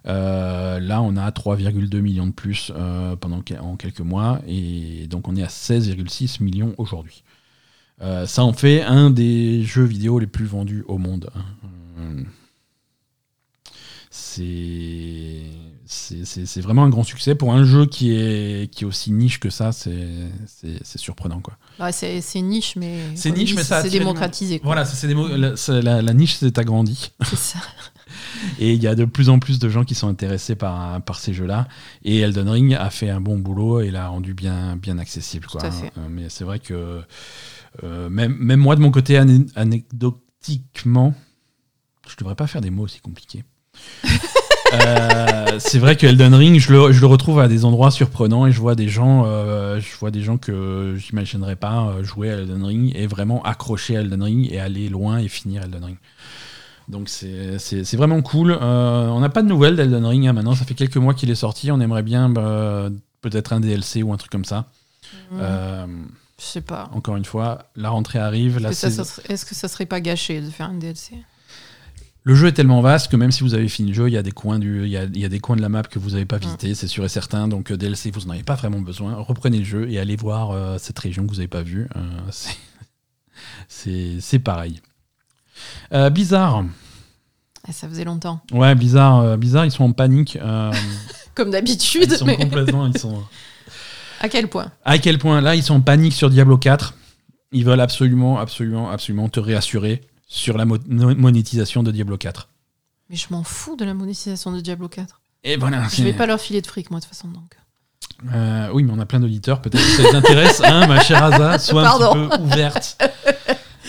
Euh, 0.08 0.80
là, 0.80 1.02
on 1.02 1.16
a 1.16 1.30
3,2 1.30 2.00
millions 2.00 2.26
de 2.26 2.32
plus 2.32 2.72
euh, 2.74 3.16
pendant 3.16 3.42
en 3.60 3.76
quelques 3.76 4.00
mois, 4.00 4.40
et 4.46 5.06
donc 5.08 5.28
on 5.28 5.36
est 5.36 5.42
à 5.42 5.48
16,6 5.48 6.42
millions 6.42 6.74
aujourd'hui. 6.78 7.22
Euh, 8.00 8.26
ça 8.26 8.44
en 8.44 8.52
fait 8.52 8.82
un 8.82 9.10
des 9.10 9.64
jeux 9.64 9.84
vidéo 9.84 10.18
les 10.18 10.28
plus 10.28 10.46
vendus 10.46 10.84
au 10.86 10.98
monde. 10.98 11.30
hein. 11.34 12.22
C'est 14.10 15.42
vraiment 16.60 16.84
un 16.84 16.88
grand 16.88 17.04
succès 17.04 17.34
pour 17.34 17.52
un 17.52 17.64
jeu 17.64 17.86
qui 17.86 18.12
est, 18.12 18.70
qui 18.72 18.84
est 18.84 18.86
aussi 18.86 19.10
niche 19.12 19.38
que 19.40 19.50
ça. 19.50 19.72
C'est 19.72 19.96
surprenant 20.96 21.40
quoi. 21.40 21.56
Ouais, 21.80 21.92
c'est 21.92 22.42
niche, 22.42 22.74
mais. 22.76 22.98
C'est 23.14 23.30
niche, 23.30 23.54
mais 23.54 23.64
ça 23.64 23.82
C'est 23.82 23.90
démocratisé. 23.90 24.58
quoi. 24.58 24.74
Voilà, 24.74 24.84
la, 25.36 25.56
ça- 25.56 25.80
la- 25.80 26.02
la 26.02 26.12
niche 26.14 26.36
s'est 26.36 26.58
agrandie. 26.58 27.12
C'est 27.24 27.36
ça. 27.38 27.58
Et 28.58 28.72
il 28.72 28.82
y 28.82 28.86
a 28.86 28.94
de 28.94 29.04
plus 29.04 29.28
en 29.28 29.38
plus 29.38 29.58
de 29.58 29.68
gens 29.68 29.84
qui 29.84 29.94
sont 29.94 30.08
intéressés 30.08 30.56
par, 30.56 31.00
par 31.02 31.18
ces 31.20 31.34
jeux-là. 31.34 31.68
Et 32.04 32.18
Elden 32.20 32.48
Ring 32.48 32.74
a 32.74 32.90
fait 32.90 33.10
un 33.10 33.20
bon 33.20 33.38
boulot 33.38 33.80
et 33.80 33.90
l'a 33.90 34.08
rendu 34.08 34.34
bien, 34.34 34.76
bien 34.76 34.98
accessible. 34.98 35.46
Quoi. 35.46 35.60
Euh, 35.98 36.08
Mais 36.10 36.28
c'est 36.28 36.44
vrai 36.44 36.58
que 36.58 37.02
euh, 37.84 38.08
même, 38.08 38.34
même 38.38 38.60
moi, 38.60 38.76
de 38.76 38.80
mon 38.80 38.90
côté, 38.90 39.16
ane- 39.18 39.48
anecdotiquement, 39.56 41.14
je 42.08 42.16
devrais 42.16 42.34
pas 42.34 42.46
faire 42.46 42.60
des 42.62 42.70
mots 42.70 42.84
aussi 42.84 43.00
compliqués. 43.00 43.44
Euh, 44.74 45.58
c'est 45.58 45.78
vrai 45.78 45.96
que 45.96 46.06
Elden 46.06 46.34
Ring, 46.34 46.58
je 46.60 46.72
le, 46.72 46.92
je 46.92 47.00
le 47.00 47.06
retrouve 47.06 47.40
à 47.40 47.48
des 47.48 47.64
endroits 47.64 47.90
surprenants 47.90 48.46
et 48.46 48.52
je 48.52 48.60
vois 48.60 48.74
des 48.74 48.88
gens, 48.88 49.24
euh, 49.26 49.80
je 49.80 49.96
vois 49.98 50.10
des 50.10 50.20
gens 50.22 50.36
que 50.36 50.94
j'imaginerais 50.98 51.56
pas 51.56 51.86
euh, 51.88 52.04
jouer 52.04 52.30
à 52.30 52.34
Elden 52.34 52.64
Ring 52.64 52.92
et 52.94 53.06
vraiment 53.06 53.42
accrocher 53.44 53.96
à 53.96 54.00
Elden 54.00 54.22
Ring 54.22 54.48
et 54.52 54.60
aller 54.60 54.88
loin 54.90 55.18
et 55.18 55.28
finir 55.28 55.62
Elden 55.62 55.84
Ring. 55.84 55.96
Donc 56.88 57.08
c'est- 57.08 57.96
vraiment 57.96 58.20
cool. 58.22 58.50
Euh, 58.60 59.06
on 59.08 59.20
n'a 59.20 59.28
pas 59.30 59.42
de 59.42 59.48
nouvelles 59.48 59.76
d'Elden 59.76 60.04
Ring 60.04 60.26
hein, 60.26 60.32
maintenant, 60.34 60.54
ça 60.54 60.64
fait 60.66 60.74
quelques 60.74 60.96
mois 60.98 61.14
qu'il 61.14 61.30
est 61.30 61.34
sorti. 61.34 61.70
On 61.72 61.80
aimerait 61.80 62.02
bien 62.02 62.28
bah, 62.28 62.88
peut-être 63.22 63.52
un 63.54 63.60
DLC 63.60 64.02
ou 64.02 64.12
un 64.12 64.16
truc 64.18 64.30
comme 64.30 64.44
ça. 64.44 64.66
Mhm. 65.32 66.08
Je 66.38 66.44
sais 66.44 66.60
pas. 66.60 66.88
encore 66.94 67.16
une 67.16 67.24
fois, 67.24 67.64
la 67.74 67.90
rentrée 67.90 68.18
arrive. 68.20 68.58
Est-ce 68.58 68.68
que, 68.68 68.74
saison- 68.74 69.02
serait- 69.04 69.26
que 69.28 69.54
ça 69.54 69.66
serait 69.66 69.86
pas 69.86 70.00
gâché 70.00 70.40
de 70.40 70.50
faire 70.50 70.68
un 70.70 70.74
DLC 70.74 71.14
Le 72.24 72.34
jeu 72.34 72.48
est 72.48 72.52
tellement 72.52 72.80
vaste 72.82 73.10
que 73.10 73.16
même 73.16 73.30
si 73.32 73.42
vous 73.42 73.54
avez 73.54 73.68
fini 73.68 73.88
le 73.88 73.94
jeu, 73.94 74.08
il 74.08 74.12
y 74.12 74.16
a 74.18 74.22
des 74.22 74.32
coins, 74.32 74.58
du, 74.58 74.82
il 74.84 74.90
y 74.90 74.96
a, 74.98 75.04
il 75.04 75.18
y 75.18 75.24
a 75.24 75.28
des 75.30 75.40
coins 75.40 75.56
de 75.56 75.62
la 75.62 75.68
map 75.70 75.82
que 75.84 75.98
vous 75.98 76.10
n'avez 76.10 76.26
pas 76.26 76.36
visités, 76.38 76.74
c'est 76.74 76.86
sûr 76.88 77.04
et 77.04 77.08
certain. 77.08 77.48
Donc 77.48 77.70
euh, 77.70 77.76
DLC, 77.76 78.10
vous 78.10 78.20
n'en 78.26 78.34
avez 78.34 78.42
pas 78.42 78.54
vraiment 78.54 78.80
besoin. 78.80 79.14
Reprenez 79.14 79.58
le 79.58 79.64
jeu 79.64 79.90
et 79.90 79.98
allez 79.98 80.16
voir 80.16 80.50
euh, 80.50 80.76
cette 80.78 80.98
région 80.98 81.24
que 81.24 81.30
vous 81.30 81.36
n'avez 81.36 81.48
pas 81.48 81.62
vue. 81.62 81.88
Euh, 81.96 82.00
c'est- 83.68 84.38
pareil. 84.40 84.80
Euh, 85.92 86.10
Blizzard. 86.10 86.64
Ah, 87.66 87.72
Ça 87.72 87.88
faisait 87.88 88.04
longtemps. 88.04 88.40
Ouais, 88.52 88.74
Blizzard, 88.74 89.20
euh, 89.20 89.36
Blizzard, 89.36 89.64
ils 89.64 89.70
sont 89.70 89.84
en 89.84 89.92
panique. 89.92 90.38
Comme 91.34 91.50
d'habitude, 91.50 92.08
ils 92.10 92.16
sont 92.16 92.26
mais 92.26 92.36
complètement. 92.36 92.86
Ils 92.88 92.98
sont... 92.98 93.22
à 94.20 94.28
quel 94.28 94.48
point? 94.48 94.70
À 94.84 94.98
quel 94.98 95.18
point? 95.18 95.40
Là, 95.40 95.54
ils 95.54 95.62
sont 95.62 95.74
en 95.76 95.80
panique 95.80 96.12
sur 96.12 96.30
Diablo 96.30 96.58
4. 96.58 96.94
Ils 97.52 97.64
veulent 97.64 97.80
absolument, 97.80 98.38
absolument, 98.38 98.90
absolument 98.90 99.28
te 99.28 99.40
réassurer 99.40 100.02
sur 100.28 100.56
la 100.56 100.64
mo- 100.66 100.76
monétisation 100.88 101.82
de 101.82 101.90
Diablo 101.90 102.16
4. 102.16 102.48
Mais 103.10 103.16
je 103.16 103.26
m'en 103.30 103.42
fous 103.42 103.74
de 103.76 103.84
la 103.84 103.94
monétisation 103.94 104.52
de 104.52 104.60
Diablo 104.60 104.88
4. 104.88 105.20
Et 105.44 105.56
voilà. 105.56 105.82
Je 105.88 106.02
vais 106.02 106.12
pas 106.12 106.26
leur 106.26 106.40
filer 106.40 106.60
de 106.60 106.66
fric, 106.66 106.90
moi, 106.90 107.00
de 107.00 107.04
toute 107.06 107.14
façon. 107.14 107.28
Donc. 107.28 107.56
Euh, 108.34 108.68
oui, 108.74 108.82
mais 108.82 108.92
on 108.94 108.98
a 108.98 109.06
plein 109.06 109.20
d'auditeurs. 109.20 109.62
Peut-être 109.62 109.82
que 109.82 110.02
ça 110.02 110.10
les 110.10 110.14
intéresse, 110.16 110.60
hein, 110.64 110.86
ma 110.86 111.00
chère 111.00 111.24
Asa. 111.24 111.58
Sois 111.58 111.88
un 111.88 111.98
petit 111.98 112.28
peu 112.36 112.42
ouverte. 112.42 112.98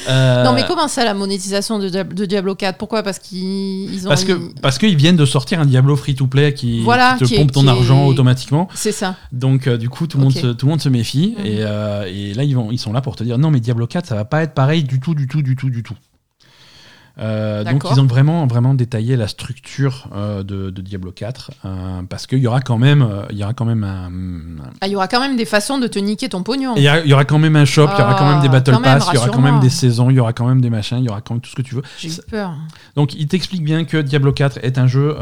Euh, 0.08 0.46
Non, 0.46 0.54
mais 0.54 0.64
comment 0.66 0.88
ça, 0.88 1.04
la 1.04 1.14
monétisation 1.14 1.78
de, 1.78 1.90
Diab- 1.90 2.14
de 2.14 2.26
Diablo 2.26 2.56
4 2.56 2.78
Pourquoi? 2.78 3.04
Parce 3.04 3.20
qu'ils 3.20 3.94
ils 3.94 4.06
ont. 4.06 4.10
Parce 4.10 4.24
que 4.24 4.54
parce 4.62 4.78
qu'ils 4.78 4.96
viennent 4.96 5.18
de 5.18 5.26
sortir 5.26 5.60
un 5.60 5.66
Diablo 5.66 5.98
free-to-play 5.98 6.54
qui, 6.54 6.82
Voilà, 6.84 7.16
qui 7.18 7.26
te 7.26 7.28
qui 7.28 7.36
est- 7.36 7.38
pompe 7.40 7.52
ton 7.52 7.68
est- 7.68 7.70
argent 7.70 8.06
automatiquement. 8.08 8.70
C'est 8.74 8.94
ça. 8.94 9.18
Donc 9.34 9.68
euh, 9.68 9.78
du 9.78 9.90
coup 9.90 10.08
tout 10.08 10.18
le 10.18 10.24
monde 10.24 10.34
tout 10.34 10.66
le 10.66 10.70
monde 10.70 10.82
se 10.82 10.88
méfie 10.88 11.36
Mhm. 11.38 11.46
et, 11.46 12.30
et 12.30 12.34
là 12.34 12.44
ils 12.46 12.56
vont 12.56 12.72
ils 12.72 12.78
sont 12.80 12.94
là 12.94 13.02
pour 13.02 13.18
te 13.18 13.26
dire 13.26 13.38
non 13.38 13.52
mais 13.52 13.60
Diablo 13.60 13.88
4 13.88 14.06
ça 14.08 14.16
va 14.16 14.24
pas 14.24 14.42
être 14.42 14.54
pareil 14.54 14.84
du 14.86 15.02
tout 15.02 15.14
du 15.16 15.28
tout 15.28 15.42
du 15.42 15.58
tout 15.58 15.70
du 15.70 15.84
tout. 15.84 15.96
Euh, 17.20 17.64
donc 17.66 17.84
ils 17.92 18.00
ont 18.00 18.06
vraiment 18.06 18.48
vraiment 18.48 18.74
détaillé 18.74 19.18
la 19.18 19.28
structure 19.28 20.08
euh, 20.16 20.42
de, 20.44 20.70
de 20.70 20.82
Diablo 20.82 21.12
4 21.12 21.52
euh, 21.66 22.02
parce 22.10 22.28
qu'il 22.28 22.40
y 22.40 22.48
aura 22.48 22.62
quand 22.62 22.78
même 22.78 23.06
il 23.30 23.38
y 23.38 23.44
aura 23.44 23.54
quand 23.54 23.66
même 23.66 23.84
un, 23.84 24.06
un- 24.08 24.70
Ah, 24.80 24.88
Il 24.88 24.94
y 24.94 24.96
aura 24.96 25.08
quand 25.10 25.20
même 25.20 25.36
des 25.36 25.46
façons 25.46 25.80
de 25.80 25.88
te 25.88 26.00
niquer 26.00 26.30
ton 26.30 26.44
pognon. 26.44 26.76
il 26.78 26.84
y, 26.84 27.14
aura 27.14 27.26
quand 27.26 27.38
même 27.40 27.56
un 27.58 27.66
shop, 27.66 27.90
il 27.94 28.00
y 28.00 28.02
aura 28.02 28.14
quand 28.16 28.30
même 28.30 28.42
des 28.42 28.48
Ah, 28.48 28.52
battle 28.52 28.72
pass, 28.82 29.08
il 29.12 29.16
y 29.16 29.18
aura 29.18 29.30
quand 29.30 29.42
même 29.42 29.60
des 29.60 29.70
saisons, 29.70 30.10
il 30.10 30.16
y 30.16 30.20
aura 30.20 30.32
quand 30.34 30.48
même 30.48 30.62
des 30.62 30.70
machins, 30.70 30.98
il 31.00 31.06
y 31.06 31.10
aura 31.10 31.22
quand 31.22 31.34
même 31.34 31.42
tout 31.42 31.50
ce 31.50 31.56
que 31.56 31.62
tu 31.62 31.76
veux. 31.76 31.84
J'ai 31.98 32.10
eu 32.10 32.14
peur. 32.30 32.54
Donc 32.96 33.14
il 33.16 33.28
t'explique 33.28 33.64
bien 33.64 33.84
que 33.84 33.98
Diablo 33.98 34.32
4 34.32 34.60
est 34.64 34.78
un 34.78 34.88
jeu, 34.88 35.16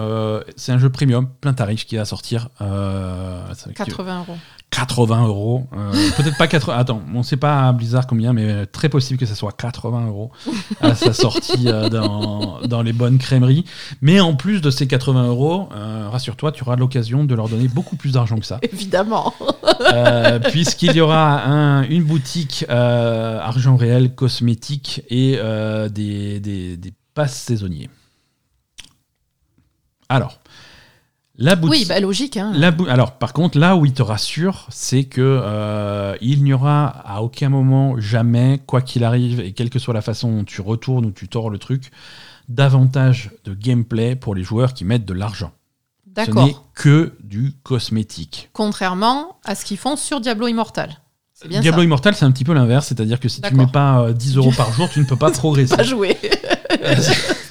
c'est 0.56 0.72
un 0.72 0.78
jeu 0.78 0.90
premium, 0.90 1.28
plein 1.42 1.54
tarif 1.54 1.86
qui 1.86 1.96
va 1.98 2.06
sortir. 2.06 2.50
Euh, 2.62 3.42
ça- 3.54 3.72
80 3.74 4.20
euros. 4.20 4.38
80 4.78 5.26
euros. 5.28 5.66
Euh, 5.76 5.92
Peut-être 6.18 6.38
pas 6.38 6.48
80. 6.48 6.78
Attends, 6.78 7.02
on 7.16 7.24
sait 7.24 7.36
pas 7.38 7.68
à 7.68 7.74
Blizzard 7.74 8.06
combien, 8.06 8.32
mais 8.32 8.68
très 8.68 8.90
possible 8.90 9.20
que 9.20 9.26
ça 9.26 9.34
soit 9.34 9.52
80 9.52 10.06
euros 10.08 10.32
à 10.82 10.94
sa 10.94 11.14
sortie 11.14 11.68
euh, 11.68 11.90
dans, 11.90 12.60
dans 12.62 12.84
les 12.84 12.94
bonnes 12.94 13.18
crèmeries. 13.18 13.66
Mais 14.02 14.20
en 14.20 14.36
plus 14.36 14.62
de 14.62 14.70
ces 14.70 14.86
80 14.88 15.28
euros, 15.30 15.68
euh, 15.76 16.08
rassure-toi, 16.10 16.52
tu 16.52 16.64
auras 16.64 16.76
l'occasion 16.76 17.26
de 17.26 17.34
leur 17.34 17.50
donner 17.50 17.68
beaucoup 17.68 17.96
plus 17.96 18.12
d'argent 18.12 18.38
que 18.38 18.46
ça. 18.46 18.60
Évidemment. 18.62 19.34
Euh, 19.94 20.40
puisqu'il 20.40 20.92
y 20.96 21.02
aura 21.02 21.44
un- 21.46 21.84
une 21.90 22.04
boutique 22.04 22.66
euh, 22.70 23.40
argent 23.40 23.78
réel, 23.78 24.14
cosmétique 24.14 25.02
et 25.10 25.38
euh, 25.40 25.90
des, 25.90 26.40
des, 26.40 26.78
des 26.78 26.94
passes 27.16 27.36
saisonniers. 27.36 27.90
Alors, 30.10 30.40
la. 31.38 31.56
Oui, 31.62 31.86
bah 31.88 32.00
logique. 32.00 32.38
Hein. 32.38 32.52
La 32.56 32.76
Alors, 32.90 33.14
par 33.14 33.34
contre, 33.34 33.58
là 33.58 33.76
où 33.76 33.86
il 33.86 33.94
te 33.94 34.02
rassure, 34.02 34.68
c'est 34.70 35.04
que 35.04 35.22
euh, 35.22 36.16
il 36.22 36.44
n'y 36.44 36.54
aura 36.54 36.88
à 36.88 37.22
aucun 37.22 37.50
moment, 37.50 38.00
jamais, 38.00 38.60
quoi 38.66 38.82
qu'il 38.82 39.04
arrive, 39.04 39.40
et 39.40 39.54
quelle 39.54 39.70
que 39.70 39.80
soit 39.80 39.94
la 39.94 40.02
façon 40.02 40.32
dont 40.32 40.44
tu 40.44 40.62
retournes 40.62 41.06
ou 41.06 41.12
tu 41.12 41.28
tords 41.28 41.50
le 41.50 41.58
truc, 41.58 41.92
davantage 42.50 43.32
de 43.46 43.54
gameplay 43.54 44.16
pour 44.16 44.36
les 44.36 44.44
joueurs 44.44 44.74
qui 44.74 44.86
mettent 44.86 45.06
de 45.06 45.14
l'argent. 45.14 45.52
Ce 46.16 46.22
n'est 46.24 46.34
D'accord. 46.34 46.66
que 46.74 47.14
du 47.24 47.54
cosmétique. 47.62 48.50
Contrairement 48.54 49.38
à 49.46 49.54
ce 49.54 49.66
qu'ils 49.66 49.78
font 49.78 49.96
sur 49.96 50.20
Diablo 50.20 50.48
Immortal. 50.48 50.98
Bien 51.48 51.62
Diablo 51.62 51.82
ça. 51.82 51.86
Immortal, 51.86 52.16
c'est 52.16 52.26
un 52.26 52.32
petit 52.32 52.44
peu 52.44 52.54
l'inverse, 52.54 52.88
c'est-à-dire 52.88 53.20
que 53.20 53.30
si 53.30 53.36
tu 53.36 53.42
D'accord. 53.42 53.60
mets 53.60 53.72
pas 53.72 54.02
euh, 54.02 54.14
10 54.14 54.38
euros 54.38 54.52
par 54.58 54.72
jour, 54.74 54.90
tu 54.90 55.00
ne 55.00 55.06
peux 55.06 55.16
pas 55.16 55.30
progresser. 55.32 55.76
Pas 55.76 55.84
jouer. 55.84 56.18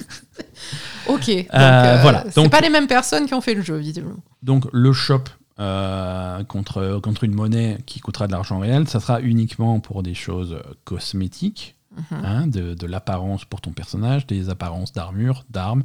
ok. 1.09 1.27
Donc, 1.35 1.45
Euh, 1.53 1.99
voilà. 2.01 2.23
Donc- 2.35 2.51
pas 2.51 2.61
les 2.61 2.69
mêmes 2.69 2.87
personnes 2.87 3.25
qui 3.25 3.33
ont 3.33 3.41
fait 3.41 3.53
le 3.53 3.61
jeu, 3.61 3.77
visiblement. 3.77 4.17
Donc 4.43 4.65
le 4.71 4.93
shop 4.93 5.23
euh, 5.59 6.43
contre, 6.43 6.99
contre 7.01 7.23
une 7.23 7.33
monnaie 7.33 7.79
qui 7.87 7.99
coûtera 7.99 8.27
de 8.27 8.31
l'argent 8.31 8.59
réel, 8.59 8.87
ça 8.87 8.99
sera 8.99 9.21
uniquement 9.21 9.79
pour 9.79 10.03
des 10.03 10.13
choses 10.13 10.57
cosmétiques, 10.83 11.75
Mhm. 12.11 12.17
hein, 12.25 12.47
de, 12.47 12.73
de 12.75 12.85
l'apparence 12.87 13.43
pour 13.45 13.59
ton 13.61 13.71
personnage, 13.71 14.27
des 14.27 14.49
apparences 14.49 14.93
d'armure, 14.93 15.45
d'armes, 15.49 15.81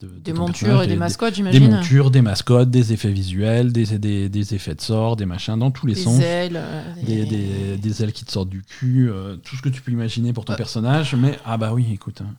de, 0.00 0.06
de 0.06 0.12
Des 0.20 0.32
montures 0.32 0.82
et 0.84 0.86
des 0.86 0.92
des- 0.92 0.98
mascottes, 1.00 1.30
Des 1.30 1.36
j'imagine. 1.36 1.70
montures, 1.74 2.12
des 2.12 2.22
mascottes, 2.22 2.70
des 2.70 2.92
effets 2.92 3.10
visuels, 3.10 3.72
des, 3.72 3.98
des, 3.98 4.28
des 4.28 4.54
effets 4.54 4.76
de 4.76 4.80
sort, 4.80 5.16
des 5.16 5.26
machins 5.26 5.58
dans 5.58 5.72
tous 5.72 5.88
les 5.88 5.94
Des 5.94 6.00
sens. 6.02 6.20
ailes. 6.22 6.54
euh, 6.54 6.82
Des, 7.04 7.24
des- 7.24 7.76
des 7.76 8.02
ailes 8.04 8.12
qui 8.12 8.24
te 8.24 8.30
sortent 8.30 8.48
du 8.50 8.62
cul, 8.62 9.10
euh, 9.10 9.34
tout 9.36 9.56
ce 9.56 9.62
que 9.62 9.68
tu 9.68 9.82
peux 9.82 9.90
imaginer 9.90 10.32
pour 10.32 10.44
ton 10.44 10.52
Euh. 10.52 10.56
personnage. 10.56 11.16
Mais 11.16 11.36
ah 11.44 11.56
bah 11.56 11.72
oui, 11.74 11.88
écoute, 11.92 12.20
hein. 12.22 12.32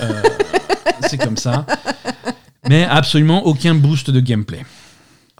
Euh, 0.00 0.22
c'est 1.08 1.18
comme 1.18 1.36
ça. 1.36 1.66
Mais 2.68 2.84
absolument 2.84 3.44
aucun 3.46 3.74
boost 3.74 4.10
de 4.10 4.20
gameplay. 4.20 4.64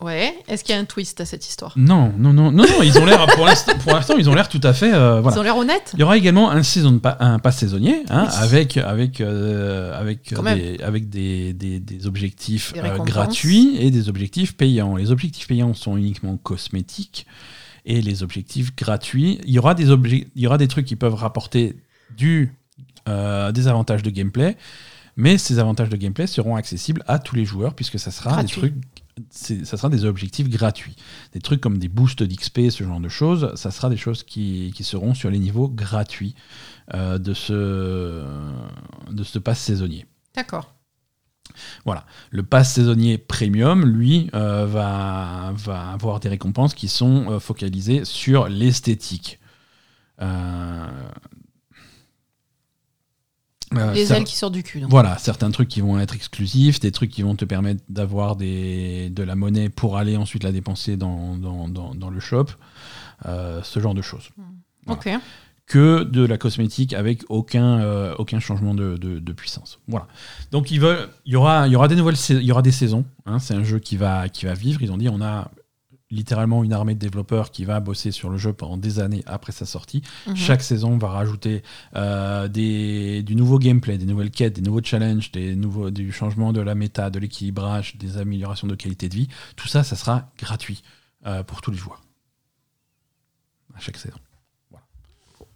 Ouais. 0.01 0.35
Est-ce 0.49 0.65
qu'il 0.65 0.75
y 0.75 0.79
a 0.79 0.81
un 0.81 0.85
twist 0.85 1.21
à 1.21 1.25
cette 1.25 1.47
histoire? 1.49 1.73
Non, 1.77 2.13
non, 2.19 2.33
non, 2.33 2.51
non, 2.51 2.65
non, 2.65 2.83
ils 2.83 2.99
ont 2.99 3.05
l'air, 3.05 3.25
pour 3.37 3.47
l'instant, 3.47 4.17
ils 4.19 4.29
ont 4.29 4.35
l'air 4.35 4.49
tout 4.49 4.61
à 4.65 4.73
fait. 4.73 4.93
euh, 4.93 5.21
voilà. 5.21 5.37
Ils 5.37 5.41
ont 5.41 5.43
l'air 5.45 5.57
honnêtes? 5.57 5.93
Il 5.95 6.01
y 6.01 6.03
aura 6.03 6.17
également 6.17 6.51
un, 6.51 6.65
saison 6.65 6.99
pa- 6.99 7.17
un 7.21 7.39
pass 7.39 7.59
saisonnier 7.59 8.03
hein, 8.11 8.27
Oui. 8.29 8.35
avec, 8.41 8.77
avec, 8.79 9.21
euh, 9.21 9.97
avec, 10.01 10.35
des, 10.35 10.81
avec 10.83 11.09
des, 11.09 11.53
des- 11.53 11.79
des 11.79 12.07
objectifs 12.09 12.73
euh, 12.77 12.99
gratuits 12.99 13.77
et 13.79 13.93
des 13.93 14.09
objectifs 14.09 14.57
payants. 14.57 14.97
Les 14.97 15.13
objectifs 15.13 15.47
payants 15.47 15.73
sont 15.75 15.97
uniquement 15.97 16.37
cosmétiques 16.37 17.27
et 17.87 18.03
les 18.03 18.25
objectifs 18.25 18.75
gratuits, 18.75 19.39
il 19.45 19.53
y 19.53 19.59
aura 19.61 19.75
des, 19.75 19.87
obje- 19.91 20.27
il 20.35 20.43
y 20.43 20.47
aura 20.49 20.59
des 20.59 20.69
trucs 20.69 20.87
qui 20.87 20.97
peuvent 20.97 21.15
rapporter 21.15 21.77
du, 22.17 22.55
euh, 23.09 23.53
des 23.53 23.69
avantages 23.69 24.03
de 24.03 24.11
gameplay, 24.11 24.57
mais 25.17 25.39
ces 25.39 25.59
avantages 25.59 25.89
de 25.89 25.97
gameplay 25.97 26.27
seront 26.27 26.57
accessibles 26.57 27.03
à 27.07 27.19
tous 27.19 27.37
les 27.37 27.45
joueurs 27.45 27.75
puisque 27.75 27.99
ça 27.99 28.11
sera 28.11 28.31
Gratuit. 28.31 28.61
des 28.63 28.69
trucs. 28.69 28.75
Ça 29.31 29.77
sera 29.77 29.91
des 29.91 30.07
objectifs 30.07 30.49
gratuits. 30.49 30.97
Des 31.35 31.41
trucs 31.41 31.61
comme 31.61 31.77
des 31.77 31.89
boosts 31.89 32.23
d'XP, 32.23 32.71
ce 32.71 32.83
genre 32.83 32.99
de 32.99 33.11
choses, 33.11 33.55
ça 33.57 33.71
sera 33.71 33.91
des 33.91 33.99
choses 33.99 34.23
qui, 34.23 34.73
qui 34.75 34.85
seront 34.85 35.13
sur 35.13 35.29
les 35.31 35.39
niveaux 35.39 35.69
gratuits 35.69 36.35
euh, 36.95 37.19
de, 37.19 37.35
ce, 37.35 38.25
de 39.11 39.23
ce 39.23 39.39
pass 39.39 39.61
saisonnier. 39.61 40.07
D'accord. 40.35 40.75
Voilà. 41.85 42.07
Le 42.31 42.43
pass 42.43 42.73
saisonnier 42.73 43.19
premium, 43.19 43.85
lui, 43.85 44.31
euh, 44.35 44.65
va, 44.65 45.53
va 45.57 45.91
avoir 45.91 46.19
des 46.19 46.31
récompenses 46.31 46.73
qui 46.73 46.89
sont 46.89 47.33
euh, 47.33 47.39
focalisées 47.39 48.07
sur 48.07 48.49
l'esthétique. 48.49 49.41
Euh, 53.77 53.93
Les 53.93 54.13
ailes 54.13 54.25
qui 54.25 54.37
sortent 54.37 54.53
du 54.55 54.63
cul. 54.63 54.81
donc. 54.81 54.91
Voilà, 54.91 55.17
certains 55.19 55.51
trucs 55.51 55.69
qui 55.69 55.81
vont 55.81 55.99
être 55.99 56.15
exclusifs, 56.15 56.81
des 56.81 56.93
trucs 56.93 57.11
qui 57.11 57.23
vont 57.23 57.35
te 57.37 57.45
permettre 57.45 57.83
d'avoir 57.89 58.37
de 58.37 59.23
la 59.23 59.35
monnaie 59.35 59.69
pour 59.69 59.97
aller 59.97 60.17
ensuite 60.17 60.45
la 60.45 60.53
dépenser 60.53 60.97
dans, 60.97 61.37
dans, 61.37 61.69
dans- 61.69 61.95
dans 61.95 62.11
le 62.11 62.21
shop, 62.21 62.47
euh, 63.27 63.61
ce 63.63 63.81
genre 63.81 63.95
de 63.95 64.03
choses. 64.03 64.29
Ok. 64.87 65.09
Que 65.65 66.03
de 66.03 66.27
la 66.27 66.37
cosmétique 66.39 66.93
avec 66.93 67.23
aucun, 67.29 67.79
euh, 67.81 68.15
aucun 68.19 68.41
changement 68.41 68.75
de, 68.75 68.97
de- 68.97 69.21
de 69.21 69.33
puissance. 69.33 69.79
Voilà. 69.89 70.07
Donc 70.51 70.71
ils 70.71 70.81
veulent, 70.81 71.09
il 71.25 71.33
y 71.33 71.37
aura, 71.37 71.67
il 71.69 71.73
y 71.73 71.77
aura 71.77 71.89
des 71.89 71.95
nouvelles, 71.97 72.17
il 72.31 72.43
y 72.43 72.53
aura 72.53 72.63
des 72.63 72.73
saisons. 72.73 73.05
hein, 73.27 73.39
c'est 73.39 73.55
un 73.55 73.63
jeu 73.65 73.79
qui 73.79 73.97
va, 73.97 74.29
qui 74.29 74.45
va 74.45 74.55
vivre. 74.55 74.83
Ils 74.83 74.91
ont 74.93 74.99
dit, 74.99 75.09
on 75.09 75.23
a 75.23 75.51
littéralement 76.13 76.63
une 76.63 76.73
armée 76.73 76.95
de 76.95 77.01
développeurs 77.01 77.51
qui 77.51 77.65
va 77.65 77.81
bosser 77.81 78.13
sur 78.13 78.29
le 78.29 78.37
jeu 78.37 78.53
pendant 78.53 78.77
des 78.77 79.01
années 79.01 79.25
après 79.27 79.51
sa 79.51 79.65
sortie. 79.65 80.03
Mhm. 80.27 80.37
Chaque 80.37 80.63
saison 80.63 80.99
va 80.99 81.09
rajouter 81.09 81.63
euh, 81.97 82.49
des, 82.49 83.23
du 83.23 83.35
nouveau 83.35 83.59
gameplay, 83.59 83.99
des 83.99 84.05
nouvelles 84.05 84.31
quêtes, 84.31 84.55
des 84.55 84.61
nouveaux 84.63 84.83
challenges, 84.83 85.33
des 85.33 85.57
nouveaux, 85.57 85.91
du 85.91 86.13
changement 86.13 86.53
de 86.53 86.61
la 86.61 86.75
méta, 86.75 87.09
de 87.09 87.19
l'équilibrage, 87.19 87.97
des 87.97 88.19
améliorations 88.19 88.69
de 88.69 88.75
qualité 88.75 89.09
de 89.09 89.15
vie. 89.15 89.29
Tout 89.57 89.69
ça, 89.69 89.83
ça 89.83 89.97
sera 89.97 90.31
gratuit 90.39 90.83
euh, 91.27 91.43
pour 91.43 91.63
tous 91.63 91.71
les 91.71 91.79
joueurs. 91.79 92.03
À 93.75 93.81
chaque 93.81 93.97
saison. 93.97 94.19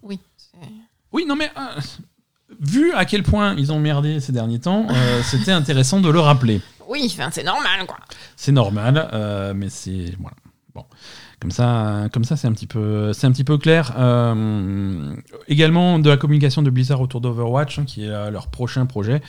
Oui. 0.03 0.19
Oui, 1.13 1.27
non 1.27 1.37
mais 1.37 1.51
euh, 1.59 1.81
vu 2.61 2.93
à 2.93 3.05
quel 3.05 3.23
point 3.23 3.55
ils 3.57 3.73
ont 3.73 3.79
merdé 3.79 4.21
ces 4.21 4.33
derniers 4.33 4.61
temps, 4.61 4.87
c'était 5.23 5.53
intéressant 5.53 6.01
de 6.01 6.09
le 6.09 6.21
rappeler. 6.21 6.63
Oui, 6.89 7.15
c'est 7.31 7.43
normal, 7.43 7.85
quoi. 7.87 7.99
C'est 8.37 8.53
normal, 8.53 9.53
mais 9.55 9.69
c'est 9.69 10.15
voilà. 10.19 10.37
Bon, 10.77 10.85
comme 11.41 11.51
ça, 11.51 12.05
comme 12.13 12.25
ça, 12.25 12.37
c'est 12.37 12.47
un 12.47 12.53
petit 12.53 12.67
peu, 12.67 13.13
c'est 13.15 13.27
un 13.27 13.33
petit 13.33 13.45
peu 13.45 13.57
clair. 13.57 13.95
Euh, 13.99 15.15
également 15.49 15.99
de 15.99 16.09
la 16.11 16.17
communication 16.19 16.61
de 16.63 16.69
Blizzard 16.69 17.01
autour 17.01 17.21
d'Overwatch, 17.23 17.79
hein, 17.79 17.85
qui 17.87 18.05
est 18.05 18.09
euh, 18.11 18.31
leur 18.31 18.49
prochain 18.49 18.85
projet. 18.85 19.23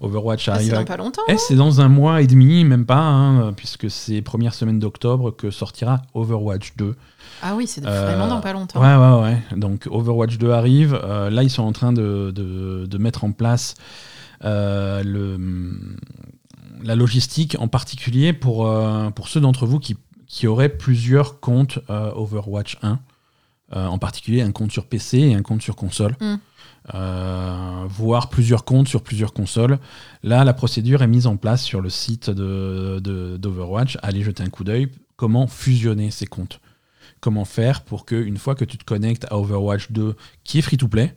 Overwatch 0.00 0.48
Ah, 0.48 0.54
C'est 0.54 0.60
arrive. 0.60 0.72
dans 0.72 0.80
à- 0.80 0.84
pas 0.84 0.96
longtemps. 0.96 1.22
Eh, 1.28 1.36
c'est 1.36 1.56
dans 1.56 1.80
un 1.82 1.88
mois 1.88 2.22
et 2.22 2.26
demi, 2.26 2.64
même 2.64 2.86
pas, 2.86 2.96
hein, 3.00 3.52
puisque 3.52 3.90
c'est 3.90 4.22
première 4.22 4.54
semaine 4.54 4.78
d'octobre 4.78 5.30
que 5.30 5.50
sortira 5.50 6.00
Overwatch 6.14 6.74
2. 6.76 6.94
Ah 7.42 7.54
oui, 7.54 7.66
c'est 7.66 7.84
Euh, 7.86 8.06
vraiment 8.06 8.28
dans 8.28 8.40
pas 8.40 8.52
longtemps. 8.54 8.80
Ouais, 8.80 8.96
ouais, 8.96 9.22
ouais. 9.52 9.58
Donc 9.58 9.86
Overwatch 9.90 10.38
2 10.38 10.50
arrive. 10.52 10.94
Là, 11.30 11.42
ils 11.42 11.50
sont 11.50 11.62
en 11.64 11.72
train 11.72 11.92
de, 11.92 12.32
de- 12.34 12.86
de 12.86 12.98
mettre 12.98 13.24
en 13.24 13.32
place 13.32 13.74
le, 14.42 15.36
la 16.82 16.94
logistique, 16.94 17.56
en 17.58 17.68
particulier 17.68 18.32
pour, 18.32 18.66
euh, 18.66 19.10
pour 19.10 19.28
ceux 19.28 19.40
d'entre 19.40 19.66
vous 19.66 19.78
qui, 19.78 19.96
qui 20.26 20.46
auraient 20.46 20.68
plusieurs 20.68 21.40
comptes 21.40 21.78
euh, 21.90 22.12
Overwatch 22.14 22.78
1. 22.82 22.98
Euh, 23.74 23.86
en 23.86 23.98
particulier 23.98 24.42
un 24.42 24.52
compte 24.52 24.70
sur 24.70 24.86
PC 24.86 25.18
et 25.18 25.34
un 25.34 25.42
compte 25.42 25.62
sur 25.62 25.74
console. 25.74 26.14
Mm. 26.20 26.34
Euh, 26.94 27.84
voire 27.88 28.28
plusieurs 28.28 28.64
comptes 28.64 28.88
sur 28.88 29.02
plusieurs 29.02 29.32
consoles. 29.32 29.78
Là, 30.22 30.44
la 30.44 30.52
procédure 30.52 31.02
est 31.02 31.06
mise 31.06 31.26
en 31.26 31.36
place 31.36 31.62
sur 31.62 31.80
le 31.80 31.88
site 31.88 32.28
de- 32.30 33.00
de- 33.02 33.36
d'Overwatch. 33.38 33.96
Allez 34.02 34.22
jeter 34.22 34.42
un 34.42 34.50
coup 34.50 34.64
d'œil. 34.64 34.88
Comment 35.16 35.46
fusionner 35.46 36.10
ces 36.10 36.26
comptes? 36.26 36.60
Comment 37.20 37.46
faire 37.46 37.82
pour 37.82 38.04
que 38.04 38.14
une 38.14 38.36
fois 38.36 38.54
que 38.54 38.66
tu 38.66 38.76
te 38.76 38.84
connectes 38.84 39.26
à 39.30 39.38
Overwatch 39.38 39.92
2 39.92 40.14
qui 40.44 40.58
est 40.58 40.62
free 40.62 40.76
to 40.76 40.88
play 40.88 41.14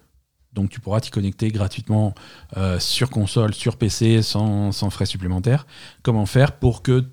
donc 0.54 0.72
tu 0.72 0.80
pourras 0.80 1.02
t'y 1.02 1.12
connecter 1.12 1.50
gratuitement 1.52 2.16
euh, 2.56 2.80
sur 2.80 3.12
console, 3.12 3.54
sur 3.54 3.76
PC 3.76 4.24
sans, 4.24 4.72
sans 4.72 4.90
frais 4.90 5.06
supplémentaires. 5.06 5.68
Comment 6.02 6.26
faire 6.26 6.54
pour 6.54 6.82
que 6.82 7.04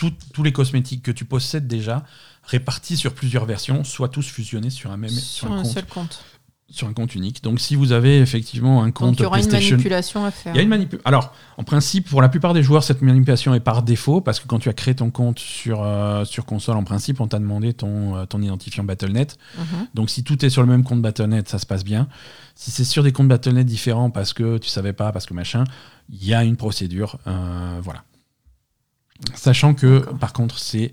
tout- 0.00 0.14
tous 0.32 0.42
les 0.42 0.52
cosmétiques 0.52 1.02
que 1.02 1.10
tu 1.12 1.24
possèdes 1.24 1.66
déjà 1.68 2.04
répartis 2.44 2.96
sur 2.96 3.12
plusieurs 3.14 3.44
versions 3.44 3.84
soient 3.84 4.08
tous 4.08 4.26
fusionnés 4.26 4.70
sur 4.70 4.90
un 4.90 4.96
même 4.96 5.10
sur 5.10 5.20
sur 5.48 5.52
un, 5.52 5.58
un 5.58 5.62
compte, 5.62 5.72
seul 5.72 5.86
compte. 5.86 6.24
sur 6.70 6.86
un 6.88 6.92
compte 6.94 7.14
unique. 7.14 7.42
Donc 7.42 7.60
si 7.60 7.74
vous 7.76 7.92
avez 7.92 8.18
effectivement 8.20 8.82
un 8.82 8.92
compte 8.92 9.10
Donc 9.10 9.18
il 9.18 9.22
y 9.22 9.26
aura 9.26 9.40
une 9.40 9.50
manipulation 9.50 10.24
à 10.24 10.30
faire. 10.30 10.54
il 10.54 10.56
y 10.56 10.60
a 10.60 10.62
une 10.62 10.68
manipulation. 10.68 11.02
Alors, 11.06 11.34
en 11.58 11.64
principe, 11.64 12.08
pour 12.08 12.22
la 12.22 12.28
plupart 12.28 12.54
des 12.54 12.62
joueurs, 12.62 12.82
cette 12.84 13.02
manipulation 13.02 13.52
est 13.54 13.60
par 13.60 13.82
défaut 13.82 14.20
parce 14.20 14.40
que 14.40 14.46
quand 14.46 14.58
tu 14.60 14.68
as 14.68 14.72
créé 14.72 14.94
ton 14.94 15.10
compte 15.10 15.38
sur, 15.38 15.82
euh, 15.82 16.24
sur 16.24 16.44
console, 16.46 16.76
en 16.76 16.84
principe, 16.84 17.20
on 17.20 17.26
t'a 17.28 17.38
demandé 17.40 17.72
ton, 17.74 18.16
euh, 18.16 18.24
ton 18.24 18.40
identifiant 18.40 18.84
BattleNet. 18.84 19.36
Mhm. 19.58 19.86
Donc, 19.94 20.08
si 20.10 20.22
tout 20.24 20.42
est 20.44 20.50
sur 20.50 20.62
le 20.62 20.68
même 20.68 20.82
compte 20.84 21.02
BattleNet, 21.02 21.42
ça 21.48 21.58
se 21.58 21.66
passe 21.66 21.84
bien. 21.84 22.08
Si 22.54 22.70
c'est 22.70 22.84
sur 22.84 23.02
des 23.02 23.12
comptes 23.12 23.28
BattleNet 23.28 23.64
différents 23.64 24.10
parce 24.10 24.32
que 24.32 24.56
tu 24.58 24.68
savais 24.70 24.92
pas, 24.94 25.12
parce 25.12 25.26
que 25.26 25.34
machin, 25.34 25.64
il 26.08 26.24
y 26.24 26.32
a 26.34 26.42
une 26.44 26.56
procédure. 26.56 27.18
euh, 27.26 27.80
voilà. 27.82 28.04
Sachant 29.34 29.74
que, 29.74 30.00
par 30.14 30.32
contre, 30.32 30.58
c'est 30.58 30.92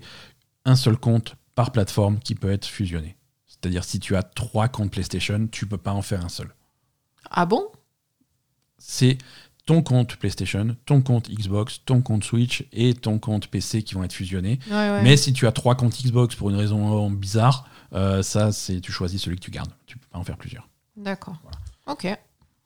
un 0.64 0.76
seul 0.76 0.96
compte 0.96 1.36
par 1.54 1.72
plateforme 1.72 2.18
qui 2.20 2.34
peut 2.34 2.50
être 2.50 2.66
fusionné. 2.66 3.16
C'est-à-dire, 3.46 3.84
si 3.84 3.98
tu 3.98 4.14
as 4.16 4.22
trois 4.22 4.68
comptes 4.68 4.90
PlayStation, 4.90 5.48
tu 5.50 5.66
peux 5.66 5.78
pas 5.78 5.92
en 5.92 6.02
faire 6.02 6.24
un 6.24 6.28
seul 6.28 6.54
Ah 7.30 7.46
bon? 7.46 7.66
C'est 8.78 9.18
ton 9.66 9.82
compte 9.82 10.16
PlayStation, 10.16 10.76
ton 10.86 11.02
compte 11.02 11.28
Xbox, 11.28 11.82
ton 11.84 12.00
compte 12.00 12.24
Switch 12.24 12.64
et 12.72 12.94
ton 12.94 13.18
compte 13.18 13.48
PC 13.48 13.82
qui 13.82 13.94
vont 13.94 14.04
être 14.04 14.12
fusionnés. 14.12 14.60
Ouais, 14.68 14.74
ouais. 14.74 15.02
Mais 15.02 15.16
si 15.16 15.32
tu 15.32 15.46
as 15.46 15.52
trois 15.52 15.74
comptes 15.74 16.00
Xbox 16.00 16.34
pour 16.36 16.50
une 16.50 16.56
raison 16.56 17.10
bizarre, 17.10 17.68
euh, 17.92 18.22
ça, 18.22 18.52
c'est 18.52 18.80
tu 18.80 18.92
choisis 18.92 19.20
celui 19.20 19.36
que 19.36 19.42
tu 19.42 19.50
gardes. 19.50 19.72
Tu 19.86 19.98
peux 19.98 20.06
pas 20.10 20.18
en 20.18 20.24
faire 20.24 20.36
plusieurs. 20.36 20.68
D'accord. 20.96 21.36
Ok. 21.86 22.06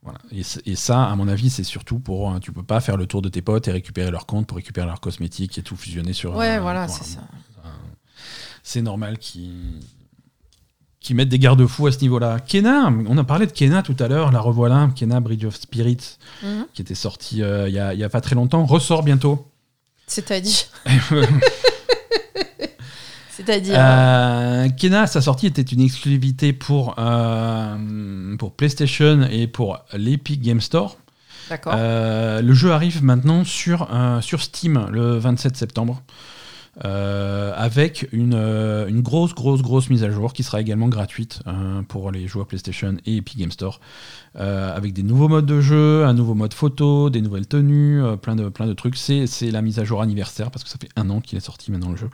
Voilà. 0.03 0.18
Et, 0.32 0.74
ça, 0.74 1.05
à 1.05 1.14
mon 1.14 1.28
avis, 1.28 1.48
c'est 1.48 1.62
surtout 1.62 2.00
pour. 2.00 2.32
euh, 2.32 2.38
tu 2.40 2.50
peux 2.53 2.64
pas 2.64 2.80
faire 2.80 2.96
le 2.96 3.07
tour 3.07 3.22
de 3.22 3.28
tes 3.28 3.40
potes 3.42 3.68
et 3.68 3.72
récupérer 3.72 4.11
leur 4.11 4.26
compte 4.26 4.46
pour 4.48 4.57
récupérer 4.57 4.86
leurs 4.86 5.00
cosmétiques 5.00 5.59
et 5.59 5.62
tout 5.62 5.76
fusionner 5.76 6.12
sur. 6.12 6.34
Ouais, 6.34 6.59
voilà, 6.59 6.88
c'est 6.88 7.05
ça. 7.05 7.20
C'est 8.64 8.82
normal 8.82 9.18
qu'ils 9.18 9.80
qui 11.00 11.14
mettent 11.14 11.28
des 11.30 11.38
garde-fous 11.40 11.88
à 11.88 11.92
ce 11.92 11.98
niveau-là. 12.00 12.38
Kena, 12.38 12.92
on 13.09 13.18
a 13.18 13.24
parlé 13.24 13.46
de 13.46 13.53
Kena 13.53 13.82
tout 13.82 13.96
à 13.98 14.07
l'heure, 14.07 14.30
la 14.30 14.38
revoilà, 14.40 14.88
Kena 14.94 15.18
Bridge 15.18 15.44
of 15.44 15.57
Spirits, 15.57 16.16
Mhm. 16.44 16.66
qui 16.74 16.82
était 16.82 16.94
sorti 16.94 17.42
euh, 17.42 17.68
il 17.68 17.74
y, 17.74 17.78
a, 17.80 17.92
il 17.92 17.98
y 17.98 18.05
a 18.05 18.09
pas 18.09 18.20
très 18.20 18.36
longtemps, 18.36 18.64
ressort 18.64 19.03
bientôt. 19.03 19.48
C'est-à-dire. 20.07 20.55
C'est-à-dire. 23.45 23.76
Euh, 23.78 24.68
Kena, 24.68 25.07
sa 25.07 25.20
sortie 25.20 25.47
était 25.47 25.62
une 25.62 25.80
exclusivité 25.80 26.53
pour, 26.53 26.95
euh, 26.99 28.36
pour 28.36 28.53
PlayStation 28.53 29.22
et 29.30 29.47
pour 29.47 29.78
l'Epic 29.93 30.40
Game 30.40 30.61
Store. 30.61 30.97
D'accord. 31.51 31.74
Euh, 31.76 32.40
le 32.40 32.55
jeu 32.55 32.73
arrive 32.73 33.02
maintenant 33.02 33.44
sur, 33.44 33.89
sur 34.20 34.43
Steam 34.43 34.86
le 34.90 35.19
27 35.19 35.56
septembre. 35.56 36.02
avec 36.85 38.09
une, 38.12 38.35
une 38.35 39.02
grosse, 39.02 39.35
grosse, 39.35 39.60
grosse 39.60 39.90
mise 39.90 40.05
à 40.05 40.10
jour 40.10 40.32
qui 40.32 40.44
sera 40.44 40.60
également 40.60 40.89
gratuite 40.89 41.40
pour 41.89 42.10
les 42.12 42.28
joueurs 42.28 42.47
PlayStation 42.47 42.97
et 43.06 43.16
Epic 43.16 43.39
Game 43.39 43.51
Store. 43.51 43.81
Avec 44.36 44.93
des 44.93 45.02
nouveaux 45.02 45.28
modes 45.28 45.47
de 45.47 45.60
jeu, 45.60 46.05
un 46.06 46.14
nouveau 46.14 46.35
mode 46.35 46.55
photo, 46.55 47.10
des 47.10 47.20
nouvelles 47.20 47.48
tenues, 47.48 48.01
plein, 48.23 48.36
de, 48.36 48.48
plein 48.48 48.66
de 48.66 48.74
trucs. 48.74 48.97
C'est 48.97 49.27
c'est 49.27 49.51
la 49.51 49.62
mise 49.62 49.81
à 49.81 49.85
jour 49.85 50.01
anniversaire 50.01 50.51
parce 50.51 50.62
que 50.62 50.70
ça 50.70 50.78
fait 50.81 50.90
un 50.97 51.10
an 51.10 51.20
qu'il 51.20 51.36
est 51.36 51.44
sorti 51.44 51.73
maintenant 51.73 51.90
le 51.90 51.97
jeu. 51.97 52.09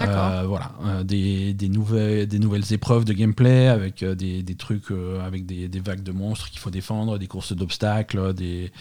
Euh, 0.00 0.44
voilà, 0.46 0.72
euh, 0.84 1.04
des, 1.04 1.68
nouvelles, 1.68 2.72
épreuves 2.72 3.04
de 3.04 3.12
gameplay 3.12 3.68
avec 3.68 4.02
euh, 4.02 4.14
des, 4.14 4.54
trucs, 4.54 4.90
avec 5.22 5.46
des, 5.46 5.80
vagues 5.80 6.02
de 6.02 6.12
monstres 6.12 6.50
qu'il 6.50 6.58
faut 6.58 6.70
défendre, 6.70 7.18
des 7.18 7.26
courses 7.26 7.52
d'obstacles, 7.52 8.34
des 8.34 8.72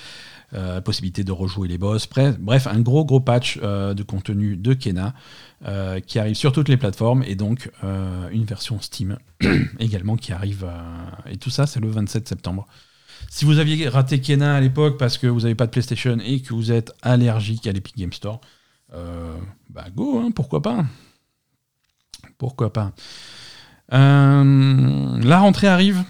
possibilités 0.84 1.24
de 1.24 1.32
rejouer 1.32 1.68
les 1.68 1.78
boss. 1.78 2.08
Bref, 2.40 2.68
un 2.68 2.80
gros 2.80 3.06
gros 3.06 3.20
patch 3.20 3.60
de 3.60 4.04
contenu 4.04 4.56
de 4.56 4.74
Kena 4.74 5.14
qui 6.06 6.20
arrive 6.20 6.36
sur 6.36 6.52
toutes 6.52 6.70
les 6.70 6.78
plateformes 6.78 7.24
et 7.24 7.36
donc 7.36 7.72
une 8.32 8.46
version 8.46 8.80
Steam 8.82 9.18
également 9.80 10.16
qui 10.16 10.32
arrive. 10.32 10.66
et 11.30 11.38
tout 11.38 11.50
ça, 11.50 11.68
c'est 11.68 11.80
le 11.80 11.90
27 11.90 12.28
septembre. 12.28 12.68
Si 13.30 13.46
vous 13.46 13.60
aviez 13.60 13.90
raté 13.90 14.22
Kena 14.22 14.56
à 14.56 14.62
l'époque 14.62 14.98
parce 14.98 15.18
que 15.18 15.28
vous 15.28 15.42
n'avez 15.42 15.56
pas 15.56 15.66
de 15.66 15.72
PlayStation 15.72 16.18
et 16.26 16.42
que 16.42 16.54
vous 16.54 16.72
êtes 16.72 16.94
allergique 17.02 17.68
à 17.68 17.72
l'Epic 17.72 17.98
Game 17.98 18.14
Store, 18.14 18.42
bah 18.92 19.86
go, 19.96 20.20
hein, 20.20 20.32
pourquoi 20.32 20.62
pas? 20.62 20.86
Pourquoi 22.40 22.74
pas 22.74 22.92
Euh, 23.94 25.20
La 25.24 25.40
rentrée 25.40 25.68
arrive. 25.68 26.04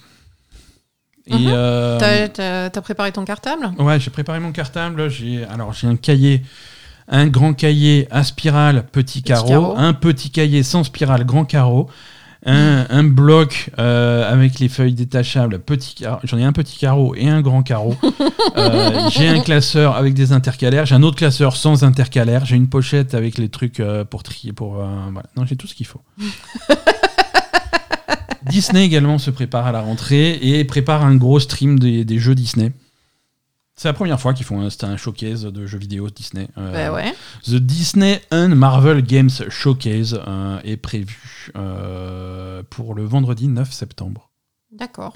Et 1.28 1.34
Mhm. 1.36 1.48
euh, 1.54 2.30
T'as- 2.70 2.82
préparé 2.82 3.12
ton 3.12 3.24
cartable? 3.26 3.72
Ouais, 3.78 4.00
j'ai 4.00 4.10
préparé 4.10 4.40
mon 4.40 4.52
cartable. 4.52 5.10
J'ai 5.10 5.44
alors 5.46 5.74
j'ai 5.74 5.88
un 5.88 5.96
cahier, 5.96 6.42
un 7.08 7.28
grand 7.28 7.54
cahier 7.54 8.08
à 8.12 8.24
spirale 8.24 8.86
petit 8.92 9.22
carreau, 9.22 9.48
carreau. 9.50 9.74
un 9.78 9.94
petit 9.94 10.30
cahier 10.32 10.64
sans 10.64 10.84
spirale 10.84 11.26
grand 11.26 11.46
carreau, 11.46 11.90
un, 12.46 12.86
un 12.90 13.04
bloc 13.04 13.70
euh, 13.80 14.32
avec 14.32 14.60
les 14.60 14.70
feuilles 14.70 14.94
détachables, 14.94 15.60
petit 15.60 16.06
j'en 16.24 16.38
ai 16.38 16.44
un 16.44 16.54
petit 16.54 16.78
carreau 16.78 17.14
et 17.16 17.28
un 17.28 17.42
grand 17.42 17.64
carreau. 17.64 17.96
Euh, 18.58 19.10
j'ai 19.12 19.28
un 19.28 19.42
classeur 19.42 19.96
avec 19.96 20.14
des 20.14 20.32
intercalaires, 20.32 20.86
j'ai 20.86 20.96
un 20.96 21.04
autre 21.04 21.18
classeur 21.18 21.56
sans 21.56 21.84
intercalaire, 21.84 22.46
j'ai 22.46 22.56
une 22.56 22.68
pochette 22.68 23.14
avec 23.14 23.38
les 23.38 23.50
trucs 23.50 23.80
euh, 23.80 24.04
pour 24.06 24.24
trier, 24.24 24.54
pour 24.54 24.80
euh, 24.80 24.88
voilà. 25.12 25.30
Non, 25.38 25.46
j'ai 25.46 25.56
tout 25.56 25.68
ce 25.68 25.76
qu'il 25.76 25.86
faut. 25.86 26.02
Disney 28.50 28.86
également 28.86 29.18
se 29.18 29.30
prépare 29.30 29.68
à 29.68 29.72
la 29.72 29.82
rentrée 29.82 30.40
et 30.42 30.64
prépare 30.66 31.04
un 31.06 31.16
gros 31.16 31.40
stream 31.40 31.78
des, 31.78 32.06
des 32.06 32.18
jeux 32.18 32.36
Disney. 32.36 32.72
C'est 33.80 33.88
la 33.88 33.94
première 33.94 34.20
fois 34.20 34.34
qu'ils 34.34 34.46
font 34.46 34.60
un, 34.60 34.68
un 34.68 34.98
showcase 34.98 35.46
de 35.46 35.66
jeux 35.66 35.78
vidéo 35.78 36.10
Disney. 36.10 36.50
Euh, 36.58 36.74
Bah 36.74 36.94
ouais. 36.94 37.14
The 37.46 37.56
Disney 37.56 38.22
and 38.30 38.50
Marvel 38.50 39.02
Games 39.02 39.30
Showcase 39.48 40.20
euh, 40.28 40.60
est 40.66 40.76
prévu 40.76 41.50
euh, 41.56 42.62
pour 42.70 42.94
le 42.94 43.06
vendredi 43.06 43.48
9 43.48 43.72
septembre. 43.72 44.32
D'accord. 44.74 45.16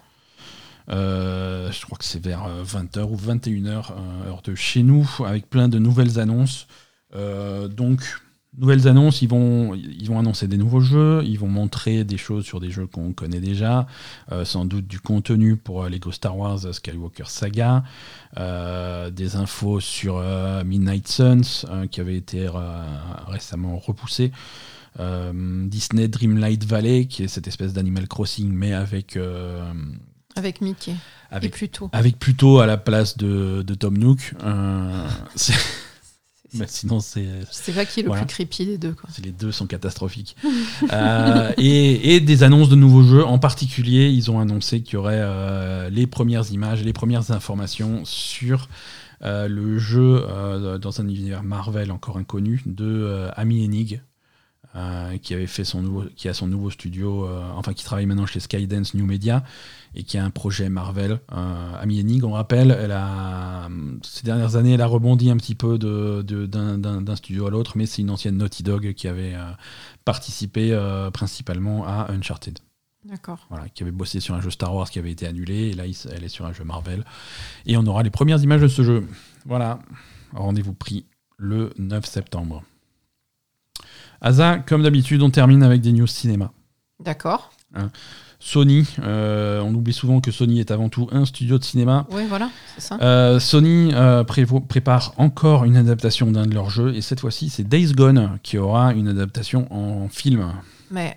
Je 0.88 1.86
crois 1.86 1.98
que 1.98 2.06
c'est 2.06 2.24
vers 2.24 2.48
20h 2.64 3.02
ou 3.02 3.18
21h, 3.18 3.68
euh, 3.68 4.30
heure 4.30 4.42
de 4.46 4.56
chez 4.56 4.82
nous, 4.82 5.10
avec 5.26 5.50
plein 5.50 5.68
de 5.68 5.78
nouvelles 5.78 6.18
annonces. 6.18 6.68
Donc, 7.14 8.00
nouvelles 8.58 8.88
annonces, 8.88 9.22
ils 9.22 9.30
vont, 9.30 9.74
ils 9.76 10.08
vont 10.08 10.20
annoncer 10.20 10.48
des 10.48 10.58
nouveaux 10.58 10.80
jeux, 10.82 11.22
ils 11.26 11.40
vont 11.40 11.48
montrer 11.48 12.04
des 12.04 12.18
choses 12.18 12.46
sur 12.46 12.60
des 12.60 12.70
jeux 12.70 12.88
qu'on 12.88 13.14
connaît 13.14 13.40
déjà, 13.40 13.88
euh, 14.32 14.46
sans 14.46 14.66
doute 14.66 14.88
du 14.88 15.00
contenu 15.00 15.56
pour 15.58 15.84
euh, 15.84 15.90
Lego 15.90 16.12
Star 16.12 16.38
Wars 16.38 16.60
Skywalker 16.74 17.26
Saga, 17.28 17.84
euh, 18.38 19.10
des 19.10 19.36
infos 19.36 19.80
sur 19.80 20.18
euh, 20.18 20.64
Midnight 20.64 21.08
Suns, 21.08 21.66
euh, 21.70 21.88
qui 21.88 22.00
avait 22.02 22.18
été 22.18 22.48
euh, 22.48 22.84
récemment 23.28 23.78
repoussé. 23.78 24.32
Euh, 25.00 25.68
Disney 25.68 26.08
Dreamlight 26.08 26.66
Valley, 26.66 27.06
qui 27.06 27.24
est 27.24 27.28
cette 27.28 27.48
espèce 27.48 27.74
d'Animal 27.74 28.08
Crossing, 28.08 28.52
mais 28.52 28.74
avec, 28.74 29.18
euh, 29.18 29.64
Avec 30.36 30.62
Mickey. 30.62 30.92
Et 30.92 31.36
avec 31.36 31.52
plutôt. 31.54 31.90
avec 31.94 32.20
plutôt 32.20 32.60
à 32.60 32.68
la 32.68 32.78
place 32.78 33.18
de, 33.18 33.64
de 33.66 33.74
Tom 33.74 33.98
Nook. 33.98 34.36
Euh, 34.44 35.08
mais 36.60 36.66
sinon, 36.68 37.00
c'est 37.00 37.26
Je 37.26 37.46
sais 37.52 37.72
pas 37.72 37.86
qui 37.86 38.00
est 38.00 38.04
le 38.04 38.10
Voilà. 38.10 38.26
plus 38.26 38.34
creepy 38.34 38.66
des 38.66 38.78
deux. 38.78 38.94
Quoi. 38.94 39.10
les 39.24 39.32
deux 39.32 39.52
sont 39.52 39.68
catastrophiques. 39.68 40.36
Euh, 40.92 41.52
et, 41.58 42.16
et 42.16 42.20
des 42.20 42.44
annonces 42.44 42.70
de 42.70 42.76
nouveaux 42.76 43.04
jeux. 43.04 43.24
En 43.26 43.40
particulier, 43.40 44.10
ils 44.10 44.30
ont 44.30 44.40
annoncé 44.40 44.82
qu'il 44.82 44.96
y 44.96 44.98
aurait 44.98 45.20
euh, 45.20 45.90
les 45.90 46.08
premières 46.08 46.52
images, 46.52 46.84
les 46.84 46.94
premières 46.94 47.32
informations 47.32 48.02
sur 48.06 48.68
euh, 49.24 49.48
le 49.48 49.80
jeu 49.80 50.26
dans 50.82 51.02
un 51.02 51.08
univers 51.08 51.44
Marvel 51.44 51.92
encore 51.92 52.18
inconnu 52.18 52.62
de 52.66 53.28
Amy 53.36 53.64
Hennig. 53.64 54.02
Euh, 54.76 55.18
qui 55.18 55.34
avait 55.34 55.48
fait 55.48 55.64
son 55.64 55.82
nouveau, 55.82 56.04
qui 56.16 56.28
a 56.30 56.34
son 56.34 56.48
nouveau 56.48 56.70
studio, 56.70 57.26
euh, 57.28 57.44
enfin 57.56 57.74
qui 57.74 57.84
travaille 57.84 58.06
maintenant 58.06 58.26
chez 58.26 58.40
Skydance 58.40 58.94
New 58.96 59.06
Media 59.06 59.44
et 59.96 60.04
qui 60.04 60.18
a 60.18 60.26
un 60.26 60.30
projet 60.32 60.70
Marvel. 60.70 61.20
Euh, 61.32 61.72
Amy 61.82 62.00
Hennig, 62.00 62.24
on 62.24 62.32
rappelle, 62.32 62.72
elle 62.80 62.92
a 62.92 63.70
ces 64.02 64.24
dernières 64.24 64.56
années, 64.56 64.74
elle 64.74 64.82
a 64.82 64.88
rebondi 64.88 65.30
un 65.30 65.38
petit 65.38 65.54
peu 65.56 65.78
de- 65.78 66.24
de- 66.24 66.46
d'un 66.48 67.16
studio 67.16 67.46
à 67.48 67.52
l'autre, 67.52 67.74
mais 67.78 67.86
c'est 67.86 68.02
une 68.02 68.10
ancienne 68.10 68.38
Naughty 68.38 68.64
Dog 68.64 68.94
qui 68.94 69.08
avait 69.08 69.36
euh, 69.36 69.52
participé 70.06 70.72
euh, 70.72 71.12
principalement 71.12 71.86
à 71.86 72.08
Uncharted. 72.12 72.60
D'accord. 73.06 73.46
Voilà, 73.50 73.68
qui 73.70 73.84
avait 73.84 73.92
bossé 73.92 74.20
sur 74.22 74.34
un 74.34 74.40
jeu 74.42 74.50
Star 74.50 74.74
Wars 74.74 74.90
qui 74.90 74.98
avait 74.98 75.12
été 75.12 75.28
annulé, 75.28 75.70
et 75.70 75.74
là 75.74 75.86
il 75.86 75.96
elle 76.16 76.24
est 76.24 76.30
sur 76.30 76.46
un 76.46 76.54
jeu 76.54 76.64
Marvel. 76.64 77.04
Et 77.66 77.76
on 77.78 77.86
aura 77.86 78.02
les 78.02 78.10
premières 78.10 78.42
images 78.42 78.62
de 78.62 78.68
ce 78.70 78.82
jeu. 78.82 79.06
Voilà, 79.46 79.80
rendez-vous 80.34 80.74
pris 80.74 81.06
le 81.38 81.72
9 81.78 82.06
septembre. 82.06 82.64
Asa, 84.24 84.58
comme 84.60 84.82
d'habitude, 84.84 85.22
on 85.22 85.30
termine 85.30 85.62
avec 85.64 85.82
des 85.82 85.92
news 85.92 86.08
cinéma. 86.08 86.52
D'accord. 87.00 87.52
Sony, 88.40 88.86
euh, 89.02 89.62
on 89.62 89.74
oublie 89.74 89.94
souvent 89.94 90.20
que 90.20 90.30
Sony 90.32 90.60
est 90.60 90.70
avant 90.72 90.90
tout 90.90 91.08
un 91.14 91.24
studio 91.26 91.58
de 91.58 91.64
cinéma. 91.64 92.06
Oui, 92.12 92.24
voilà, 92.28 92.50
c'est 92.76 92.82
ça. 92.82 92.98
Euh, 93.02 93.40
Sony 93.40 93.92
euh, 93.94 94.24
prépare 94.26 95.14
encore 95.18 95.64
une 95.64 95.78
adaptation 95.78 96.30
d'un 96.30 96.46
de 96.46 96.54
leurs 96.54 96.70
jeux, 96.70 96.94
et 96.96 97.02
cette 97.02 97.22
fois-ci 97.22 97.50
c'est 97.50 97.64
Days 97.64 97.94
Gone 97.94 98.38
qui 98.44 98.58
aura 98.58 98.94
une 98.94 99.08
adaptation 99.08 99.68
en 99.74 100.10
film. 100.10 100.52
Mais 100.92 101.16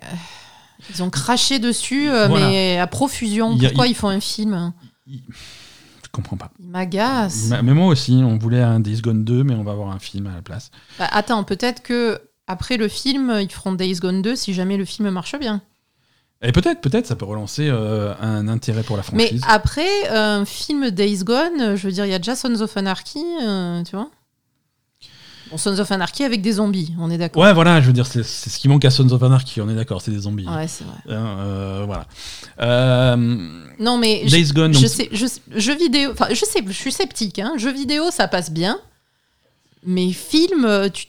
ils 0.89 1.03
ont 1.03 1.09
craché 1.09 1.59
dessus, 1.59 2.07
Voilà. 2.07 2.47
mais 2.47 2.77
à 2.79 2.87
profusion. 2.87 3.53
Il 3.57 3.65
a- 3.65 3.69
Pourquoi 3.69 3.87
il- 3.87 3.91
ils 3.91 3.95
font 3.95 4.07
un 4.09 4.21
film 4.21 4.71
Je 5.07 5.17
comprends 6.13 6.37
pas. 6.37 6.51
Ils 6.61 6.69
m'agacent. 6.69 7.47
Mais 7.49 7.61
mais 7.61 7.73
moi 7.73 7.87
aussi, 7.87 8.13
on 8.23 8.37
voulait 8.37 8.61
un 8.61 8.79
Days 8.79 9.01
Gone 9.01 9.25
2, 9.25 9.43
mais 9.43 9.53
on 9.53 9.63
va 9.63 9.73
avoir 9.73 9.91
un 9.91 9.99
film 9.99 10.27
à 10.27 10.35
la 10.35 10.41
place. 10.41 10.71
Bah, 10.97 11.07
attends, 11.11 11.43
peut-être 11.43 11.83
que 11.83 12.19
après 12.47 12.77
le 12.77 12.87
film, 12.87 13.37
ils 13.41 13.51
feront 13.51 13.73
Days 13.73 13.95
Gone 13.99 14.21
2 14.21 14.35
si 14.35 14.53
jamais 14.53 14.77
le 14.77 14.85
film 14.85 15.09
marche 15.09 15.35
bien. 15.39 15.61
Et 16.43 16.51
peut-être, 16.51 16.81
peut-être, 16.81 17.07
ça 17.07 17.15
peut 17.15 17.25
relancer 17.25 17.67
euh, 17.67 18.13
un 18.21 18.47
intérêt 18.47 18.83
pour 18.83 18.95
la 18.95 19.03
Mais 19.13 19.25
franchise. 19.27 19.41
après, 19.47 20.07
un 20.09 20.45
film 20.45 20.91
Days 20.91 21.23
Gone, 21.23 21.59
euh, 21.61 21.75
je 21.75 21.87
veux 21.87 21.91
dire, 21.93 22.05
il 22.05 22.11
y 22.11 22.13
a 22.13 22.19
déjà 22.19 22.35
Sons 22.35 22.61
of 22.61 22.77
Anarchy, 22.77 23.23
euh, 23.41 23.83
tu 23.83 23.95
vois 23.95 24.11
Bon, 25.49 25.57
Sons 25.57 25.79
of 25.79 25.89
Anarchy 25.91 26.25
avec 26.25 26.41
des 26.41 26.51
zombies, 26.53 26.93
on 26.99 27.09
est 27.09 27.17
d'accord. 27.17 27.41
Ouais, 27.41 27.53
voilà, 27.53 27.79
je 27.81 27.87
veux 27.87 27.93
dire, 27.93 28.05
c'est 28.05 28.21
ce 28.23 28.59
qui 28.59 28.67
manque 28.67 28.83
à 28.85 28.89
Sons 28.91 29.09
of 29.13 29.23
Anarchy, 29.23 29.61
on 29.61 29.69
est 29.69 29.75
d'accord, 29.75 30.01
c'est 30.01 30.11
des 30.11 30.19
zombies. 30.19 30.45
Ouais, 30.47 30.67
c'est 30.67 30.83
vrai. 30.83 30.97
Euh, 31.09 31.83
voilà. 31.87 32.05
Euh, 32.59 33.15
Non, 33.79 33.97
mais 33.97 34.23
je, 34.25 34.31
Days 34.31 34.51
Gone, 34.53 34.73
je 34.73 34.81
donc- 34.81 34.89
sais, 34.89 35.09
je, 35.11 35.25
jeux 35.55 35.75
vidéo, 35.77 36.11
enfin, 36.11 36.27
je 36.31 36.43
sais, 36.45 36.61
je 36.67 36.71
suis 36.71 36.91
sceptique. 36.91 37.39
Hein, 37.39 37.53
jeux 37.57 37.71
vidéo, 37.71 38.11
ça 38.11 38.27
passe 38.27 38.51
bien. 38.51 38.77
Mais 39.85 40.11
film, 40.11 40.65
euh, 40.65 40.89
tu 40.89 41.05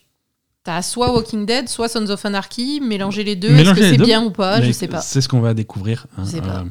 as 0.68 0.82
soit 0.82 1.12
Walking 1.12 1.46
Dead, 1.46 1.68
soit 1.68 1.88
Sons 1.88 2.08
of 2.10 2.24
Anarchy, 2.24 2.80
mélanger 2.80 3.24
les 3.24 3.36
deux, 3.36 3.48
est-ce 3.54 3.72
que 3.74 3.82
c'est 3.82 3.96
bien 3.98 4.22
ou 4.22 4.30
pas 4.30 4.60
Je 4.62 4.72
sais 4.72 4.88
pas. 4.88 5.00
C'est 5.00 5.20
ce 5.20 5.28
qu'on 5.28 5.40
va 5.40 5.54
découvrir. 5.54 6.06
hein. 6.16 6.22
Je 6.24 6.30
sais 6.30 6.40
pas. 6.40 6.64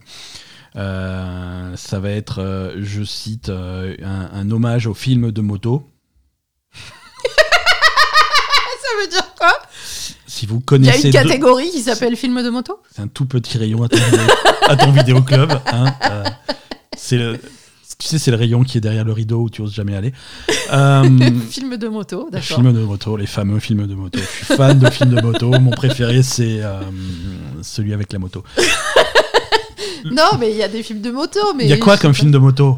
Euh, 0.75 0.79
euh, 0.79 1.75
ça 1.75 1.99
va 1.99 2.09
être, 2.11 2.39
euh, 2.41 2.75
je 2.79 3.03
cite, 3.03 3.49
euh, 3.49 3.95
un, 4.03 4.29
un 4.33 4.51
hommage 4.51 4.85
au 4.87 4.93
film 4.93 5.31
de 5.31 5.41
moto. 5.41 5.89
Ça 8.81 9.03
veut 9.03 9.07
dire 9.09 9.33
quoi? 9.37 9.53
Si 10.27 10.45
vous 10.45 10.55
Il 10.55 10.59
y 10.59 10.61
a 10.61 10.65
connaissez 10.65 11.07
une 11.07 11.11
deux- 11.13 11.19
catégorie 11.23 11.69
qui 11.71 11.81
s'appelle 11.81 12.15
film 12.15 12.41
de 12.43 12.49
moto? 12.49 12.79
c'est 12.93 13.01
un 13.01 13.07
tout 13.07 13.25
petit 13.25 13.57
rayon 13.57 13.83
à 13.83 13.89
ton, 13.89 13.97
vidéo, 13.97 14.19
à 14.67 14.75
ton 14.75 14.91
vidéoclub. 14.91 15.51
hein, 15.67 15.93
c'est 16.95 17.17
le, 17.17 17.39
tu 17.97 18.07
sais, 18.07 18.19
c'est 18.19 18.31
le 18.31 18.37
rayon 18.37 18.63
qui 18.63 18.77
est 18.77 18.81
derrière 18.81 19.05
le 19.05 19.11
rideau 19.13 19.41
où 19.41 19.49
tu 19.49 19.61
oses 19.61 19.73
jamais 19.73 19.95
aller. 19.95 20.13
Euh, 20.73 21.03
Film 21.49 21.77
de 21.77 21.87
moto, 21.87 22.27
d'accord. 22.29 22.57
Films 22.57 22.73
de 22.73 22.81
moto, 22.81 23.15
les 23.15 23.25
fameux 23.25 23.59
films 23.61 23.87
de 23.87 23.95
moto. 23.95 24.19
Je 24.19 24.45
suis 24.45 24.53
fan 24.53 24.77
de 24.77 24.89
films 24.89 25.11
de 25.15 25.21
moto. 25.21 25.49
Mon 25.61 25.71
préféré, 25.71 26.21
c'est 26.23 26.61
euh, 26.61 26.81
celui 27.61 27.93
avec 27.93 28.11
la 28.11 28.19
moto. 28.19 28.43
Non, 30.11 30.37
mais 30.39 30.51
il 30.51 30.57
y 30.57 30.63
a 30.63 30.67
des 30.67 30.83
films 30.83 31.01
de 31.01 31.11
moto. 31.11 31.39
Mais 31.55 31.63
Il 31.65 31.69
y 31.69 31.73
a 31.73 31.77
quoi 31.77 31.97
comme 31.97 32.13
film 32.13 32.31
de 32.31 32.37
moto? 32.37 32.77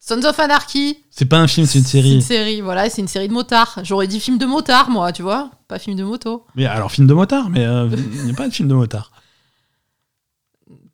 Sons 0.00 0.24
of 0.24 0.38
Anarchy. 0.38 0.98
C'est 1.10 1.24
pas 1.24 1.38
un 1.38 1.46
film, 1.48 1.66
c'est 1.66 1.78
une 1.78 1.84
C'est 1.84 1.98
une 1.98 2.02
série. 2.02 2.22
série, 2.22 2.60
voilà, 2.60 2.88
c'est 2.88 3.02
une 3.02 3.08
série 3.08 3.28
de 3.28 3.32
motards. 3.32 3.80
J'aurais 3.82 4.06
dit 4.06 4.20
film 4.20 4.38
de 4.38 4.46
motard, 4.46 4.88
moi, 4.90 5.12
tu 5.12 5.22
vois, 5.22 5.50
pas 5.68 5.78
film 5.78 5.96
de 5.96 6.04
moto. 6.04 6.44
Mais 6.54 6.66
alors, 6.66 6.92
film 6.92 7.06
de 7.06 7.14
motard, 7.14 7.50
mais 7.50 7.64
euh, 7.66 7.88
il 8.14 8.24
n'y 8.24 8.30
a 8.30 8.34
pas 8.34 8.46
de 8.48 8.54
film 8.54 8.68
de 8.68 8.74
motard. 8.74 9.10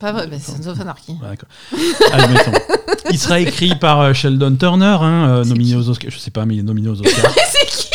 Pas 0.03 0.13
vrai, 0.13 0.27
bah, 0.27 0.37
Sons 0.39 0.67
of 0.69 0.79
Anarchy. 0.81 1.13
Ouais, 1.13 1.29
D'accord. 1.31 1.49
Admettons. 2.13 2.53
Il 3.11 3.19
sera 3.19 3.41
écrit 3.41 3.75
par 3.77 4.01
euh, 4.01 4.13
Sheldon 4.13 4.55
Turner, 4.57 4.85
hein, 5.01 5.29
euh, 5.29 5.45
nominé 5.45 5.77
aux 5.77 5.89
Oscars. 5.89 6.11
Je 6.11 6.19
sais 6.19 6.31
pas, 6.31 6.45
mais 6.45 6.57
il 6.57 6.61
est 6.61 6.65
nominé 6.65 6.89
aux 6.89 7.01
Oscars. 7.01 7.33
c'est 7.51 7.67
qui 7.67 7.89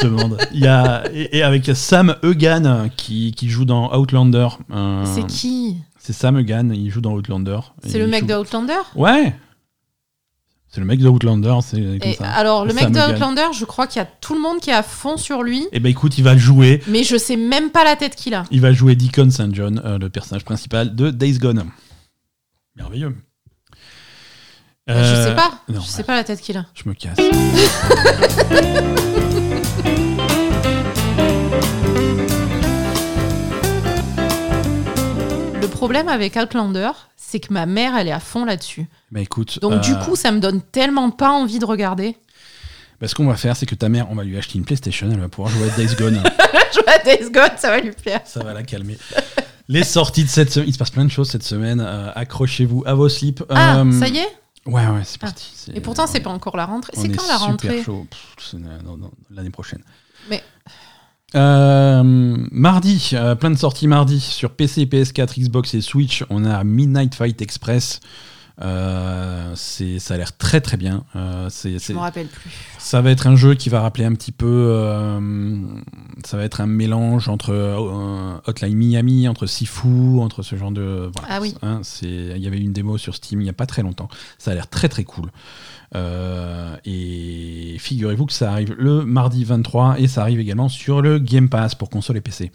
je 0.00 0.06
demande. 0.06 0.38
Il 0.52 0.60
y 0.60 0.66
a, 0.66 1.02
et, 1.12 1.38
et 1.38 1.42
avec 1.42 1.70
Sam 1.74 2.16
Egan 2.22 2.88
qui, 2.96 3.32
qui 3.32 3.48
joue 3.48 3.64
dans 3.64 3.94
Outlander. 3.96 4.48
euh, 4.72 5.04
C'est 5.04 5.26
qui 5.26 5.76
C'est 5.98 6.12
Sam 6.12 6.38
Egan, 6.38 6.70
il 6.72 6.90
joue 6.90 7.00
dans 7.00 7.12
Outlander. 7.12 7.58
Et 7.84 7.90
C'est 7.90 7.98
le 7.98 8.04
il 8.06 8.10
mec 8.10 8.22
joue- 8.22 8.28
de 8.28 8.34
Outlander? 8.34 8.72
Ouais 8.94 9.34
C'est 10.70 10.80
le 10.80 10.86
mec 10.86 11.00
de 11.00 11.08
Outlander, 11.08 11.54
c'est 11.62 11.80
comme 11.80 11.98
Et 12.02 12.14
ça. 12.14 12.28
alors, 12.30 12.66
le 12.66 12.74
mec 12.74 12.90
de. 12.90 13.00
Outlander, 13.14 13.46
je 13.58 13.64
crois 13.64 13.86
qu'il 13.86 14.00
y 14.00 14.04
a 14.04 14.08
tout 14.20 14.34
le 14.34 14.40
monde 14.40 14.60
qui 14.60 14.68
est 14.68 14.74
à 14.74 14.82
fond 14.82 15.16
sur 15.16 15.42
lui, 15.42 15.66
Eh 15.72 15.80
ben 15.80 15.88
écoute, 15.88 16.18
il 16.18 16.24
va 16.24 16.36
jouer. 16.36 16.82
mais 16.88 17.04
je 17.04 17.16
sais 17.16 17.36
même 17.36 17.70
pas 17.70 17.84
la 17.84 17.96
tête 17.96 18.14
qu'il 18.16 18.34
a. 18.34 18.44
Il 18.50 18.60
va 18.60 18.72
jouer 18.72 18.94
Deacon 18.94 19.30
St. 19.30 19.54
John, 19.54 19.80
euh, 19.84 19.96
le 19.98 20.10
personnage 20.10 20.44
principal 20.44 20.94
de 20.94 21.10
Days 21.10 21.38
Gone. 21.38 21.64
Merveilleux. 22.76 23.16
je 24.86 24.92
Euh, 24.92 25.28
sais 25.28 25.34
pas. 25.34 25.52
non, 25.70 25.80
je 25.80 25.86
sais 25.86 26.02
pas 26.04 26.16
la 26.16 26.24
tête 26.24 26.40
qu'il 26.42 26.56
a. 26.58 26.66
Je 26.74 26.86
me 26.88 26.92
casse. 26.94 27.16
Le 35.60 35.66
problème 35.68 36.08
avec 36.08 36.36
Outlander, 36.36 36.90
c'est 37.30 37.40
que 37.40 37.52
ma 37.52 37.66
mère, 37.66 37.96
elle 37.96 38.08
est 38.08 38.12
à 38.12 38.20
fond 38.20 38.44
là-dessus. 38.44 38.86
Bah 39.12 39.20
écoute, 39.20 39.58
Donc, 39.60 39.72
euh, 39.74 39.78
du 39.80 39.94
coup, 39.98 40.16
ça 40.16 40.32
me 40.32 40.40
donne 40.40 40.62
tellement 40.62 41.10
pas 41.10 41.30
envie 41.30 41.58
de 41.58 41.64
regarder. 41.66 42.16
bah, 43.00 43.06
ce 43.08 43.14
qu'on 43.14 43.26
va 43.26 43.36
faire, 43.36 43.54
c'est 43.56 43.66
que 43.66 43.74
ta 43.74 43.88
mère, 43.90 44.06
on 44.10 44.14
va 44.14 44.24
lui 44.24 44.36
acheter 44.38 44.56
une 44.58 44.64
PlayStation, 44.64 45.08
elle 45.12 45.20
va 45.20 45.28
pouvoir 45.28 45.52
jouer 45.52 45.68
à 45.70 45.76
Days 45.76 45.94
Gone. 45.96 46.22
Je 46.74 46.80
vois 46.82 46.98
Days 47.04 47.30
Gone, 47.30 47.56
ça 47.58 47.68
va 47.70 47.80
lui 47.80 47.92
plaire. 47.92 48.20
Ça 48.24 48.42
va 48.42 48.54
la 48.54 48.62
calmer. 48.62 48.96
Les 49.68 49.84
sorties 49.84 50.24
de 50.24 50.28
cette 50.30 50.50
semaine, 50.50 50.68
il 50.68 50.72
se 50.72 50.78
passe 50.78 50.90
plein 50.90 51.04
de 51.04 51.10
choses 51.10 51.28
cette 51.30 51.42
semaine. 51.42 51.80
euh, 51.84 52.10
Accrochez-vous 52.14 52.84
à 52.86 52.94
vos 52.94 53.08
slips. 53.10 53.44
Ah, 53.50 53.80
Euh, 53.80 53.92
ça 53.98 54.08
y 54.08 54.16
est 54.18 54.28
Ouais, 54.66 54.86
ouais, 54.86 55.02
c'est 55.04 55.18
Ah. 55.22 55.26
parti. 55.26 55.50
C'est- 55.54 55.76
Et 55.76 55.80
pourtant, 55.80 56.06
c'est 56.06 56.20
pas 56.20 56.30
encore 56.30 56.56
la 56.56 56.64
rentrée. 56.66 56.92
est- 56.96 57.00
C'est 57.00 57.08
quand 57.08 57.26
la 57.26 57.34
super 57.34 57.40
rentrée 57.40 57.82
chaud. 57.82 58.06
C'est, 58.38 58.56
euh, 58.56 58.78
non, 58.84 58.96
non, 58.96 59.10
L'année 59.30 59.50
prochaine. 59.50 59.82
Mais 60.30 60.42
Euh, 61.34 62.02
mardi, 62.50 63.10
euh, 63.12 63.34
plein 63.34 63.50
de 63.50 63.56
sorties 63.58 63.86
mardi 63.86 64.20
sur 64.20 64.50
PC, 64.52 64.86
PS4, 64.86 65.38
Xbox 65.40 65.74
et 65.74 65.80
Switch. 65.80 66.24
On 66.30 66.44
a 66.44 66.64
Midnight 66.64 67.14
Fight 67.14 67.40
Express. 67.42 68.00
Euh, 68.60 69.52
c'est, 69.54 70.00
ça 70.00 70.14
a 70.14 70.16
l'air 70.16 70.36
très 70.36 70.60
très 70.60 70.76
bien. 70.76 71.04
C'est, 71.48 71.74
Je 71.74 71.78
c'est- 71.78 71.94
me 71.94 71.98
rappelle 72.00 72.26
plus. 72.26 72.50
ça 72.78 73.00
va 73.00 73.10
être 73.12 73.28
un 73.28 73.36
jeu 73.36 73.54
qui 73.54 73.68
va 73.68 73.80
rappeler 73.80 74.04
un 74.04 74.14
petit 74.14 74.32
peu. 74.32 74.74
ça 76.24 76.36
va 76.36 76.42
être 76.42 76.60
un 76.60 76.66
mélange 76.66 77.28
entre 77.28 78.40
Hotline 78.46 78.76
Miami, 78.76 79.28
entre 79.28 79.46
Sifu, 79.46 80.18
entre 80.20 80.42
ce 80.42 80.56
genre 80.56 80.72
de. 80.72 81.08
voilà. 81.14 81.28
Ah 81.36 81.40
oui. 81.40 81.54
Hein, 81.62 81.82
il 82.02 82.38
y 82.38 82.46
avait 82.48 82.58
une 82.58 82.72
démo 82.72 82.98
sur 82.98 83.14
Steam 83.14 83.40
il 83.40 83.44
n'y 83.44 83.50
a 83.50 83.54
pas 83.54 83.66
très 83.66 83.82
longtemps. 83.82 84.08
Ça 84.38 84.50
a 84.50 84.54
l'air 84.54 84.66
très 84.68 84.88
très 84.88 85.04
cool. 85.04 85.30
Euh, 85.94 86.76
et 86.84 87.76
figurez-vous 87.78 88.26
que 88.26 88.32
ça 88.32 88.52
arrive 88.52 88.74
le 88.78 89.04
mardi 89.06 89.44
23 89.44 89.98
et 90.00 90.06
ça 90.06 90.20
arrive 90.22 90.38
également 90.38 90.68
sur 90.68 91.00
le 91.00 91.18
Game 91.18 91.48
Pass 91.48 91.74
pour 91.74 91.88
console 91.88 92.18
et 92.18 92.20
PC. 92.20 92.52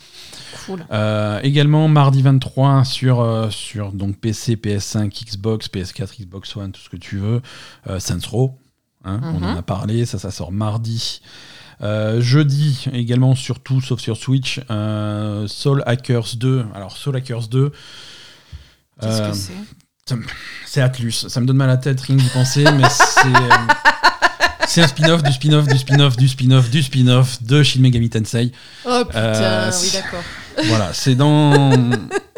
Cool. 0.65 0.85
Euh, 0.91 1.39
également 1.41 1.87
mardi 1.87 2.21
23 2.21 2.83
sur, 2.85 3.21
euh, 3.21 3.49
sur 3.49 3.91
donc 3.91 4.17
PC, 4.19 4.55
PS5, 4.55 5.09
Xbox, 5.25 5.67
PS4, 5.67 6.21
Xbox 6.21 6.55
One, 6.55 6.71
tout 6.71 6.81
ce 6.81 6.89
que 6.89 6.97
tu 6.97 7.17
veux. 7.17 7.41
Saints 7.99 8.19
Row, 8.29 8.59
hein, 9.03 9.19
on 9.23 9.39
Mhm. 9.39 9.43
en 9.43 9.57
a 9.57 9.61
parlé, 9.63 10.05
ça, 10.05 10.19
ça 10.19 10.29
sort 10.31 10.51
mardi. 10.51 11.21
Euh, 11.81 12.21
jeudi 12.21 12.85
également 12.93 13.33
surtout, 13.35 13.81
sauf 13.81 13.99
sur 13.99 14.15
Switch, 14.15 14.61
euh, 14.69 15.47
Soul 15.47 15.81
Hackers 15.87 16.35
2. 16.37 16.65
Alors 16.75 16.95
Soul 16.95 17.15
Hackers 17.17 17.47
2, 17.49 17.71
Qu'est-ce 19.01 19.51
euh, 19.51 19.55
c'est 20.65 20.81
Atlus. 20.81 21.11
Ça 21.29 21.39
me 21.39 21.45
donne 21.45 21.57
mal 21.57 21.69
à 21.69 21.73
la 21.73 21.77
tête 21.77 22.01
rien 22.01 22.15
d'y 22.15 22.27
penser, 22.29 22.63
mais 22.63 22.83
c'est 22.89 23.25
euh, 23.25 23.49
c'est 24.67 24.81
un 24.81 24.87
spin-off 24.87 25.23
du 25.23 25.31
spin-off 25.31 25.65
du 25.67 25.77
spin-off 25.77 26.17
du 26.17 26.27
spin-off 26.27 26.69
du 26.69 26.83
spin-off 26.83 27.43
de 27.43 27.63
Shin 27.63 27.79
Megami 27.81 28.09
Tensei. 28.09 28.51
Oh 28.85 29.03
putain, 29.05 29.19
Euh, 29.19 29.71
oui 29.81 29.89
d'accord. 29.93 30.23
Voilà, 30.65 30.91
c'est 30.93 31.15
dans 31.15 31.71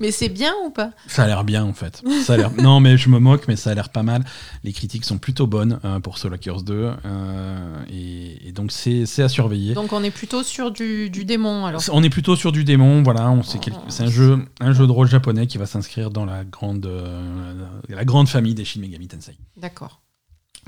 Mais 0.00 0.10
c'est 0.10 0.28
bien 0.28 0.52
ou 0.64 0.70
pas? 0.70 0.90
Ça 1.06 1.24
a 1.24 1.26
l'air 1.26 1.44
bien 1.44 1.64
en 1.64 1.72
fait. 1.72 2.02
Ça 2.24 2.34
a 2.34 2.36
l'air... 2.36 2.50
Non 2.62 2.80
mais 2.80 2.96
je 2.96 3.08
me 3.08 3.18
moque, 3.18 3.46
mais 3.48 3.56
ça 3.56 3.70
a 3.70 3.74
l'air 3.74 3.88
pas 3.90 4.02
mal. 4.02 4.24
Les 4.64 4.72
critiques 4.72 5.04
sont 5.04 5.18
plutôt 5.18 5.46
bonnes 5.46 5.78
euh, 5.84 6.00
pour 6.00 6.18
Soul 6.18 6.34
Hackers 6.34 6.62
2. 6.62 6.74
euh, 7.04 7.84
et, 7.90 8.48
et 8.48 8.52
donc 8.52 8.72
c'est, 8.72 9.06
c'est 9.06 9.22
à 9.22 9.28
surveiller. 9.28 9.74
Donc 9.74 9.92
on 9.92 10.02
est 10.02 10.10
plutôt 10.10 10.42
sur 10.42 10.70
du, 10.70 11.10
du 11.10 11.24
démon 11.24 11.66
alors. 11.66 11.82
On 11.92 12.02
est 12.02 12.10
plutôt 12.10 12.36
sur 12.36 12.52
du 12.52 12.64
démon, 12.64 13.02
voilà. 13.02 13.30
On 13.30 13.42
sait 13.42 13.58
quel- 13.60 13.74
C'est 13.88 14.02
un 14.04 14.10
jeu, 14.10 14.38
un 14.60 14.72
jeu 14.72 14.86
de 14.86 14.92
rôle 14.92 15.08
japonais 15.08 15.46
qui 15.46 15.58
va 15.58 15.66
s'inscrire 15.66 16.10
dans 16.10 16.24
la 16.24 16.44
grande, 16.44 16.86
euh, 16.86 17.54
la 17.88 18.04
grande 18.04 18.28
famille 18.28 18.54
des 18.54 18.64
Shin 18.64 18.80
Megami 18.80 19.08
Tensei. 19.08 19.36
D'accord. 19.56 20.00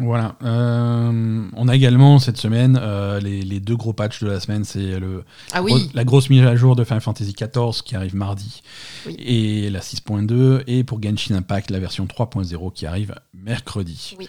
Voilà. 0.01 0.37
Euh, 0.45 1.43
on 1.57 1.69
a 1.69 1.75
également 1.75 2.19
cette 2.21 2.37
semaine 2.37 2.79
euh, 2.81 3.19
les, 3.21 3.43
les 3.43 3.59
deux 3.59 3.77
gros 3.77 3.93
patchs 3.93 4.21
de 4.23 4.29
la 4.29 4.39
semaine. 4.39 4.65
C'est 4.65 5.01
le, 5.01 5.25
Ah 5.53 5.63
oui, 5.63 5.91
la 5.95 6.05
grosse 6.05 6.31
mise 6.31 6.43
à 6.45 6.55
jour 6.55 6.77
de 6.77 6.85
Final 6.85 7.01
Fantasy 7.01 7.33
XIV 7.35 7.83
qui 7.85 7.97
arrive 7.97 8.15
mardi 8.15 8.63
Oui. 9.07 9.17
et 9.19 9.71
la 9.71 9.81
6.2 9.81 10.63
et 10.69 10.85
pour 10.85 11.03
Genshin 11.03 11.35
Impact 11.35 11.71
la 11.71 11.81
version 11.81 12.07
3.0 12.07 12.73
qui 12.73 12.87
arrive 12.87 13.15
mercredi. 13.35 14.15
Oui. 14.19 14.29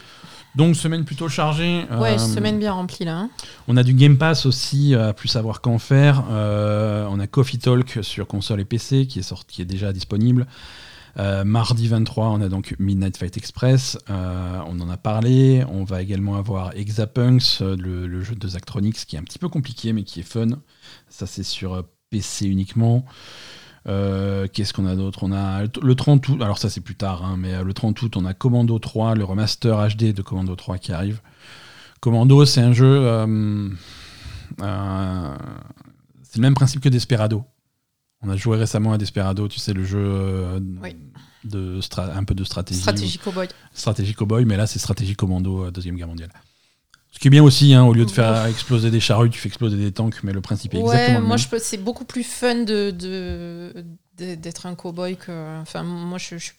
Donc 0.55 0.75
semaine 0.75 1.05
plutôt 1.05 1.29
chargée. 1.29 1.85
ouais, 1.99 2.13
Euh, 2.15 2.17
semaine 2.17 2.57
bien 2.57 2.73
remplie 2.73 3.05
là. 3.05 3.15
hein. 3.17 3.29
On 3.67 3.77
a 3.77 3.83
du 3.83 3.93
Game 3.93 4.17
Pass 4.17 4.47
aussi, 4.47 4.95
à 4.95 5.13
plus 5.13 5.27
savoir 5.27 5.61
qu'en 5.61 5.77
faire. 5.77 6.23
On 6.31 7.19
a 7.19 7.27
Coffee 7.27 7.59
Talk 7.59 7.99
sur 8.01 8.25
console 8.25 8.61
et 8.61 8.65
PC 8.65 9.05
qui 9.05 9.19
est, 9.19 9.23
sorti, 9.23 9.57
qui 9.57 9.61
est 9.61 9.65
déjà 9.65 9.93
disponible. 9.93 10.47
Euh, 11.18 11.44
mardi 11.44 11.88
23, 11.88 12.30
on 12.30 12.41
a 12.41 12.49
donc 12.49 12.76
Midnight 12.80 13.18
Fight 13.18 13.38
Express. 13.38 13.98
Euh, 14.10 14.61
on 14.68 14.80
en 14.80 14.90
a 14.90 14.98
parlé. 14.98 15.64
On 15.69 15.84
va 15.84 16.02
également 16.02 16.36
avoir 16.36 16.76
Exapunks, 16.76 17.61
euh, 17.61 17.76
le, 17.77 18.22
jeu 18.22 18.36
de 18.36 18.48
Zachtronics, 18.48 19.06
qui 19.06 19.15
est 19.15 19.19
un 19.19 19.23
petit 19.23 19.40
peu 19.40 19.49
compliqué 19.49 19.94
mais 19.94 20.03
qui 20.03 20.19
est 20.19 20.23
fun. 20.23 20.48
Ça, 21.10 21.26
c'est 21.26 21.44
sur 21.44 21.84
PC 22.10 22.48
uniquement. 22.48 23.06
Qu'est-ce 23.86 24.72
qu'on 24.73 24.86
a 24.86 24.95
d'autre? 24.95 25.23
On 25.23 25.31
a 25.31 25.64
le 25.64 25.95
30 25.95 26.27
août, 26.30 26.40
alors 26.44 26.60
ça 26.60 26.69
c'est 26.69 26.81
plus 26.81 26.94
tard, 26.94 27.26
hein, 27.26 27.38
mais 27.40 27.64
le 27.64 27.73
30 27.73 27.99
août, 28.03 28.18
on 28.18 28.26
a 28.26 28.36
Commando 28.36 28.77
3, 28.77 29.15
le 29.15 29.23
remaster 29.23 29.76
HD 29.90 30.14
de 30.14 30.22
Commando 30.22 30.56
3 30.56 30.77
qui 30.77 30.91
arrive. 30.91 31.22
Commando, 31.99 32.45
c'est 32.45 32.61
un 32.61 32.72
jeu. 32.72 33.02
c'est 34.60 34.64
le 36.38 36.41
même 36.41 36.53
principe 36.53 36.81
que 36.81 36.90
Desperado. 36.90 37.45
On 38.21 38.29
a 38.29 38.35
joué 38.35 38.57
récemment 38.57 38.91
à 38.93 38.97
Desperado, 38.97 39.47
tu 39.47 39.59
sais, 39.59 39.73
le 39.73 39.85
jeu 39.85 39.97
euh, 40.01 40.59
Oui. 40.83 40.95
de 41.45 41.79
un 41.97 42.23
peu 42.25 42.35
de 42.35 42.43
stratégie. 42.43 42.79
Stratégie 42.81 43.17
cowboy. 43.17 43.47
Stratégie 43.73 44.13
cowboy, 44.13 44.43
mais 44.45 44.57
là 44.57 44.67
c'est 44.67 44.79
stratégie 44.79 45.15
commando 45.15 45.65
euh, 45.65 45.71
Deuxième 45.71 45.95
Guerre 45.95 46.07
mondiale. 46.07 46.31
Ce 47.11 47.17
qui 47.19 47.27
est 47.27 47.31
bien 47.31 47.43
aussi, 47.43 47.73
hein, 47.73 47.83
au 47.85 47.93
lieu 47.93 48.05
de 48.05 48.11
faire 48.11 48.45
exploser 48.45 48.91
des 48.91 48.99
charrues, 48.99 49.29
tu 49.29 49.39
fais 49.39 49.47
exploser 49.47 49.77
des 49.77 49.91
tanks, 49.91 50.21
mais 50.23 50.31
le 50.33 50.41
principe 50.41 50.73
est 50.75 50.77
Ouais, 50.77 50.83
exactement 50.93 51.19
le 51.21 51.25
moi 51.25 51.37
même. 51.37 51.59
C'est 51.59 51.77
beaucoup 51.77 52.05
plus 52.05 52.23
fun 52.23 52.63
de 52.63 53.73
d'être 54.17 54.65
un 54.65 54.75
cowboy 54.75 55.15
que. 55.15 55.59
Enfin, 55.61 55.83
moi 55.83 56.17
je, 56.17 56.37
je- 56.37 56.51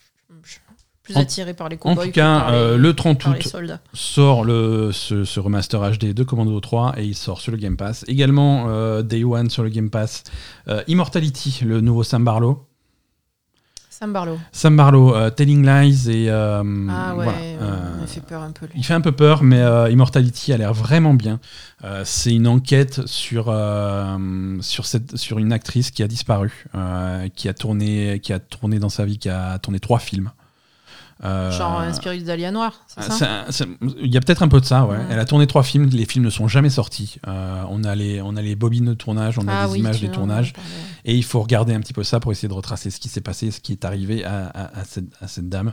je 0.44 0.50
suis 0.50 0.60
plus 1.12 1.18
En- 1.18 1.22
attiré 1.22 1.54
par 1.54 1.68
les 1.68 1.76
En 1.76 1.78
cowboys 1.78 2.06
tout 2.06 2.10
que 2.10 2.14
cas, 2.14 2.40
par 2.40 2.50
les, 2.52 2.56
euh, 2.58 2.76
le 2.76 2.94
30 2.94 3.22
par 3.22 3.34
les 3.34 3.46
août 3.46 3.70
sort 3.92 4.44
le, 4.44 4.90
ce, 4.92 5.24
ce 5.24 5.40
remaster 5.40 5.80
HD 5.92 6.12
de 6.14 6.22
Commando 6.24 6.58
3 6.60 6.94
et 6.98 7.04
il 7.04 7.14
sort 7.14 7.40
sur 7.40 7.52
le 7.52 7.58
Game 7.58 7.76
Pass. 7.76 8.04
Également, 8.08 8.66
euh, 8.68 9.02
Day 9.02 9.24
One 9.24 9.50
sur 9.50 9.62
le 9.62 9.68
Game 9.70 9.90
Pass, 9.90 10.24
euh, 10.68 10.82
Immortality, 10.88 11.60
le 11.64 11.80
nouveau 11.80 12.02
Sam 12.02 12.24
Barlow. 12.24 12.66
Sam 13.90 14.14
Barlow. 14.14 14.38
Sam 14.50 14.76
Barlow, 14.78 15.14
euh, 15.14 15.28
Telling 15.28 15.62
Lies 15.66 16.08
et. 16.08 16.30
euh, 16.30 16.62
Ah 16.88 17.14
ouais, 17.14 17.24
voilà, 17.24 17.38
euh, 17.38 17.96
il 18.00 18.06
fait 18.08 18.22
peur 18.22 18.40
un 18.40 18.50
peu 18.50 18.64
lui. 18.64 18.72
Il 18.76 18.82
fait 18.82 18.94
un 18.94 19.02
peu 19.02 19.12
peur, 19.12 19.42
mais 19.42 19.60
euh, 19.60 19.90
Immortality 19.90 20.54
a 20.54 20.56
l'air 20.56 20.72
vraiment 20.72 21.12
bien. 21.12 21.38
Euh, 21.84 22.00
c'est 22.06 22.32
une 22.32 22.46
enquête 22.48 23.06
sur, 23.06 23.46
euh, 23.48 24.56
sur, 24.62 24.86
cette, 24.86 25.18
sur 25.18 25.38
une 25.38 25.52
actrice 25.52 25.90
qui 25.90 26.02
a 26.02 26.08
disparu, 26.08 26.64
euh, 26.74 27.28
qui, 27.36 27.46
a 27.50 27.52
tourné, 27.52 28.20
qui 28.22 28.32
a 28.32 28.38
tourné 28.38 28.78
dans 28.78 28.88
sa 28.88 29.04
vie, 29.04 29.18
qui 29.18 29.28
a 29.28 29.58
tourné 29.58 29.80
trois 29.80 29.98
films. 29.98 30.30
Euh, 31.22 31.50
Genre 31.50 31.80
inspiré 31.80 32.18
d'Alia 32.20 32.50
Noir, 32.50 32.80
c'est 32.86 33.02
ça 33.02 33.44
un- 33.46 33.50
c'est- 33.52 33.68
Il 34.02 34.12
y 34.12 34.16
a 34.16 34.20
peut-être 34.20 34.42
un 34.42 34.48
peu 34.48 34.58
de 34.60 34.64
ça, 34.64 34.86
ouais. 34.86 34.96
Ouais. 34.96 35.02
Elle 35.10 35.18
a 35.18 35.24
tourné 35.26 35.46
trois 35.46 35.62
films, 35.62 35.86
les 35.92 36.06
films 36.06 36.24
ne 36.24 36.30
sont 36.30 36.48
jamais 36.48 36.70
sortis. 36.70 37.16
Euh, 37.28 37.62
on, 37.68 37.84
a 37.84 37.94
les, 37.94 38.22
on 38.22 38.36
a 38.36 38.42
les 38.42 38.56
bobines 38.56 38.86
de 38.86 38.94
tournage, 38.94 39.38
on 39.38 39.46
a 39.46 39.52
Ah 39.52 39.66
des 39.66 39.72
oui, 39.72 39.78
images 39.80 40.00
des 40.00 40.10
tournages, 40.10 40.54
et 41.04 41.14
il 41.14 41.24
faut 41.24 41.40
regarder 41.42 41.74
un 41.74 41.80
petit 41.80 41.92
peu 41.92 42.04
ça 42.04 42.20
pour 42.20 42.32
essayer 42.32 42.48
de 42.48 42.54
retracer 42.54 42.90
ce 42.90 42.98
qui 43.00 43.08
s'est 43.10 43.20
passé, 43.20 43.50
ce 43.50 43.60
qui 43.60 43.72
est 43.72 43.84
arrivé 43.84 44.24
à, 44.24 44.46
à- 44.46 44.80
à 44.80 44.84
cette, 44.84 45.12
à 45.20 45.28
cette 45.28 45.48
dame. 45.50 45.72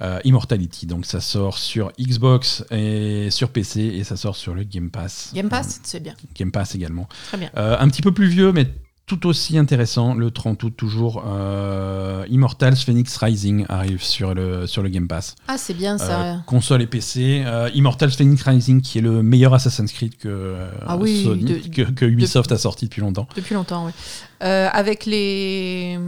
Euh, 0.00 0.18
Immortality, 0.24 0.86
donc 0.86 1.06
ça 1.06 1.20
sort 1.20 1.56
sur 1.56 1.92
Xbox 2.00 2.64
et 2.72 3.28
sur 3.30 3.50
PC, 3.50 3.80
et 3.80 4.02
ça 4.02 4.16
sort 4.16 4.34
sur 4.34 4.52
le 4.52 4.64
Game 4.64 4.90
Pass. 4.90 5.30
Game 5.32 5.48
Pass, 5.48 5.78
c'est 5.84 6.00
bien. 6.00 6.14
Euh, 6.14 6.28
Game 6.34 6.50
Pass 6.50 6.74
également. 6.74 7.08
Très 7.28 7.38
bien. 7.38 7.48
Euh, 7.56 7.76
un 7.78 7.86
petit 7.86 8.02
peu 8.02 8.10
plus 8.10 8.26
vieux, 8.26 8.50
mais 8.50 8.66
tout 9.06 9.26
aussi 9.26 9.58
intéressant, 9.58 10.14
le 10.14 10.30
30 10.30 10.62
août 10.62 10.74
toujours, 10.76 11.24
euh, 11.26 12.24
Immortals 12.30 12.76
Phoenix 12.76 13.14
Rising 13.18 13.66
arrive 13.68 14.02
sur 14.02 14.34
le, 14.34 14.66
sur 14.66 14.82
le 14.82 14.88
Game 14.88 15.06
Pass. 15.08 15.36
Ah, 15.46 15.58
c'est 15.58 15.74
bien 15.74 15.98
ça. 15.98 16.22
Euh, 16.22 16.36
console 16.46 16.80
et 16.82 16.86
PC. 16.86 17.42
Euh, 17.44 17.68
Immortals 17.74 18.12
Phoenix 18.12 18.42
Rising, 18.42 18.80
qui 18.80 18.98
est 18.98 19.02
le 19.02 19.22
meilleur 19.22 19.52
Assassin's 19.52 19.92
Creed 19.92 20.16
que, 20.16 20.56
Ah 20.86 20.96
oui, 20.96 21.22
Sony- 21.24 21.44
de- 21.44 21.68
que, 21.68 21.90
que 21.90 22.04
Ubisoft 22.06 22.50
a 22.52 22.56
sorti 22.58 22.86
depuis 22.86 23.02
longtemps. 23.02 23.28
Depuis 23.36 23.54
longtemps, 23.54 23.86
oui. 23.86 23.92
Avec 24.40 25.04
les 25.06 25.98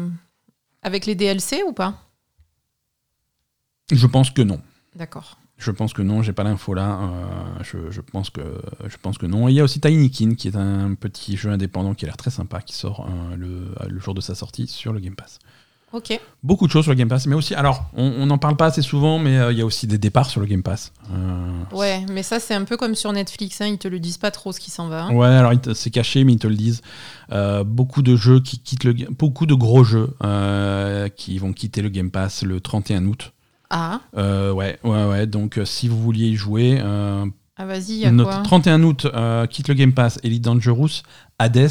avec 0.83 1.05
les 1.07 1.15
DLC 1.15 1.63
ou 1.67 1.73
pas? 1.73 2.03
Je 3.93 4.07
pense 4.07 4.31
que 4.31 4.43
non. 4.43 4.61
D'accord. 4.95 5.39
Je 5.59 5.71
pense 5.71 5.93
que 5.95 6.03
non, 6.03 6.23
j'ai 6.23 6.33
pas 6.35 6.45
l'info 6.45 6.75
là. 6.75 6.99
Euh, 7.01 7.63
je, 7.63 7.91
je 7.91 8.01
pense 8.03 8.29
que, 8.31 8.43
je 8.87 8.97
pense 9.01 9.17
que 9.17 9.25
non. 9.27 9.49
Et 9.49 9.53
il 9.53 9.55
y 9.55 9.61
a 9.61 9.65
aussi 9.65 9.81
Tiny 9.81 10.11
Kin, 10.11 10.35
qui 10.35 10.49
est 10.49 10.57
un 10.57 10.95
petit 10.95 11.37
jeu 11.37 11.51
indépendant 11.51 11.95
qui 11.95 12.05
a 12.05 12.09
l'air 12.09 12.17
très 12.19 12.31
sympa, 12.31 12.61
qui 12.61 12.75
sort 12.75 13.09
euh, 13.09 13.37
le, 13.37 13.75
le 13.89 13.99
jour 14.01 14.13
de 14.15 14.21
sa 14.21 14.35
sortie 14.35 14.67
sur 14.67 14.93
le 14.93 15.01
Game 15.01 15.15
Pass. 15.17 15.39
Ok. 15.93 16.21
Beaucoup 16.43 16.67
de 16.67 16.73
choses 16.73 16.83
sur 16.83 16.93
le 16.93 16.97
Game 16.99 17.09
Pass, 17.09 17.27
mais 17.27 17.37
aussi, 17.37 17.55
alors, 17.55 17.87
on 17.95 18.27
n'en 18.27 18.37
parle 18.39 18.57
pas 18.57 18.67
assez 18.67 18.83
souvent, 18.83 19.19
mais 19.19 19.39
euh, 19.39 19.53
il 19.53 19.57
y 19.57 19.63
a 19.63 19.65
aussi 19.65 19.87
des 19.87 19.97
départs 19.97 20.29
sur 20.29 20.41
le 20.43 20.47
Game 20.47 20.63
Pass. 20.63 20.93
Euh, 21.13 21.63
Ouais, 21.73 22.05
mais 22.13 22.23
ça 22.25 22.39
c'est 22.39 22.55
un 22.55 22.65
peu 22.65 22.77
comme 22.77 22.95
sur 22.95 23.13
Netflix, 23.13 23.61
hein, 23.63 23.67
ils 23.69 23.79
te 23.79 23.89
le 23.89 23.99
disent 23.99 24.19
pas 24.19 24.33
trop 24.33 24.53
ce 24.53 24.61
qui 24.61 24.71
s'en 24.71 24.89
va. 24.89 25.05
hein. 25.05 25.15
Ouais, 25.15 25.29
alors 25.29 25.53
c'est 25.75 25.91
caché, 25.91 26.25
mais 26.25 26.35
ils 26.35 26.39
te 26.39 26.49
le 26.49 26.57
disent. 26.57 26.83
Euh, 27.33 27.65
beaucoup 27.65 28.03
de 28.03 28.15
jeux 28.17 28.41
qui 28.41 28.59
quittent 28.59 28.85
le, 28.85 28.93
beaucoup 29.11 29.47
de 29.47 29.55
gros 29.55 29.85
jeux 29.85 30.11
euh, 30.23 31.09
qui 31.09 31.39
vont 31.39 31.53
quitter 31.55 31.81
le 31.83 31.89
Game 31.89 32.11
Pass 32.11 32.43
le 32.43 32.61
31 32.61 33.07
août. 33.07 33.33
Ah, 33.71 34.01
Euh, 34.17 34.53
ouais, 34.53 34.79
ouais, 34.85 35.05
ouais. 35.05 35.27
Donc, 35.27 35.59
euh, 35.59 35.65
si 35.65 35.89
vous 35.89 36.01
vouliez 36.01 36.29
y 36.29 36.37
jouer, 36.37 36.79
euh, 36.83 37.27
ah 37.57 37.67
vas-y, 37.67 38.05
quoi 38.25 38.43
31 38.45 38.83
août, 38.85 39.07
quitte 39.51 39.69
le 39.69 39.75
Game 39.75 39.93
Pass, 39.93 40.19
Elite 40.23 40.43
Dangerous, 40.45 41.03
Hades, 41.39 41.69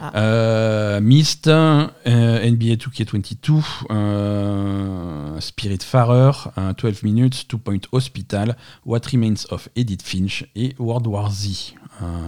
Ah. 0.00 0.98
Myst, 1.00 1.46
NBA 1.46 2.74
2K22, 2.76 3.62
euh, 3.90 5.40
Spiritfarer, 5.40 6.32
euh, 6.58 6.72
12 6.76 7.02
Minutes, 7.02 7.46
Two 7.48 7.58
Point 7.58 7.80
Hospital, 7.92 8.56
What 8.84 9.00
Remains 9.12 9.44
of 9.50 9.68
Edith 9.76 10.02
Finch 10.02 10.44
et 10.54 10.74
World 10.78 11.06
War 11.06 11.30
Z. 11.30 11.74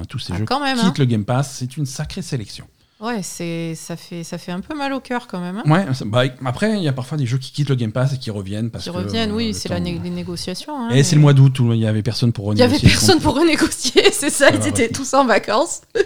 Tous 0.08 0.18
ces 0.20 0.32
Ah, 0.32 0.36
jeux 0.38 0.44
même, 0.60 0.76
quittent 0.78 0.86
hein. 0.86 0.94
le 0.98 1.04
Game 1.06 1.24
Pass, 1.24 1.56
c'est 1.58 1.76
une 1.76 1.86
sacrée 1.86 2.22
sélection. 2.22 2.66
Ouais, 2.98 3.20
c'est 3.22 3.74
ça 3.74 3.94
fait 3.94 4.24
ça 4.24 4.38
fait 4.38 4.52
un 4.52 4.60
peu 4.60 4.74
mal 4.74 4.94
au 4.94 5.00
cœur 5.00 5.26
quand 5.26 5.38
même. 5.38 5.58
hein. 5.64 5.70
Ouais, 5.70 5.84
bah, 6.06 6.22
après, 6.46 6.78
il 6.78 6.82
y 6.82 6.88
a 6.88 6.92
parfois 6.94 7.18
des 7.18 7.26
jeux 7.26 7.36
qui 7.36 7.52
quittent 7.52 7.68
le 7.68 7.74
Game 7.74 7.92
Pass 7.92 8.14
et 8.14 8.18
qui 8.18 8.30
reviennent. 8.30 8.70
Parce 8.70 8.84
Qui 8.84 8.90
que, 8.90 8.96
reviennent, 8.96 9.32
euh, 9.32 9.36
oui, 9.36 9.48
le 9.48 9.52
c'est 9.52 9.68
la 9.68 9.76
temps- 9.76 9.82
né- 9.82 10.00
les 10.02 10.08
négociations. 10.08 10.72
hein, 10.78 10.88
Et 10.90 11.02
c'est 11.02 11.14
le 11.14 11.20
mois 11.20 11.34
d'août 11.34 11.60
où 11.60 11.74
il 11.74 11.80
y 11.80 11.86
avait 11.86 12.02
personne 12.02 12.32
pour 12.32 12.54
Il 12.54 12.58
y 12.58 12.62
renégocier. 12.62 12.88
avait 12.88 12.94
personne 12.96 13.20
pour 13.20 13.34
renégocier, 13.34 14.02
c'est 14.12 14.30
ça, 14.30 14.48
ils 14.50 14.66
étaient 14.66 14.88
tous 14.88 15.12
en 15.14 15.26
vacances. 15.26 15.82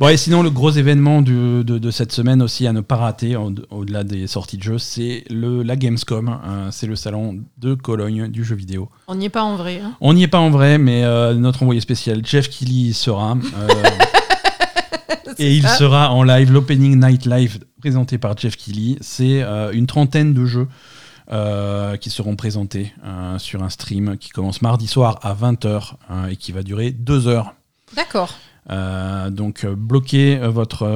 Bon, 0.00 0.08
et 0.08 0.16
sinon, 0.16 0.42
le 0.42 0.50
gros 0.50 0.72
événement 0.72 1.22
du- 1.22 1.62
de, 1.62 1.78
de 1.78 1.90
cette 1.92 2.10
semaine 2.10 2.42
aussi 2.42 2.66
à 2.66 2.72
ne 2.72 2.80
pas 2.80 2.96
rater, 2.96 3.36
au- 3.36 3.54
au-delà 3.70 4.02
des 4.02 4.26
sorties 4.26 4.56
de 4.58 4.62
jeux, 4.64 4.78
c'est 4.78 5.22
le, 5.30 5.62
la 5.62 5.76
Gamescom. 5.76 6.28
hein, 6.28 6.68
c'est 6.72 6.88
le 6.88 6.96
salon 6.96 7.38
de 7.58 7.74
Cologne 7.74 8.26
du 8.26 8.42
jeu 8.44 8.56
vidéo. 8.56 8.88
On 9.06 9.14
n'y 9.14 9.26
est 9.26 9.30
pas 9.30 9.44
en 9.44 9.54
vrai. 9.54 9.80
On 10.00 10.12
n'y 10.12 10.24
est 10.24 10.28
pas 10.28 10.40
en 10.40 10.50
vrai, 10.50 10.78
mais 10.78 11.04
euh, 11.04 11.34
notre 11.34 11.62
envoyé 11.62 11.80
spécial, 11.80 12.20
Jeff 12.26 12.50
Kelly, 12.50 12.92
sera. 12.92 13.36
euh, 13.56 13.68
et 15.38 15.54
il 15.56 15.62
ça. 15.62 15.76
sera 15.76 16.10
en 16.12 16.22
live, 16.22 16.52
l'Opening 16.52 16.98
Night 17.04 17.26
Live 17.26 17.58
présenté 17.80 18.18
par 18.18 18.36
Jeff 18.36 18.56
Kelly. 18.56 18.96
C'est 19.00 19.42
euh, 19.42 19.70
une 19.72 19.86
trentaine 19.86 20.32
de 20.34 20.44
jeux 20.46 20.68
euh, 21.32 21.96
qui 21.96 22.10
seront 22.10 22.36
présentés 22.36 22.92
euh, 23.04 23.38
sur 23.38 23.62
un 23.62 23.70
stream 23.70 24.16
qui 24.18 24.30
commence 24.30 24.62
mardi 24.62 24.86
soir 24.86 25.18
à 25.22 25.34
20h 25.34 25.94
et 26.30 26.36
qui 26.36 26.52
va 26.52 26.62
durer 26.62 26.90
2 26.90 27.28
heures. 27.28 27.54
D'accord. 27.96 28.34
Euh, 28.70 29.28
donc 29.28 29.66
bloquez 29.66 30.38
votre, 30.38 30.86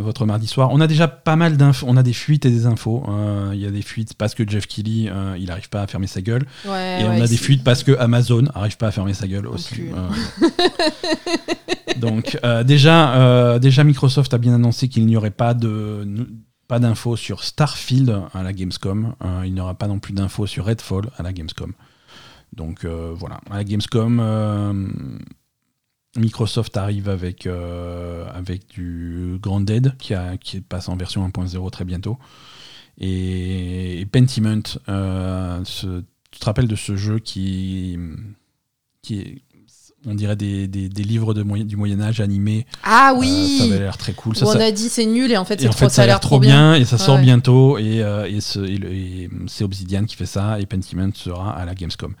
votre 0.00 0.24
mardi 0.24 0.46
soir. 0.46 0.70
On 0.72 0.80
a 0.80 0.86
déjà 0.86 1.06
pas 1.06 1.36
mal 1.36 1.58
d'infos, 1.58 1.84
on 1.86 1.98
a 1.98 2.02
des 2.02 2.14
fuites 2.14 2.46
et 2.46 2.50
des 2.50 2.64
infos. 2.64 3.04
Il 3.52 3.60
y 3.60 3.66
a 3.66 3.70
des 3.70 3.82
fuites 3.82 4.14
parce 4.14 4.34
que 4.34 4.48
Jeff 4.48 4.66
Kelly, 4.66 5.10
euh, 5.10 5.36
il 5.38 5.46
n'arrive 5.48 5.68
pas 5.68 5.82
à 5.82 5.86
fermer 5.86 6.06
sa 6.06 6.22
gueule. 6.22 6.46
Ouais, 6.66 7.02
Et 7.02 7.04
on 7.04 7.20
a 7.20 7.26
des 7.26 7.36
fuites 7.36 7.62
parce 7.62 7.82
que 7.82 7.92
Amazon 7.98 8.42
n'arrive 8.54 8.78
pas 8.78 8.86
à 8.86 8.90
fermer 8.90 9.12
sa 9.12 9.26
gueule 9.28 9.46
aussi. 9.48 9.82
donc 12.02 12.38
euh, 12.44 12.64
déjà, 12.64 13.14
euh, 13.14 13.58
déjà 13.60 13.84
Microsoft 13.84 14.34
a 14.34 14.38
bien 14.38 14.54
annoncé 14.54 14.88
qu'il 14.88 15.06
n'y 15.06 15.16
aurait 15.16 15.30
pas 15.30 15.54
d'infos 15.54 17.16
sur 17.16 17.44
Starfield 17.44 18.22
à 18.34 18.42
la 18.42 18.52
Gamescom. 18.52 19.14
Euh, 19.24 19.42
il 19.46 19.54
n'y 19.54 19.60
aura 19.60 19.74
pas 19.74 19.86
non 19.86 20.00
plus 20.00 20.12
d'infos 20.12 20.46
sur 20.46 20.64
Redfall 20.64 21.10
à 21.16 21.22
la 21.22 21.32
Gamescom. 21.32 21.72
Donc 22.54 22.84
voilà, 22.84 23.40
à 23.50 23.56
la 23.56 23.64
Gamescom, 23.64 25.20
Microsoft 26.16 26.76
arrive 26.76 27.08
avec, 27.08 27.48
du 28.68 29.38
Grand 29.40 29.60
Dead 29.60 29.96
qui, 29.96 30.12
a, 30.12 30.34
passe 30.68 30.88
en 30.88 30.96
version 30.96 31.26
1.0 31.26 31.70
très 31.70 31.84
bientôt. 31.84 32.18
Et, 32.98 34.06
Pentiment, 34.12 34.60
tu 34.60 34.80
te 34.84 36.44
rappelles 36.44 36.68
de 36.68 36.76
ce 36.76 36.96
jeu 36.96 37.20
qui 37.20 37.96
est, 39.08 39.42
on 40.06 40.14
dirait 40.14 40.36
des, 40.36 40.66
des- 40.68 40.88
des 40.88 41.02
livres 41.04 41.34
de 41.34 41.42
moyen- 41.42 41.64
du 41.64 41.76
Moyen-Âge 41.76 42.20
animés. 42.20 42.66
Ah 42.82 43.12
Euh, 43.14 43.18
oui 43.18 43.56
ça 43.58 43.64
avait 43.64 43.78
l'air 43.78 43.96
très 43.96 44.12
cool. 44.12 44.36
Ça, 44.36 44.44
Où 44.46 44.52
ça- 44.52 44.58
On 44.58 44.60
a 44.60 44.70
dit 44.70 44.88
c'est 44.88 45.06
nul 45.06 45.30
et 45.30 45.36
en 45.36 45.44
fait, 45.44 45.60
c'est 45.60 45.68
trop, 45.68 45.78
fait, 45.78 45.88
ça 45.88 46.02
a 46.02 46.06
l'air 46.06 46.20
trop 46.20 46.40
bien, 46.40 46.74
et 46.74 46.84
ça 46.84 46.98
sort 46.98 47.16
Ouais. 47.16 47.22
bientôt. 47.22 47.78
Et, 47.78 48.02
euh, 48.02 48.26
et 48.28 48.40
ce- 48.40 48.58
et 48.60 49.28
c'est 49.46 49.64
Obsidian 49.64 50.04
qui 50.04 50.16
fait 50.16 50.26
ça, 50.26 50.58
et 50.60 50.66
Pentiment 50.66 51.10
sera 51.14 51.52
à 51.56 51.64
la 51.64 51.74
Gamescom. 51.74 52.14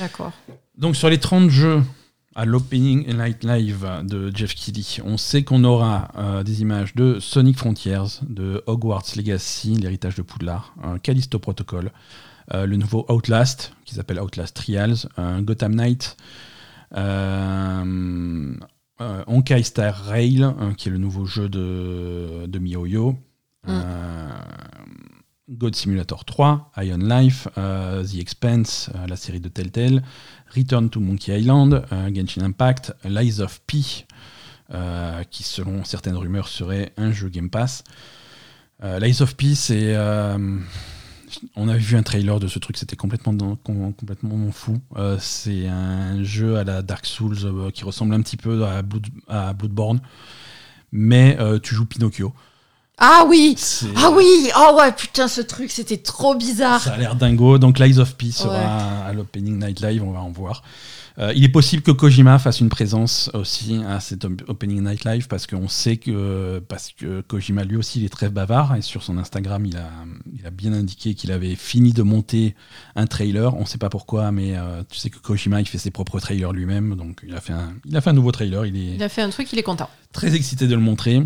D'accord. 0.00 0.32
Donc 0.76 0.96
sur 0.96 1.08
les 1.08 1.18
30 1.18 1.50
jeux 1.50 1.82
à 2.34 2.44
l'Opening 2.44 3.06
Night 3.16 3.42
Live 3.44 3.84
de 4.04 4.30
Jeff 4.34 4.54
Keighley, 4.54 4.84
on 5.04 5.16
sait 5.16 5.42
qu'on 5.42 5.64
aura 5.64 6.08
euh, 6.16 6.42
des 6.44 6.60
images 6.60 6.94
de 6.94 7.18
Sonic 7.20 7.56
Frontiers, 7.58 8.20
de 8.28 8.62
Hogwarts 8.66 9.04
Legacy, 9.16 9.74
l'héritage 9.74 10.14
de 10.14 10.22
Poudlard, 10.22 10.72
un 10.84 10.98
Callisto 10.98 11.38
Protocol, 11.40 11.90
euh, 12.54 12.64
le 12.66 12.76
nouveau 12.76 13.04
Outlast, 13.08 13.72
qui 13.84 13.94
s'appelle 13.96 14.20
Outlast 14.20 14.54
Trials, 14.54 14.96
un 15.16 15.42
Gotham 15.42 15.74
Knight, 15.74 16.16
euh, 16.96 18.54
euh, 19.00 19.22
Honkai 19.26 19.62
Star 19.62 19.94
Rail, 20.04 20.42
euh, 20.42 20.72
qui 20.74 20.88
est 20.88 20.92
le 20.92 20.98
nouveau 20.98 21.24
jeu 21.24 21.48
de, 21.48 22.46
de 22.46 22.58
MiHoYo, 22.58 23.16
Mm. 23.66 23.70
euh, 23.70 24.28
God 25.50 25.74
Simulator 25.74 26.24
3, 26.24 26.70
Iron 26.78 26.98
Life, 26.98 27.48
euh, 27.58 28.04
The 28.04 28.14
Expanse, 28.20 28.88
euh, 28.94 29.06
la 29.06 29.16
série 29.16 29.40
de 29.40 29.48
Telltale, 29.48 30.02
Return 30.54 30.88
to 30.90 31.00
Monkey 31.00 31.38
Island, 31.40 31.84
euh, 31.92 32.10
Genshin 32.14 32.42
Impact, 32.44 32.94
Lies 33.04 33.40
of 33.40 33.60
P, 33.66 33.78
qui 35.30 35.42
selon 35.42 35.84
certaines 35.84 36.16
rumeurs 36.16 36.48
serait 36.48 36.92
un 36.96 37.10
jeu 37.10 37.28
Game 37.30 37.50
Pass. 37.50 37.82
Lies 38.82 39.20
of 39.22 39.34
P, 39.36 39.54
c'est. 39.54 39.96
On 41.56 41.68
avait 41.68 41.78
vu 41.78 41.96
un 41.96 42.02
trailer 42.02 42.40
de 42.40 42.46
ce 42.48 42.58
truc, 42.58 42.76
c'était 42.76 42.96
complètement, 42.96 43.32
dans- 43.32 43.56
complètement 43.56 44.50
fou. 44.52 44.78
Euh, 44.96 45.16
c'est 45.20 45.66
un 45.68 46.22
jeu 46.22 46.56
à 46.56 46.64
la 46.64 46.82
Dark 46.82 47.06
Souls 47.06 47.36
euh, 47.44 47.70
qui 47.70 47.84
ressemble 47.84 48.14
un 48.14 48.20
petit 48.22 48.36
peu 48.36 48.64
à, 48.64 48.82
Blood- 48.82 49.06
à 49.28 49.52
Bloodborne, 49.52 50.00
mais 50.92 51.36
euh, 51.40 51.58
tu 51.58 51.74
joues 51.74 51.86
Pinocchio. 51.86 52.32
Ah 53.00 53.24
oui 53.28 53.56
Ah 53.96 54.10
oui 54.10 54.50
Oh 54.56 54.76
ouais, 54.78 54.90
putain, 54.92 55.28
ce 55.28 55.40
truc, 55.40 55.70
c'était 55.70 55.98
trop 55.98 56.34
bizarre. 56.34 56.80
Ça 56.82 56.94
a 56.94 56.96
l'air 56.96 57.14
dingo. 57.14 57.56
Donc 57.58 57.78
Lies 57.78 57.98
of 58.00 58.16
P 58.16 58.32
sera 58.32 59.04
à 59.06 59.12
l'Opening 59.12 59.64
Night 59.64 59.80
Live, 59.80 60.02
on 60.02 60.10
va 60.10 60.18
en 60.20 60.30
voir. 60.30 60.62
Euh, 61.20 61.32
il 61.34 61.42
est 61.42 61.48
possible 61.48 61.82
que 61.82 61.90
Kojima 61.90 62.38
fasse 62.38 62.60
une 62.60 62.68
présence 62.68 63.28
aussi 63.34 63.80
à 63.88 63.98
cet 63.98 64.24
op- 64.24 64.44
Opening 64.46 64.84
Night 64.88 65.04
Live 65.04 65.26
parce 65.26 65.48
qu'on 65.48 65.66
sait 65.66 65.96
que 65.96 66.60
parce 66.68 66.92
que 66.96 67.22
Kojima 67.22 67.64
lui 67.64 67.76
aussi 67.76 67.98
il 67.98 68.04
est 68.04 68.08
très 68.08 68.28
bavard 68.28 68.76
et 68.76 68.82
sur 68.82 69.02
son 69.02 69.18
Instagram 69.18 69.66
il 69.66 69.76
a, 69.76 69.90
il 70.38 70.46
a 70.46 70.50
bien 70.50 70.72
indiqué 70.72 71.14
qu'il 71.14 71.32
avait 71.32 71.56
fini 71.56 71.92
de 71.92 72.02
monter 72.02 72.54
un 72.94 73.06
trailer. 73.06 73.56
On 73.56 73.62
ne 73.62 73.66
sait 73.66 73.78
pas 73.78 73.88
pourquoi, 73.88 74.30
mais 74.30 74.56
euh, 74.56 74.82
tu 74.88 74.96
sais 74.96 75.10
que 75.10 75.18
Kojima 75.18 75.60
il 75.60 75.66
fait 75.66 75.78
ses 75.78 75.90
propres 75.90 76.20
trailers 76.20 76.52
lui-même, 76.52 76.94
donc 76.94 77.20
il 77.26 77.34
a 77.34 77.40
fait 77.40 77.52
un, 77.52 77.72
il 77.84 77.96
a 77.96 78.00
fait 78.00 78.10
un 78.10 78.14
nouveau 78.14 78.30
trailer. 78.30 78.64
Il 78.66 78.76
est 78.76 78.94
Il 78.94 79.02
a 79.02 79.08
fait 79.08 79.22
un 79.22 79.30
truc, 79.30 79.52
il 79.52 79.58
est 79.58 79.64
content. 79.64 79.90
très 80.12 80.36
excité 80.36 80.68
de 80.68 80.74
le 80.76 80.80
montrer. 80.80 81.22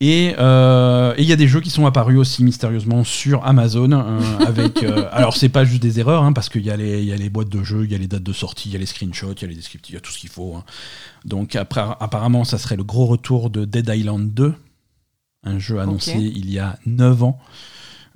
Et 0.00 0.34
euh, 0.38 1.14
et 1.16 1.22
il 1.22 1.28
y 1.28 1.32
a 1.32 1.36
des 1.36 1.46
jeux 1.48 1.60
qui 1.60 1.70
sont 1.70 1.86
apparus 1.86 2.18
aussi 2.18 2.42
mystérieusement 2.42 3.04
sur 3.04 3.44
Amazon. 3.46 3.92
euh, 3.92 4.20
avec, 4.46 4.82
euh, 4.82 5.08
alors, 5.12 5.36
c'est 5.36 5.48
pas 5.48 5.64
juste 5.64 5.80
des 5.82 6.00
erreurs, 6.00 6.24
hein, 6.24 6.32
parce 6.32 6.48
qu'il 6.48 6.62
y, 6.64 6.70
a 6.70 6.76
les- 6.76 7.00
il 7.00 7.08
y 7.08 7.12
a 7.12 7.16
les 7.16 7.30
boîtes 7.30 7.48
de 7.48 7.62
jeux, 7.62 7.84
il 7.84 7.92
y 7.92 7.94
a 7.94 7.98
les 7.98 8.08
dates 8.08 8.22
de 8.24 8.32
sortie, 8.32 8.68
il 8.68 8.72
y 8.72 8.76
a 8.76 8.78
les 8.78 8.86
screenshots, 8.86 9.32
il 9.34 9.42
y 9.42 9.44
a 9.44 9.48
les 9.48 9.54
descriptifs, 9.54 9.92
il 9.92 9.94
y 9.94 9.98
a 9.98 10.00
tout 10.00 10.10
ce 10.10 10.18
qu'il 10.18 10.30
faut. 10.30 10.56
hein. 10.56 10.64
Donc, 11.24 11.54
après, 11.56 11.80
apparemment, 12.00 12.44
ça 12.44 12.58
serait 12.58 12.76
le 12.76 12.84
gros 12.84 13.06
retour 13.06 13.50
de 13.50 13.64
Dead 13.64 13.88
Island 13.88 14.34
2, 14.34 14.54
un 15.44 15.58
jeu 15.58 15.78
annoncé 15.78 16.12
il 16.34 16.50
y 16.50 16.58
a 16.58 16.76
9 16.86 17.22
ans, 17.22 17.38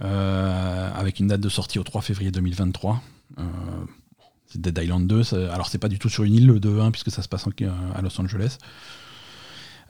euh, 0.02 0.90
avec 0.94 1.20
une 1.20 1.28
date 1.28 1.40
de 1.40 1.48
sortie 1.48 1.78
au 1.78 1.84
3 1.84 2.02
février 2.02 2.30
2023. 2.30 3.00
Euh, 3.38 3.42
c'est 4.46 4.60
Dead 4.60 4.78
Island 4.82 5.06
2. 5.06 5.22
ça- 5.22 5.52
alors, 5.54 5.68
c'est 5.68 5.78
pas 5.78 5.88
du 5.88 5.98
tout 5.98 6.08
sur 6.08 6.24
une 6.24 6.34
île, 6.34 6.46
le 6.46 6.58
2 6.60 6.80
1, 6.80 6.90
puisque 6.90 7.10
ça 7.10 7.22
se 7.22 7.28
passe 7.28 7.46
en- 7.46 7.50
à 7.94 8.02
Los 8.02 8.20
Angeles. 8.20 8.58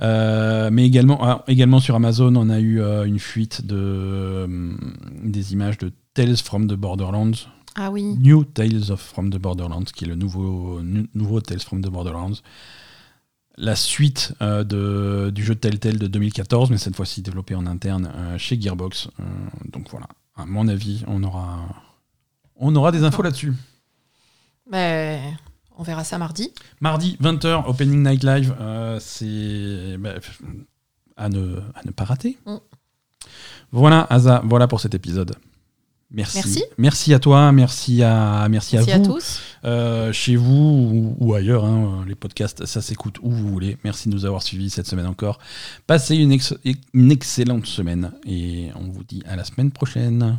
Euh, 0.00 0.70
mais 0.72 0.86
également, 0.86 1.18
ah, 1.22 1.44
également 1.48 1.80
sur 1.80 1.94
Amazon, 1.96 2.34
on 2.36 2.48
a 2.50 2.60
eu 2.60 2.80
euh, 2.80 3.04
une 3.04 3.18
fuite 3.18 3.66
de, 3.66 3.76
euh, 3.76 4.76
des 5.24 5.52
images 5.52 5.78
de 5.78 5.92
Tales 6.14 6.36
from 6.36 6.66
the 6.68 6.74
Borderlands. 6.74 7.32
Ah 7.74 7.90
oui. 7.90 8.02
New 8.20 8.44
Tales 8.44 8.90
of 8.90 9.00
from 9.00 9.30
the 9.30 9.38
Borderlands, 9.38 9.84
qui 9.94 10.04
est 10.04 10.08
le 10.08 10.14
nouveau, 10.14 10.80
nu- 10.82 11.08
nouveau 11.14 11.40
Tales 11.40 11.60
from 11.60 11.80
the 11.82 11.88
Borderlands. 11.88 12.42
La 13.56 13.74
suite 13.74 14.34
de, 14.40 15.30
du 15.34 15.42
jeu 15.44 15.56
Telltale 15.56 15.98
de 15.98 16.06
2014, 16.06 16.70
mais 16.70 16.78
cette 16.78 16.94
fois-ci 16.94 17.22
développé 17.22 17.56
en 17.56 17.66
interne 17.66 18.08
chez 18.36 18.60
Gearbox. 18.60 19.08
Donc 19.72 19.88
voilà, 19.90 20.06
à 20.36 20.46
mon 20.46 20.68
avis, 20.68 21.02
on 21.08 21.24
aura, 21.24 21.58
on 22.54 22.74
aura 22.76 22.92
des 22.92 23.02
infos 23.02 23.22
là-dessus. 23.22 23.52
Ben, 24.70 25.20
on 25.78 25.82
verra 25.82 26.04
ça 26.04 26.18
mardi. 26.18 26.52
Mardi, 26.80 27.16
20h, 27.22 27.64
Opening 27.66 28.02
Night 28.06 28.22
Live, 28.24 28.54
euh, 28.60 28.98
c'est 29.00 29.96
bah, 29.98 30.14
à, 31.16 31.28
ne, 31.28 31.56
à 31.74 31.84
ne 31.86 31.90
pas 31.90 32.04
rater. 32.04 32.36
Mm. 32.46 32.56
Voilà, 33.72 34.06
Asa, 34.10 34.42
voilà 34.44 34.66
pour 34.68 34.80
cet 34.80 34.94
épisode. 34.94 35.36
Merci. 36.10 36.36
Merci. 36.38 36.64
Merci 36.78 37.12
à 37.14 37.18
toi, 37.18 37.52
merci 37.52 38.02
à, 38.02 38.46
merci 38.48 38.76
Merci 38.76 38.92
à 38.92 38.94
à 38.94 38.98
vous. 38.98 39.04
tous. 39.12 39.40
Euh, 39.64 40.10
chez 40.10 40.36
vous 40.36 40.46
ou, 40.50 41.16
ou 41.20 41.34
ailleurs, 41.34 41.66
hein, 41.66 42.02
les 42.08 42.14
podcasts, 42.14 42.64
ça 42.64 42.80
s'écoute 42.80 43.18
où 43.22 43.30
vous 43.30 43.46
voulez. 43.48 43.76
Merci 43.84 44.08
de 44.08 44.14
nous 44.14 44.24
avoir 44.24 44.42
suivis 44.42 44.70
cette 44.70 44.86
semaine 44.86 45.06
encore. 45.06 45.38
Passez 45.86 46.16
une, 46.16 46.32
ex- 46.32 46.54
une 46.94 47.12
excellente 47.12 47.66
semaine 47.66 48.12
et 48.24 48.70
on 48.74 48.84
vous 48.90 49.04
dit 49.04 49.22
à 49.26 49.36
la 49.36 49.44
semaine 49.44 49.70
prochaine. 49.70 50.38